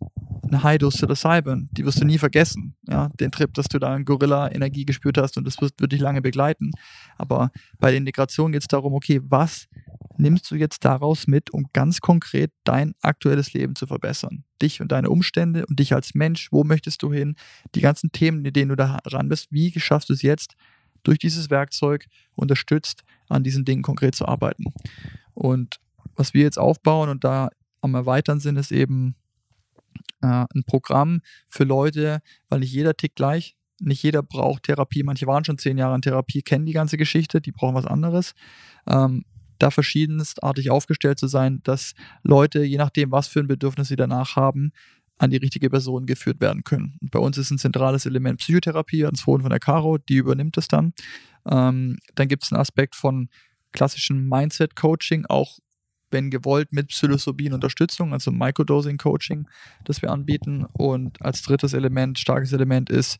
eine 0.42 0.64
High-Dose 0.64 0.96
Psilocybin, 0.96 1.68
die 1.70 1.84
wirst 1.84 2.00
du 2.00 2.04
nie 2.04 2.18
vergessen, 2.18 2.74
ja? 2.88 3.08
Den 3.20 3.30
Trip, 3.30 3.54
dass 3.54 3.68
du 3.68 3.78
da 3.78 3.94
eine 3.94 4.04
Gorilla-Energie 4.04 4.84
gespürt 4.84 5.16
hast 5.16 5.38
und 5.38 5.44
das 5.44 5.60
wird, 5.60 5.74
wird 5.78 5.92
dich 5.92 6.00
lange 6.00 6.22
begleiten. 6.22 6.72
Aber 7.18 7.52
bei 7.78 7.90
der 7.90 7.98
Integration 7.98 8.50
geht 8.50 8.62
es 8.62 8.66
darum, 8.66 8.92
okay, 8.92 9.20
was 9.22 9.68
nimmst 10.16 10.50
du 10.50 10.56
jetzt 10.56 10.84
daraus 10.84 11.28
mit, 11.28 11.50
um 11.50 11.66
ganz 11.72 12.00
konkret 12.00 12.50
dein 12.64 12.94
aktuelles 13.00 13.52
Leben 13.52 13.76
zu 13.76 13.86
verbessern? 13.86 14.42
Dich 14.60 14.80
und 14.80 14.90
deine 14.90 15.08
Umstände 15.08 15.66
und 15.66 15.78
dich 15.78 15.94
als 15.94 16.14
Mensch, 16.14 16.48
wo 16.50 16.64
möchtest 16.64 17.04
du 17.04 17.12
hin? 17.12 17.36
Die 17.76 17.80
ganzen 17.80 18.10
Themen, 18.10 18.44
in 18.44 18.52
denen 18.52 18.70
du 18.70 18.76
da 18.76 18.98
ran 19.06 19.28
bist, 19.28 19.52
wie 19.52 19.72
schaffst 19.78 20.08
du 20.08 20.14
es 20.14 20.22
jetzt, 20.22 20.56
durch 21.02 21.18
dieses 21.18 21.50
Werkzeug 21.50 22.06
unterstützt, 22.34 23.02
an 23.28 23.44
diesen 23.44 23.64
Dingen 23.64 23.82
konkret 23.82 24.14
zu 24.14 24.26
arbeiten? 24.26 24.64
Und 25.34 25.76
was 26.16 26.34
wir 26.34 26.42
jetzt 26.42 26.58
aufbauen 26.58 27.08
und 27.08 27.24
da 27.24 27.50
am 27.80 27.94
Erweitern 27.94 28.40
sind, 28.40 28.56
ist 28.56 28.72
eben 28.72 29.14
äh, 30.22 30.26
ein 30.26 30.64
Programm 30.66 31.20
für 31.48 31.64
Leute, 31.64 32.20
weil 32.48 32.60
nicht 32.60 32.72
jeder 32.72 32.96
tickt 32.96 33.16
gleich. 33.16 33.56
Nicht 33.80 34.02
jeder 34.02 34.22
braucht 34.22 34.64
Therapie. 34.64 35.02
Manche 35.02 35.26
waren 35.26 35.44
schon 35.44 35.56
zehn 35.56 35.78
Jahre 35.78 35.94
in 35.94 36.02
Therapie, 36.02 36.42
kennen 36.42 36.66
die 36.66 36.74
ganze 36.74 36.98
Geschichte, 36.98 37.40
die 37.40 37.52
brauchen 37.52 37.74
was 37.74 37.86
anderes. 37.86 38.32
Ähm, 38.86 39.24
da 39.58 39.70
verschiedenstartig 39.70 40.70
aufgestellt 40.70 41.18
zu 41.18 41.26
sein, 41.26 41.60
dass 41.64 41.94
Leute, 42.22 42.62
je 42.62 42.78
nachdem, 42.78 43.12
was 43.12 43.28
für 43.28 43.40
ein 43.40 43.46
Bedürfnis 43.46 43.88
sie 43.88 43.96
danach 43.96 44.36
haben, 44.36 44.72
an 45.20 45.30
die 45.30 45.36
richtige 45.36 45.68
Person 45.68 46.06
geführt 46.06 46.40
werden 46.40 46.64
können. 46.64 46.96
Und 47.02 47.10
bei 47.10 47.18
uns 47.18 47.36
ist 47.36 47.50
ein 47.50 47.58
zentrales 47.58 48.06
Element 48.06 48.38
Psychotherapie, 48.40 49.04
ans 49.04 49.20
Fohlen 49.20 49.42
von 49.42 49.50
der 49.50 49.60
Caro, 49.60 49.98
die 49.98 50.16
übernimmt 50.16 50.56
es 50.56 50.66
dann. 50.66 50.94
Ähm, 51.46 51.98
dann 52.14 52.26
gibt 52.26 52.44
es 52.44 52.52
einen 52.52 52.60
Aspekt 52.60 52.94
von 52.96 53.28
klassischem 53.72 54.26
Mindset-Coaching, 54.28 55.26
auch 55.26 55.58
wenn 56.10 56.30
gewollt, 56.30 56.72
mit 56.72 56.88
Psilocybin 56.88 57.52
Unterstützung, 57.52 58.14
also 58.14 58.32
Microdosing-Coaching, 58.32 59.46
das 59.84 60.00
wir 60.00 60.10
anbieten. 60.10 60.64
Und 60.72 61.20
als 61.20 61.42
drittes 61.42 61.74
Element, 61.74 62.18
starkes 62.18 62.54
Element 62.54 62.88
ist 62.88 63.18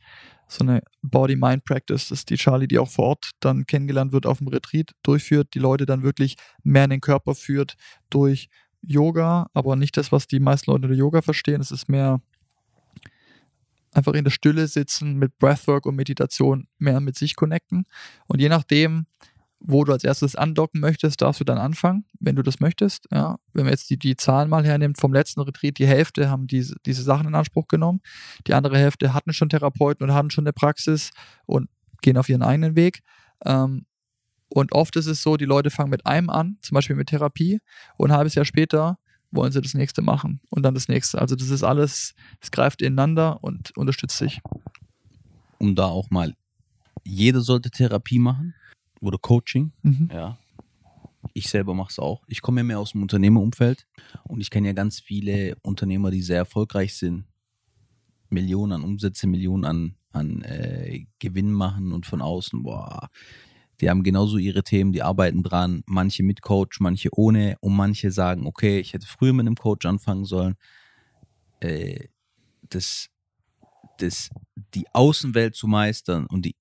so 0.49 0.65
eine 0.65 0.83
Body-Mind-Practice, 1.03 2.09
das 2.09 2.21
ist 2.21 2.31
die 2.31 2.37
Charlie, 2.37 2.67
die 2.67 2.79
auch 2.79 2.89
vor 2.89 3.09
Ort 3.09 3.33
dann 3.41 3.67
kennengelernt 3.67 4.13
wird 4.13 4.25
auf 4.25 4.39
dem 4.39 4.49
Retreat, 4.49 4.93
durchführt, 5.03 5.49
die 5.53 5.61
Leute 5.61 5.85
dann 5.85 6.03
wirklich 6.03 6.37
mehr 6.65 6.85
in 6.85 6.91
den 6.91 7.01
Körper 7.03 7.35
führt 7.35 7.77
durch 8.09 8.49
Yoga, 8.83 9.49
aber 9.55 9.77
nicht 9.77 9.97
das, 9.97 10.13
was 10.13 10.27
die 10.27 10.41
meisten 10.41 10.71
Leute 10.71 10.87
unter 10.87 10.97
Yoga 10.97 11.23
verstehen. 11.23 11.61
Es 11.61 11.71
ist 11.71 11.89
mehr 11.89 12.21
einfach 13.93 14.13
in 14.13 14.25
der 14.25 14.31
Stille 14.31 14.67
sitzen, 14.69 15.17
mit 15.17 15.39
Breathwork 15.39 15.87
und 15.87 15.97
Meditation 15.97 16.69
mehr 16.79 17.01
mit 17.01 17.17
sich 17.17 17.37
connecten. 17.37 17.85
Und 18.27 18.41
je 18.41 18.49
nachdem, 18.49 19.07
wo 19.59 19.85
du 19.85 19.93
als 19.93 20.05
erstes 20.05 20.37
andocken 20.37 20.81
möchtest, 20.81 21.21
darfst 21.21 21.41
du 21.41 21.45
dann 21.45 21.59
anfangen, 21.59 22.07
wenn 22.19 22.37
du 22.37 22.43
das 22.43 22.61
möchtest. 22.61 23.07
Ja, 23.11 23.37
wenn 23.53 23.65
man 23.65 23.73
jetzt 23.73 23.91
die, 23.91 23.99
die 23.99 24.17
Zahlen 24.17 24.49
mal 24.49 24.65
hernimmt 24.65 24.99
vom 24.99 25.13
letzten 25.13 25.41
Retreat, 25.41 25.79
die 25.79 25.87
Hälfte 25.87 26.31
haben 26.31 26.47
diese, 26.47 26.77
diese 26.87 27.03
Sachen 27.03 27.27
in 27.27 27.35
Anspruch 27.35 27.69
genommen. 27.69 28.01
Die 28.47 28.55
andere 28.55 28.79
Hälfte 28.79 29.13
hatten 29.13 29.33
schon 29.33 29.51
Therapeuten 29.51 30.09
und 30.09 30.15
haben 30.15 30.31
schon 30.31 30.45
eine 30.45 30.53
Praxis 30.53 31.11
und 31.45 31.69
gehen 32.01 32.17
auf 32.17 32.29
ihren 32.29 32.43
eigenen 32.43 32.75
Weg. 32.75 33.03
Ähm, 33.45 33.85
und 34.53 34.73
oft 34.73 34.97
ist 34.97 35.07
es 35.07 35.23
so, 35.23 35.37
die 35.37 35.45
Leute 35.45 35.71
fangen 35.71 35.91
mit 35.91 36.07
einem 36.07 36.29
an, 36.29 36.59
zum 36.61 36.75
Beispiel 36.75 36.97
mit 36.97 37.09
Therapie, 37.09 37.61
und 37.97 38.11
ein 38.11 38.17
halbes 38.17 38.35
Jahr 38.35 38.45
später 38.45 38.99
wollen 39.31 39.53
sie 39.53 39.61
das 39.61 39.75
nächste 39.75 40.03
machen 40.03 40.41
und 40.51 40.63
dann 40.63 40.75
das 40.75 40.89
nächste. 40.89 41.21
Also 41.21 41.37
das 41.37 41.51
ist 41.51 41.63
alles, 41.63 42.15
es 42.41 42.51
greift 42.51 42.83
ineinander 42.83 43.43
und 43.43 43.77
unterstützt 43.77 44.19
sich. 44.19 44.41
Um 45.59 45.75
da 45.75 45.85
auch 45.85 46.11
mal, 46.11 46.35
jeder 47.05 47.41
sollte 47.41 47.71
Therapie 47.71 48.19
machen 48.19 48.55
oder 49.01 49.19
Coaching. 49.19 49.73
Mhm. 49.83 50.11
Ja. 50.13 50.39
Ich 51.33 51.49
selber 51.49 51.75
mache 51.75 51.91
es 51.91 51.99
auch. 51.99 52.23
Ich 52.27 52.43
komme 52.43 52.61
ja 52.61 52.65
mehr 52.65 52.81
aus 52.81 52.93
dem 52.93 53.03
Unternehmerumfeld 53.03 53.87
und 54.25 54.41
ich 54.41 54.51
kenne 54.51 54.69
ja 54.69 54.73
ganz 54.73 55.01
viele 55.01 55.57
Unternehmer, 55.63 56.11
die 56.11 56.23
sehr 56.23 56.39
erfolgreich 56.39 56.95
sind. 56.97 57.25
Millionen 58.31 58.73
an 58.73 58.85
Umsätze, 58.85 59.27
Millionen 59.27 59.65
an, 59.65 59.97
an 60.13 60.43
äh, 60.43 61.07
Gewinn 61.19 61.53
machen 61.53 61.93
und 61.93 62.07
von 62.07 62.23
außen, 62.23 62.63
boah, 62.63 63.11
die 63.81 63.89
haben 63.89 64.03
genauso 64.03 64.37
ihre 64.37 64.63
Themen, 64.63 64.93
die 64.93 65.03
arbeiten 65.03 65.43
dran, 65.43 65.83
manche 65.87 66.23
mit 66.23 66.43
Coach, 66.43 66.81
manche 66.81 67.09
ohne. 67.13 67.57
Und 67.61 67.75
manche 67.75 68.11
sagen, 68.11 68.47
okay, 68.47 68.79
ich 68.79 68.93
hätte 68.93 69.07
früher 69.07 69.33
mit 69.33 69.47
einem 69.47 69.57
Coach 69.57 69.87
anfangen 69.87 70.25
sollen. 70.25 70.57
Äh, 71.61 72.09
das, 72.63 73.09
das, 73.99 74.31
die 74.75 74.87
Außenwelt 74.93 75.55
zu 75.55 75.67
meistern 75.67 76.27
und 76.27 76.45
die, 76.45 76.57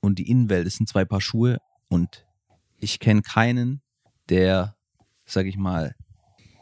und 0.00 0.18
die 0.18 0.30
Innenwelt, 0.30 0.66
das 0.66 0.74
sind 0.74 0.88
zwei 0.88 1.04
Paar 1.04 1.20
Schuhe. 1.20 1.58
Und 1.88 2.26
ich 2.78 3.00
kenne 3.00 3.22
keinen, 3.22 3.82
der, 4.28 4.76
sag 5.26 5.46
ich 5.46 5.56
mal, 5.56 5.94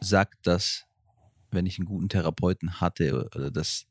sagt, 0.00 0.46
dass, 0.46 0.84
wenn 1.50 1.66
ich 1.66 1.78
einen 1.78 1.86
guten 1.86 2.08
Therapeuten 2.08 2.80
hatte 2.80 3.28
oder 3.34 3.50
dass, 3.50 3.86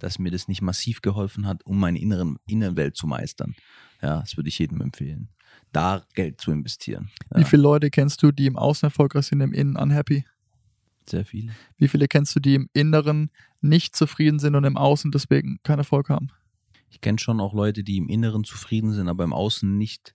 dass 0.00 0.18
mir 0.18 0.30
das 0.30 0.48
nicht 0.48 0.62
massiv 0.62 1.00
geholfen 1.02 1.46
hat, 1.46 1.64
um 1.64 1.78
meine 1.78 2.00
inneren 2.00 2.36
Innenwelt 2.46 2.96
zu 2.96 3.06
meistern. 3.06 3.54
Ja, 4.02 4.20
das 4.20 4.36
würde 4.36 4.48
ich 4.48 4.58
jedem 4.58 4.80
empfehlen, 4.80 5.28
da 5.72 6.04
Geld 6.14 6.40
zu 6.40 6.50
investieren. 6.50 7.10
Wie 7.34 7.40
Ja, 7.42 7.46
viele 7.46 7.62
Leute 7.62 7.90
kennst 7.90 8.22
du, 8.22 8.32
die 8.32 8.46
im 8.46 8.56
Außen 8.56 8.86
erfolgreich 8.86 9.26
sind, 9.26 9.40
im 9.40 9.52
Innen 9.52 9.76
unhappy? 9.76 10.24
sehr 11.08 11.24
viele. 11.24 11.52
Wie 11.76 11.88
viele 11.88 12.06
kennst 12.06 12.36
du, 12.36 12.40
die 12.40 12.54
im 12.54 12.68
Inneren 12.72 13.30
nicht 13.60 13.96
zufrieden 13.96 14.38
sind 14.38 14.54
und 14.54 14.62
im 14.64 14.76
Außen 14.76 15.10
deswegen 15.10 15.58
keinen 15.64 15.78
Erfolg 15.80 16.08
haben? 16.08 16.28
Ich 16.88 17.00
kenne 17.00 17.18
schon 17.18 17.40
auch 17.40 17.52
Leute, 17.52 17.82
die 17.82 17.96
im 17.96 18.08
Inneren 18.08 18.44
zufrieden 18.44 18.92
sind, 18.92 19.08
aber 19.08 19.24
im 19.24 19.32
Außen 19.32 19.76
nicht. 19.76 20.14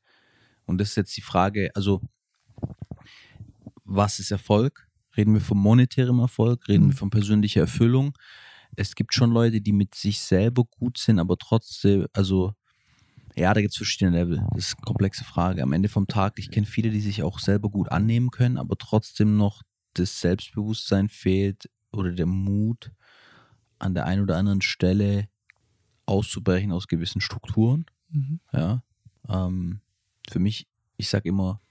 Und 0.66 0.80
das 0.80 0.90
ist 0.90 0.95
jetzt 0.95 1.18
die 1.18 1.22
Frage, 1.22 1.70
also 1.76 2.02
was 3.84 4.20
ist 4.20 4.32
Erfolg? 4.32 4.88
Reden 5.18 5.34
wir 5.34 5.41
von 5.41 5.57
monetärem 5.57 6.20
Erfolg? 6.20 6.68
Reden 6.68 6.86
Mhm. 6.86 6.90
wir 6.91 6.98
von 6.98 7.10
persönlicher 7.10 7.62
Erfüllung? 7.62 8.18
Es 8.76 8.95
gibt 8.95 9.14
schon 9.14 9.31
Leute, 9.31 9.61
die 9.61 9.73
mit 9.73 9.95
sich 9.95 10.19
selber 10.22 10.64
gut 10.65 10.97
sind, 10.97 11.19
aber 11.19 11.38
trotzdem, 11.38 12.07
also 12.14 12.53
Ja, 13.35 13.53
da 13.53 13.61
gibt 13.61 13.73
es 13.73 13.77
verschiedene 13.77 14.18
Level. 14.18 14.47
Das 14.53 14.68
ist 14.68 14.77
eine 14.77 14.85
komplexe 14.85 15.23
Frage. 15.26 15.61
Am 15.64 15.73
Ende 15.73 15.89
vom 15.89 16.07
Tag, 16.07 16.39
ich 16.39 16.52
kenne 16.52 16.65
viele, 16.65 16.89
die 16.89 17.02
sich 17.02 17.23
auch 17.23 17.39
selber 17.39 17.69
gut 17.69 17.89
annehmen 17.91 18.31
können, 18.31 18.57
aber 18.57 18.77
trotzdem 18.77 19.38
noch 19.38 19.61
das 19.93 20.22
Selbstbewusstsein 20.22 21.10
fehlt 21.10 21.69
oder 21.91 22.11
der 22.14 22.26
Mut, 22.27 22.91
an 23.80 23.93
der 23.93 24.06
einen 24.06 24.22
oder 24.23 24.38
anderen 24.38 24.61
Stelle 24.61 25.27
auszubrechen 26.06 26.72
aus 26.72 26.88
gewissen 26.88 27.22
Strukturen. 27.22 27.85
Mhm. 28.10 28.39
Ja. 28.53 28.84
Ähm, 29.30 29.81
für 30.30 30.39
mich, 30.39 30.68
ich 30.97 31.10
sage 31.10 31.30
immer, 31.30 31.61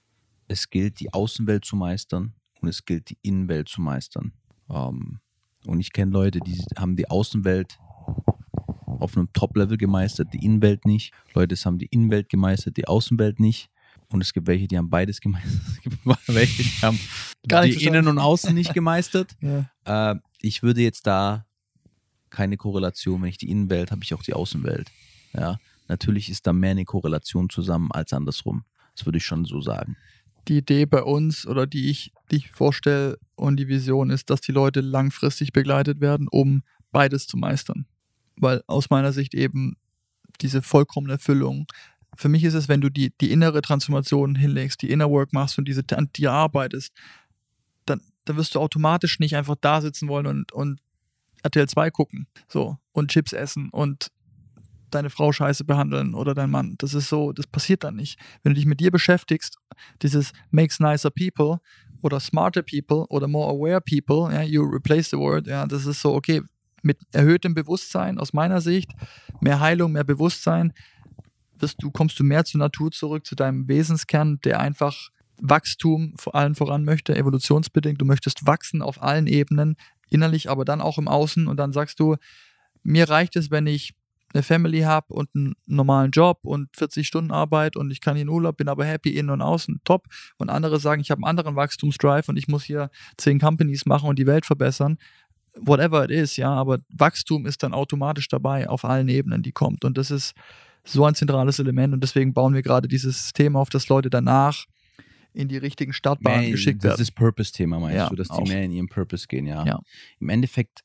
es 0.47 0.69
gilt, 0.69 0.99
die 0.99 1.13
Außenwelt 1.13 1.65
zu 1.65 1.75
meistern 1.75 2.35
und 2.61 2.69
es 2.69 2.85
gilt, 2.85 3.09
die 3.09 3.17
Innenwelt 3.23 3.69
zu 3.69 3.81
meistern. 3.81 4.33
Ähm, 4.69 5.19
und 5.67 5.79
ich 5.79 5.93
kenne 5.93 6.11
Leute, 6.11 6.39
die 6.39 6.63
haben 6.77 6.95
die 6.95 7.09
Außenwelt 7.09 7.79
auf 8.85 9.15
einem 9.17 9.31
Top-Level 9.33 9.77
gemeistert, 9.77 10.33
die 10.33 10.43
Innenwelt 10.43 10.85
nicht. 10.85 11.13
Leute 11.33 11.55
haben 11.55 11.77
die 11.77 11.87
Innenwelt 11.87 12.29
gemeistert, 12.29 12.77
die 12.77 12.87
Außenwelt 12.87 13.39
nicht. 13.39 13.69
Und 14.09 14.21
es 14.21 14.33
gibt 14.33 14.47
welche, 14.47 14.67
die 14.67 14.77
haben 14.77 14.89
beides 14.89 15.19
gemeistert. 15.19 15.61
Es 15.67 15.81
gibt 15.81 16.05
welche, 16.27 16.63
die 16.63 16.81
haben 16.81 16.99
Gar 17.47 17.65
nicht 17.65 17.81
die. 17.81 17.85
Innen 17.85 18.07
und 18.07 18.19
Außen 18.19 18.53
nicht 18.53 18.73
gemeistert. 18.73 19.35
Ja. 19.41 20.11
Äh, 20.11 20.15
ich 20.41 20.63
würde 20.63 20.81
jetzt 20.81 21.07
da 21.07 21.45
keine 22.29 22.57
Korrelation, 22.57 23.21
wenn 23.21 23.29
ich 23.29 23.37
die 23.37 23.49
Innenwelt 23.49 23.91
habe, 23.91 24.03
ich 24.03 24.13
auch 24.13 24.23
die 24.23 24.33
Außenwelt. 24.33 24.91
Ja, 25.33 25.57
natürlich 25.87 26.29
ist 26.29 26.45
da 26.47 26.53
mehr 26.53 26.71
eine 26.71 26.85
Korrelation 26.85 27.49
zusammen 27.49 27.91
als 27.91 28.13
andersrum. 28.13 28.63
Das 28.95 29.05
würde 29.05 29.17
ich 29.17 29.25
schon 29.25 29.45
so 29.45 29.61
sagen. 29.61 29.97
Die 30.47 30.57
Idee 30.57 30.85
bei 30.85 31.01
uns 31.03 31.47
oder 31.47 31.65
die 31.67 31.89
ich, 31.89 32.13
die 32.31 32.37
ich 32.37 32.51
vorstelle 32.51 33.17
und 33.35 33.57
die 33.57 33.67
Vision 33.67 34.09
ist, 34.09 34.29
dass 34.29 34.41
die 34.41 34.51
Leute 34.51 34.81
langfristig 34.81 35.53
begleitet 35.53 36.01
werden, 36.01 36.27
um 36.29 36.63
beides 36.91 37.27
zu 37.27 37.37
meistern. 37.37 37.85
Weil 38.37 38.61
aus 38.67 38.89
meiner 38.89 39.11
Sicht 39.11 39.33
eben 39.33 39.77
diese 40.41 40.61
vollkommene 40.61 41.13
Erfüllung. 41.13 41.67
Für 42.17 42.29
mich 42.29 42.43
ist 42.43 42.53
es, 42.53 42.67
wenn 42.67 42.81
du 42.81 42.89
die, 42.89 43.13
die 43.19 43.31
innere 43.31 43.61
Transformation 43.61 44.35
hinlegst, 44.35 44.81
die 44.81 44.91
Inner 44.91 45.09
Work 45.09 45.33
machst 45.33 45.57
und 45.57 45.67
diese, 45.67 45.83
an 45.91 46.09
dir 46.15 46.31
arbeitest, 46.31 46.93
dann, 47.85 48.01
dann 48.25 48.37
wirst 48.37 48.55
du 48.55 48.59
automatisch 48.59 49.19
nicht 49.19 49.35
einfach 49.35 49.55
da 49.59 49.81
sitzen 49.81 50.07
wollen 50.07 50.27
und, 50.27 50.51
und 50.51 50.79
RTL 51.43 51.67
2 51.67 51.91
gucken. 51.91 52.27
So. 52.47 52.77
Und 52.91 53.11
Chips 53.11 53.33
essen 53.33 53.69
und 53.69 54.11
deine 54.91 55.09
Frau 55.09 55.31
scheiße 55.31 55.63
behandeln 55.63 56.13
oder 56.13 56.33
dein 56.33 56.49
Mann. 56.49 56.75
Das 56.77 56.93
ist 56.93 57.09
so, 57.09 57.31
das 57.31 57.47
passiert 57.47 57.83
dann 57.83 57.95
nicht. 57.95 58.19
Wenn 58.43 58.53
du 58.53 58.55
dich 58.55 58.65
mit 58.65 58.79
dir 58.79 58.91
beschäftigst, 58.91 59.57
dieses 60.01 60.31
makes 60.51 60.79
nicer 60.79 61.09
people 61.09 61.59
oder 62.01 62.19
smarter 62.19 62.61
people 62.61 63.05
oder 63.09 63.27
more 63.27 63.49
aware 63.49 63.81
people, 63.81 64.33
ja, 64.33 64.41
you 64.41 64.63
replace 64.63 65.09
the 65.09 65.17
word, 65.17 65.47
ja, 65.47 65.65
das 65.65 65.85
ist 65.85 66.01
so, 66.01 66.13
okay, 66.13 66.41
mit 66.81 66.99
erhöhtem 67.11 67.53
Bewusstsein 67.53 68.19
aus 68.19 68.31
meiner 68.33 68.61
Sicht, 68.61 68.91
mehr 69.41 69.59
Heilung, 69.59 69.93
mehr 69.93 70.03
Bewusstsein, 70.03 70.71
wirst 71.59 71.81
du, 71.81 71.89
kommst 71.91 72.19
du 72.19 72.23
mehr 72.23 72.45
zur 72.45 72.59
Natur 72.59 72.91
zurück, 72.91 73.25
zu 73.25 73.35
deinem 73.35 73.67
Wesenskern, 73.67 74.39
der 74.43 74.59
einfach 74.59 75.09
Wachstum 75.41 76.13
vor 76.17 76.35
allem 76.35 76.55
voran 76.55 76.85
möchte, 76.85 77.15
evolutionsbedingt. 77.15 77.99
Du 77.99 78.05
möchtest 78.05 78.45
wachsen 78.45 78.81
auf 78.81 79.01
allen 79.01 79.27
Ebenen, 79.27 79.75
innerlich, 80.09 80.49
aber 80.49 80.65
dann 80.65 80.81
auch 80.81 80.97
im 80.97 81.07
Außen. 81.07 81.47
Und 81.47 81.57
dann 81.57 81.73
sagst 81.73 81.99
du, 81.99 82.15
mir 82.83 83.09
reicht 83.09 83.35
es, 83.35 83.51
wenn 83.51 83.67
ich 83.67 83.95
eine 84.35 84.43
Family 84.43 84.81
habe 84.81 85.13
und 85.13 85.29
einen 85.33 85.55
normalen 85.65 86.11
Job 86.11 86.39
und 86.43 86.69
40 86.75 87.07
Stunden 87.07 87.31
Arbeit 87.31 87.75
und 87.75 87.89
ich 87.91 88.01
kann 88.01 88.15
hier 88.15 88.23
in 88.23 88.29
Urlaub, 88.29 88.57
bin 88.57 88.67
aber 88.67 88.85
happy 88.85 89.11
innen 89.17 89.29
und 89.31 89.41
außen, 89.41 89.81
top. 89.85 90.07
Und 90.37 90.49
andere 90.49 90.79
sagen, 90.79 91.01
ich 91.01 91.09
habe 91.11 91.19
einen 91.19 91.29
anderen 91.29 91.55
Wachstumsdrive 91.55 92.29
und 92.29 92.37
ich 92.37 92.47
muss 92.47 92.63
hier 92.63 92.89
zehn 93.17 93.39
Companies 93.39 93.85
machen 93.85 94.09
und 94.09 94.19
die 94.19 94.27
Welt 94.27 94.45
verbessern. 94.45 94.97
Whatever 95.57 96.03
it 96.03 96.11
is, 96.11 96.35
ja, 96.35 96.51
aber 96.53 96.79
Wachstum 96.89 97.45
ist 97.45 97.63
dann 97.63 97.73
automatisch 97.73 98.27
dabei 98.27 98.67
auf 98.69 98.83
allen 98.83 99.07
Ebenen, 99.07 99.41
die 99.41 99.53
kommt. 99.53 99.85
Und 99.85 99.97
das 99.97 100.11
ist 100.11 100.33
so 100.83 101.05
ein 101.05 101.15
zentrales 101.15 101.57
Element 101.59 101.93
und 101.93 102.01
deswegen 102.03 102.33
bauen 102.33 102.53
wir 102.53 102.61
gerade 102.61 102.87
dieses 102.87 103.17
System 103.23 103.55
auf, 103.55 103.69
dass 103.69 103.87
Leute 103.87 104.09
danach 104.09 104.65
in 105.33 105.47
die 105.49 105.57
richtigen 105.57 105.91
Startbahnen 105.93 106.51
geschickt 106.51 106.79
das 106.79 106.91
werden. 106.91 107.01
ist 107.01 107.09
das 107.09 107.15
Purpose-Thema, 107.15 107.79
meinst 107.79 107.97
Ja, 107.97 108.09
du, 108.09 108.15
dass 108.15 108.27
die 108.29 108.33
auch. 108.33 108.47
mehr 108.47 108.63
in 108.63 108.71
ihrem 108.71 108.87
Purpose 108.87 109.27
gehen, 109.27 109.45
ja. 109.47 109.65
Ja. 109.65 109.79
Im 110.19 110.29
Endeffekt, 110.29 110.81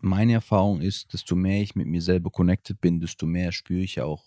meine 0.00 0.32
Erfahrung 0.32 0.80
ist, 0.80 1.12
desto 1.12 1.36
mehr 1.36 1.62
ich 1.62 1.74
mit 1.74 1.86
mir 1.86 2.02
selber 2.02 2.30
connected 2.30 2.80
bin, 2.80 3.00
desto 3.00 3.26
mehr 3.26 3.52
spüre 3.52 3.82
ich 3.82 4.00
auch, 4.00 4.24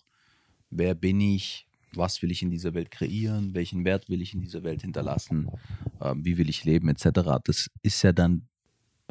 wer 0.70 0.96
bin 0.96 1.20
ich, 1.20 1.68
was 1.94 2.22
will 2.22 2.32
ich 2.32 2.42
in 2.42 2.50
dieser 2.50 2.74
Welt 2.74 2.92
kreieren, 2.92 3.54
welchen 3.54 3.86
Wert 3.86 4.10
will 4.10 4.22
ich 4.22 4.34
in 4.34 4.42
dieser 4.42 4.64
Welt 4.64 4.82
hinterlassen, 4.82 5.50
ähm, 6.02 6.26
wie 6.26 6.38
will 6.38 6.50
ich 6.50 6.64
leben, 6.64 6.90
etc. 6.90 7.40
Das 7.44 7.70
ist 7.82 8.02
ja 8.02 8.12
dann 8.12 8.48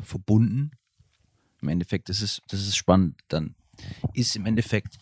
verbunden. 0.01 0.72
Im 1.60 1.68
Endeffekt, 1.68 2.09
das 2.09 2.20
ist, 2.22 2.43
das 2.48 2.60
ist 2.60 2.76
spannend. 2.76 3.20
Dann 3.28 3.55
ist 4.14 4.34
im 4.34 4.47
Endeffekt, 4.47 4.98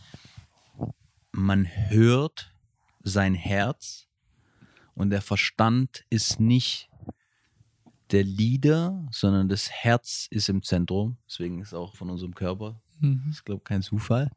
man 1.33 1.67
hört 1.89 2.53
sein 3.03 3.35
Herz 3.35 4.09
und 4.95 5.11
der 5.11 5.23
Verstand 5.23 6.05
ist 6.11 6.39
nicht 6.39 6.90
der 8.13 8.25
Leader, 8.25 9.07
sondern 9.11 9.49
das 9.49 9.71
Herz 9.71 10.27
ist 10.31 10.49
im 10.49 10.63
Zentrum. 10.63 11.17
Deswegen 11.29 11.61
ist 11.61 11.75
auch 11.75 11.95
von 11.97 12.11
unserem 12.11 12.35
Körper, 12.35 12.81
Mhm. 13.01 13.23
das 13.27 13.37
ist, 13.37 13.45
glaube 13.45 13.61
ich, 13.61 13.65
kein 13.65 13.83
Zufall. 13.83 14.31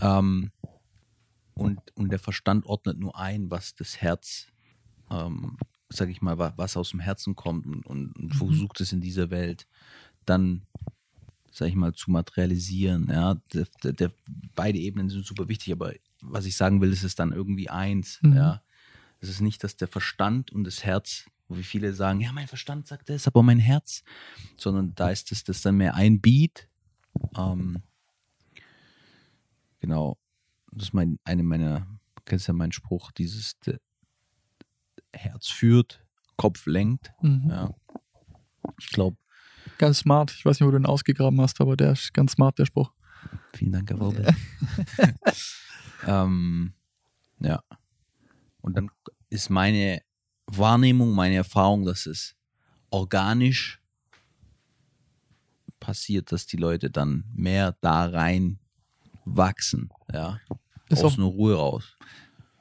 Ähm, 0.00 0.50
und, 1.54 1.80
und 1.96 2.10
der 2.10 2.18
Verstand 2.18 2.66
ordnet 2.66 2.98
nur 2.98 3.16
ein, 3.18 3.50
was 3.50 3.74
das 3.74 4.00
Herz, 4.00 4.46
ähm, 5.10 5.56
sag 5.88 6.08
ich 6.08 6.22
mal, 6.22 6.38
wa- 6.38 6.52
was 6.56 6.76
aus 6.76 6.90
dem 6.90 7.00
Herzen 7.00 7.34
kommt 7.34 7.66
und, 7.66 7.84
und, 7.86 8.16
und 8.16 8.34
versucht 8.34 8.80
es 8.80 8.92
in 8.92 9.00
dieser 9.00 9.30
Welt 9.30 9.66
dann, 10.24 10.62
sag 11.50 11.68
ich 11.68 11.74
mal, 11.74 11.94
zu 11.94 12.10
materialisieren. 12.10 13.08
Ja, 13.10 13.34
der, 13.52 13.66
der, 13.82 13.92
der, 13.92 14.12
beide 14.54 14.78
Ebenen 14.78 15.08
sind 15.08 15.24
super 15.26 15.48
wichtig, 15.48 15.72
aber 15.72 15.94
was 16.20 16.44
ich 16.46 16.56
sagen 16.56 16.80
will, 16.80 16.92
ist 16.92 17.02
es 17.04 17.14
dann 17.14 17.32
irgendwie 17.32 17.70
eins. 17.70 18.20
Mhm. 18.22 18.34
Ja, 18.34 18.62
es 19.20 19.28
ist 19.28 19.40
nicht, 19.40 19.64
dass 19.64 19.76
der 19.76 19.88
Verstand 19.88 20.52
und 20.52 20.64
das 20.64 20.84
Herz, 20.84 21.26
wie 21.48 21.62
viele 21.62 21.92
sagen, 21.94 22.20
ja, 22.20 22.32
mein 22.32 22.48
Verstand 22.48 22.86
sagt 22.86 23.08
das, 23.08 23.26
aber 23.26 23.42
mein 23.42 23.58
Herz, 23.58 24.02
sondern 24.56 24.94
da 24.94 25.10
ist 25.10 25.32
es 25.32 25.44
das 25.44 25.62
dann 25.62 25.76
mehr 25.76 25.94
ein 25.94 26.20
Beat. 26.20 26.68
Ähm, 27.36 27.82
genau, 29.80 30.18
das 30.72 30.88
ist 30.88 30.94
mein, 30.94 31.18
eine 31.24 31.42
meiner, 31.42 31.80
du 32.16 32.22
kennst 32.24 32.48
ja 32.48 32.54
meinen 32.54 32.72
Spruch, 32.72 33.12
dieses 33.12 33.56
Herz 35.12 35.48
führt, 35.48 36.04
Kopf 36.36 36.66
lenkt. 36.66 37.12
Mhm. 37.22 37.48
Ja. 37.48 37.74
Ich 38.78 38.90
glaube, 38.90 39.16
Ganz 39.76 39.98
smart. 39.98 40.32
Ich 40.32 40.44
weiß 40.44 40.58
nicht, 40.58 40.66
wo 40.66 40.70
du 40.70 40.78
den 40.78 40.86
ausgegraben 40.86 41.40
hast, 41.40 41.60
aber 41.60 41.76
der 41.76 41.92
ist 41.92 42.14
ganz 42.14 42.32
smart, 42.32 42.58
der 42.58 42.66
Spruch. 42.66 42.92
vielen 43.52 43.72
Dank, 43.72 43.90
Herr 43.90 43.98
Robert. 43.98 44.34
ähm, 46.06 46.72
ja. 47.40 47.62
Und 48.60 48.76
dann 48.76 48.90
ist 49.28 49.50
meine 49.50 50.02
Wahrnehmung, 50.48 51.12
meine 51.14 51.36
Erfahrung, 51.36 51.84
dass 51.84 52.06
es 52.06 52.34
organisch 52.90 53.80
passiert, 55.78 56.32
dass 56.32 56.46
die 56.46 56.56
Leute 56.56 56.90
dann 56.90 57.24
mehr 57.34 57.76
da 57.80 58.06
rein 58.06 58.58
wachsen, 59.24 59.90
ja, 60.12 60.40
Ist 60.88 61.04
aus 61.04 61.14
auch, 61.14 61.18
einer 61.18 61.26
Ruhe 61.26 61.54
raus. 61.54 61.96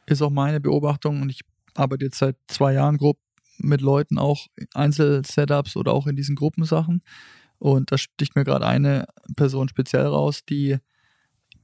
ist 0.06 0.22
auch 0.22 0.30
meine 0.30 0.60
Beobachtung 0.60 1.22
und 1.22 1.30
ich 1.30 1.42
arbeite 1.74 2.06
jetzt 2.06 2.20
seit 2.20 2.36
zwei 2.48 2.74
Jahren 2.74 2.98
grob 2.98 3.18
mit 3.58 3.82
Leuten 3.82 4.20
auch 4.20 4.48
Einzelsetups 4.74 5.76
oder 5.78 5.94
auch 5.94 6.08
in 6.08 6.16
diesen 6.16 6.36
Gruppensachen. 6.36 7.02
Und 7.58 7.92
da 7.92 7.98
sticht 7.98 8.36
mir 8.36 8.44
gerade 8.44 8.68
eine 8.68 9.08
Person 9.36 9.68
speziell 9.68 10.06
raus, 10.06 10.46
die 10.46 10.78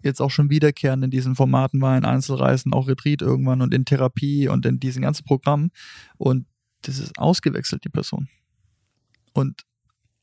jetzt 0.04 0.22
auch 0.22 0.32
schon 0.32 0.50
wiederkehrend 0.50 1.04
in 1.04 1.12
diesen 1.12 1.36
Formaten 1.36 1.82
war, 1.82 1.98
in 1.98 2.06
Einzelreisen, 2.06 2.74
auch 2.74 2.88
Retreat 2.88 3.22
irgendwann 3.22 3.62
und 3.62 3.74
in 3.74 3.86
Therapie 3.86 4.48
und 4.48 4.66
in 4.66 4.80
diesen 4.80 5.02
ganzen 5.02 5.26
Programmen. 5.26 5.72
Und 6.18 6.46
das 6.82 7.00
ist 7.00 7.18
ausgewechselt, 7.18 7.84
die 7.84 7.90
Person. 7.90 8.28
Und 9.34 9.66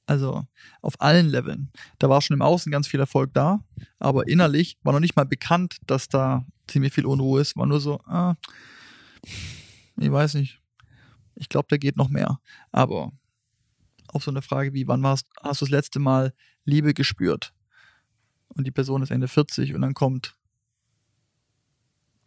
also 0.06 0.44
auf 0.82 1.00
allen 1.00 1.28
Leveln. 1.28 1.70
Da 1.98 2.08
war 2.08 2.20
schon 2.20 2.34
im 2.34 2.42
Außen 2.42 2.72
ganz 2.72 2.88
viel 2.88 2.98
Erfolg 2.98 3.32
da, 3.32 3.64
aber 4.00 4.26
innerlich 4.26 4.76
war 4.82 4.92
noch 4.92 5.00
nicht 5.00 5.14
mal 5.14 5.24
bekannt, 5.24 5.76
dass 5.86 6.08
da 6.08 6.44
ziemlich 6.66 6.92
viel 6.92 7.06
Unruhe 7.06 7.40
ist. 7.40 7.56
War 7.56 7.66
nur 7.66 7.80
so, 7.80 8.00
ah, 8.06 8.34
ich 9.96 10.10
weiß 10.10 10.34
nicht. 10.34 10.60
Ich 11.36 11.48
glaube, 11.48 11.68
da 11.70 11.76
geht 11.76 11.96
noch 11.96 12.08
mehr. 12.08 12.40
Aber 12.72 13.12
auf 14.08 14.24
so 14.24 14.30
eine 14.30 14.42
Frage 14.42 14.74
wie, 14.74 14.88
wann 14.88 15.02
warst, 15.02 15.28
hast 15.42 15.60
du 15.60 15.64
das 15.64 15.70
letzte 15.70 16.00
Mal 16.00 16.34
Liebe 16.64 16.92
gespürt? 16.92 17.54
Und 18.54 18.66
die 18.66 18.70
Person 18.72 19.02
ist 19.02 19.10
Ende 19.10 19.28
40 19.28 19.74
und 19.74 19.80
dann 19.82 19.94
kommt 19.94 20.36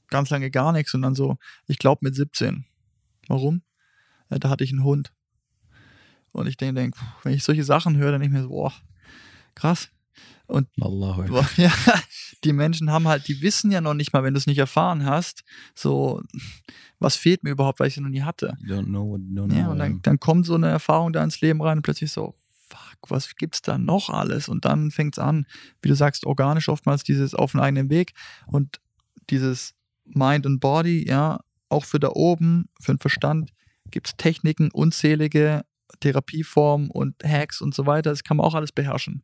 ganz 0.09 0.29
lange 0.29 0.51
gar 0.51 0.71
nichts 0.71 0.93
und 0.93 1.01
dann 1.01 1.15
so, 1.15 1.37
ich 1.67 1.79
glaube 1.79 1.99
mit 2.03 2.15
17. 2.15 2.65
Warum? 3.27 3.61
Ja, 4.29 4.39
da 4.39 4.49
hatte 4.49 4.63
ich 4.63 4.71
einen 4.71 4.83
Hund. 4.83 5.11
Und 6.31 6.47
ich 6.47 6.57
denke, 6.57 6.75
denk, 6.81 6.95
wenn 7.23 7.33
ich 7.33 7.43
solche 7.43 7.63
Sachen 7.63 7.97
höre, 7.97 8.11
dann 8.11 8.21
denke 8.21 8.35
ich 8.35 8.41
mir 8.41 8.47
so, 8.47 8.49
boah, 8.49 8.73
krass. 9.55 9.89
Allahu 10.47 11.23
Boah, 11.25 11.47
Ja, 11.57 11.71
die 12.43 12.53
Menschen 12.53 12.91
haben 12.91 13.07
halt, 13.07 13.27
die 13.27 13.41
wissen 13.41 13.71
ja 13.71 13.81
noch 13.81 13.93
nicht 13.93 14.13
mal, 14.13 14.23
wenn 14.23 14.33
du 14.33 14.37
es 14.37 14.45
nicht 14.47 14.57
erfahren 14.57 15.05
hast, 15.05 15.43
so, 15.73 16.21
was 16.99 17.15
fehlt 17.15 17.43
mir 17.43 17.51
überhaupt, 17.51 17.79
weil 17.79 17.87
ich 17.87 17.97
es 17.97 18.01
noch 18.01 18.09
nie 18.09 18.21
hatte. 18.21 18.57
Don't 18.63 18.85
know 18.85 19.15
don't 19.15 19.53
Ja, 19.55 19.63
know. 19.63 19.71
und 19.71 19.77
ja. 19.77 19.85
dann, 19.85 20.01
dann 20.01 20.19
kommt 20.19 20.45
so 20.45 20.55
eine 20.55 20.67
Erfahrung 20.69 21.13
da 21.13 21.23
ins 21.23 21.39
Leben 21.41 21.61
rein 21.61 21.77
und 21.77 21.83
plötzlich 21.83 22.11
so, 22.11 22.35
fuck, 22.73 23.09
was 23.09 23.35
gibt's 23.35 23.61
da 23.61 23.77
noch 23.77 24.09
alles? 24.09 24.49
Und 24.49 24.65
dann 24.65 24.91
fängt 24.91 25.15
es 25.15 25.19
an, 25.19 25.45
wie 25.81 25.89
du 25.89 25.95
sagst, 25.95 26.25
organisch 26.25 26.69
oftmals 26.69 27.03
dieses 27.03 27.33
auf 27.33 27.51
den 27.51 27.61
eigenen 27.61 27.89
Weg. 27.89 28.13
Und 28.47 28.79
dieses 29.29 29.73
Mind 30.05 30.45
und 30.45 30.59
Body, 30.59 31.07
ja, 31.07 31.39
auch 31.69 31.85
für 31.85 31.99
da 31.99 32.09
oben, 32.09 32.69
für 32.79 32.93
den 32.93 32.99
Verstand, 32.99 33.51
gibt 33.91 34.07
es 34.07 34.17
Techniken, 34.17 34.71
unzählige 34.71 35.63
Therapieformen 35.99 36.89
und 36.89 37.23
Hacks 37.23 37.61
und 37.61 37.73
so 37.73 37.85
weiter. 37.85 38.09
Das 38.09 38.23
kann 38.23 38.37
man 38.37 38.45
auch 38.45 38.55
alles 38.55 38.71
beherrschen. 38.71 39.23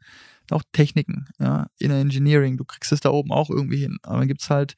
Auch 0.51 0.63
Techniken, 0.71 1.27
ja, 1.39 1.67
Inner 1.77 1.97
Engineering, 1.97 2.57
du 2.57 2.65
kriegst 2.65 2.91
es 2.91 3.01
da 3.01 3.09
oben 3.09 3.31
auch 3.31 3.49
irgendwie 3.49 3.77
hin. 3.77 3.97
Aber 4.03 4.19
dann 4.19 4.27
gibt 4.27 4.41
es 4.41 4.49
halt, 4.49 4.76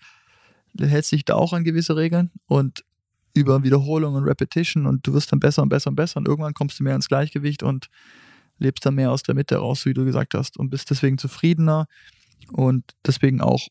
du 0.74 0.86
hältst 0.86 1.12
dich 1.12 1.26
da 1.26 1.36
auch 1.36 1.54
an 1.54 1.64
gewisse 1.64 1.96
Regeln 1.96 2.32
und 2.46 2.84
über 3.34 3.64
Wiederholung 3.64 4.16
und 4.16 4.24
Repetition 4.26 4.86
und 4.86 5.08
du 5.08 5.14
wirst 5.14 5.32
dann 5.32 5.40
besser 5.40 5.64
und 5.64 5.70
besser 5.70 5.90
und 5.90 5.96
besser 5.96 6.18
und 6.18 6.28
irgendwann 6.28 6.54
kommst 6.54 6.80
du 6.80 6.84
mehr 6.84 6.96
ins 6.96 7.08
Gleichgewicht 7.08 7.64
und 7.64 7.88
lebst 8.62 8.86
dann 8.86 8.96
mehr 8.96 9.12
aus 9.12 9.24
der 9.24 9.36
Mitte 9.36 9.58
raus, 9.58 9.86
wie 9.86 9.94
du 9.94 10.06
gesagt 10.06 10.34
hast, 10.34 10.58
und 10.58 10.70
bist 10.70 10.90
deswegen 10.90 11.18
zufriedener 11.18 11.88
und 12.52 12.84
deswegen 13.06 13.42
auch 13.42 13.68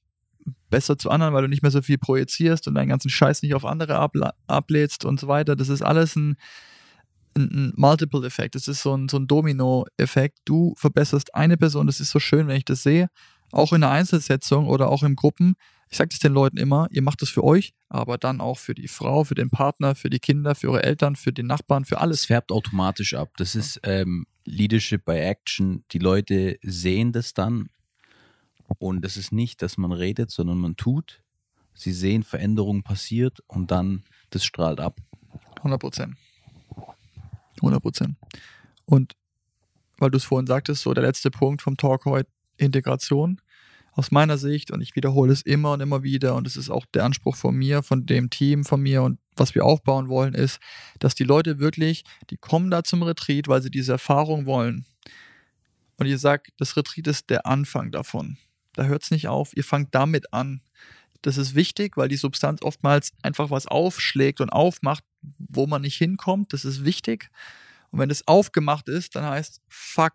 besser 0.69 0.99
zu 0.99 1.11
anderen, 1.11 1.35
weil 1.35 1.43
du 1.43 1.49
nicht 1.49 1.63
mehr 1.63 1.71
so 1.71 1.83
viel 1.83 1.99
projizierst 1.99 2.67
und 2.67 2.75
deinen 2.75 2.89
ganzen 2.89 3.11
Scheiß 3.11 3.43
nicht 3.43 3.55
auf 3.55 3.65
andere 3.65 3.99
abla- 3.99 4.35
ablädst 4.47 5.05
und 5.05 5.21
so 5.21 5.29
weiter. 5.29 5.57
Das 5.57 5.69
ist 5.69 5.83
alles 5.83 6.17
ein, 6.17 6.37
ein, 7.37 7.51
ein 7.51 7.73
Multiple-Effekt. 7.77 8.55
Das 8.55 8.69
ist 8.69 8.83
so 8.83 8.97
ein, 8.97 9.09
so 9.09 9.19
ein 9.19 9.27
Domino-Effekt. 9.27 10.39
Du 10.45 10.75
verbesserst 10.77 11.35
eine 11.35 11.57
Person. 11.57 11.87
Das 11.87 12.01
ist 12.01 12.11
so 12.11 12.19
schön, 12.19 12.47
wenn 12.47 12.57
ich 12.57 12.65
das 12.65 12.83
sehe. 12.83 13.09
Auch 13.53 13.73
in 13.73 13.81
der 13.83 13.91
Einzelsetzung 13.91 14.69
oder 14.69 14.89
auch 14.89 15.03
in 15.03 15.17
Gruppen. 15.17 15.55
Ich 15.91 15.97
sage 15.99 16.11
das 16.11 16.21
den 16.21 16.33
Leuten 16.33 16.57
immer, 16.57 16.87
ihr 16.93 17.03
macht 17.03 17.21
das 17.21 17.31
für 17.31 17.43
euch, 17.43 17.73
aber 17.89 18.17
dann 18.17 18.41
auch 18.41 18.59
für 18.59 18.75
die 18.75 18.87
Frau, 18.87 19.25
für 19.25 19.35
den 19.35 19.51
Partner, 19.51 19.97
für 19.97 20.09
die 20.09 20.21
Kinder, 20.21 20.55
für 20.55 20.69
eure 20.69 20.85
Eltern, 20.85 21.17
für 21.17 21.33
den 21.33 21.47
Nachbarn, 21.47 21.85
für 21.85 21.97
Es 21.97 22.01
alles. 22.01 22.25
färbt 22.27 22.53
automatisch 22.53 23.15
ab. 23.15 23.31
Das 23.39 23.57
ist 23.57 23.81
ähm, 23.83 24.27
Leadership 24.45 25.05
by 25.05 25.13
Action. 25.13 25.85
Die 25.93 25.99
Leute 25.99 26.59
sehen 26.63 27.13
das 27.13 27.35
dann 27.35 27.69
und 28.79 29.05
es 29.05 29.17
ist 29.17 29.33
nicht, 29.33 29.63
dass 29.63 29.79
man 29.79 29.93
redet, 29.93 30.31
sondern 30.31 30.59
man 30.59 30.77
tut. 30.77 31.23
Sie 31.75 31.93
sehen, 31.93 32.23
Veränderung 32.23 32.83
passiert 32.83 33.41
und 33.47 33.71
dann 33.71 34.05
das 34.31 34.45
strahlt 34.45 34.81
ab. 34.81 35.01
100 35.59 35.81
Prozent. 35.81 36.17
100 37.57 37.83
Prozent. 37.83 38.17
Und 38.85 39.17
weil 39.99 40.11
du 40.11 40.17
es 40.17 40.25
vorhin 40.25 40.47
sagtest, 40.47 40.83
so 40.83 40.95
der 40.95 41.05
letzte 41.05 41.31
Punkt 41.31 41.63
vom 41.63 41.77
Talk 41.77 42.07
heute, 42.07 42.31
Integration. 42.57 43.41
Aus 43.93 44.11
meiner 44.11 44.39
Sicht, 44.39 44.71
und 44.71 44.81
ich 44.81 44.97
wiederhole 44.97 45.33
es 45.33 45.43
immer 45.43 45.73
und 45.73 45.81
immer 45.81 46.03
wieder, 46.03 46.35
und 46.35 46.47
es 46.47 46.57
ist 46.57 46.71
auch 46.71 46.87
der 46.87 47.05
Anspruch 47.05 47.37
von 47.37 47.55
mir, 47.55 47.83
von 47.83 48.07
dem 48.07 48.31
Team, 48.31 48.65
von 48.65 48.81
mir 48.81 49.03
und 49.03 49.20
was 49.37 49.55
wir 49.55 49.65
aufbauen 49.65 50.09
wollen, 50.09 50.35
ist, 50.35 50.61
dass 50.99 51.15
die 51.15 51.25
Leute 51.25 51.59
wirklich, 51.59 52.05
die 52.31 52.37
kommen 52.37 52.71
da 52.71 52.83
zum 52.85 53.03
Retreat, 53.03 53.49
weil 53.49 53.63
sie 53.63 53.71
diese 53.71 53.93
Erfahrung 53.93 54.47
wollen. 54.47 54.85
Und 55.97 56.07
ihr 56.07 56.19
sagt, 56.19 56.53
das 56.59 56.77
Retreat 56.77 57.07
ist 57.07 57.31
der 57.31 57.47
Anfang 57.47 57.91
davon. 57.91 58.39
Da 58.75 58.85
hört 58.85 59.03
es 59.03 59.11
nicht 59.11 59.29
auf, 59.29 59.57
ihr 59.57 59.65
fangt 59.65 59.95
damit 59.95 60.33
an. 60.33 60.63
Das 61.23 61.37
ist 61.37 61.55
wichtig, 61.55 61.97
weil 61.97 62.09
die 62.09 62.17
Substanz 62.17 62.63
oftmals 62.63 63.13
einfach 63.23 63.51
was 63.51 63.67
aufschlägt 63.67 64.41
und 64.41 64.51
aufmacht, 64.51 65.05
wo 65.39 65.67
man 65.67 65.83
nicht 65.83 65.99
hinkommt. 65.99 66.53
Das 66.53 66.65
ist 66.65 66.85
wichtig. 66.85 67.31
Und 67.91 67.99
wenn 67.99 68.11
es 68.11 68.27
aufgemacht 68.27 68.89
ist, 68.89 69.17
dann 69.17 69.25
heißt, 69.25 69.61
fuck, 69.69 70.13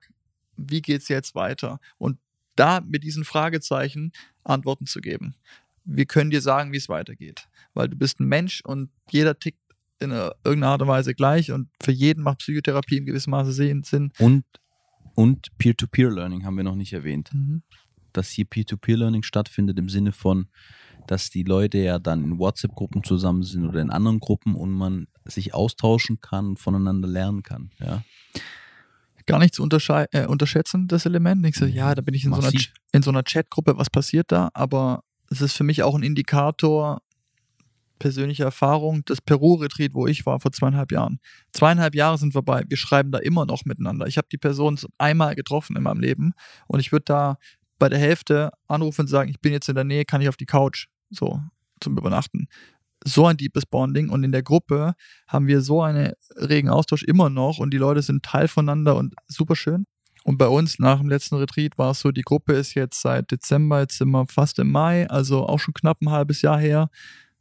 wie 0.58 0.82
geht's 0.82 1.10
jetzt 1.10 1.36
weiter? 1.36 1.80
Und 1.98 2.18
da 2.56 2.82
mit 2.82 3.04
diesen 3.04 3.26
Fragezeichen 3.26 4.12
Antworten 4.44 4.86
zu 4.86 5.02
geben. 5.02 5.36
Wir 5.86 6.06
können 6.06 6.32
dir 6.32 6.42
sagen, 6.42 6.74
wie 6.74 6.78
es 6.78 6.90
weitergeht. 6.90 7.48
Weil 7.74 7.90
du 7.90 7.96
bist 7.96 8.20
ein 8.20 8.28
Mensch 8.28 8.62
und 8.66 8.90
jeder 9.10 9.38
tickt 9.38 9.60
in 10.00 10.12
einer, 10.12 10.36
irgendeiner 10.44 10.74
Art 10.74 10.82
und 10.82 10.88
Weise 10.88 11.14
gleich 11.14 11.52
und 11.52 11.70
für 11.82 11.92
jeden 11.92 12.24
macht 12.24 12.40
Psychotherapie 12.40 12.98
in 12.98 13.06
gewissem 13.06 13.32
Maße 13.32 13.54
Sinn. 13.54 14.12
Und, 14.20 14.44
und 15.14 15.58
Peer-to-Peer-Learning 15.58 16.44
haben 16.44 16.58
wir 16.58 16.64
noch 16.64 16.76
nicht 16.76 16.92
erwähnt. 16.94 17.32
Mhm. 17.34 17.64
Dass 18.12 18.30
hier 18.30 18.46
Peer-to-Peer-Learning 18.46 19.24
stattfindet 19.24 19.78
im 19.80 19.88
Sinne 19.90 20.12
von, 20.12 20.48
dass 21.08 21.30
die 21.30 21.44
Leute 21.44 21.78
ja 21.78 22.00
dann 22.00 22.24
in 22.24 22.40
WhatsApp-Gruppen 22.40 23.04
zusammen 23.04 23.44
sind 23.44 23.66
oder 23.66 23.80
in 23.82 23.92
anderen 23.92 24.20
Gruppen 24.20 24.56
und 24.56 24.72
man 24.72 25.08
sich 25.24 25.54
austauschen 25.54 26.20
kann 26.20 26.48
und 26.48 26.60
voneinander 26.60 27.08
lernen 27.08 27.44
kann. 27.44 27.70
Ja. 27.80 28.04
Gar 29.28 29.40
nicht 29.40 29.56
zu 29.56 29.64
äh, 29.64 30.26
unterschätzen, 30.28 30.88
das 30.88 31.06
Element. 31.06 31.46
Ich 31.48 31.56
so, 31.56 31.66
ja, 31.66 31.96
da 31.96 32.02
bin 32.02 32.14
ich 32.14 32.26
in 32.26 32.32
so 32.32 32.36
einer, 32.36 32.46
Massiv. 32.46 32.62
Ch- 32.62 32.74
in 32.92 33.02
so 33.02 33.10
einer 33.12 33.24
Chatgruppe, 33.24 33.78
was 33.78 33.90
passiert 33.90 34.32
da? 34.32 34.50
Aber 34.54 35.04
es 35.30 35.42
ist 35.42 35.54
für 35.54 35.64
mich 35.64 35.84
auch 35.84 35.96
ein 35.96 36.04
Indikator 36.04 37.02
persönlicher 38.00 38.46
Erfahrung. 38.46 39.04
Das 39.06 39.22
Peru-Retreat, 39.22 39.94
wo 39.94 40.08
ich 40.08 40.26
war 40.26 40.40
vor 40.40 40.52
zweieinhalb 40.52 40.92
Jahren. 40.92 41.20
Zweieinhalb 41.54 41.96
Jahre 41.96 42.18
sind 42.18 42.34
vorbei. 42.34 42.64
Wir 42.68 42.78
schreiben 42.78 43.12
da 43.12 43.20
immer 43.20 43.46
noch 43.46 43.66
miteinander. 43.66 44.08
Ich 44.08 44.18
habe 44.18 44.28
die 44.32 44.38
Person 44.38 44.78
einmal 44.98 45.36
getroffen 45.36 45.76
in 45.76 45.84
meinem 45.84 46.02
Leben 46.02 46.34
und 46.68 46.80
ich 46.80 46.92
würde 46.92 47.06
da 47.06 47.38
bei 47.80 47.90
der 47.90 48.00
Hälfte 48.00 48.52
anrufen 48.68 49.02
und 49.02 49.08
sagen, 49.08 49.30
ich 49.30 49.40
bin 49.40 49.52
jetzt 49.52 49.70
in 49.70 49.76
der 49.76 49.84
Nähe, 49.84 50.06
kann 50.06 50.22
ich 50.22 50.30
auf 50.30 50.38
die 50.38 50.46
Couch 50.46 50.88
so 51.10 51.42
zum 51.80 51.98
Übernachten. 51.98 52.48
So 53.04 53.28
ein 53.28 53.38
deepes 53.38 53.66
Bonding 53.66 54.10
und 54.10 54.24
in 54.24 54.32
der 54.32 54.44
Gruppe 54.44 54.96
haben 55.28 55.48
wir 55.48 55.62
so 55.62 55.82
einen 55.82 56.14
regen 56.36 56.70
Austausch 56.70 57.04
immer 57.04 57.30
noch 57.30 57.60
und 57.60 57.72
die 57.72 57.78
Leute 57.78 58.02
sind 58.02 58.24
Teil 58.24 58.48
voneinander 58.48 58.96
und 58.96 59.14
super 59.28 59.56
schön. 59.56 59.86
Und 60.26 60.40
bei 60.40 60.48
uns 60.48 60.80
nach 60.80 60.98
dem 60.98 61.08
letzten 61.08 61.36
Retreat 61.36 61.78
war 61.78 61.92
es 61.92 62.00
so, 62.00 62.12
die 62.12 62.24
Gruppe 62.24 62.54
ist 62.54 62.74
jetzt 62.74 63.00
seit 63.00 63.30
Dezember, 63.30 63.82
jetzt 63.82 64.00
sind 64.00 64.10
wir 64.10 64.26
fast 64.26 64.58
im 64.58 64.72
Mai, 64.72 65.08
also 65.08 65.46
auch 65.46 65.60
schon 65.60 65.76
knapp 65.76 66.02
ein 66.02 66.10
halbes 66.10 66.42
Jahr 66.42 66.60
her, 66.60 66.90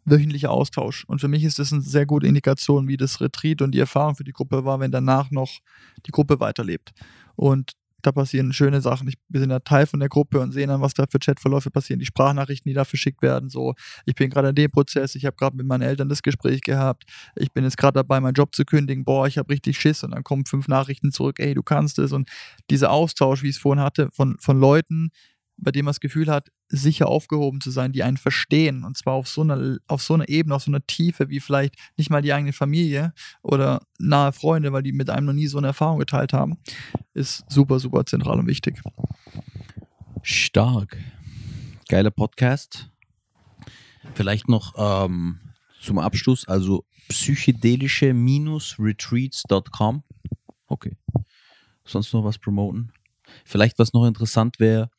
wöchentlicher 0.05 0.51
Austausch. 0.51 1.07
Und 1.07 1.23
für 1.23 1.29
mich 1.29 1.45
ist 1.45 1.59
das 1.59 1.73
eine 1.73 1.81
sehr 1.81 2.05
gute 2.05 2.27
Indikation, 2.27 2.87
wie 2.87 2.99
das 2.99 3.23
Retreat 3.23 3.63
und 3.63 3.73
die 3.73 3.79
Erfahrung 3.79 4.17
für 4.17 4.25
die 4.25 4.35
Gruppe 4.35 4.67
war, 4.67 4.81
wenn 4.81 4.91
danach 4.91 5.31
noch 5.31 5.61
die 6.05 6.11
Gruppe 6.11 6.41
weiterlebt. 6.41 6.93
Und 7.37 7.73
da 8.07 8.13
passieren 8.13 8.53
schöne 8.53 8.81
Sachen. 8.81 9.09
Ich, 9.09 9.15
wir 9.29 9.41
sind 9.41 9.51
ja 9.51 9.59
Teil 9.61 9.87
von 9.87 10.01
der 10.01 10.09
Gruppe 10.09 10.41
und 10.41 10.53
sehen 10.53 10.69
dann, 10.69 10.81
was 10.81 10.95
da 10.95 11.07
für 11.11 11.19
Chatverläufe 11.19 11.71
passieren, 11.71 12.01
die 12.01 12.07
Sprachnachrichten, 12.07 12.69
die 12.69 12.75
da 12.75 12.85
verschickt 12.85 13.23
werden. 13.23 13.49
So, 13.49 13.75
ich 14.05 14.15
bin 14.15 14.31
gerade 14.31 14.51
in 14.51 14.55
dem 14.55 14.71
Prozess, 14.71 15.15
ich 15.15 15.25
habe 15.25 15.37
gerade 15.37 15.57
mit 15.57 15.67
meinen 15.67 15.83
Eltern 15.83 16.09
das 16.09 16.23
Gespräch 16.23 16.61
gehabt, 16.61 17.05
ich 17.37 17.53
bin 17.53 17.65
jetzt 17.65 17.77
gerade 17.77 17.95
dabei, 17.95 18.21
meinen 18.21 18.35
Job 18.35 18.55
zu 18.55 18.65
kündigen, 18.65 19.05
boah, 19.05 19.27
ich 19.27 19.39
habe 19.39 19.53
richtig 19.53 19.79
Schiss 19.79 20.05
und 20.05 20.13
dann 20.13 20.25
kommen 20.25 20.45
fünf 20.45 20.69
Nachrichten 20.69 21.13
zurück, 21.13 21.41
ey, 21.41 21.55
du 21.55 21.63
kannst 21.63 21.99
es. 21.99 22.13
Und 22.13 22.31
dieser 22.71 22.91
Austausch, 22.91 23.43
wie 23.43 23.49
ich 23.49 23.57
es 23.57 23.63
vorhin 23.63 23.83
hatte, 23.83 24.09
von, 24.13 24.37
von 24.39 24.59
Leuten, 24.59 25.11
bei 25.57 25.71
dem 25.71 25.85
man 25.85 25.91
das 25.91 26.01
Gefühl 26.01 26.29
hat, 26.29 26.51
sicher 26.69 27.09
aufgehoben 27.09 27.61
zu 27.61 27.71
sein, 27.71 27.93
die 27.93 28.03
einen 28.03 28.17
verstehen. 28.17 28.85
Und 28.85 28.97
zwar 28.97 29.15
auf 29.15 29.29
so 29.29 29.43
einer, 29.43 29.79
auf 29.87 30.03
so 30.03 30.15
einer 30.15 30.29
Ebene, 30.29 30.55
auf 30.55 30.65
so 30.65 30.71
einer 30.71 30.85
Tiefe, 30.87 31.29
wie 31.29 31.41
vielleicht 31.41 31.77
nicht 31.97 32.11
mal 32.11 32.23
die 32.23 32.33
eigene 32.33 32.53
Familie 32.53 33.13
oder 33.43 33.81
nahe 33.99 34.33
Freunde, 34.33 34.73
weil 34.73 34.83
die 34.83 34.93
mit 34.93 35.11
einem 35.11 35.27
noch 35.27 35.33
nie 35.33 35.47
so 35.47 35.59
eine 35.59 35.69
Erfahrung 35.69 35.99
geteilt 35.99 36.33
haben, 36.33 36.59
ist 37.13 37.45
super, 37.49 37.79
super 37.79 38.05
zentral 38.07 38.39
und 38.39 38.47
wichtig. 38.47 38.81
Stark. 40.23 40.99
Geiler 41.89 42.11
Podcast. 42.11 42.91
Vielleicht 44.15 44.49
noch 44.49 44.75
ähm, 44.77 45.39
zum 45.81 45.99
Abschluss, 45.99 46.49
also 46.49 46.85
psychedelische-retreats.com. 47.09 50.03
Okay. 50.67 50.97
Sonst 51.85 52.13
noch 52.15 52.25
was 52.25 52.39
promoten? 52.39 52.91
Vielleicht 53.45 53.79
was 53.79 53.93
noch 53.93 54.07
interessant 54.07 54.59
wäre, 54.59 54.91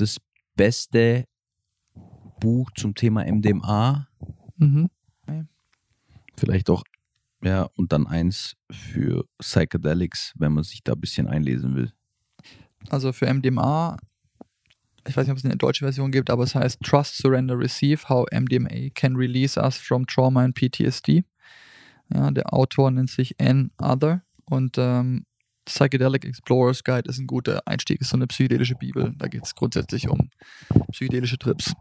das 0.00 0.18
beste 0.56 1.24
Buch 2.40 2.70
zum 2.76 2.94
Thema 2.94 3.24
MDMA. 3.24 4.08
Mhm. 4.56 4.90
Vielleicht 6.36 6.70
auch, 6.70 6.84
ja, 7.42 7.68
und 7.76 7.92
dann 7.92 8.06
eins 8.06 8.56
für 8.70 9.24
Psychedelics, 9.38 10.34
wenn 10.36 10.52
man 10.52 10.64
sich 10.64 10.82
da 10.84 10.92
ein 10.92 11.00
bisschen 11.00 11.26
einlesen 11.26 11.74
will. 11.74 11.92
Also 12.90 13.12
für 13.12 13.32
MDMA, 13.32 13.96
ich 15.06 15.16
weiß 15.16 15.26
nicht, 15.26 15.32
ob 15.32 15.38
es 15.38 15.44
eine 15.44 15.56
deutsche 15.56 15.84
Version 15.84 16.12
gibt, 16.12 16.30
aber 16.30 16.44
es 16.44 16.54
heißt 16.54 16.80
Trust, 16.82 17.16
Surrender, 17.16 17.58
Receive, 17.58 18.08
How 18.08 18.26
MDMA 18.32 18.90
Can 18.94 19.16
Release 19.16 19.60
Us 19.60 19.78
from 19.78 20.06
Trauma 20.06 20.44
and 20.44 20.54
PTSD. 20.54 21.24
Ja, 22.14 22.30
der 22.30 22.54
Autor 22.54 22.90
nennt 22.90 23.10
sich 23.10 23.34
N. 23.38 23.72
Other 23.78 24.22
und 24.44 24.76
ähm, 24.78 25.26
Psychedelic 25.68 26.24
Explorer's 26.24 26.82
Guide 26.82 27.08
ist 27.08 27.18
ein 27.18 27.26
guter 27.26 27.60
Einstieg, 27.66 28.00
ist 28.00 28.08
so 28.08 28.16
eine 28.16 28.26
psychedelische 28.26 28.74
Bibel. 28.74 29.14
Da 29.16 29.28
geht 29.28 29.44
es 29.44 29.54
grundsätzlich 29.54 30.08
um 30.08 30.30
psychedelische 30.90 31.38
Trips. 31.38 31.74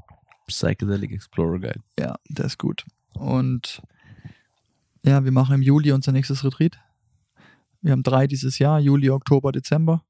Psychedelic 0.48 1.12
Explorer 1.12 1.60
Guide. 1.60 1.80
Ja, 1.98 2.16
der 2.30 2.46
ist 2.46 2.58
gut. 2.58 2.86
Und 3.14 3.82
ja, 5.04 5.24
wir 5.24 5.32
machen 5.32 5.56
im 5.56 5.62
Juli 5.62 5.94
unser 5.94 6.12
nächstes 6.12 6.44
Retreat. 6.44 6.78
Wir 7.82 7.94
haben 7.94 8.04
drei 8.04 8.28
dieses 8.28 8.60
Jahr, 8.60 8.80
Juli, 8.80 9.10
Oktober, 9.10 9.54
Dezember. 9.54 10.04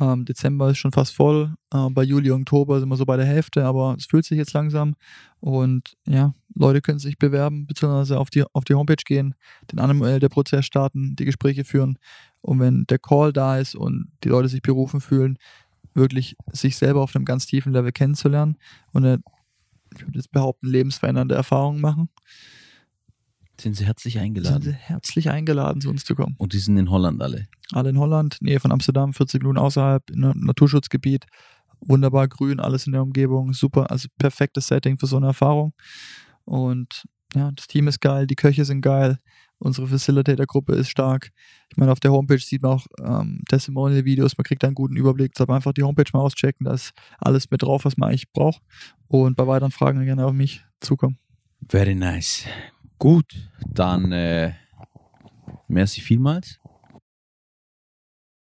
Ähm, 0.00 0.24
Dezember 0.24 0.70
ist 0.70 0.78
schon 0.78 0.92
fast 0.92 1.14
voll. 1.14 1.54
Äh, 1.70 1.90
bei 1.90 2.04
Juli, 2.04 2.30
Oktober 2.30 2.80
sind 2.80 2.88
wir 2.88 2.96
so 2.96 3.04
bei 3.04 3.18
der 3.18 3.26
Hälfte, 3.26 3.66
aber 3.66 3.94
es 3.98 4.06
fühlt 4.06 4.24
sich 4.24 4.38
jetzt 4.38 4.54
langsam. 4.54 4.94
Und 5.40 5.96
ja, 6.06 6.32
Leute 6.54 6.80
können 6.80 6.98
sich 6.98 7.18
bewerben, 7.18 7.66
beziehungsweise 7.66 8.18
auf 8.18 8.30
die, 8.30 8.44
auf 8.54 8.64
die 8.64 8.74
Homepage 8.74 9.02
gehen, 9.04 9.34
den 9.70 9.76
manuell 9.76 10.20
der 10.20 10.30
Prozess 10.30 10.64
starten, 10.64 11.14
die 11.16 11.26
Gespräche 11.26 11.64
führen. 11.64 11.98
Und 12.42 12.60
wenn 12.60 12.84
der 12.88 12.98
Call 12.98 13.32
da 13.32 13.58
ist 13.58 13.74
und 13.74 14.12
die 14.24 14.28
Leute 14.28 14.48
sich 14.48 14.62
berufen 14.62 15.00
fühlen, 15.00 15.38
wirklich 15.94 16.36
sich 16.52 16.76
selber 16.76 17.02
auf 17.02 17.14
einem 17.14 17.24
ganz 17.24 17.46
tiefen 17.46 17.72
Level 17.72 17.92
kennenzulernen 17.92 18.56
und 18.92 19.04
eine, 19.04 19.22
ich 19.94 20.02
würde 20.06 20.18
jetzt 20.18 20.32
behaupten, 20.32 20.66
lebensverändernde 20.66 21.34
Erfahrungen 21.34 21.80
machen, 21.80 22.08
Sind 23.60 23.76
sie 23.76 23.84
herzlich 23.84 24.14
sind 24.14 24.22
eingeladen. 24.22 24.62
sie 24.62 24.72
herzlich 24.72 25.30
eingeladen, 25.30 25.80
zu 25.80 25.90
uns 25.90 26.04
zu 26.04 26.14
kommen. 26.14 26.34
Und 26.38 26.52
die 26.52 26.58
sind 26.58 26.76
in 26.78 26.90
Holland 26.90 27.22
alle. 27.22 27.46
Alle 27.72 27.90
in 27.90 27.98
Holland, 27.98 28.38
Nähe 28.40 28.58
von 28.58 28.72
Amsterdam, 28.72 29.12
40 29.12 29.42
Minuten 29.42 29.58
außerhalb, 29.58 30.10
in 30.10 30.24
einem 30.24 30.40
Naturschutzgebiet. 30.44 31.26
wunderbar 31.84 32.28
grün, 32.28 32.60
alles 32.60 32.86
in 32.86 32.92
der 32.92 33.02
Umgebung, 33.02 33.52
super, 33.52 33.90
also 33.90 34.08
perfektes 34.18 34.68
Setting 34.68 34.98
für 34.98 35.06
so 35.06 35.16
eine 35.16 35.26
Erfahrung. 35.26 35.74
Und 36.44 37.04
ja, 37.34 37.50
das 37.52 37.66
Team 37.66 37.88
ist 37.88 38.00
geil, 38.00 38.26
die 38.26 38.36
Köche 38.36 38.64
sind 38.64 38.82
geil, 38.82 39.18
unsere 39.62 39.86
Facilitator-Gruppe 39.86 40.74
ist 40.74 40.90
stark. 40.90 41.30
Ich 41.70 41.76
meine, 41.76 41.92
auf 41.92 42.00
der 42.00 42.12
Homepage 42.12 42.38
sieht 42.38 42.62
man 42.62 42.72
auch 42.72 42.86
ähm, 43.00 43.42
Testimonial-Videos, 43.48 44.36
man 44.36 44.44
kriegt 44.44 44.64
einen 44.64 44.74
guten 44.74 44.96
Überblick. 44.96 45.32
Deshalb 45.32 45.50
einfach 45.50 45.72
die 45.72 45.82
Homepage 45.82 46.10
mal 46.12 46.20
auschecken, 46.20 46.64
da 46.64 46.74
ist 46.74 46.92
alles 47.18 47.50
mit 47.50 47.62
drauf, 47.62 47.84
was 47.84 47.96
man 47.96 48.10
eigentlich 48.10 48.32
braucht. 48.32 48.62
Und 49.08 49.36
bei 49.36 49.46
weiteren 49.46 49.70
Fragen 49.70 50.04
gerne 50.04 50.26
auf 50.26 50.32
mich 50.32 50.64
zukommen. 50.80 51.18
Very 51.68 51.94
nice. 51.94 52.44
Gut, 52.98 53.50
dann 53.70 54.12
äh, 54.12 54.52
merci 55.68 56.00
vielmals. 56.00 56.58